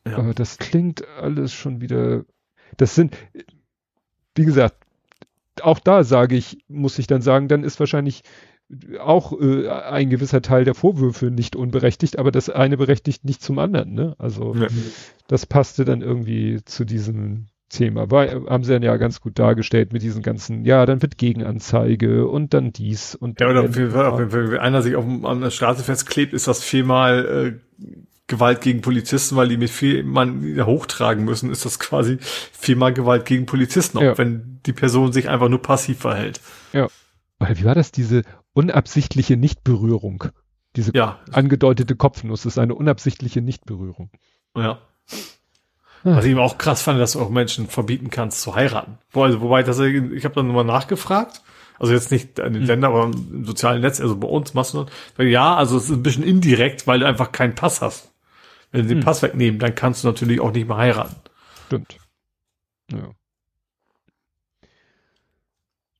[0.08, 0.16] ja.
[0.16, 2.24] Aber das klingt alles schon wieder,
[2.76, 3.16] das sind,
[4.34, 4.76] wie gesagt,
[5.60, 8.22] auch da sage ich, muss ich dann sagen, dann ist wahrscheinlich
[9.00, 13.58] auch äh, ein gewisser Teil der Vorwürfe nicht unberechtigt, aber das eine berechtigt nicht zum
[13.58, 13.92] anderen.
[13.92, 14.14] Ne?
[14.18, 14.68] Also ja.
[15.26, 18.10] das passte dann irgendwie zu diesem Thema.
[18.10, 22.28] War, haben sie dann ja ganz gut dargestellt mit diesen ganzen, ja, dann wird Gegenanzeige
[22.28, 23.92] und dann dies und Ja, oder wenn,
[24.32, 27.86] wenn, wenn einer sich auf, an der Straße festklebt, ist das viermal äh,
[28.28, 33.26] Gewalt gegen Polizisten, weil die mit viel man hochtragen müssen, ist das quasi viermal Gewalt
[33.26, 34.18] gegen Polizisten, auch ja.
[34.18, 36.40] wenn die Person sich einfach nur passiv verhält.
[36.72, 36.88] Ja.
[37.54, 38.22] Wie war das, diese
[38.54, 40.24] unabsichtliche Nichtberührung.
[40.76, 41.20] Diese ja.
[41.30, 44.10] angedeutete Kopfnuss ist eine unabsichtliche Nichtberührung.
[44.56, 44.80] Ja.
[46.04, 46.16] Ah.
[46.16, 48.98] Was ich eben auch krass fand, dass du auch Menschen verbieten kannst zu heiraten.
[49.12, 51.42] Also, wobei, das, ich habe dann nochmal nachgefragt.
[51.78, 54.84] Also jetzt nicht an den Ländern, aber im sozialen Netz, also bei uns machst du
[54.84, 55.26] das.
[55.26, 58.12] Ja, also es ist ein bisschen indirekt, weil du einfach keinen Pass hast.
[58.70, 59.04] Wenn sie den hm.
[59.04, 61.16] Pass wegnehmen, dann kannst du natürlich auch nicht mehr heiraten.
[61.66, 61.96] Stimmt.
[62.90, 63.10] Ja.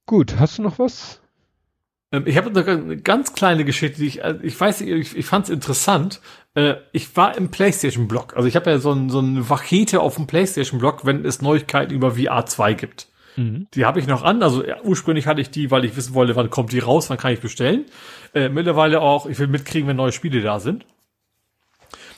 [0.07, 1.22] Gut, hast du noch was?
[2.13, 5.47] Ähm, ich habe eine ganz kleine Geschichte, die ich, äh, ich weiß, ich, ich fand
[5.47, 6.21] es interessant.
[6.55, 8.37] Äh, ich war im PlayStation-Blog.
[8.37, 11.95] Also ich habe ja so, ein, so eine Vachete auf dem PlayStation-Blog, wenn es Neuigkeiten
[11.95, 13.09] über VR 2 gibt.
[13.37, 13.67] Mhm.
[13.75, 14.43] Die habe ich noch an.
[14.43, 17.17] Also ja, ursprünglich hatte ich die, weil ich wissen wollte, wann kommt die raus, wann
[17.17, 17.87] kann ich bestellen.
[18.35, 20.85] Äh, mittlerweile auch, ich will mitkriegen, wenn neue Spiele da sind.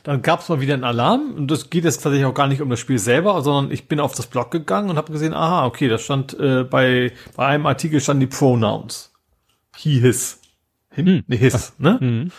[0.02, 2.60] Dann gab es mal wieder einen Alarm und das geht jetzt tatsächlich auch gar nicht
[2.60, 5.64] um das Spiel selber, sondern ich bin auf das Blog gegangen und habe gesehen, aha,
[5.64, 9.13] okay, da stand äh, bei bei einem Artikel standen die Pronouns
[9.76, 10.40] he, his.
[10.90, 11.06] Him?
[11.06, 11.24] Hm.
[11.26, 11.78] Nee, his, Ach.
[11.78, 12.00] ne?
[12.00, 12.32] Hm.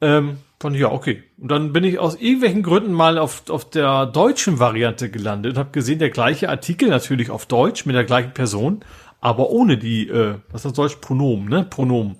[0.00, 1.24] Ähm, fand ich, ja, okay.
[1.38, 5.58] Und dann bin ich aus irgendwelchen Gründen mal auf, auf der deutschen Variante gelandet und
[5.58, 8.84] habe gesehen, der gleiche Artikel natürlich auf Deutsch mit der gleichen Person,
[9.20, 10.96] aber ohne die, äh, was ist das Deutsch?
[11.00, 11.64] Pronomen, ne?
[11.64, 12.16] Pronomen.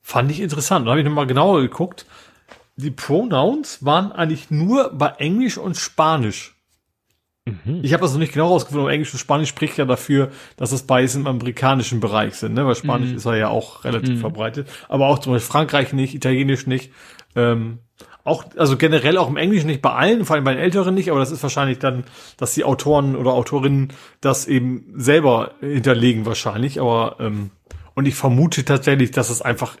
[0.00, 0.86] Fand ich interessant.
[0.86, 2.06] Da habe ich nochmal genauer geguckt.
[2.76, 6.54] Die Pronouns waren eigentlich nur bei Englisch und Spanisch.
[7.64, 7.80] Mhm.
[7.82, 10.82] Ich habe also nicht genau rausgefunden, aber Englisch und Spanisch spricht ja dafür, dass es
[10.82, 12.66] beides im amerikanischen Bereich sind, ne?
[12.66, 13.16] weil Spanisch mhm.
[13.16, 14.20] ist ja auch relativ mhm.
[14.20, 14.68] verbreitet.
[14.88, 16.92] Aber auch zum Beispiel Frankreich nicht, Italienisch nicht.
[17.36, 17.78] Ähm,
[18.24, 21.10] auch, also generell auch im Englischen nicht bei allen, vor allem bei den Älteren nicht,
[21.10, 22.04] aber das ist wahrscheinlich dann,
[22.36, 27.50] dass die Autoren oder Autorinnen das eben selber hinterlegen wahrscheinlich, aber ähm,
[27.94, 29.76] und ich vermute tatsächlich, dass es einfach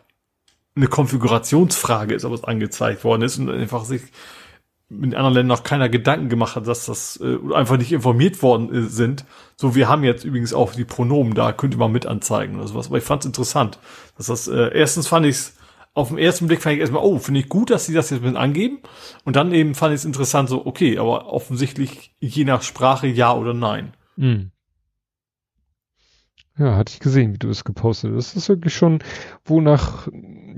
[0.74, 4.02] eine Konfigurationsfrage ist, ob es angezeigt worden ist und einfach sich
[4.90, 8.74] in anderen Ländern noch keiner Gedanken gemacht hat, dass das äh, einfach nicht informiert worden
[8.74, 9.24] äh, sind.
[9.56, 12.88] So, wir haben jetzt übrigens auch die Pronomen da, könnte man mit anzeigen oder sowas.
[12.88, 13.78] Aber ich fand es interessant.
[14.16, 15.56] Dass das, äh, erstens fand ich es,
[15.92, 18.22] auf den ersten Blick fand ich erstmal, oh, finde ich gut, dass sie das jetzt
[18.22, 18.78] mit angeben.
[19.24, 23.34] Und dann eben fand ich es interessant, so, okay, aber offensichtlich je nach Sprache ja
[23.34, 23.92] oder nein.
[24.16, 24.52] Mhm.
[26.56, 28.34] Ja, hatte ich gesehen, wie du es gepostet hast.
[28.34, 29.00] Das ist wirklich schon,
[29.44, 30.08] wonach,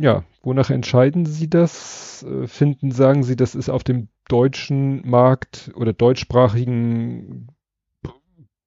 [0.00, 2.24] ja, wonach entscheiden Sie das?
[2.28, 7.48] Äh, finden, sagen Sie, das ist auf dem deutschen Markt oder deutschsprachigen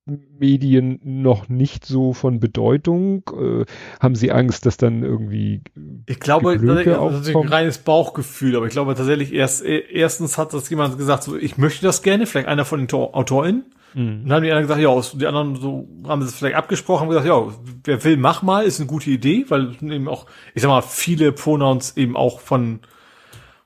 [0.06, 3.24] Medien noch nicht so von Bedeutung?
[3.32, 3.66] Äh,
[4.00, 5.62] haben Sie Angst, dass dann irgendwie
[6.06, 10.70] Ich glaube, das ist ein reines Bauchgefühl, aber ich glaube tatsächlich erst erstens hat das
[10.70, 14.24] jemand gesagt, so ich möchte das gerne, vielleicht einer von den AutorInnen Mhm.
[14.24, 17.10] Und dann haben die anderen gesagt, ja, die anderen so haben es vielleicht abgesprochen, haben
[17.10, 17.48] gesagt, ja,
[17.84, 21.32] wer will, mach mal, ist eine gute Idee, weil eben auch, ich sag mal, viele
[21.32, 22.80] Pronouns eben auch von,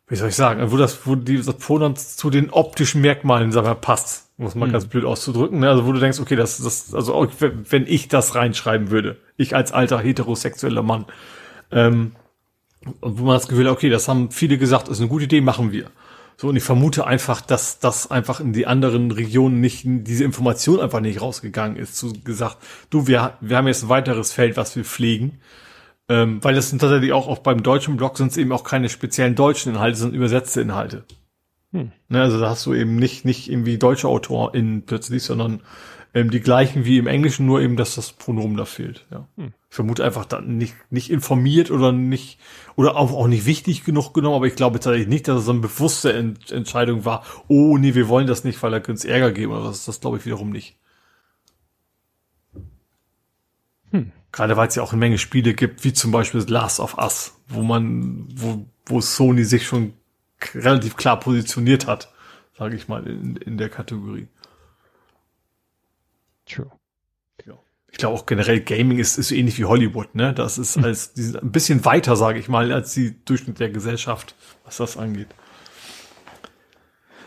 [0.08, 3.64] wie soll ich sagen, wo das, wo die, das Pronouns zu den optischen Merkmalen, sag
[3.64, 4.74] mal, passt, muss man mhm.
[4.74, 5.70] ganz blöd auszudrücken, ne?
[5.70, 9.56] also wo du denkst, okay, das, das, also auch, wenn ich das reinschreiben würde, ich
[9.56, 11.06] als alter heterosexueller Mann,
[11.72, 12.12] ähm,
[13.02, 15.42] und wo man das Gefühl hat, okay, das haben viele gesagt, ist eine gute Idee,
[15.42, 15.90] machen wir.
[16.40, 20.80] So, und ich vermute einfach, dass das einfach in die anderen Regionen nicht, diese Information
[20.80, 22.58] einfach nicht rausgegangen ist, zu gesagt,
[22.92, 25.40] du, wir, wir haben jetzt ein weiteres Feld, was wir pflegen.
[26.10, 28.88] Ähm, weil das sind tatsächlich auch, auch beim deutschen Blog sind es eben auch keine
[28.88, 31.06] speziellen deutschen Inhalte, sondern übersetzte Inhalte.
[31.74, 31.92] Hm.
[32.08, 35.62] Ne, also da hast du eben nicht, nicht irgendwie deutsche AutorInnen plötzlich, sondern
[36.14, 39.06] ähm, die gleichen wie im Englischen, nur eben, dass das Pronomen da fehlt.
[39.12, 39.28] Ja.
[39.38, 39.54] Hm.
[39.70, 42.40] Ich vermute einfach dann nicht, nicht informiert oder nicht,
[42.76, 45.60] oder auch, auch nicht wichtig genug genommen, aber ich glaube tatsächlich nicht, dass es eine
[45.60, 49.32] bewusste Ent Entscheidung war, oh nee, wir wollen das nicht, weil da könnte es Ärger
[49.32, 50.78] geben oder was, das glaube ich wiederum nicht.
[53.92, 54.12] Hm.
[54.32, 57.34] Gerade weil es ja auch eine Menge Spiele gibt, wie zum Beispiel Last of Us,
[57.48, 59.94] wo man, wo, wo Sony sich schon
[60.54, 62.12] relativ klar positioniert hat,
[62.58, 64.28] sage ich mal, in, in der Kategorie.
[66.50, 66.72] True.
[67.46, 67.54] Ja.
[67.92, 70.34] Ich glaube auch generell Gaming ist, ist so ähnlich wie Hollywood, ne?
[70.34, 70.84] Das ist hm.
[70.84, 75.30] als ein bisschen weiter, sage ich mal, als die Durchschnitt der Gesellschaft, was das angeht.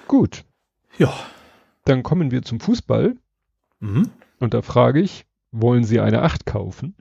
[0.07, 0.45] Gut.
[0.99, 1.13] Ja.
[1.85, 3.17] Dann kommen wir zum Fußball.
[3.81, 4.11] Mhm.
[4.39, 6.97] Und da frage ich, wollen Sie eine Acht kaufen?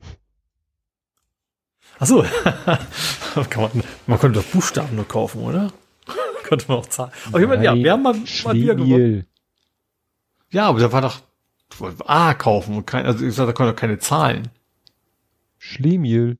[1.99, 2.23] Ach so.
[3.49, 5.71] Kann man, man könnte doch Buchstaben nur kaufen, oder?
[6.43, 7.11] könnte man auch zahlen.
[7.27, 9.25] Aber Nein, ja, wir haben mal, mal wieder gewonnen.
[10.51, 11.21] Ja, aber da war doch,
[12.05, 14.49] A kaufen und kein, also ich sag, da kommen doch keine Zahlen.
[15.57, 16.37] Schlemiel.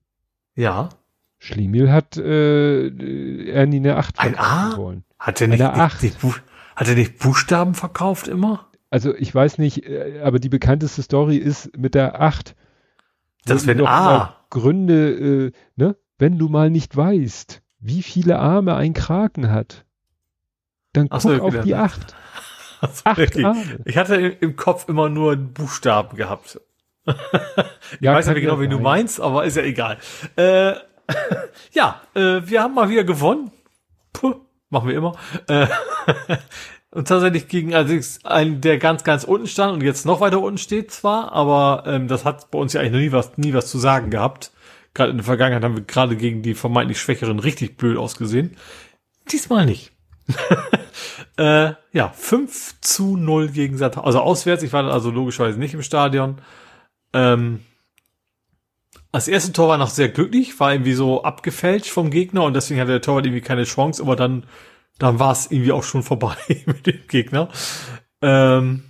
[0.54, 0.90] Ja.
[1.38, 4.76] Schlemiel hat äh, Ernie eine 8 Ein A?
[4.76, 5.04] Wollen.
[5.18, 6.02] Hat er nicht, eine 8.
[6.02, 6.42] Nicht, nicht,
[6.76, 8.66] hat er nicht Buchstaben verkauft immer?
[8.90, 12.54] Also ich weiß nicht, äh, aber die bekannteste Story ist mit der 8.
[13.44, 14.36] Das ein A.
[14.50, 15.96] Gründe, äh, ne?
[16.18, 19.86] Wenn du mal nicht weißt, wie viele Arme ein Kraken hat,
[20.92, 22.14] dann guck so, auf die 8.
[22.80, 23.46] Also Acht wirklich,
[23.84, 26.60] Ich hatte im Kopf immer nur Buchstaben gehabt.
[27.06, 27.14] ich
[28.00, 29.98] ja, weiß nicht genau, wie du meinst, aber ist ja egal.
[30.36, 30.74] Äh,
[31.72, 33.50] ja, äh, wir haben mal wieder gewonnen.
[34.12, 34.34] Puh,
[34.70, 35.16] machen wir immer.
[35.48, 35.66] Äh,
[36.90, 37.94] und tatsächlich gegen also
[38.24, 42.08] einen, der ganz, ganz unten stand und jetzt noch weiter unten steht zwar, aber ähm,
[42.08, 44.52] das hat bei uns ja eigentlich noch nie was, nie was zu sagen gehabt.
[44.94, 48.56] Gerade in der Vergangenheit haben wir gerade gegen die vermeintlich Schwächeren richtig blöd ausgesehen.
[49.30, 49.92] Diesmal nicht.
[51.40, 54.04] Äh, ja, 5 zu 0 gegen Satan.
[54.04, 56.36] Also auswärts, ich war also logischerweise nicht im Stadion.
[57.14, 57.60] Ähm,
[59.10, 62.78] das erste Tor war noch sehr glücklich, war irgendwie so abgefälscht vom Gegner und deswegen
[62.78, 64.44] hatte der Torwart irgendwie keine Chance, aber dann,
[64.98, 66.36] dann war es irgendwie auch schon vorbei
[66.66, 67.48] mit dem Gegner.
[68.20, 68.84] Ähm,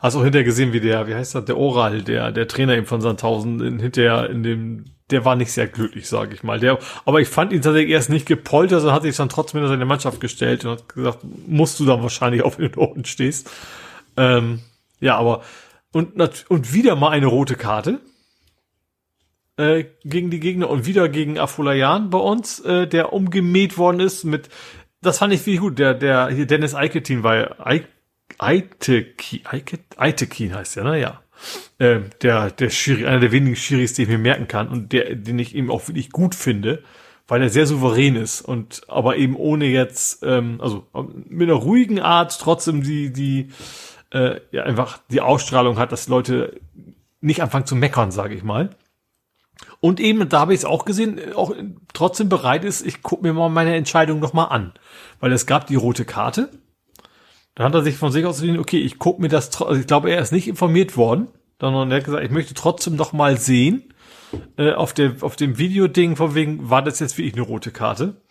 [0.00, 2.86] hast auch hinterher gesehen, wie der, wie heißt das, der Oral, der, der Trainer eben
[2.86, 6.60] von Sandhausen, in, hinterher in dem der war nicht sehr glücklich, sage ich mal.
[6.60, 9.68] Der, aber ich fand ihn tatsächlich erst nicht gepoltert, sondern hat sich dann trotzdem in
[9.68, 13.50] seine Mannschaft gestellt und hat gesagt, musst du dann wahrscheinlich auf den Ohren stehst.
[14.16, 14.60] Ähm,
[15.00, 15.42] ja, aber
[15.92, 18.00] und, und wieder mal eine rote Karte
[19.56, 24.24] äh, gegen die Gegner und wieder gegen Afolayan bei uns, äh, der umgemäht worden ist
[24.24, 24.48] mit,
[25.02, 27.66] das fand ich wie gut, der, der, hier Dennis Eiketin war
[28.38, 29.42] Eitekin,
[29.96, 31.20] Eitekin heißt der, ne, ja
[31.78, 35.14] äh, der, der Schiri, einer der wenigen Schiris, die ich mir merken kann und der,
[35.14, 36.82] den ich eben auch wirklich gut finde,
[37.28, 40.86] weil er sehr souverän ist und aber eben ohne jetzt, ähm, also
[41.28, 43.50] mit einer ruhigen Art trotzdem die, die,
[44.12, 46.60] äh, ja, einfach die Ausstrahlung hat, dass Leute
[47.20, 48.70] nicht anfangen zu meckern, sage ich mal.
[49.80, 51.54] Und eben, da habe ich es auch gesehen, auch
[51.92, 54.72] trotzdem bereit ist, ich gucke mir mal meine Entscheidung nochmal an.
[55.20, 56.50] Weil es gab die rote Karte
[57.60, 59.86] dann hat er sich von sich aus entschieden, okay, ich gucke mir das, also ich
[59.86, 61.28] glaube, er ist nicht informiert worden,
[61.60, 63.92] sondern er hat gesagt, ich möchte trotzdem noch mal sehen.
[64.56, 68.22] äh, auf, der, auf dem Videoding, von wegen, war das jetzt wirklich eine rote Karte?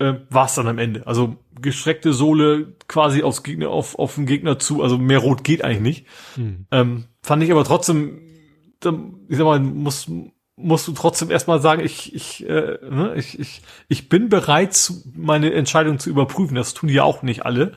[0.00, 1.06] Äh, war es dann am Ende.
[1.06, 5.62] Also gestreckte Sohle quasi aufs Gegner, auf, auf den Gegner zu, also mehr rot geht
[5.62, 6.06] eigentlich nicht.
[6.34, 6.66] Hm.
[6.72, 8.22] Ähm, fand ich aber trotzdem,
[8.82, 10.10] ich sag mal, muss,
[10.56, 15.52] musst du trotzdem erstmal sagen, ich, ich, äh, ne, ich, ich, ich bin bereit, meine
[15.52, 16.56] Entscheidung zu überprüfen.
[16.56, 17.76] Das tun ja auch nicht alle.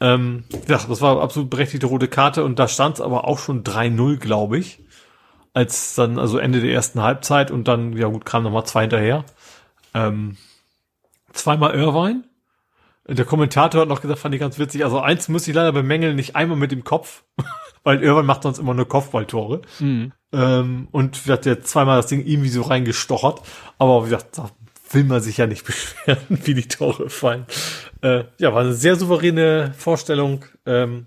[0.00, 3.64] Ähm, ja, das war absolut berechtigte rote Karte und da stand es aber auch schon
[3.64, 4.84] 3-0, glaube ich.
[5.54, 9.24] Als dann, also Ende der ersten Halbzeit und dann, ja gut, kam nochmal zwei hinterher.
[9.94, 10.36] Ähm,
[11.32, 12.24] zweimal Irvine.
[13.08, 14.84] Der Kommentator hat noch gesagt, fand ich ganz witzig.
[14.84, 17.24] Also eins muss ich leider bemängeln, nicht einmal mit dem Kopf,
[17.84, 19.62] weil Irvine macht sonst immer nur Kopfballtore.
[19.78, 20.12] Mhm.
[20.32, 23.40] Ähm, und wie gesagt, der zweimal das Ding irgendwie so reingestochert.
[23.78, 24.42] Aber wie gesagt,
[24.90, 27.46] will man sich ja nicht beschweren, wie die Tore fallen.
[28.02, 30.44] Äh, ja, war eine sehr souveräne Vorstellung.
[30.64, 31.06] Ähm,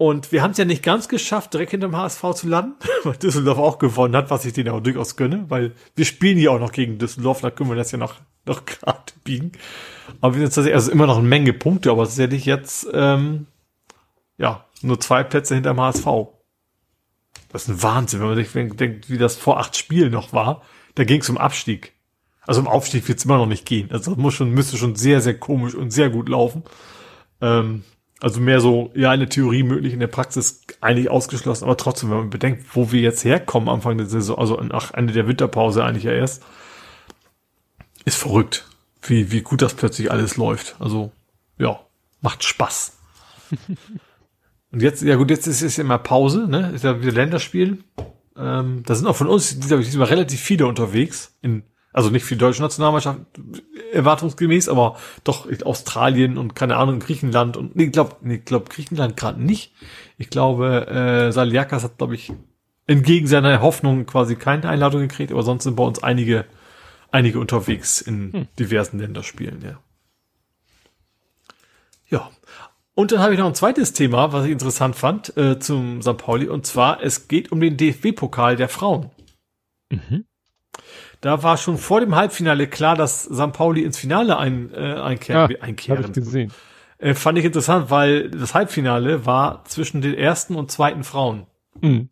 [0.00, 3.16] und wir haben es ja nicht ganz geschafft, direkt hinter dem HSV zu landen, weil
[3.16, 6.58] Düsseldorf auch gewonnen hat, was ich denen auch durchaus gönne, weil wir spielen ja auch
[6.58, 8.14] noch gegen Düsseldorf, da können wir das ja noch,
[8.46, 9.52] noch gerade biegen.
[10.22, 13.46] Aber wir sind tatsächlich, also immer noch eine Menge Punkte, aber tatsächlich jetzt, ähm,
[14.38, 16.06] ja, nur zwei Plätze hinter dem HSV.
[17.50, 20.62] Das ist ein Wahnsinn, wenn man sich denkt, wie das vor acht Spielen noch war.
[20.94, 21.92] Da ging es um Abstieg.
[22.50, 23.92] Also im Aufstieg wird es immer noch nicht gehen.
[23.92, 26.64] Also das muss schon, müsste schon sehr, sehr komisch und sehr gut laufen.
[27.40, 27.84] Ähm,
[28.18, 32.16] also mehr so, ja, eine Theorie möglich, in der Praxis eigentlich ausgeschlossen, aber trotzdem, wenn
[32.16, 36.02] man bedenkt, wo wir jetzt herkommen, Anfang der Saison, also nach Ende der Winterpause eigentlich
[36.02, 36.42] ja erst,
[38.04, 38.66] ist verrückt,
[39.02, 40.74] wie, wie gut das plötzlich alles läuft.
[40.80, 41.12] Also,
[41.56, 41.78] ja,
[42.20, 42.98] macht Spaß.
[44.72, 46.72] Und jetzt, ja gut, jetzt ist es ja immer Pause, ne?
[46.74, 47.84] Ist ja wieder Länderspiel.
[48.36, 51.36] Ähm, da sind auch von uns, glaube ich, diesmal relativ viele unterwegs.
[51.42, 51.62] In,
[51.92, 53.20] also nicht für die deutsche Nationalmannschaft
[53.92, 58.70] erwartungsgemäß, aber doch in Australien und keine Ahnung, Griechenland und nee, ich glaube, nee, glaub
[58.70, 59.72] Griechenland gerade nicht.
[60.18, 62.32] Ich glaube, äh, Saliakas hat, glaube ich,
[62.86, 66.44] entgegen seiner Hoffnung quasi keine Einladung gekriegt, aber sonst sind bei uns einige,
[67.10, 68.48] einige unterwegs in hm.
[68.58, 69.78] diversen Länderspielen, ja.
[72.08, 72.28] Ja,
[72.94, 76.18] und dann habe ich noch ein zweites Thema, was ich interessant fand, äh, zum St.
[76.18, 76.48] Pauli.
[76.48, 79.10] Und zwar, es geht um den DFB-Pokal der Frauen.
[79.90, 80.26] Mhm.
[81.20, 83.52] Da war schon vor dem Halbfinale klar, dass St.
[83.52, 85.50] Pauli ins Finale ein, äh, einkehren.
[85.50, 86.04] Ja, einkehren.
[86.04, 86.52] Hab ich gesehen.
[86.98, 91.46] Äh, fand ich interessant, weil das Halbfinale war zwischen den ersten und zweiten Frauen.
[91.80, 92.08] Mhm.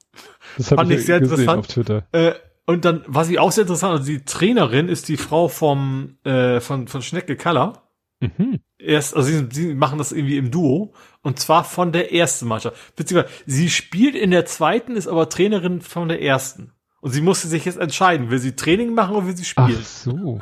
[0.56, 1.60] Das fand ich, ich sehr interessant.
[1.60, 2.06] Auf Twitter.
[2.12, 2.32] Äh,
[2.66, 6.60] und dann, was ich auch sehr interessant, also die Trainerin ist die Frau vom, äh,
[6.60, 7.82] von, von Schnecke Kaller.
[8.20, 8.60] Mhm.
[8.78, 12.76] Erst, also sie, sie machen das irgendwie im Duo und zwar von der ersten Mannschaft.
[12.94, 16.72] Beziehungsweise sie spielt in der zweiten, ist aber Trainerin von der ersten.
[17.00, 19.78] Und sie musste sich jetzt entscheiden, will sie Training machen oder will sie spielen?
[19.80, 20.40] Ach so.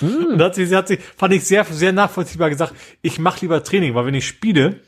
[0.00, 3.62] und hat sie, sie hat sie, fand ich sehr, sehr nachvollziehbar gesagt, ich mache lieber
[3.62, 4.80] Training, weil wenn ich spiele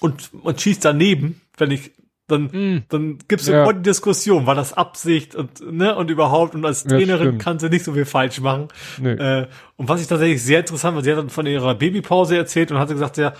[0.00, 1.92] und, und schießt daneben, wenn ich
[2.26, 2.84] dann, mm.
[2.90, 3.60] dann gibt's ja.
[3.60, 7.58] sofort die Diskussion, war das Absicht und, ne, und überhaupt, und als Trainerin ja, kann
[7.58, 8.68] sie nicht so viel falsch machen.
[9.00, 9.12] Nee.
[9.12, 12.70] Äh, und was ich tatsächlich sehr interessant war, sie hat dann von ihrer Babypause erzählt
[12.70, 13.32] und hatte gesagt, ja,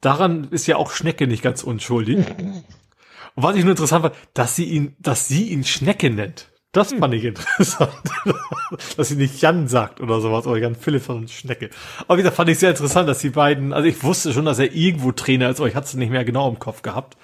[0.00, 2.24] daran ist ja auch Schnecke nicht ganz unschuldig.
[3.36, 6.50] und was ich nur interessant war, dass sie ihn, dass sie ihn Schnecke nennt.
[6.72, 7.92] Das fand ich interessant.
[8.96, 11.70] dass sie nicht Jan sagt oder sowas, oder Jan Philipp von Schnecke.
[12.00, 14.58] Aber wie gesagt, fand ich sehr interessant, dass die beiden, also ich wusste schon, dass
[14.58, 17.16] er irgendwo Trainer ist, aber ich hatte es nicht mehr genau im Kopf gehabt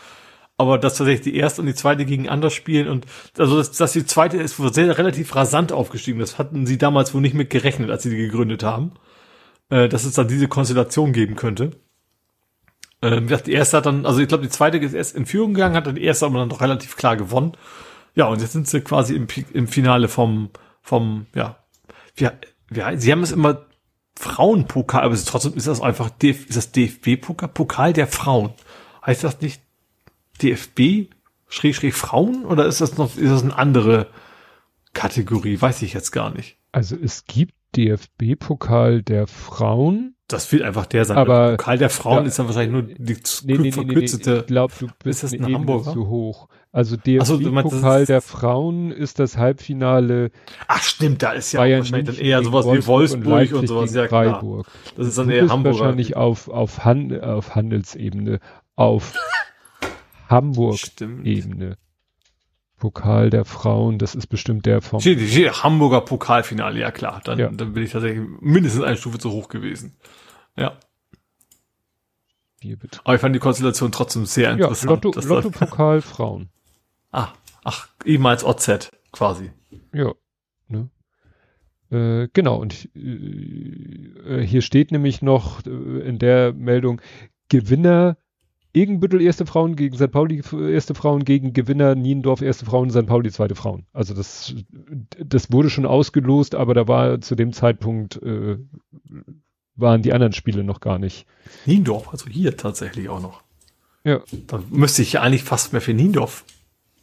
[0.62, 4.06] aber dass tatsächlich die erste und die zweite gegeneinander spielen und also dass, dass die
[4.06, 6.20] zweite ist sehr relativ rasant aufgestiegen.
[6.20, 8.92] Das hatten sie damals wohl nicht mit gerechnet, als sie die gegründet haben,
[9.70, 11.72] äh, dass es dann diese Konstellation geben könnte.
[13.02, 15.76] Ähm, die erste hat dann, also ich glaube, die zweite ist erst in Führung gegangen,
[15.76, 17.52] hat dann die erste aber dann doch relativ klar gewonnen.
[18.14, 20.50] Ja, und jetzt sind sie quasi im, im Finale vom,
[20.82, 21.56] vom, ja,
[22.14, 23.66] wir, wir, sie haben es immer
[24.18, 28.52] Frauenpokal, aber trotzdem ist das einfach, DF, ist das DFB-Pokal, Pokal der Frauen.
[29.04, 29.62] Heißt das nicht
[30.40, 31.10] DFB
[31.48, 34.06] Schrägstrich Frauen oder ist das noch, ist das eine andere
[34.94, 35.60] Kategorie?
[35.60, 36.56] Weiß ich jetzt gar nicht.
[36.72, 40.14] Also es gibt DFB-Pokal der Frauen.
[40.28, 41.16] Das wird einfach der sein.
[41.16, 44.30] Aber Pokal der Frauen ja, ist dann wahrscheinlich nur die nee, nee, verkürzte.
[44.30, 45.92] Nee, nee, ich glaube, du bist ist das eine Hamburger?
[45.92, 46.48] zu hoch.
[46.70, 50.30] Also DFB-Pokal so, der Frauen ist das Halbfinale.
[50.68, 53.94] Ach stimmt, da ist ja Bayern wahrscheinlich dann eher sowas wie Wolfsburg und, und sowas.
[53.94, 54.40] Ja, klar.
[54.40, 54.66] Freiburg.
[54.96, 55.80] Das ist dann eher Hamburger.
[55.80, 58.40] wahrscheinlich auf, auf, Han auf Handelsebene.
[58.74, 59.12] Auf
[60.30, 61.76] Hamburg-Ebene.
[62.82, 64.98] Pokal der Frauen, das ist bestimmt der vom.
[64.98, 67.20] Steht, steht Hamburger Pokalfinale, ja klar.
[67.22, 67.48] Dann, ja.
[67.48, 69.94] dann bin ich tatsächlich mindestens eine Stufe zu hoch gewesen.
[70.56, 70.76] Ja.
[73.04, 75.04] Aber ich fand die Konstellation trotzdem sehr interessant.
[75.04, 76.48] Ja, Lotto, Lotto Pokal Frauen.
[77.12, 77.28] Ah,
[77.62, 79.52] ach, eben als OZ quasi.
[79.92, 80.12] Ja.
[80.66, 80.90] Ne?
[81.92, 87.00] Äh, genau, und äh, hier steht nämlich noch äh, in der Meldung,
[87.48, 88.16] Gewinner
[88.74, 90.10] Egenbüttel erste Frauen gegen St.
[90.10, 93.06] Pauli erste Frauen gegen Gewinner Niendorf erste Frauen, St.
[93.06, 93.84] Pauli zweite Frauen.
[93.92, 94.54] Also das,
[95.18, 98.56] das wurde schon ausgelost, aber da war zu dem Zeitpunkt äh,
[99.76, 101.26] waren die anderen Spiele noch gar nicht.
[101.66, 103.42] Niendorf, also hier tatsächlich auch noch.
[104.04, 104.20] Ja.
[104.46, 106.44] Dann müsste ich ja eigentlich fast mehr für Niendorf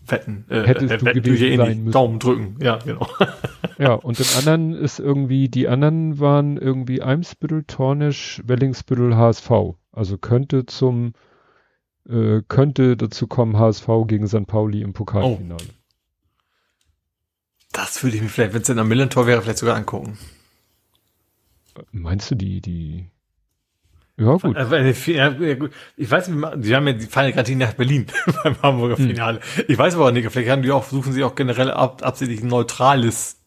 [0.08, 0.46] wetten.
[0.50, 1.92] Äh, Hättest äh, du wetten, gewesen sein müssen.
[1.92, 3.08] Daumen drücken, ja, genau.
[3.78, 9.52] ja, und im anderen ist irgendwie, die anderen waren irgendwie Eimsbüttel, Tornisch, Wellingsbüttel, HSV.
[9.92, 11.14] Also könnte zum
[12.10, 14.48] äh, könnte dazu kommen HSV gegen St.
[14.48, 15.64] Pauli im Pokalfinale.
[15.64, 15.74] Oh.
[17.72, 20.18] Das würde ich mir vielleicht, wenn es in einem Millentor wäre, vielleicht sogar angucken.
[21.92, 23.06] Meinst du die, die?
[24.18, 25.72] Ja, gut.
[25.96, 28.08] Ich weiß nicht, die haben ja, die fahren ja gerade nach Berlin
[28.44, 29.08] beim Hamburger hm.
[29.08, 29.40] Finale.
[29.56, 29.66] Hm.
[29.68, 32.48] Ich weiß aber nicht, vielleicht haben die auch, suchen sie auch generell ab, absichtlich ein
[32.48, 33.38] neutrales.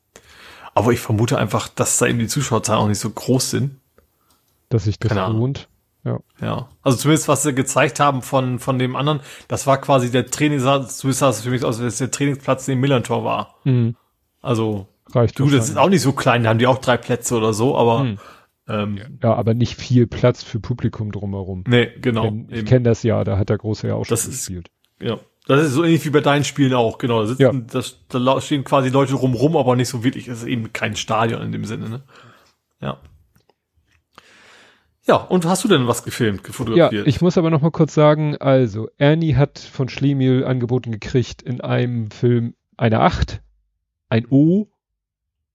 [0.74, 3.80] Aber ich vermute einfach, dass da eben die Zuschauerzahlen auch nicht so groß sind.
[4.70, 5.68] Dass sich das lohnt.
[6.04, 6.18] Ja.
[6.40, 6.68] ja.
[6.82, 10.58] Also zumindest, was sie gezeigt haben von, von dem anderen, das war quasi der Training,
[10.58, 13.56] zumindest sah es für mich aus, als der Trainingsplatz den Millantor war.
[13.64, 13.96] Mhm.
[14.40, 17.36] Also, Reicht du, das ist auch nicht so klein, da haben die auch drei Plätze
[17.36, 18.18] oder so, aber, mhm.
[18.66, 21.62] ähm, Ja, aber nicht viel Platz für Publikum drumherum.
[21.68, 22.24] Nee, genau.
[22.24, 24.70] Ich kenne kenn das ja, da hat der Große ja auch das schon gespielt.
[25.00, 25.18] ja.
[25.46, 27.22] Das ist so ähnlich wie bei deinen Spielen auch, genau.
[27.22, 27.52] Da, sitzen, ja.
[27.52, 30.28] das, da stehen quasi Leute rumrum, aber nicht so wirklich.
[30.28, 32.02] Es ist eben kein Stadion in dem Sinne, ne?
[32.80, 32.98] Ja.
[35.04, 36.92] Ja, und hast du denn was gefilmt, gefotografiert?
[36.92, 41.42] Ja, ich muss aber noch mal kurz sagen, also Ernie hat von Schlemiel angeboten gekriegt
[41.42, 43.42] in einem Film eine 8,
[44.08, 44.68] ein O,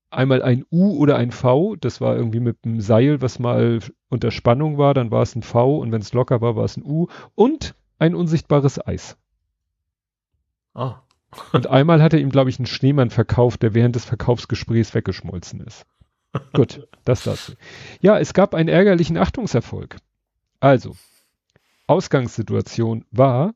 [0.09, 4.31] einmal ein U oder ein V, das war irgendwie mit einem Seil, was mal unter
[4.31, 6.83] Spannung war, dann war es ein V und wenn es locker war, war es ein
[6.83, 9.17] U und ein unsichtbares Eis.
[10.73, 11.01] Ah.
[11.53, 15.61] und einmal hat er ihm, glaube ich, einen Schneemann verkauft, der während des Verkaufsgesprächs weggeschmolzen
[15.61, 15.85] ist.
[16.53, 17.53] Gut, das dazu.
[18.01, 19.97] Ja, es gab einen ärgerlichen Achtungserfolg.
[20.59, 20.95] Also,
[21.87, 23.53] Ausgangssituation war,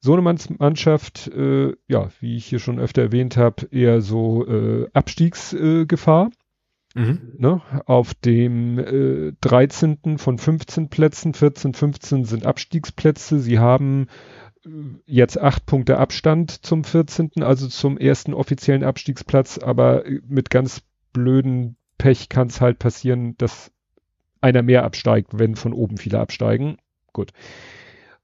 [0.00, 6.30] Sohnemanns Mannschaft, äh, ja, wie ich hier schon öfter erwähnt habe, eher so äh, Abstiegsgefahr.
[6.96, 7.34] Äh, mhm.
[7.36, 7.60] ne?
[7.84, 10.16] Auf dem äh, 13.
[10.16, 13.40] von 15 Plätzen, 14, 15 sind Abstiegsplätze.
[13.40, 14.06] Sie haben
[14.64, 14.70] äh,
[15.04, 20.80] jetzt acht Punkte Abstand zum 14., also zum ersten offiziellen Abstiegsplatz, aber äh, mit ganz
[21.12, 23.70] blöden Pech kann es halt passieren, dass
[24.40, 26.78] einer mehr absteigt, wenn von oben viele absteigen.
[27.12, 27.32] Gut.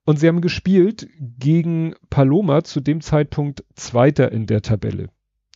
[0.06, 5.10] Und sie haben gespielt gegen Paloma zu dem Zeitpunkt Zweiter in der Tabelle.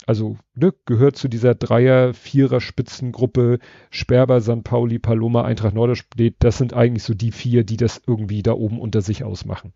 [0.07, 3.59] Also ne, gehört zu dieser Dreier-, Vierer-Spitzengruppe
[3.89, 6.37] Sperber, San Pauli, Paloma, Eintracht Norderstedt.
[6.41, 9.73] Das sind eigentlich so die vier, die das irgendwie da oben unter sich ausmachen.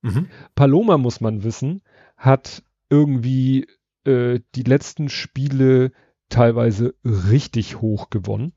[0.00, 0.28] Mhm.
[0.54, 1.82] Paloma, muss man wissen,
[2.16, 3.66] hat irgendwie
[4.04, 5.92] äh, die letzten Spiele
[6.28, 8.52] teilweise richtig hoch gewonnen.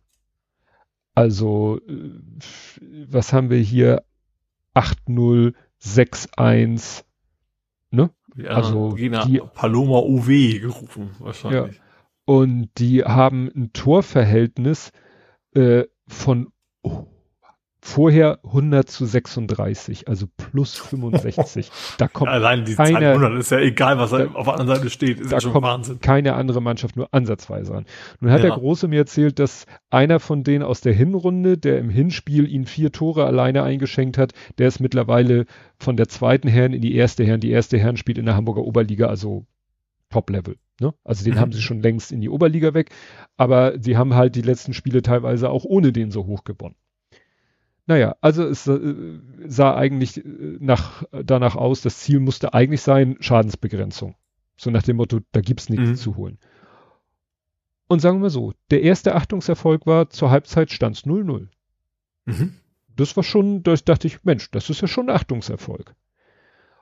[1.15, 2.11] Also, äh,
[3.07, 4.03] was haben wir hier?
[4.75, 7.03] 8-0, 6-1,
[7.89, 8.11] ne?
[8.35, 11.77] Ja, also die Paloma UW gerufen, wahrscheinlich.
[11.77, 11.83] Ja.
[12.25, 14.91] Und die haben ein Torverhältnis
[15.55, 16.51] äh, von
[17.87, 21.71] Vorher 100 zu 36, also plus 65.
[21.97, 24.75] Da kommt Allein die keine, Zahl 100 ist ja egal, was da, auf der anderen
[24.75, 25.21] Seite steht.
[25.21, 26.01] Ist da ja schon kommt Wahnsinn.
[26.01, 27.85] keine andere Mannschaft nur ansatzweise an.
[28.19, 28.47] Nun hat ja.
[28.47, 32.65] der Große mir erzählt, dass einer von denen aus der Hinrunde, der im Hinspiel ihn
[32.65, 35.45] vier Tore alleine eingeschenkt hat, der ist mittlerweile
[35.79, 37.39] von der zweiten Herren in die erste Herren.
[37.39, 39.45] Die erste Herren spielt in der Hamburger Oberliga, also
[40.09, 40.57] Top-Level.
[40.81, 40.93] Ne?
[41.05, 41.39] Also den mhm.
[41.39, 42.89] haben sie schon längst in die Oberliga weg,
[43.37, 46.75] aber sie haben halt die letzten Spiele teilweise auch ohne den so hoch gewonnen.
[47.87, 53.15] Naja, also es äh, sah eigentlich äh, nach, danach aus, das Ziel musste eigentlich sein,
[53.21, 54.15] Schadensbegrenzung.
[54.57, 55.95] So nach dem Motto, da gibt's nichts mhm.
[55.95, 56.37] zu holen.
[57.87, 61.47] Und sagen wir so, der erste Achtungserfolg war, zur Halbzeit stand's 0-0.
[62.25, 62.53] Mhm.
[62.93, 65.95] Das war schon, da dachte ich, Mensch, das ist ja schon ein Achtungserfolg.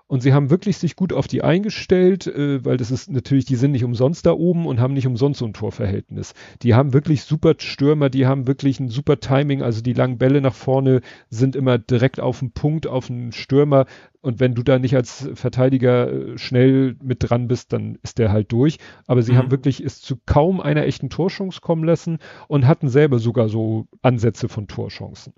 [0.08, 3.56] Und sie haben wirklich sich gut auf die eingestellt, äh, weil das ist natürlich, die
[3.56, 6.36] sind nicht umsonst da oben und haben nicht umsonst so ein Torverhältnis.
[6.62, 10.42] Die haben wirklich super Stürmer, die haben wirklich ein super Timing, also die langen Bälle
[10.42, 13.88] nach vorne sind immer direkt auf den Punkt, auf den Stürmer.
[14.22, 18.32] Und wenn du da nicht als Verteidiger äh, schnell mit dran bist, dann ist der
[18.32, 18.78] halt durch.
[19.08, 19.38] Aber sie mhm.
[19.38, 23.88] haben wirklich es zu kaum einer echten Torchance kommen lassen und hatten selber sogar so
[24.04, 25.34] Ansätze von Torchancen.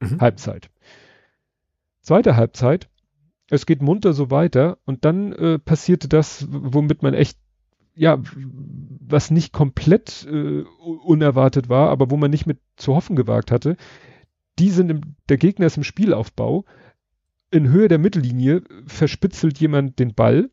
[0.00, 0.20] Mhm.
[0.20, 0.68] Halbzeit.
[2.00, 2.88] Zweite Halbzeit
[3.50, 7.38] es geht munter so weiter und dann äh, passierte das, womit man echt,
[7.94, 8.18] ja,
[9.00, 10.62] was nicht komplett äh,
[11.04, 13.76] unerwartet war, aber wo man nicht mit zu hoffen gewagt hatte.
[14.58, 16.64] Die sind im, der Gegner ist im Spielaufbau.
[17.50, 20.50] In Höhe der Mittellinie verspitzelt jemand den Ball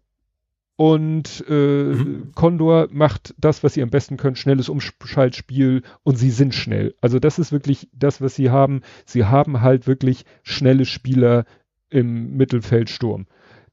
[0.78, 2.32] und äh, mhm.
[2.36, 6.96] Condor macht das, was sie am besten können, schnelles Umschaltspiel und sie sind schnell.
[7.02, 8.82] Also das ist wirklich das, was sie haben.
[9.06, 11.46] Sie haben halt wirklich schnelle Spieler
[11.90, 13.28] im Mittelfeldsturm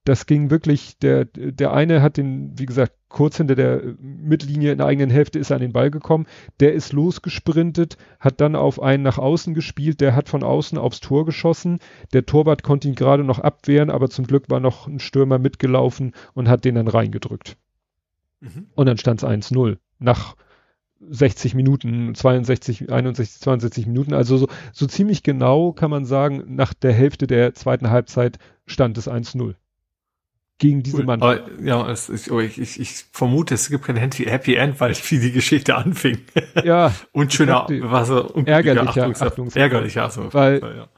[0.04, 4.78] das ging wirklich, der, der eine hat den, wie gesagt, kurz hinter der Mittellinie in
[4.78, 6.26] der eigenen Hälfte ist er an den Ball gekommen.
[6.58, 11.00] Der ist losgesprintet, hat dann auf einen nach außen gespielt, der hat von außen aufs
[11.00, 11.78] Tor geschossen.
[12.12, 16.12] Der Torwart konnte ihn gerade noch abwehren, aber zum Glück war noch ein Stürmer mitgelaufen
[16.34, 17.56] und hat den dann reingedrückt.
[18.40, 18.66] Mhm.
[18.74, 19.76] Und dann stand es 1-0.
[20.00, 20.34] Nach
[21.10, 26.74] 60 Minuten, 62, 61, 62 Minuten, also so, so ziemlich genau kann man sagen, nach
[26.74, 29.54] der Hälfte der zweiten Halbzeit stand es 1-0
[30.62, 31.20] gegen diese Mann.
[31.62, 35.18] Ja, es, ich, oh, ich, ich, ich vermute, es gibt kein Happy End, weil wie
[35.18, 36.18] die Geschichte anfing.
[36.64, 36.94] Ja.
[37.12, 38.10] und schöner, was
[38.44, 40.88] ärgerlicher, Achtungs ärgerlicher, also, weil ja.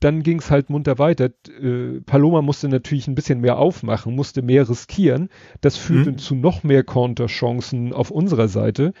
[0.00, 1.30] dann ging es halt munter weiter.
[1.60, 5.28] Äh, Paloma musste natürlich ein bisschen mehr aufmachen, musste mehr riskieren.
[5.60, 6.18] Das führte mhm.
[6.18, 8.94] zu noch mehr Konterchancen auf unserer Seite.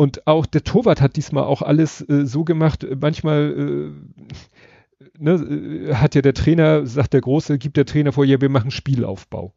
[0.00, 2.86] Und auch der Torwart hat diesmal auch alles äh, so gemacht.
[3.00, 8.24] Manchmal äh, ne, äh, hat ja der Trainer, sagt der Große, gibt der Trainer vor,
[8.24, 9.54] ja, wir machen Spielaufbau.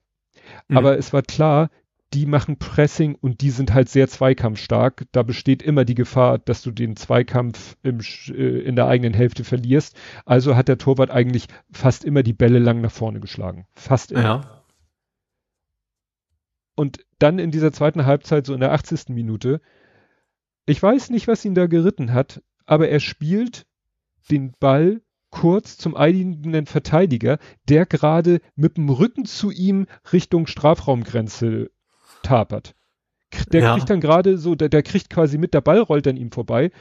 [0.68, 0.78] Mhm.
[0.78, 1.70] Aber es war klar,
[2.16, 5.06] die machen Pressing und die sind halt sehr zweikampfstark.
[5.11, 9.44] Da besteht immer die Gefahr, dass du den Zweikampf im, äh, in der eigenen Hälfte
[9.44, 9.95] verlierst.
[10.26, 13.68] Also hat der Torwart eigentlich fast immer die Bälle lang nach vorne geschlagen.
[13.76, 14.24] Fast immer.
[14.24, 14.64] Ja.
[16.76, 19.10] Und dann in dieser zweiten Halbzeit, so in der 80.
[19.10, 19.61] Minute,
[20.65, 23.65] ich weiß nicht, was ihn da geritten hat, aber er spielt
[24.30, 31.72] den Ball kurz zum eigenen Verteidiger, der gerade mit dem Rücken zu ihm Richtung Strafraumgrenze
[32.22, 32.75] tapert.
[33.51, 33.73] Der ja.
[33.73, 36.72] kriegt dann gerade so, der, der kriegt quasi mit, der Ball rollt an ihm vorbei.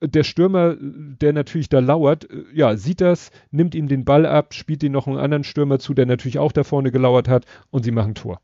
[0.00, 4.82] Der Stürmer, der natürlich da lauert, ja, sieht das, nimmt ihm den Ball ab, spielt
[4.82, 7.90] ihn noch einen anderen Stürmer zu, der natürlich auch da vorne gelauert hat und sie
[7.90, 8.40] machen Tor.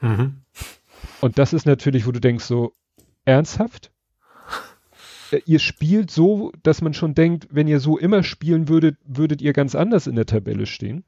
[0.00, 0.42] Mhm.
[1.20, 2.72] Und das ist natürlich, wo du denkst so,
[3.24, 3.92] ernsthaft?
[5.30, 9.42] Äh, ihr spielt so, dass man schon denkt, wenn ihr so immer spielen würdet, würdet
[9.42, 11.04] ihr ganz anders in der Tabelle stehen.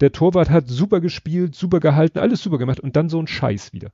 [0.00, 3.72] Der Torwart hat super gespielt, super gehalten, alles super gemacht und dann so ein Scheiß
[3.72, 3.90] wieder.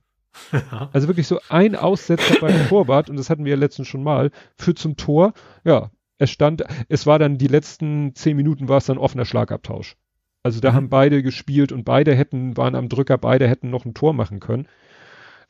[0.91, 4.31] Also wirklich so ein Aussetzer beim Torwart, und das hatten wir ja letztens schon mal,
[4.57, 5.33] führt zum Tor.
[5.63, 9.95] Ja, es stand, es war dann die letzten zehn Minuten war es dann offener Schlagabtausch.
[10.41, 10.75] Also da mhm.
[10.75, 14.39] haben beide gespielt und beide hätten, waren am Drücker, beide hätten noch ein Tor machen
[14.39, 14.67] können.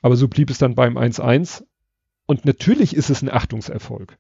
[0.01, 1.64] Aber so blieb es dann beim 1-1
[2.26, 4.18] und natürlich ist es ein Achtungserfolg.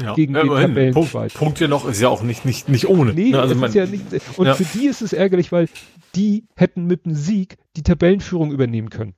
[0.00, 1.12] Ja, gegen den Tabellenzweiten.
[1.12, 3.12] Punkt, Punkt hier noch ist ja auch nicht, nicht, nicht ohne.
[3.12, 3.40] Nee, ne?
[3.40, 4.04] also man, ja nicht,
[4.38, 4.54] und ja.
[4.54, 5.68] für die ist es ärgerlich, weil
[6.14, 9.14] die hätten mit dem Sieg die Tabellenführung übernehmen können.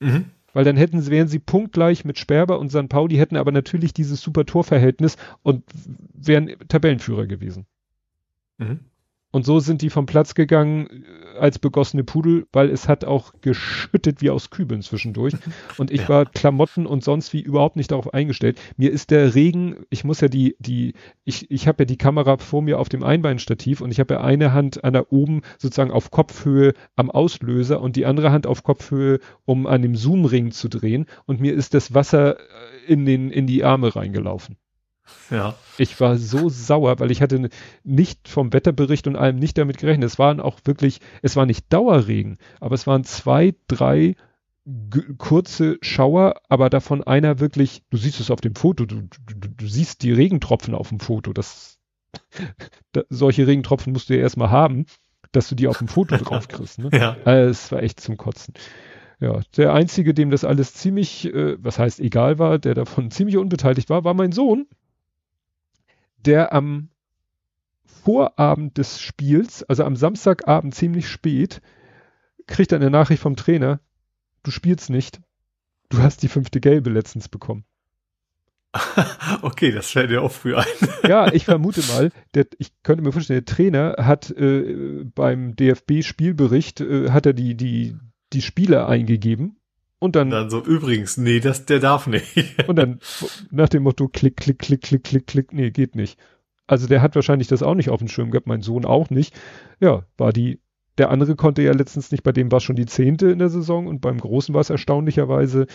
[0.00, 0.30] Mhm.
[0.54, 4.20] Weil dann hätten, wären sie punktgleich mit Sperber und San Pauli, hätten aber natürlich dieses
[4.20, 5.64] super Torverhältnis und
[6.14, 7.66] wären Tabellenführer gewesen.
[8.58, 8.80] Mhm.
[9.32, 13.32] Und so sind die vom Platz gegangen äh, als begossene Pudel, weil es hat auch
[13.40, 15.34] geschüttet wie aus Kübeln zwischendurch.
[15.78, 16.08] Und ich ja.
[16.08, 18.60] war Klamotten und sonst wie überhaupt nicht darauf eingestellt.
[18.76, 20.94] Mir ist der Regen, ich muss ja die, die,
[21.24, 24.20] ich, ich habe ja die Kamera vor mir auf dem Einbeinstativ und ich habe ja
[24.20, 28.62] eine Hand an der oben sozusagen auf Kopfhöhe am Auslöser und die andere Hand auf
[28.62, 31.06] Kopfhöhe, um an dem Zoomring zu drehen.
[31.26, 32.42] Und mir ist das Wasser äh,
[32.86, 34.56] in den, in die Arme reingelaufen.
[35.30, 35.54] Ja.
[35.78, 37.48] Ich war so sauer, weil ich hatte
[37.84, 40.06] nicht vom Wetterbericht und allem nicht damit gerechnet.
[40.06, 44.16] Es waren auch wirklich, es war nicht Dauerregen, aber es waren zwei, drei
[45.18, 49.66] kurze Schauer, aber davon einer wirklich, du siehst es auf dem Foto, du, du, du
[49.66, 51.32] siehst die Regentropfen auf dem Foto.
[51.32, 51.78] Das,
[52.92, 54.86] da, solche Regentropfen musst du ja erstmal haben,
[55.32, 56.78] dass du die auf dem Foto drauf kriegst.
[56.78, 56.90] Ne?
[56.92, 57.16] Ja.
[57.24, 58.54] Also, es war echt zum Kotzen.
[59.20, 63.36] Ja, der einzige, dem das alles ziemlich, äh, was heißt egal war, der davon ziemlich
[63.36, 64.66] unbeteiligt war, war mein Sohn
[66.26, 66.90] der am
[67.84, 71.60] Vorabend des Spiels, also am Samstagabend ziemlich spät,
[72.46, 73.80] kriegt eine Nachricht vom Trainer,
[74.42, 75.20] du spielst nicht,
[75.90, 77.64] du hast die fünfte Gelbe letztens bekommen.
[79.42, 80.66] okay, das fällt dir auch früh ein.
[81.06, 86.80] ja, ich vermute mal, der, ich könnte mir vorstellen, der Trainer hat äh, beim DFB-Spielbericht,
[86.80, 87.96] äh, hat er die, die,
[88.32, 89.59] die Spieler eingegeben
[90.00, 92.34] und dann, dann so, übrigens, nee, das, der darf nicht.
[92.66, 92.98] und dann
[93.50, 96.18] nach dem Motto, klick, klick, klick, klick, klick, klick, nee, geht nicht.
[96.66, 99.38] Also der hat wahrscheinlich das auch nicht auf dem Schirm gehabt, mein Sohn auch nicht.
[99.78, 100.60] Ja, war die,
[100.98, 103.50] der andere konnte ja letztens nicht, bei dem war es schon die zehnte in der
[103.50, 105.66] Saison und beim Großen war es erstaunlicherweise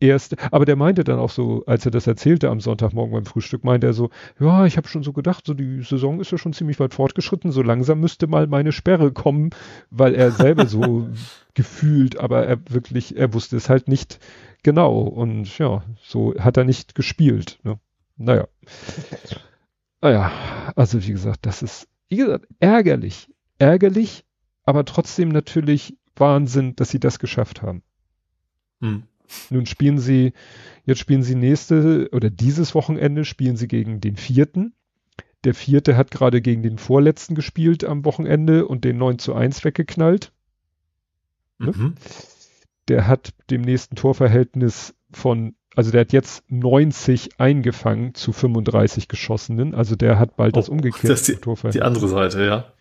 [0.00, 3.64] erst, aber der meinte dann auch so, als er das erzählte am Sonntagmorgen beim Frühstück,
[3.64, 6.52] meinte er so, ja, ich habe schon so gedacht, so die Saison ist ja schon
[6.52, 9.50] ziemlich weit fortgeschritten, so langsam müsste mal meine Sperre kommen,
[9.90, 11.08] weil er selber so
[11.54, 14.18] gefühlt, aber er wirklich, er wusste es halt nicht
[14.62, 17.58] genau und ja, so hat er nicht gespielt.
[17.62, 17.78] Ne?
[18.16, 18.48] Naja.
[20.00, 20.30] Naja,
[20.76, 23.32] also wie gesagt, das ist, wie gesagt, ärgerlich.
[23.58, 24.24] Ärgerlich,
[24.64, 27.82] aber trotzdem natürlich Wahnsinn, dass sie das geschafft haben.
[28.80, 29.04] Hm.
[29.50, 30.32] Nun spielen sie,
[30.84, 34.72] jetzt spielen sie nächste oder dieses Wochenende spielen sie gegen den vierten.
[35.44, 39.64] Der vierte hat gerade gegen den vorletzten gespielt am Wochenende und den 9 zu 1
[39.64, 40.32] weggeknallt.
[41.58, 41.72] Ne?
[41.76, 41.94] Mhm.
[42.88, 49.74] Der hat dem nächsten Torverhältnis von, also der hat jetzt 90 eingefangen zu 35 geschossenen.
[49.74, 51.80] Also der hat bald Oh, das umgekehrte das ist die- Torverhältnis.
[51.80, 52.72] Die andere Seite, ja.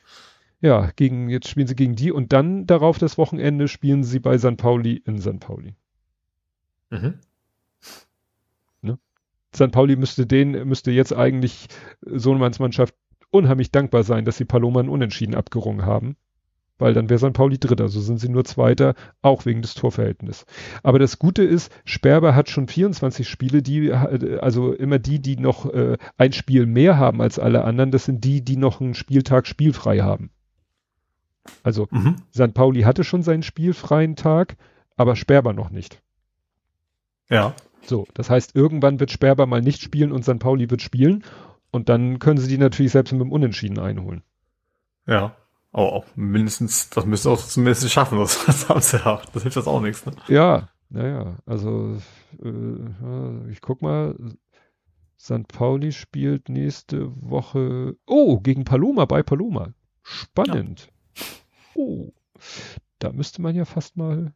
[0.61, 4.38] Ja, gegen, jetzt spielen sie gegen die und dann darauf das Wochenende spielen sie bei
[4.38, 4.57] St.
[4.57, 5.40] Pauli in St.
[5.40, 5.75] Pauli.
[7.01, 7.19] Mhm.
[9.56, 9.72] St.
[9.72, 11.67] Pauli müsste den, müsste jetzt eigentlich
[12.01, 12.93] Sohnemanns Mannschaft
[13.32, 16.17] unheimlich dankbar sein, dass sie Paloma ein Unentschieden abgerungen haben.
[16.77, 17.32] Weil dann wäre St.
[17.32, 20.45] Pauli Dritter, so sind sie nur Zweiter, auch wegen des Torverhältnisses.
[20.83, 25.74] Aber das Gute ist, Sperber hat schon 24 Spiele, die, also immer die, die noch
[25.74, 29.48] äh, ein Spiel mehr haben als alle anderen, das sind die, die noch einen Spieltag
[29.48, 30.32] spielfrei haben.
[31.64, 32.17] Also Mhm.
[32.33, 32.53] St.
[32.53, 34.57] Pauli hatte schon seinen spielfreien Tag,
[34.98, 36.01] aber Sperber noch nicht.
[37.30, 37.56] Ja.
[37.84, 40.40] So, das heißt, irgendwann wird Sperber mal nicht spielen und St.
[40.40, 41.24] Pauli wird spielen
[41.72, 44.24] und dann können sie die natürlich selbst mit dem Unentschieden einholen.
[45.08, 45.36] Ja.
[45.72, 49.22] Aber auch mindestens, das müssen sie auch zumindest schaffen, das, das haben sie ja.
[49.34, 50.14] Das hilft das auch nichts, ne?
[50.28, 51.98] Ja, naja, also
[52.42, 52.50] äh,
[53.02, 54.16] ja, ich guck mal,
[55.20, 55.48] St.
[55.48, 59.74] Pauli spielt nächste Woche, oh, gegen Paloma, bei Paloma.
[60.04, 60.90] Spannend.
[61.74, 62.14] Oh,
[63.00, 64.34] da müsste man ja fast mal,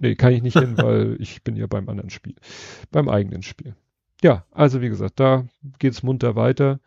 [0.00, 2.34] nee, kann ich nicht hin, weil ich bin ja beim anderen Spiel,
[2.90, 3.74] beim eigenen Spiel.
[4.22, 5.46] Ja, also wie gesagt, da
[5.78, 6.80] geht's munter weiter.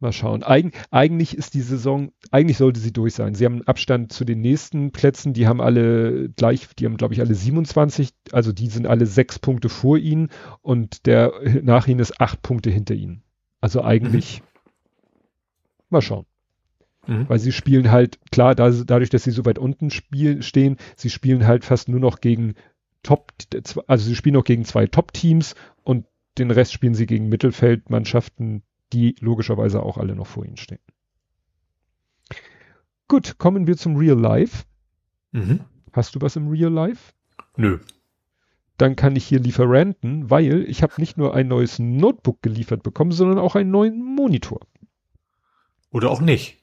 [0.00, 0.44] Mal schauen.
[0.44, 3.34] Eig eigentlich ist die Saison, eigentlich sollte sie durch sein.
[3.34, 7.14] Sie haben einen Abstand zu den nächsten Plätzen, die haben alle gleich, die haben glaube
[7.14, 10.28] ich alle 27, also die sind alle sechs Punkte vor ihnen
[10.62, 13.24] und der nach ihnen ist acht Punkte hinter ihnen.
[13.60, 14.42] Also eigentlich,
[15.90, 16.26] mal schauen.
[17.08, 17.28] Mhm.
[17.28, 21.08] Weil sie spielen halt, klar, da, dadurch, dass sie so weit unten spielen, stehen, sie
[21.08, 22.54] spielen halt fast nur noch gegen
[23.02, 23.32] Top,
[23.86, 25.54] also sie spielen noch gegen zwei Top-Teams
[25.84, 26.04] und
[26.36, 28.62] den Rest spielen sie gegen Mittelfeldmannschaften,
[28.92, 30.80] die logischerweise auch alle noch vor ihnen stehen.
[33.08, 34.64] Gut, kommen wir zum Real Life.
[35.32, 35.60] Mhm.
[35.92, 37.14] Hast du was im Real Life?
[37.56, 37.78] Nö.
[38.76, 43.12] Dann kann ich hier lieferanten, weil ich habe nicht nur ein neues Notebook geliefert bekommen,
[43.12, 44.60] sondern auch einen neuen Monitor.
[45.90, 46.57] Oder auch nicht.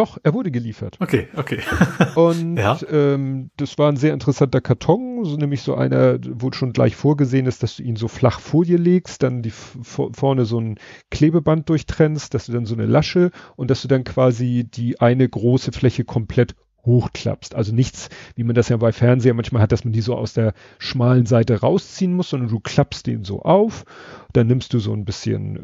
[0.00, 0.96] Doch, er wurde geliefert.
[0.98, 1.58] Okay, okay.
[2.14, 2.78] Und Ja.
[2.90, 7.44] ähm, das war ein sehr interessanter Karton, so nämlich so einer, wo schon gleich vorgesehen
[7.44, 10.78] ist, dass du ihn so flach Folie legst, dann die vorne so ein
[11.10, 15.28] Klebeband durchtrennst, dass du dann so eine Lasche und dass du dann quasi die eine
[15.28, 16.54] große Fläche komplett
[16.86, 17.54] hochklappst.
[17.54, 20.32] Also nichts, wie man das ja bei Fernseher manchmal hat, dass man die so aus
[20.32, 23.84] der schmalen Seite rausziehen muss, sondern du klappst den so auf,
[24.32, 25.56] dann nimmst du so ein bisschen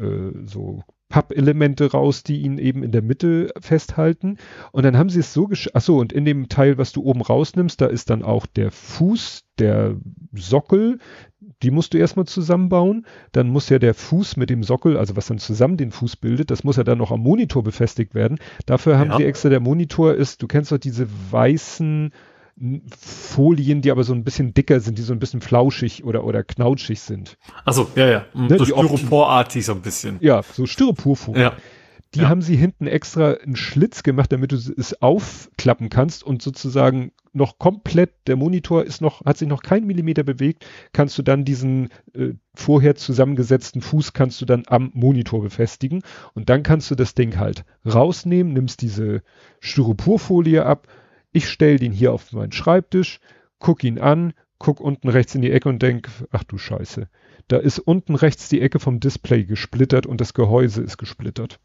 [0.43, 4.37] äh, so Pappelemente raus, die ihn eben in der Mitte festhalten.
[4.71, 5.69] Und dann haben sie es so gesch...
[5.73, 9.43] Achso, und in dem Teil, was du oben rausnimmst, da ist dann auch der Fuß,
[9.57, 9.95] der
[10.33, 10.99] Sockel,
[11.63, 13.05] die musst du erstmal zusammenbauen.
[13.31, 16.51] Dann muss ja der Fuß mit dem Sockel, also was dann zusammen den Fuß bildet,
[16.51, 18.37] das muss ja dann noch am Monitor befestigt werden.
[18.65, 19.17] Dafür haben Ja.
[19.17, 22.11] sie extra, der Monitor ist, du kennst doch diese weißen
[22.99, 26.43] Folien, die aber so ein bisschen dicker sind, die so ein bisschen flauschig oder, oder
[26.43, 27.37] knautschig sind.
[27.65, 28.25] Achso, ja, ja.
[28.33, 30.17] Ne, so Styroporartig so ein bisschen.
[30.21, 31.41] Ja, so Styroporfolien.
[31.43, 31.53] Ja.
[32.15, 32.29] Die Ja.
[32.29, 37.59] haben sie hinten extra einen Schlitz gemacht, damit du es aufklappen kannst und sozusagen noch
[37.59, 41.89] komplett, der Monitor ist noch, hat sich noch kein Millimeter bewegt, kannst du dann diesen
[42.15, 46.01] äh, vorher zusammengesetzten Fuß kannst du dann am Monitor befestigen
[46.33, 49.21] und dann kannst du das Ding halt rausnehmen, nimmst diese
[49.59, 50.87] Styroporfolie ab,
[51.31, 53.19] ich stell den hier auf meinen Schreibtisch,
[53.59, 57.07] guck ihn an, guck unten rechts in die Ecke und denk, ach du Scheiße,
[57.47, 61.59] da ist unten rechts die Ecke vom Display gesplittert und das Gehäuse ist gesplittert.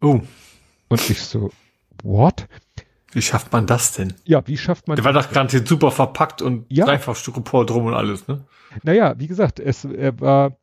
[0.00, 0.20] Oh,
[0.88, 1.50] Und ich so,
[2.02, 2.46] what?
[3.12, 4.12] wie schafft man das denn?
[4.24, 6.84] Ja, wie schafft man Der war doch garantiert super verpackt und Ja.
[6.84, 8.44] dreifach Styropor drum und alles, ne?
[8.82, 10.58] Naja, wie gesagt, es er war,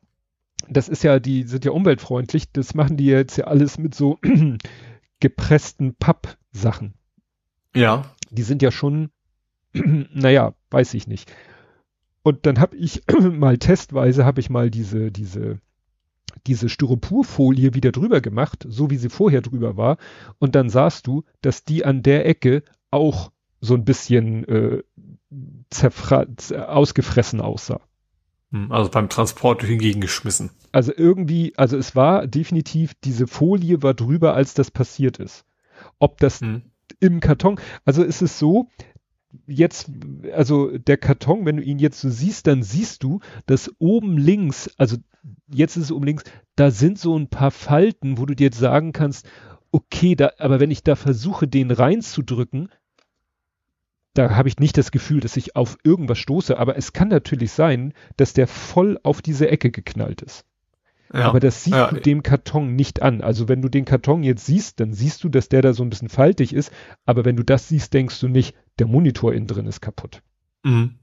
[0.68, 4.18] das ist ja, die sind ja umweltfreundlich, das machen die jetzt ja alles mit so
[5.20, 6.94] gepressten Pappsachen.
[7.74, 8.13] Ja.
[8.34, 9.10] Die sind ja schon,
[9.72, 11.32] naja, weiß ich nicht.
[12.22, 15.60] Und dann habe ich mal testweise, habe ich mal diese, diese,
[16.46, 19.98] diese Styroporfolie wieder drüber gemacht, so wie sie vorher drüber war.
[20.38, 23.30] Und dann sahst du, dass die an der Ecke auch
[23.60, 24.82] so ein bisschen äh,
[26.56, 27.80] ausgefressen aussah.
[28.50, 30.50] Hm, Also beim Transport Gegend geschmissen.
[30.72, 35.44] Also irgendwie, also es war definitiv, diese Folie war drüber, als das passiert ist.
[35.98, 36.62] Ob das Hm.
[37.00, 38.68] Im Karton, also ist es so,
[39.46, 39.90] jetzt,
[40.32, 44.70] also der Karton, wenn du ihn jetzt so siehst, dann siehst du, dass oben links,
[44.76, 44.96] also
[45.48, 46.24] jetzt ist es oben links,
[46.56, 49.28] da sind so ein paar Falten, wo du dir jetzt sagen kannst,
[49.72, 52.68] okay, da, aber wenn ich da versuche, den reinzudrücken,
[54.14, 57.50] da habe ich nicht das Gefühl, dass ich auf irgendwas stoße, aber es kann natürlich
[57.50, 60.46] sein, dass der voll auf diese Ecke geknallt ist.
[61.14, 61.90] Ja, aber das sieht ja.
[61.90, 63.20] du dem Karton nicht an.
[63.20, 65.90] Also wenn du den Karton jetzt siehst, dann siehst du, dass der da so ein
[65.90, 66.72] bisschen faltig ist.
[67.06, 70.22] Aber wenn du das siehst, denkst du nicht, der Monitor innen drin ist kaputt.
[70.64, 70.96] Mhm.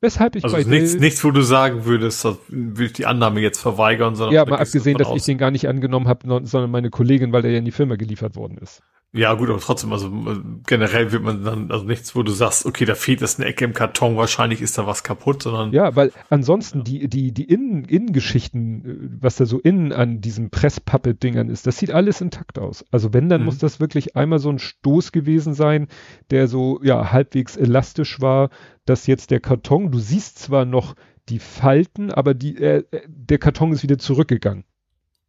[0.00, 3.60] Weshalb ich also bei nichts, nichts, wo du sagen würdest, würde ich die Annahme jetzt
[3.60, 5.16] verweigern, sondern ja, mal abgesehen, dass aus.
[5.16, 7.96] ich den gar nicht angenommen habe, sondern meine Kollegin, weil der ja in die Firma
[7.96, 8.82] geliefert worden ist.
[9.14, 12.64] Ja, gut, aber trotzdem, also äh, generell wird man dann, also nichts, wo du sagst,
[12.64, 15.70] okay, da fehlt jetzt eine Ecke im Karton, wahrscheinlich ist da was kaputt, sondern.
[15.72, 16.84] Ja, weil ansonsten ja.
[16.84, 21.76] die, die, die Innen, Innengeschichten, äh, was da so innen an diesen Presspappe-Dingern ist, das
[21.76, 22.86] sieht alles intakt aus.
[22.90, 23.46] Also wenn, dann mhm.
[23.46, 25.88] muss das wirklich einmal so ein Stoß gewesen sein,
[26.30, 28.48] der so, ja, halbwegs elastisch war,
[28.86, 30.94] dass jetzt der Karton, du siehst zwar noch
[31.28, 34.64] die Falten, aber die, äh, der Karton ist wieder zurückgegangen.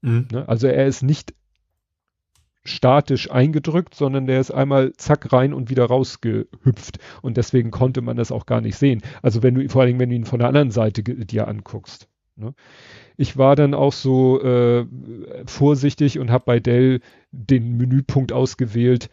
[0.02, 0.28] Mhm.
[0.32, 0.48] Ne?
[0.48, 1.34] Also er ist nicht
[2.66, 7.00] statisch eingedrückt, sondern der ist einmal zack rein und wieder rausgehüpft.
[7.22, 9.02] Und deswegen konnte man das auch gar nicht sehen.
[9.22, 12.08] Also wenn du, vor allem wenn du ihn von der anderen Seite dir anguckst.
[12.36, 12.54] Ne?
[13.18, 14.86] Ich war dann auch so äh,
[15.46, 17.02] vorsichtig und habe bei Dell
[17.32, 19.10] den Menüpunkt ausgewählt,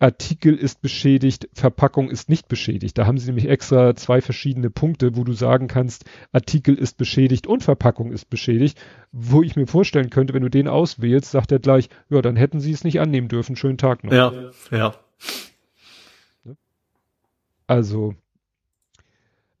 [0.00, 2.96] Artikel ist beschädigt, Verpackung ist nicht beschädigt.
[2.96, 7.46] Da haben sie nämlich extra zwei verschiedene Punkte, wo du sagen kannst, Artikel ist beschädigt
[7.46, 8.80] und Verpackung ist beschädigt,
[9.12, 12.60] wo ich mir vorstellen könnte, wenn du den auswählst, sagt er gleich, ja, dann hätten
[12.60, 13.56] sie es nicht annehmen dürfen.
[13.56, 14.12] Schönen Tag noch.
[14.12, 14.32] Ja,
[14.70, 14.94] ja.
[17.66, 18.14] Also,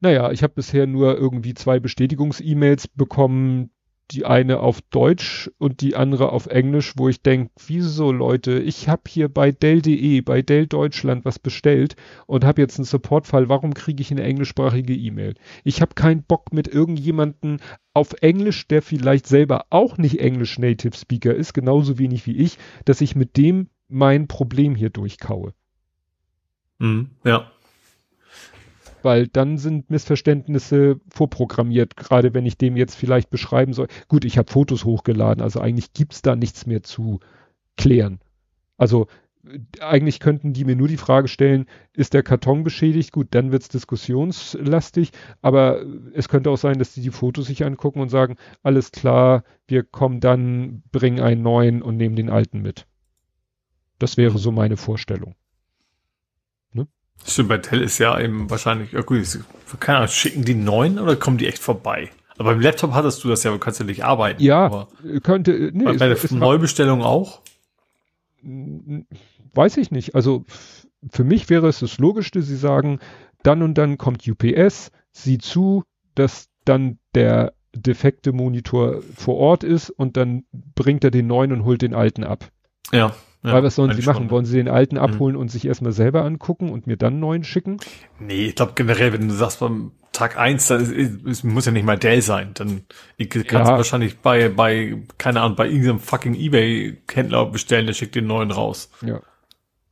[0.00, 3.70] naja, ich habe bisher nur irgendwie zwei Bestätigungs-E-Mails bekommen,
[4.10, 8.88] die eine auf Deutsch und die andere auf Englisch, wo ich denke, wieso Leute, ich
[8.88, 13.74] habe hier bei Dell.de, bei Dell Deutschland was bestellt und habe jetzt einen Supportfall, warum
[13.74, 15.34] kriege ich eine englischsprachige E-Mail?
[15.64, 17.60] Ich habe keinen Bock mit irgendjemanden
[17.94, 22.58] auf Englisch, der vielleicht selber auch nicht Englisch Native Speaker ist, genauso wenig wie ich,
[22.84, 25.54] dass ich mit dem mein Problem hier durchkaue.
[26.78, 27.50] Mhm, ja
[29.04, 33.88] weil dann sind Missverständnisse vorprogrammiert, gerade wenn ich dem jetzt vielleicht beschreiben soll.
[34.08, 37.20] Gut, ich habe Fotos hochgeladen, also eigentlich gibt's da nichts mehr zu
[37.76, 38.20] klären.
[38.76, 39.06] Also
[39.80, 43.12] eigentlich könnten die mir nur die Frage stellen, ist der Karton beschädigt?
[43.12, 48.00] Gut, dann wird's diskussionslastig, aber es könnte auch sein, dass die die Fotos sich angucken
[48.00, 52.86] und sagen, alles klar, wir kommen dann, bringen einen neuen und nehmen den alten mit.
[53.98, 55.34] Das wäre so meine Vorstellung.
[57.26, 59.38] Stimmt, bei Dell ist ja eben wahrscheinlich, ja gut,
[59.78, 62.10] keine Ahnung, schicken die neuen oder kommen die echt vorbei?
[62.38, 64.42] Aber beim Laptop hattest du das ja, du kannst ja nicht arbeiten.
[64.42, 64.88] Ja,
[65.22, 65.84] könnte, nee.
[65.84, 67.42] Bei der Neubestellung auch?
[69.52, 70.14] Weiß ich nicht.
[70.14, 70.44] Also
[71.10, 72.98] für mich wäre es das Logischste, sie sagen,
[73.42, 75.84] dann und dann kommt UPS, sieh zu,
[76.14, 81.64] dass dann der defekte Monitor vor Ort ist und dann bringt er den neuen und
[81.64, 82.48] holt den alten ab.
[82.92, 83.14] Ja.
[83.42, 84.24] Ja, Weil was sollen sie machen?
[84.24, 84.30] Schon.
[84.30, 85.02] Wollen sie den alten mhm.
[85.02, 85.40] abholen mhm.
[85.40, 87.78] und sich erstmal selber angucken und mir dann einen neuen schicken?
[88.18, 91.72] Nee, ich glaube generell, wenn du sagst beim Tag eins, dann ist, ist, muss ja
[91.72, 92.50] nicht mal Dell sein.
[92.54, 92.82] Dann
[93.18, 93.62] kannst ja.
[93.62, 98.50] du wahrscheinlich bei, bei, keine Ahnung, bei irgendeinem fucking Ebay-Händler bestellen, der schickt den neuen
[98.50, 98.90] raus.
[99.00, 99.20] Ja.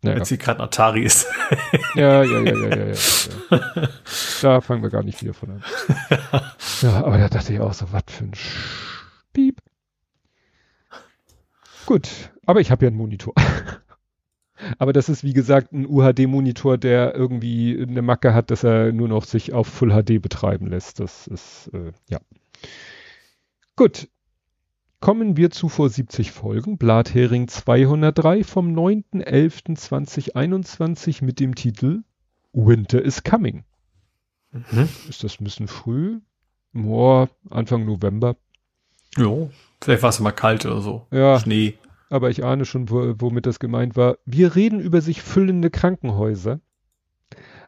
[0.03, 0.17] Naja.
[0.17, 1.27] Wenn sie gerade ein Atari ist.
[1.95, 3.89] ja, ja, ja, ja, ja, ja, ja.
[4.43, 5.65] Da fangen wir gar nicht wieder von an.
[6.83, 8.33] ja, aber da dachte ich auch so, was für ein
[9.33, 9.61] Piep.
[11.87, 12.09] Gut,
[12.49, 13.35] aber ich habe ja einen Monitor.
[14.79, 19.09] aber das ist wie gesagt ein UHD-Monitor, der irgendwie eine Macke hat, dass er nur
[19.09, 20.99] noch sich auf Full HD betreiben lässt.
[20.99, 22.21] Das ist, äh, ja.
[23.77, 24.09] Gut.
[25.01, 26.79] Kommen wir zu vor 70 Folgen.
[26.79, 32.05] Blathering 203 vom 9.11.2021 mit dem Titel
[32.55, 33.65] Winter is Coming.
[34.53, 34.89] Mhm.
[35.07, 36.21] Ist das ein bisschen früh?
[36.73, 38.37] Boah, Anfang November.
[39.19, 39.51] Jo,
[39.83, 41.07] vielleicht war es mal kalt oder so.
[41.11, 41.39] Ja.
[41.39, 41.75] Schnee.
[42.11, 44.19] Aber ich ahne schon, wo, womit das gemeint war.
[44.25, 46.61] Wir reden über sich füllende Krankenhäuser,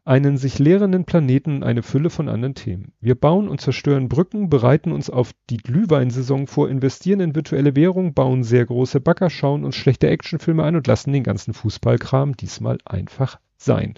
[0.04, 2.92] einen sich leerenden Planeten eine Fülle von anderen Themen.
[3.00, 8.14] Wir bauen und zerstören Brücken, bereiten uns auf die Glühweinsaison vor, investieren in virtuelle Währung,
[8.14, 12.78] bauen sehr große Bagger, schauen uns schlechte Actionfilme an und lassen den ganzen Fußballkram diesmal
[12.84, 13.94] einfach sein.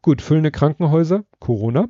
[0.00, 1.86] Gut, füllende Krankenhäuser, Corona.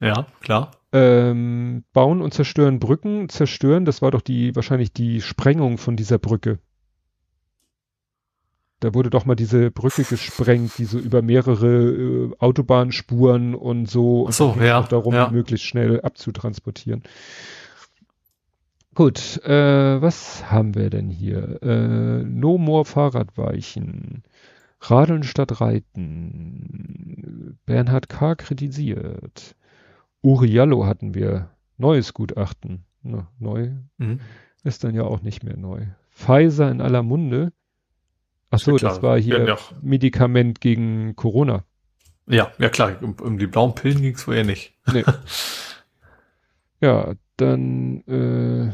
[0.00, 3.28] Ja, klar ähm, bauen und zerstören Brücken.
[3.28, 6.58] Zerstören, das war doch die wahrscheinlich die Sprengung von dieser Brücke.
[8.86, 14.26] Da wurde doch mal diese Brücke gesprengt, die so über mehrere äh, Autobahnspuren und so.
[14.26, 14.78] Und so, ja.
[14.78, 15.28] Auch darum, ja.
[15.28, 17.02] möglichst schnell abzutransportieren.
[18.94, 21.60] Gut, äh, was haben wir denn hier?
[21.62, 24.22] Äh, no more Fahrradweichen.
[24.80, 27.58] Radeln statt Reiten.
[27.66, 28.36] Bernhard K.
[28.36, 29.56] kritisiert.
[30.22, 31.50] Uriallo hatten wir.
[31.76, 32.84] Neues Gutachten.
[33.02, 33.72] Na, neu.
[33.98, 34.20] Mhm.
[34.62, 35.86] Ist dann ja auch nicht mehr neu.
[36.12, 37.52] Pfizer in aller Munde.
[38.50, 41.64] Ach so, das war hier ja, Medikament gegen Corona.
[42.28, 44.74] Ja, ja klar, um, um die blauen Pillen ging's vorher nicht.
[44.92, 45.04] Nee.
[46.80, 48.72] ja, dann äh,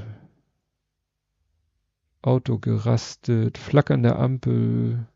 [2.23, 5.07] Auto gerastet, flackernde Ampel,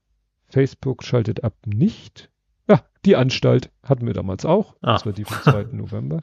[0.49, 2.31] Facebook schaltet ab nicht.
[2.69, 4.75] Ja, die Anstalt hatten wir damals auch.
[4.83, 4.95] Ah.
[4.95, 5.63] Das war die vom 2.
[5.73, 6.23] November.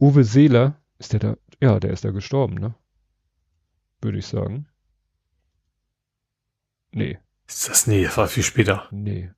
[0.00, 1.36] Uwe Seeler, ist der da?
[1.60, 2.74] Ja, der ist da gestorben, ne?
[4.00, 4.66] Würde ich sagen.
[6.92, 7.18] Nee.
[7.46, 8.88] Ist das nee, das war viel später.
[8.90, 9.30] Nee.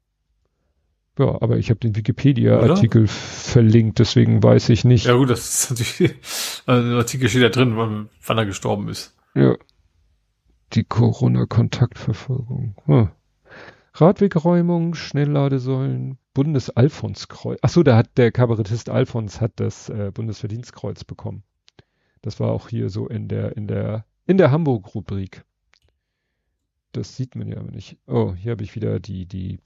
[1.18, 5.06] Ja, aber ich habe den Wikipedia-Artikel verlinkt, deswegen weiß ich nicht.
[5.06, 6.14] Ja gut, das ist natürlich,
[6.66, 9.16] also der Artikel steht da drin, wann, wann er gestorben ist.
[9.34, 9.56] Ja.
[10.74, 12.74] Die Corona-Kontaktverfolgung.
[12.84, 13.08] Hm.
[13.94, 17.58] Radwegräumung, Schnellladesäulen, Bundesalfonskreuz.
[17.62, 21.44] Ach so, da hat der Kabarettist Alfons hat das äh, Bundesverdienstkreuz bekommen.
[22.20, 25.44] Das war auch hier so in der in der in der Hamburg-Rubrik.
[26.97, 27.99] Das sieht man ja nicht.
[28.07, 29.58] Oh, hier habe ich wieder die die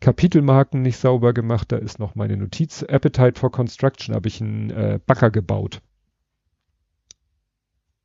[0.00, 1.72] Kapitelmarken nicht sauber gemacht.
[1.72, 2.82] Da ist noch meine Notiz.
[2.82, 5.80] Appetite for Construction habe ich einen äh, Backer gebaut.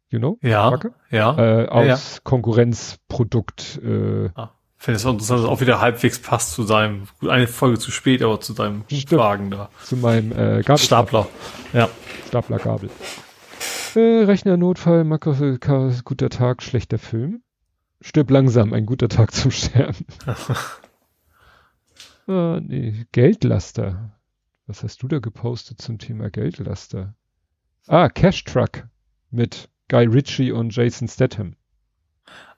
[0.09, 0.39] You know?
[0.41, 0.69] Ja.
[0.69, 0.91] Backer?
[1.11, 1.37] Ja.
[1.37, 2.21] Äh, aus ja.
[2.23, 3.81] Konkurrenzprodukt.
[3.83, 7.79] Äh, ah finde es interessant, dass es auch wieder halbwegs passt zu seinem, eine Folge
[7.79, 9.69] zu spät, aber zu deinem Fragen da.
[9.83, 11.27] Zu meinem äh, Gabel Stapler.
[11.73, 11.89] Ja.
[12.27, 12.89] Stapler Gabel.
[13.95, 15.33] Äh, Rechnernotfall, Makro,
[16.05, 17.41] guter Tag, schlechter Film.
[18.01, 20.05] Stirb langsam, ein guter Tag zum Sterben.
[22.27, 24.11] ah, nee, Geldlaster.
[24.67, 27.15] Was hast du da gepostet zum Thema Geldlaster?
[27.87, 28.87] Ah, Cash Truck
[29.31, 31.55] mit Guy Ritchie und Jason Statham.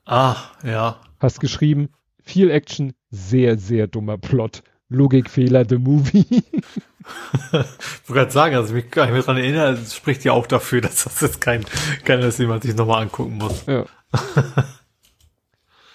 [0.04, 1.00] Ah, ja.
[1.20, 1.90] Hast geschrieben,
[2.22, 4.62] viel Action, sehr, sehr dummer Plot.
[4.88, 6.26] Logikfehler, the movie.
[6.26, 7.68] ich wollte
[8.08, 11.04] gerade sagen, also mich gar nicht mehr daran erinnern, das spricht ja auch dafür, dass
[11.04, 11.64] das jetzt kein,
[12.04, 13.64] kein ist, jemand sich nochmal angucken muss.
[13.66, 13.84] Ja.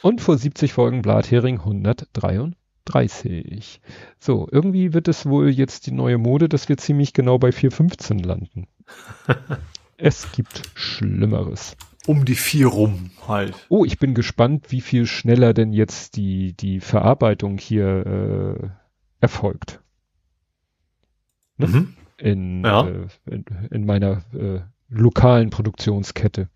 [0.05, 3.81] Und vor 70 Folgen Blathering 133.
[4.19, 8.19] So, irgendwie wird es wohl jetzt die neue Mode, dass wir ziemlich genau bei 415
[8.19, 8.67] landen.
[9.97, 11.75] es gibt Schlimmeres
[12.05, 13.55] um die vier rum halt.
[13.69, 18.69] Oh, ich bin gespannt, wie viel schneller denn jetzt die, die Verarbeitung hier äh,
[19.21, 19.81] erfolgt.
[21.57, 21.65] Ne?
[21.65, 21.95] Mhm.
[22.19, 22.87] In, ja.
[22.87, 26.47] äh, in, in, meiner äh, lokalen Produktionskette.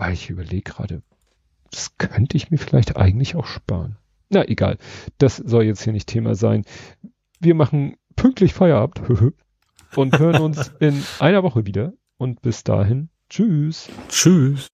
[0.00, 1.02] Wobei ich überlege gerade,
[1.70, 3.96] das könnte ich mir vielleicht eigentlich auch sparen.
[4.30, 4.78] Na egal,
[5.18, 6.64] das soll jetzt hier nicht Thema sein.
[7.38, 9.02] Wir machen pünktlich Feierabend
[9.96, 13.90] und hören uns in einer Woche wieder und bis dahin, tschüss.
[14.08, 14.70] Tschüss.